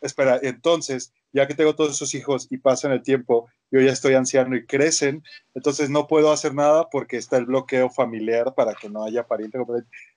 Espera, 0.00 0.38
entonces, 0.42 1.12
ya 1.32 1.46
que 1.46 1.54
tengo 1.54 1.74
todos 1.74 1.92
esos 1.92 2.14
hijos 2.14 2.46
y 2.50 2.58
pasan 2.58 2.92
el 2.92 3.02
tiempo, 3.02 3.48
yo 3.70 3.80
ya 3.80 3.92
estoy 3.92 4.14
anciano 4.14 4.56
y 4.56 4.64
crecen, 4.64 5.22
entonces 5.54 5.90
no 5.90 6.06
puedo 6.06 6.32
hacer 6.32 6.54
nada 6.54 6.88
porque 6.90 7.16
está 7.16 7.36
el 7.36 7.46
bloqueo 7.46 7.90
familiar 7.90 8.54
para 8.54 8.74
que 8.74 8.88
no 8.88 9.04
haya 9.04 9.26
pariente. 9.26 9.58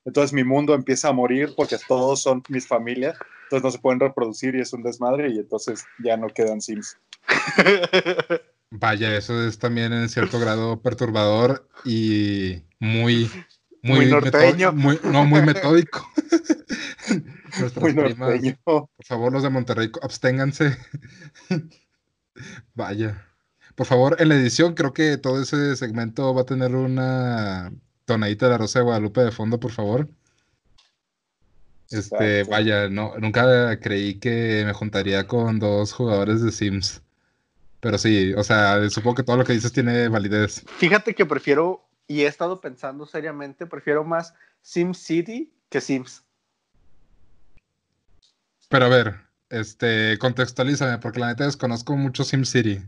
Entonces 0.06 0.34
mi 0.34 0.44
mundo 0.44 0.74
empieza 0.74 1.10
a 1.10 1.14
morir 1.14 1.54
porque 1.56 1.78
todos 1.88 2.22
son 2.22 2.44
mis 2.48 2.68
familias, 2.68 3.18
entonces 3.44 3.64
no 3.64 3.72
se 3.72 3.80
pueden 3.80 4.00
reproducir 4.00 4.56
y 4.56 4.62
es 4.62 4.72
un 4.74 4.84
desmadre 4.84 5.30
y 5.30 5.40
entonces 5.40 5.84
ya 6.04 6.16
no 6.16 6.28
quedan 6.30 6.62
Sims. 6.62 6.98
Vaya, 8.72 9.18
eso 9.18 9.46
es 9.46 9.60
también 9.60 9.92
en 9.92 10.08
cierto 10.08 10.40
grado 10.40 10.82
perturbador 10.82 11.68
y 11.84 12.62
muy 12.80 13.30
muy, 13.84 14.06
norteño. 14.06 14.72
no, 14.72 15.26
muy 15.26 15.42
metódico. 15.42 16.08
muy 17.80 17.94
norteño. 17.94 18.58
por 18.64 18.88
favor, 19.06 19.34
los 19.34 19.44
de 19.44 19.50
Monterrey, 19.50 19.92
absténganse. 20.02 20.78
Vaya. 22.74 23.26
Por 23.76 23.88
favor, 23.88 24.18
en 24.20 24.30
la 24.30 24.36
edición 24.36 24.74
creo 24.74 24.94
que 24.94 25.18
todo 25.18 25.42
ese 25.42 25.76
segmento 25.76 26.34
va 26.34 26.42
a 26.42 26.46
tener 26.46 26.76
una 26.76 27.72
tonadita 28.06 28.46
de 28.46 28.52
la 28.52 28.58
Rosa 28.58 28.80
de 28.80 28.86
Guadalupe 28.86 29.22
de 29.22 29.32
fondo, 29.32 29.60
por 29.60 29.72
favor. 29.72 30.10
Este, 31.90 32.44
vaya, 32.46 32.88
no, 32.90 33.18
nunca 33.18 33.80
creí 33.80 34.18
que 34.20 34.64
me 34.66 34.74
juntaría 34.74 35.28
con 35.28 35.60
dos 35.60 35.94
jugadores 35.94 36.42
de 36.42 36.52
Sims. 36.52 37.02
Pero 37.82 37.98
sí, 37.98 38.34
o 38.34 38.44
sea, 38.44 38.90
supongo 38.90 39.16
que 39.16 39.24
todo 39.24 39.38
lo 39.38 39.44
que 39.44 39.54
dices 39.54 39.74
tiene 39.74 40.08
validez. 40.08 40.64
Fíjate 40.78 41.16
que 41.16 41.26
prefiero 41.26 41.86
y 42.08 42.22
he 42.22 42.28
estado 42.28 42.62
pensando 42.62 43.06
seriamente, 43.06 43.66
prefiero 43.66 44.04
más 44.04 44.34
SimCity 44.62 45.52
que 45.70 45.82
Sims. 45.82 46.24
Pero 48.72 48.86
a 48.86 48.88
ver, 48.88 49.16
este, 49.50 50.18
contextualízame, 50.18 50.98
porque 51.00 51.20
la 51.20 51.28
neta 51.28 51.44
desconozco 51.44 51.98
mucho 51.98 52.24
SimCity. 52.24 52.82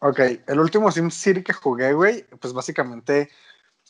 Ok, 0.00 0.18
el 0.48 0.58
último 0.58 0.90
SimCity 0.90 1.44
que 1.44 1.52
jugué, 1.52 1.92
güey, 1.92 2.24
pues 2.40 2.52
básicamente 2.52 3.30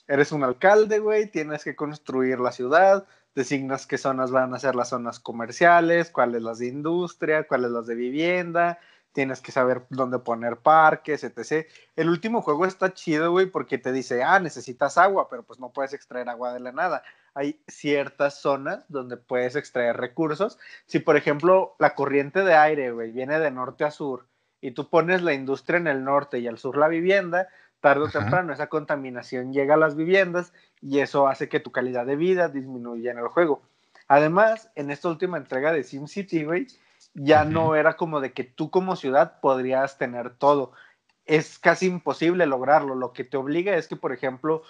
eres 0.07 0.31
un 0.31 0.44
alcalde, 0.44 0.99
güey, 0.99 1.27
tienes 1.31 1.65
que 1.65 1.74
construir 1.74 2.39
la 2.39 2.53
ciudad, 2.53 3.07
designas 3.35 3.86
qué 3.86 3.97
zonas 3.97 4.31
van 4.31 4.53
a 4.53 4.59
ser 4.59 4.74
las 4.74 4.90
zonas 4.90 5.19
comerciales, 5.19 6.11
cuáles 6.11 6.43
las 6.43 6.59
de 6.59 6.66
industria, 6.66 7.47
cuáles 7.49 7.70
las 7.70 7.86
de 7.86 7.94
vivienda, 7.94 8.78
tienes 9.12 9.40
que 9.40 9.53
saber 9.53 9.86
dónde 9.89 10.19
poner 10.19 10.59
parques, 10.59 11.24
etc. 11.24 11.66
El 11.97 12.11
último 12.11 12.43
juego 12.43 12.66
está 12.66 12.93
chido, 12.93 13.31
güey, 13.31 13.47
porque 13.47 13.78
te 13.78 13.90
dice, 13.90 14.23
ah, 14.23 14.39
necesitas 14.39 14.99
agua, 14.99 15.31
pero 15.31 15.44
pues 15.44 15.59
no 15.59 15.70
puedes 15.70 15.94
extraer 15.94 16.28
agua 16.28 16.53
de 16.53 16.61
la 16.61 16.73
nada. 16.73 17.03
Hay 17.34 17.62
ciertas 17.66 18.40
zonas 18.40 18.84
donde 18.88 19.16
puedes 19.16 19.56
extraer 19.56 19.96
recursos. 19.96 20.59
Si, 20.86 20.98
por 20.98 21.16
ejemplo, 21.16 21.76
la 21.78 21.94
corriente 21.94 22.40
de 22.40 22.54
aire, 22.54 22.92
güey, 22.92 23.10
viene 23.10 23.38
de 23.38 23.50
norte 23.50 23.84
a 23.84 23.90
sur 23.90 24.26
y 24.60 24.72
tú 24.72 24.88
pones 24.88 25.22
la 25.22 25.32
industria 25.32 25.78
en 25.78 25.86
el 25.86 26.04
norte 26.04 26.38
y 26.38 26.46
al 26.46 26.59
sur 26.59 26.76
la 26.76 26.88
vivienda, 26.88 27.48
tarde 27.80 28.04
o 28.04 28.09
temprano 28.09 28.52
esa 28.52 28.68
contaminación 28.68 29.52
llega 29.52 29.74
a 29.74 29.78
las 29.78 29.96
viviendas 29.96 30.52
y 30.80 31.00
eso 31.00 31.26
hace 31.26 31.48
que 31.48 31.60
tu 31.60 31.72
calidad 31.72 32.06
de 32.06 32.16
vida 32.16 32.48
disminuya 32.48 33.10
en 33.10 33.18
el 33.18 33.28
juego. 33.28 33.62
Además, 34.09 34.70
en 34.76 34.90
esta 34.90 35.09
última 35.09 35.36
entrega 35.36 35.72
de 35.72 35.82
SimCity, 35.82 36.44
güey, 36.44 36.66
ya 37.14 37.44
no 37.44 37.74
era 37.74 37.96
como 37.96 38.20
de 38.20 38.32
que 38.32 38.44
tú 38.44 38.70
como 38.70 38.94
ciudad 38.94 39.40
podrías 39.40 39.98
tener 39.98 40.34
todo. 40.36 40.72
Es 41.24 41.59
casi 41.59 41.86
imposible 41.86 42.46
lograrlo. 42.46 42.94
Lo 42.94 43.12
que 43.12 43.24
te 43.24 43.36
obliga 43.36 43.76
es 43.76 43.88
que, 43.88 43.96
por 43.96 44.12
ejemplo, 44.12 44.62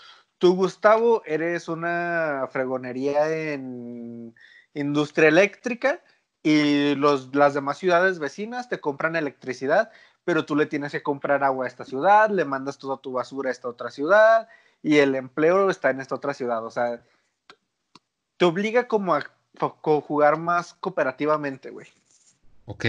tú, 0.42 0.56
Gustavo, 0.56 1.22
eres 1.24 1.68
una 1.68 2.48
fregonería 2.50 3.52
en 3.52 4.34
industria 4.74 5.28
eléctrica 5.28 6.02
y 6.42 6.96
los, 6.96 7.32
las 7.32 7.54
demás 7.54 7.78
ciudades 7.78 8.18
vecinas 8.18 8.68
te 8.68 8.80
compran 8.80 9.14
electricidad, 9.14 9.92
pero 10.24 10.44
tú 10.44 10.56
le 10.56 10.66
tienes 10.66 10.90
que 10.90 11.04
comprar 11.04 11.44
agua 11.44 11.66
a 11.66 11.68
esta 11.68 11.84
ciudad, 11.84 12.28
le 12.28 12.44
mandas 12.44 12.78
toda 12.78 12.96
tu 12.96 13.12
basura 13.12 13.50
a 13.50 13.52
esta 13.52 13.68
otra 13.68 13.92
ciudad 13.92 14.48
y 14.82 14.96
el 14.96 15.14
empleo 15.14 15.70
está 15.70 15.90
en 15.90 16.00
esta 16.00 16.16
otra 16.16 16.34
ciudad. 16.34 16.66
O 16.66 16.72
sea, 16.72 17.00
te 18.36 18.44
obliga 18.44 18.88
como 18.88 19.14
a 19.14 19.24
jugar 19.60 20.40
más 20.40 20.74
cooperativamente, 20.74 21.70
güey. 21.70 21.86
Ok. 22.64 22.84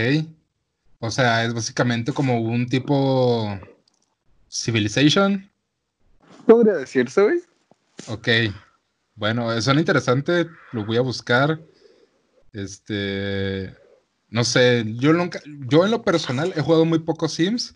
O 0.97 1.11
sea, 1.11 1.43
es 1.43 1.53
básicamente 1.53 2.13
como 2.13 2.41
un 2.41 2.67
tipo 2.67 3.59
Civilization. 4.49 5.52
Podría 6.45 6.73
decirse, 6.73 7.21
güey. 7.21 7.41
Ok. 8.07 8.27
Bueno, 9.15 9.61
suena 9.61 9.79
interesante, 9.79 10.47
lo 10.71 10.85
voy 10.85 10.97
a 10.97 11.01
buscar. 11.01 11.59
Este, 12.51 13.75
no 14.29 14.43
sé, 14.43 14.83
yo 14.95 15.13
nunca, 15.13 15.39
yo 15.45 15.85
en 15.85 15.91
lo 15.91 16.01
personal 16.03 16.53
he 16.55 16.61
jugado 16.61 16.85
muy 16.85 16.99
pocos 16.99 17.33
Sims, 17.33 17.73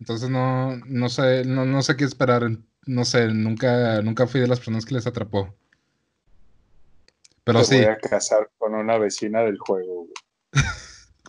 entonces 0.00 0.28
no, 0.28 0.76
no 0.86 1.08
sé, 1.08 1.44
no, 1.44 1.82
sé 1.82 1.96
qué 1.96 2.04
esperar. 2.04 2.48
No 2.86 3.04
sé, 3.04 3.28
nunca, 3.28 4.02
nunca 4.02 4.26
fui 4.26 4.40
de 4.40 4.48
las 4.48 4.58
personas 4.58 4.84
que 4.84 4.94
les 4.94 5.06
atrapó. 5.06 5.54
Pero 7.44 7.64
sí. 7.64 7.76
Voy 7.76 7.86
a 7.86 7.98
casar 7.98 8.50
con 8.58 8.74
una 8.74 8.98
vecina 8.98 9.40
del 9.42 9.58
juego. 9.58 10.06
Güey. 10.52 10.64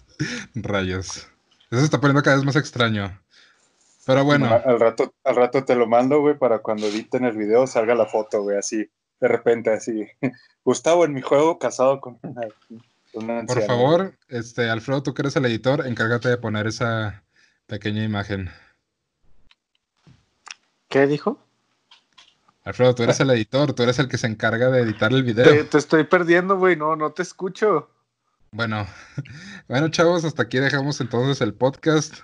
Rayos. 0.55 1.27
Eso 1.69 1.79
se 1.79 1.85
está 1.85 2.01
poniendo 2.01 2.23
cada 2.23 2.35
vez 2.35 2.45
más 2.45 2.55
extraño. 2.55 3.17
Pero 4.05 4.23
bueno. 4.23 4.47
Al 4.65 4.79
rato, 4.79 5.13
al 5.23 5.35
rato 5.35 5.65
te 5.65 5.75
lo 5.75 5.87
mando, 5.87 6.19
güey, 6.21 6.37
para 6.37 6.59
cuando 6.59 6.87
editen 6.87 7.25
el 7.25 7.35
video 7.35 7.65
salga 7.65 7.95
la 7.95 8.05
foto, 8.05 8.43
güey, 8.43 8.57
así, 8.57 8.89
de 9.19 9.27
repente, 9.27 9.71
así. 9.71 10.07
Gustavo 10.63 11.05
en 11.05 11.13
mi 11.13 11.21
juego 11.21 11.57
casado 11.57 11.99
con 11.99 12.19
una, 13.13 13.45
Por 13.45 13.61
favor, 13.63 14.13
este, 14.27 14.69
Alfredo, 14.69 15.01
tú 15.03 15.13
que 15.13 15.23
eres 15.23 15.35
el 15.35 15.45
editor, 15.45 15.87
encárgate 15.87 16.29
de 16.29 16.37
poner 16.37 16.67
esa 16.67 17.23
pequeña 17.65 18.03
imagen. 18.03 18.49
¿Qué 20.89 21.07
dijo? 21.07 21.39
Alfredo, 22.63 22.95
tú 22.95 23.03
eres 23.03 23.19
el 23.19 23.29
editor, 23.29 23.73
tú 23.73 23.83
eres 23.83 23.99
el 23.99 24.07
que 24.07 24.17
se 24.17 24.27
encarga 24.27 24.69
de 24.69 24.81
editar 24.81 25.11
el 25.11 25.23
video. 25.23 25.67
te 25.67 25.77
estoy 25.77 26.03
perdiendo, 26.03 26.57
güey, 26.57 26.75
no, 26.75 26.95
no 26.95 27.11
te 27.11 27.21
escucho. 27.21 27.89
Bueno, 28.51 28.87
bueno, 29.67 29.89
chavos, 29.89 30.25
hasta 30.25 30.43
aquí 30.43 30.59
dejamos 30.59 31.01
entonces 31.01 31.41
el 31.41 31.53
podcast. 31.53 32.21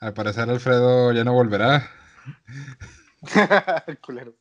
Al 0.00 0.14
parecer 0.14 0.48
Alfredo 0.48 1.12
ya 1.12 1.24
no 1.24 1.32
volverá. 1.32 1.90
Culero. 4.02 4.36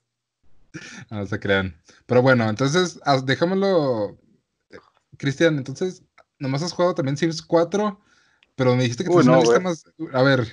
No 1.10 1.26
se 1.26 1.40
crean. 1.40 1.80
Pero 2.06 2.22
bueno, 2.22 2.50
entonces, 2.50 3.00
déjamelo. 3.24 4.18
Cristian, 5.18 5.58
entonces, 5.58 6.04
nomás 6.40 6.62
has 6.62 6.74
jugado 6.74 6.96
también 6.96 7.16
Sims 7.16 7.42
4, 7.42 8.02
pero 8.56 8.76
me 8.76 8.84
dijiste 8.84 9.04
que 9.04 9.10
tienes 9.10 9.28
una 9.28 9.40
lista 9.40 9.60
más. 9.60 9.86
A 10.14 10.22
ver, 10.24 10.46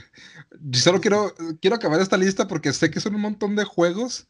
yo 0.61 0.81
solo 0.81 1.01
quiero, 1.01 1.35
quiero 1.61 1.77
acabar 1.77 2.01
esta 2.01 2.17
lista 2.17 2.47
porque 2.47 2.73
sé 2.73 2.91
que 2.91 3.01
son 3.01 3.17
un 3.17 3.23
montón 3.23 3.57
de 3.57 3.65
juegos 3.65 4.29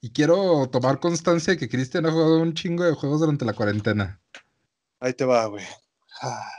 y 0.00 0.10
quiero 0.10 0.68
tomar 0.68 1.00
constancia 1.00 1.52
de 1.52 1.58
que 1.58 1.68
Cristian 1.68 2.06
ha 2.06 2.12
jugado 2.12 2.40
un 2.40 2.54
chingo 2.54 2.84
de 2.84 2.94
juegos 2.94 3.20
durante 3.20 3.44
la 3.44 3.52
cuarentena. 3.52 4.20
Ahí 5.00 5.14
te 5.14 5.24
va, 5.24 5.46
güey. 5.46 5.64
Ah. 6.22 6.50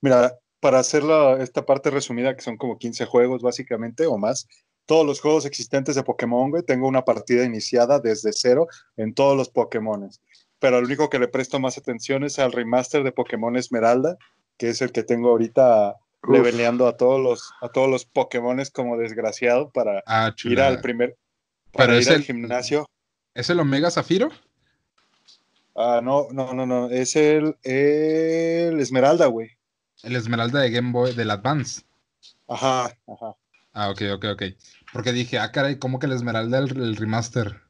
Mira, 0.00 0.34
para 0.60 0.78
hacer 0.78 1.02
esta 1.40 1.64
parte 1.64 1.90
resumida, 1.90 2.36
que 2.36 2.42
son 2.42 2.56
como 2.56 2.78
15 2.78 3.06
juegos 3.06 3.42
básicamente 3.42 4.06
o 4.06 4.18
más, 4.18 4.46
todos 4.86 5.06
los 5.06 5.20
juegos 5.20 5.46
existentes 5.46 5.94
de 5.94 6.02
Pokémon, 6.02 6.50
güey, 6.50 6.62
tengo 6.62 6.86
una 6.86 7.04
partida 7.04 7.44
iniciada 7.44 7.98
desde 8.00 8.32
cero 8.32 8.66
en 8.96 9.14
todos 9.14 9.36
los 9.36 9.48
Pokémon. 9.48 10.10
Pero 10.58 10.78
el 10.78 10.84
único 10.84 11.08
que 11.08 11.18
le 11.18 11.28
presto 11.28 11.58
más 11.58 11.78
atención 11.78 12.24
es 12.24 12.38
al 12.38 12.52
remaster 12.52 13.02
de 13.02 13.12
Pokémon 13.12 13.56
Esmeralda, 13.56 14.18
que 14.58 14.68
es 14.68 14.82
el 14.82 14.92
que 14.92 15.02
tengo 15.02 15.30
ahorita 15.30 15.96
leveleando 16.28 16.86
a 16.86 16.96
todos 16.96 17.18
los 17.18 17.50
a 17.62 17.68
todos 17.68 17.88
los 17.88 18.04
Pokémones 18.04 18.70
como 18.70 18.98
desgraciado 18.98 19.70
para 19.70 20.02
ah, 20.06 20.34
ir 20.44 20.60
al 20.60 20.82
primer 20.82 21.16
para 21.72 21.98
ir 21.98 22.10
al 22.10 22.22
gimnasio. 22.22 22.86
¿Es 23.32 23.48
el 23.48 23.60
Omega 23.60 23.90
Zafiro? 23.90 24.28
Ah, 25.76 26.00
no, 26.02 26.26
no, 26.32 26.52
no, 26.52 26.66
no. 26.66 26.90
Es 26.90 27.16
el, 27.16 27.56
el 27.62 28.80
Esmeralda, 28.80 29.26
güey. 29.26 29.50
El 30.02 30.16
Esmeralda 30.16 30.60
de 30.60 30.70
Game 30.70 30.92
Boy, 30.92 31.12
del 31.14 31.30
Advance. 31.30 31.82
Ajá, 32.48 32.96
ajá. 33.06 33.36
Ah, 33.72 33.90
ok, 33.90 34.02
ok, 34.14 34.24
ok. 34.32 34.42
Porque 34.92 35.12
dije, 35.12 35.38
ah, 35.38 35.52
caray, 35.52 35.78
¿cómo 35.78 35.98
que 35.98 36.06
el 36.06 36.12
Esmeralda 36.12 36.58
el, 36.58 36.96
remaster? 36.96 37.60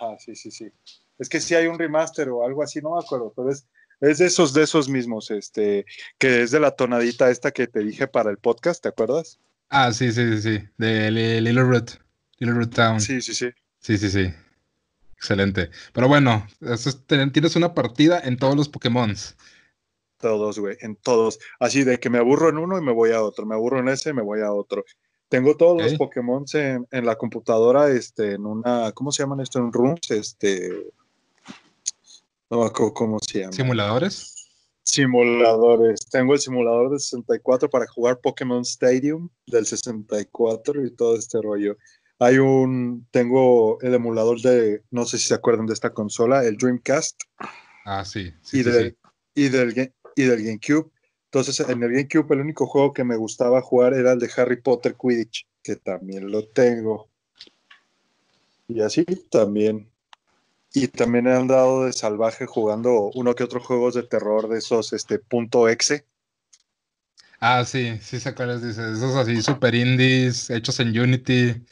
Ah, 0.00 0.16
sí, 0.18 0.36
sí, 0.36 0.50
sí. 0.50 0.70
Es 1.18 1.28
que 1.28 1.40
sí 1.40 1.54
hay 1.54 1.66
un 1.66 1.78
remaster 1.78 2.28
o 2.28 2.44
algo 2.44 2.62
así, 2.62 2.80
no 2.80 2.94
me 2.96 3.02
acuerdo, 3.02 3.32
pero 3.34 3.50
es, 3.50 3.66
es 4.00 4.18
de 4.18 4.26
esos, 4.26 4.52
de 4.52 4.64
esos 4.64 4.88
mismos, 4.88 5.30
este, 5.30 5.86
que 6.18 6.42
es 6.42 6.50
de 6.50 6.60
la 6.60 6.72
tonadita 6.72 7.30
esta 7.30 7.52
que 7.52 7.66
te 7.66 7.80
dije 7.80 8.06
para 8.06 8.30
el 8.30 8.38
podcast, 8.38 8.82
¿te 8.82 8.88
acuerdas? 8.88 9.38
Ah, 9.70 9.92
sí, 9.92 10.12
sí, 10.12 10.36
sí, 10.36 10.42
sí. 10.42 10.68
De 10.76 11.10
Little 11.10 11.62
Root. 11.62 11.92
Little 12.38 12.56
Root 12.56 12.74
Town. 12.74 13.00
Sí, 13.00 13.22
sí, 13.22 13.34
sí. 13.34 13.50
Sí, 13.78 13.98
sí, 13.98 14.10
sí. 14.10 14.32
Excelente. 15.16 15.70
Pero 15.92 16.06
bueno, 16.06 16.46
tienes 17.06 17.56
una 17.56 17.72
partida 17.72 18.20
en 18.20 18.36
todos 18.36 18.56
los 18.56 18.68
Pokémon. 18.68 19.14
Todos, 20.24 20.58
güey, 20.58 20.78
en 20.80 20.96
todos. 20.96 21.38
Así 21.60 21.84
de 21.84 22.00
que 22.00 22.08
me 22.08 22.16
aburro 22.16 22.48
en 22.48 22.56
uno 22.56 22.78
y 22.78 22.80
me 22.80 22.92
voy 22.92 23.10
a 23.10 23.22
otro. 23.22 23.44
Me 23.44 23.54
aburro 23.54 23.80
en 23.80 23.88
ese 23.88 24.08
y 24.08 24.12
me 24.14 24.22
voy 24.22 24.40
a 24.40 24.50
otro. 24.50 24.82
Tengo 25.28 25.54
todos 25.54 25.82
los 25.82 25.92
Pokémon 25.98 26.46
en, 26.54 26.86
en, 26.90 27.04
la 27.04 27.16
computadora, 27.16 27.90
este, 27.90 28.32
en 28.32 28.46
una, 28.46 28.90
¿cómo 28.92 29.12
se 29.12 29.22
llaman 29.22 29.40
esto? 29.40 29.58
En 29.58 29.70
rooms, 29.70 30.10
este. 30.12 30.70
No 32.48 32.72
cómo 32.72 33.18
se 33.18 33.40
llama. 33.40 33.52
¿Simuladores? 33.52 34.48
Simuladores. 34.82 36.08
Tengo 36.10 36.32
el 36.32 36.40
simulador 36.40 36.90
de 36.90 37.00
64 37.00 37.68
para 37.68 37.86
jugar 37.86 38.20
Pokémon 38.22 38.62
Stadium 38.62 39.28
del 39.46 39.66
64 39.66 40.86
y 40.86 40.90
todo 40.90 41.16
este 41.16 41.42
rollo. 41.42 41.76
Hay 42.18 42.38
un, 42.38 43.06
tengo 43.10 43.78
el 43.82 43.92
emulador 43.92 44.40
de, 44.40 44.84
no 44.90 45.04
sé 45.04 45.18
si 45.18 45.28
se 45.28 45.34
acuerdan 45.34 45.66
de 45.66 45.74
esta 45.74 45.92
consola, 45.92 46.46
el 46.46 46.56
Dreamcast. 46.56 47.20
Ah, 47.84 48.06
sí. 48.06 48.32
y, 48.52 48.62
del, 48.62 48.96
Y, 49.34 49.50
del, 49.50 49.92
y 50.16 50.24
del 50.24 50.42
GameCube. 50.42 50.90
Entonces, 51.26 51.60
en 51.60 51.82
el 51.82 51.90
GameCube, 51.90 52.34
el 52.34 52.40
único 52.40 52.66
juego 52.66 52.92
que 52.92 53.04
me 53.04 53.16
gustaba 53.16 53.60
jugar 53.60 53.94
era 53.94 54.12
el 54.12 54.18
de 54.18 54.30
Harry 54.36 54.60
Potter 54.60 54.96
Quidditch, 55.00 55.46
que 55.62 55.76
también 55.76 56.30
lo 56.30 56.46
tengo. 56.46 57.08
Y 58.68 58.80
así 58.80 59.04
también. 59.30 59.90
Y 60.72 60.88
también 60.88 61.26
he 61.26 61.34
andado 61.34 61.84
de 61.84 61.92
salvaje 61.92 62.46
jugando 62.46 63.10
uno 63.14 63.34
que 63.34 63.44
otro 63.44 63.60
juegos 63.60 63.94
de 63.94 64.02
terror 64.02 64.48
de 64.48 64.58
esos, 64.58 64.92
este, 64.92 65.18
punto 65.18 65.68
exe. 65.68 66.04
Ah, 67.40 67.64
sí, 67.64 67.98
sí 68.00 68.18
sé 68.18 68.34
cuáles 68.34 68.62
dices. 68.62 68.96
Esos 68.96 69.14
así 69.16 69.42
super 69.42 69.74
indies, 69.74 70.50
hechos 70.50 70.80
en 70.80 70.98
Unity. 70.98 71.62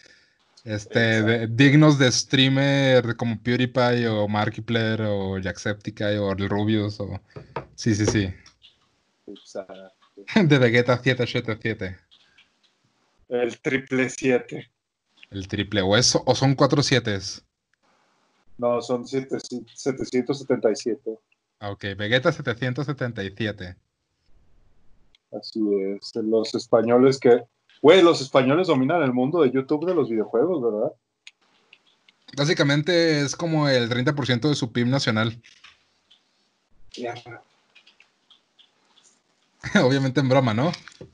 Este, 0.64 1.48
dignos 1.48 1.98
de 1.98 2.12
streamer 2.12 3.16
como 3.16 3.42
PewDiePie 3.42 4.06
o 4.06 4.28
Markiplier 4.28 5.02
o 5.02 5.36
Jacksepticeye 5.38 6.18
o 6.18 6.30
el 6.32 6.48
Rubius 6.48 7.00
o... 7.00 7.20
Sí, 7.74 7.96
sí, 7.96 8.06
sí. 8.06 8.32
De 10.36 10.58
Vegeta 10.58 10.98
777. 10.98 11.98
El 13.28 13.60
triple 13.60 14.08
7. 14.08 14.70
El 15.30 15.48
triple, 15.48 15.82
o, 15.82 15.96
eso, 15.96 16.22
o 16.26 16.34
son 16.34 16.54
cuatro 16.54 16.82
7 16.82 17.18
No, 18.58 18.82
son 18.82 19.06
777. 19.06 21.18
Ah, 21.58 21.70
ok, 21.70 21.84
Vegeta 21.96 22.30
777. 22.30 23.76
Así 25.32 25.60
es, 25.74 26.14
los 26.14 26.54
españoles 26.54 27.18
que 27.18 27.42
Güey, 27.82 28.00
los 28.00 28.20
españoles 28.20 28.68
dominan 28.68 29.02
el 29.02 29.12
mundo 29.12 29.42
de 29.42 29.50
YouTube 29.50 29.84
de 29.86 29.94
los 29.94 30.08
videojuegos, 30.08 30.62
¿verdad? 30.62 30.92
Básicamente 32.36 33.20
es 33.20 33.34
como 33.34 33.68
el 33.68 33.90
30% 33.90 34.48
de 34.48 34.54
su 34.54 34.72
PIB 34.72 34.86
nacional. 34.86 35.42
Obviamente 39.82 40.20
en 40.20 40.28
broma, 40.28 40.54
¿no? 40.54 40.70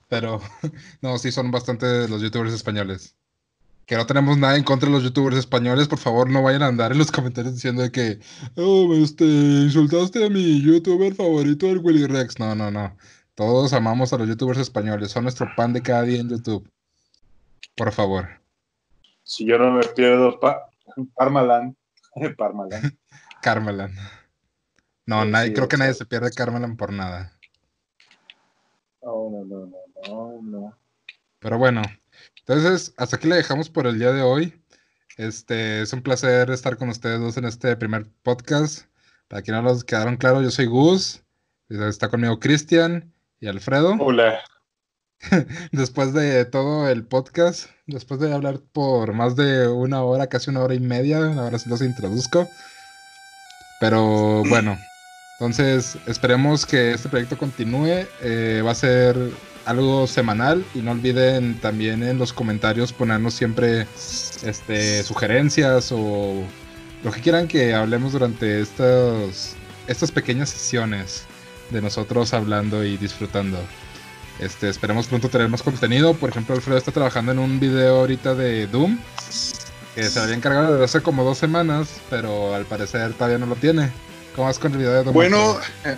Pero 0.09 0.40
no, 1.01 1.19
sí 1.19 1.32
son 1.32 1.51
bastante 1.51 2.07
los 2.07 2.20
youtubers 2.20 2.53
españoles. 2.53 3.16
Que 3.86 3.97
no 3.97 4.05
tenemos 4.05 4.36
nada 4.36 4.57
en 4.57 4.65
contra 4.65 4.90
de 4.90 4.95
los 4.95 5.03
youtubers 5.03 5.39
españoles, 5.39 5.89
por 5.89 5.99
favor 5.99 6.28
no 6.28 6.43
vayan 6.43 6.62
a 6.62 6.66
andar 6.66 6.93
en 6.93 6.99
los 6.99 7.11
comentarios 7.12 7.55
diciendo 7.55 7.81
de 7.81 7.90
que, 7.90 8.20
oh, 8.57 8.93
este, 8.95 9.24
insultaste 9.24 10.23
a 10.23 10.28
mi 10.28 10.61
youtuber 10.61 11.15
favorito, 11.15 11.66
el 11.66 11.78
Willy 11.78 12.07
Rex. 12.07 12.39
No, 12.39 12.55
no, 12.55 12.70
no. 12.70 12.95
Todos 13.39 13.73
amamos 13.73 14.12
a 14.12 14.19
los 14.19 14.27
youtubers 14.27 14.59
españoles, 14.59 15.12
son 15.12 15.23
nuestro 15.23 15.48
pan 15.55 15.73
de 15.73 15.81
cada 15.81 16.02
día 16.02 16.20
en 16.20 16.28
YouTube. 16.28 16.69
Por 17.77 17.93
favor. 17.93 18.27
Si 19.23 19.47
yo 19.47 19.56
no 19.59 19.70
me 19.70 19.85
pierdo 19.94 20.40
Parmalan. 21.15 21.77
Parmalan. 22.36 22.98
Carmelan. 23.43 23.94
No, 25.06 25.24
nadie, 25.24 25.52
creo 25.52 25.69
que 25.69 25.77
nadie 25.77 25.94
se 25.94 26.05
pierde 26.05 26.32
Carmelan 26.32 26.77
por 26.77 26.93
nada. 26.93 27.39
No, 29.02 29.31
no, 29.31 29.44
no, 29.44 29.73
no, 30.09 30.43
no, 30.43 30.78
Pero 31.39 31.59
bueno, 31.59 31.82
entonces 32.40 32.93
hasta 32.97 33.19
aquí 33.19 33.28
le 33.28 33.36
dejamos 33.36 33.70
por 33.70 33.86
el 33.86 34.01
día 34.01 34.10
de 34.10 34.23
hoy. 34.23 34.60
Este 35.16 35.82
es 35.82 35.93
un 35.93 36.02
placer 36.02 36.51
estar 36.51 36.77
con 36.77 36.89
ustedes 36.89 37.20
dos 37.20 37.36
en 37.36 37.44
este 37.44 37.77
primer 37.77 38.10
podcast. 38.24 38.89
Para 39.28 39.43
quienes 39.43 39.62
no 39.62 39.69
los 39.69 39.85
quedaron 39.85 40.16
claros, 40.16 40.43
yo 40.43 40.51
soy 40.51 40.66
Gus. 40.66 41.23
Está 41.69 42.09
conmigo 42.09 42.40
Cristian 42.40 43.15
y 43.40 43.47
Alfredo. 43.47 43.97
Hola. 44.01 44.40
después 45.73 46.12
de 46.12 46.44
todo 46.44 46.89
el 46.89 47.05
podcast, 47.05 47.70
después 47.86 48.20
de 48.20 48.32
hablar 48.32 48.60
por 48.73 49.12
más 49.15 49.36
de 49.36 49.66
una 49.69 50.02
hora, 50.02 50.28
casi 50.28 50.51
una 50.51 50.60
hora 50.60 50.74
y 50.74 50.81
media, 50.81 51.19
ahora 51.19 51.59
sí 51.59 51.69
los 51.69 51.82
introduzco. 51.82 52.48
Pero 53.81 54.43
bueno, 54.48 54.77
entonces 55.39 55.97
esperemos 56.06 56.66
que 56.66 56.93
este 56.93 57.09
proyecto 57.09 57.39
continúe. 57.39 58.06
Eh, 58.23 58.62
va 58.65 58.73
a 58.73 58.74
ser 58.74 59.16
algo 59.66 60.06
semanal 60.06 60.65
y 60.74 60.78
no 60.78 60.93
olviden 60.93 61.60
también 61.60 62.02
en 62.02 62.19
los 62.19 62.32
comentarios 62.32 62.93
ponernos 62.93 63.35
siempre 63.35 63.82
este, 63.82 65.02
sugerencias 65.02 65.93
o 65.93 66.43
lo 67.05 67.12
que 67.12 67.20
quieran 67.20 67.47
que 67.47 67.74
hablemos 67.74 68.12
durante 68.12 68.60
estos, 68.60 69.55
estas 69.86 70.10
pequeñas 70.10 70.48
sesiones 70.48 71.27
de 71.70 71.82
nosotros 71.82 72.32
hablando 72.35 72.85
y 72.85 72.97
disfrutando. 72.97 73.59
Este, 74.39 74.69
esperemos 74.69 75.07
pronto 75.07 75.28
tener 75.28 75.49
más 75.49 75.62
contenido. 75.62 76.15
Por 76.15 76.31
ejemplo, 76.31 76.55
Alfredo 76.55 76.78
está 76.78 76.93
trabajando 76.93 77.32
en 77.32 77.39
un 77.39 77.59
video 77.59 78.01
ahorita 78.01 78.35
de 78.35 78.66
Doom. 78.66 78.99
Que 79.95 80.05
se 80.05 80.20
había 80.20 80.36
encargado 80.36 80.73
desde 80.73 80.85
hace 80.85 81.03
como 81.03 81.24
dos 81.24 81.39
semanas, 81.39 81.89
pero 82.09 82.55
al 82.55 82.65
parecer 82.65 83.12
todavía 83.15 83.39
no 83.39 83.47
lo 83.47 83.57
tiene. 83.57 83.90
¿Cómo 84.36 84.47
vas 84.47 84.59
con 84.59 84.73
el 84.73 84.78
video 84.78 84.93
de 84.93 85.03
Doom? 85.03 85.12
Bueno, 85.12 85.59
eh, 85.85 85.97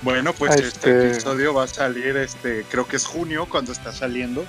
bueno 0.00 0.32
pues 0.32 0.52
este... 0.52 0.66
este... 0.66 1.10
episodio 1.10 1.52
va 1.52 1.64
a 1.64 1.68
salir, 1.68 2.16
este, 2.16 2.64
creo 2.70 2.86
que 2.86 2.96
es 2.96 3.04
junio 3.04 3.46
cuando 3.46 3.72
está 3.72 3.92
saliendo. 3.92 4.46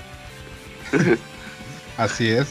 Así 1.98 2.30
es. 2.30 2.48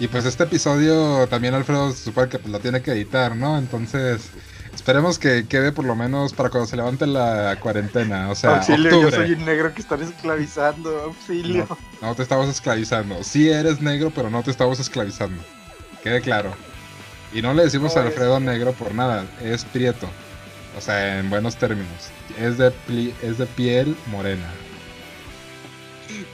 Y 0.00 0.08
pues 0.08 0.24
este 0.24 0.44
episodio 0.44 1.26
también 1.26 1.54
Alfredo 1.54 1.92
se 1.92 2.04
supone 2.04 2.28
que 2.28 2.38
pues, 2.38 2.50
lo 2.50 2.60
tiene 2.60 2.80
que 2.80 2.92
editar, 2.92 3.34
¿no? 3.34 3.58
Entonces, 3.58 4.30
Esperemos 4.78 5.18
que 5.18 5.44
quede 5.48 5.72
por 5.72 5.84
lo 5.84 5.96
menos 5.96 6.32
para 6.32 6.50
cuando 6.50 6.68
se 6.68 6.76
levante 6.76 7.04
la 7.04 7.56
cuarentena. 7.60 8.30
O 8.30 8.36
sea, 8.36 8.58
auxilio, 8.58 9.02
yo 9.02 9.10
soy 9.10 9.32
un 9.32 9.44
negro 9.44 9.74
que 9.74 9.82
están 9.82 10.00
esclavizando. 10.00 11.00
Auxilio. 11.00 11.66
No, 12.00 12.14
te 12.14 12.22
estamos 12.22 12.48
esclavizando. 12.48 13.24
Sí 13.24 13.50
eres 13.50 13.80
negro, 13.80 14.12
pero 14.14 14.30
no 14.30 14.40
te 14.44 14.52
estamos 14.52 14.78
esclavizando. 14.78 15.42
Quede 16.04 16.20
claro. 16.20 16.54
Y 17.34 17.42
no 17.42 17.54
le 17.54 17.64
decimos 17.64 17.96
a 17.96 18.02
Alfredo 18.02 18.38
negro 18.38 18.72
por 18.72 18.94
nada. 18.94 19.26
Es 19.42 19.64
prieto. 19.64 20.08
O 20.76 20.80
sea, 20.80 21.18
en 21.18 21.28
buenos 21.28 21.56
términos. 21.56 22.10
Es 22.38 22.56
de, 22.56 22.72
es 23.20 23.36
de 23.36 23.46
piel 23.46 23.96
morena. 24.06 24.48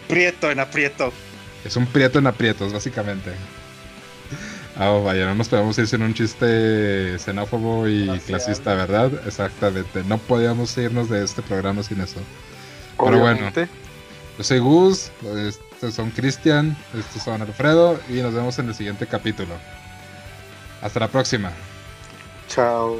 Prieto 0.06 0.50
en 0.50 0.60
aprieto. 0.60 1.14
Es 1.64 1.76
un 1.76 1.86
prieto 1.86 2.18
en 2.18 2.26
aprietos, 2.26 2.74
básicamente. 2.74 3.32
Ah, 4.76 4.90
vaya, 5.04 5.26
no 5.26 5.36
nos 5.36 5.48
podemos 5.48 5.78
ir 5.78 5.86
sin 5.86 6.02
un 6.02 6.14
chiste 6.14 7.18
xenófobo 7.18 7.86
y 7.86 8.08
clasista, 8.26 8.74
¿verdad? 8.74 9.12
Exactamente. 9.26 10.02
No 10.04 10.18
podíamos 10.18 10.76
irnos 10.76 11.08
de 11.08 11.22
este 11.22 11.42
programa 11.42 11.82
sin 11.82 12.00
eso. 12.00 12.20
Pero 12.98 13.20
bueno. 13.20 13.52
Yo 14.36 14.42
soy 14.42 14.58
Gus, 14.58 15.12
estos 15.46 15.94
son 15.94 16.10
Cristian, 16.10 16.76
estos 16.98 17.22
son 17.22 17.40
Alfredo 17.40 18.00
y 18.08 18.14
nos 18.14 18.34
vemos 18.34 18.58
en 18.58 18.66
el 18.68 18.74
siguiente 18.74 19.06
capítulo. 19.06 19.54
Hasta 20.82 20.98
la 20.98 21.08
próxima. 21.08 21.52
Chao. 22.48 22.98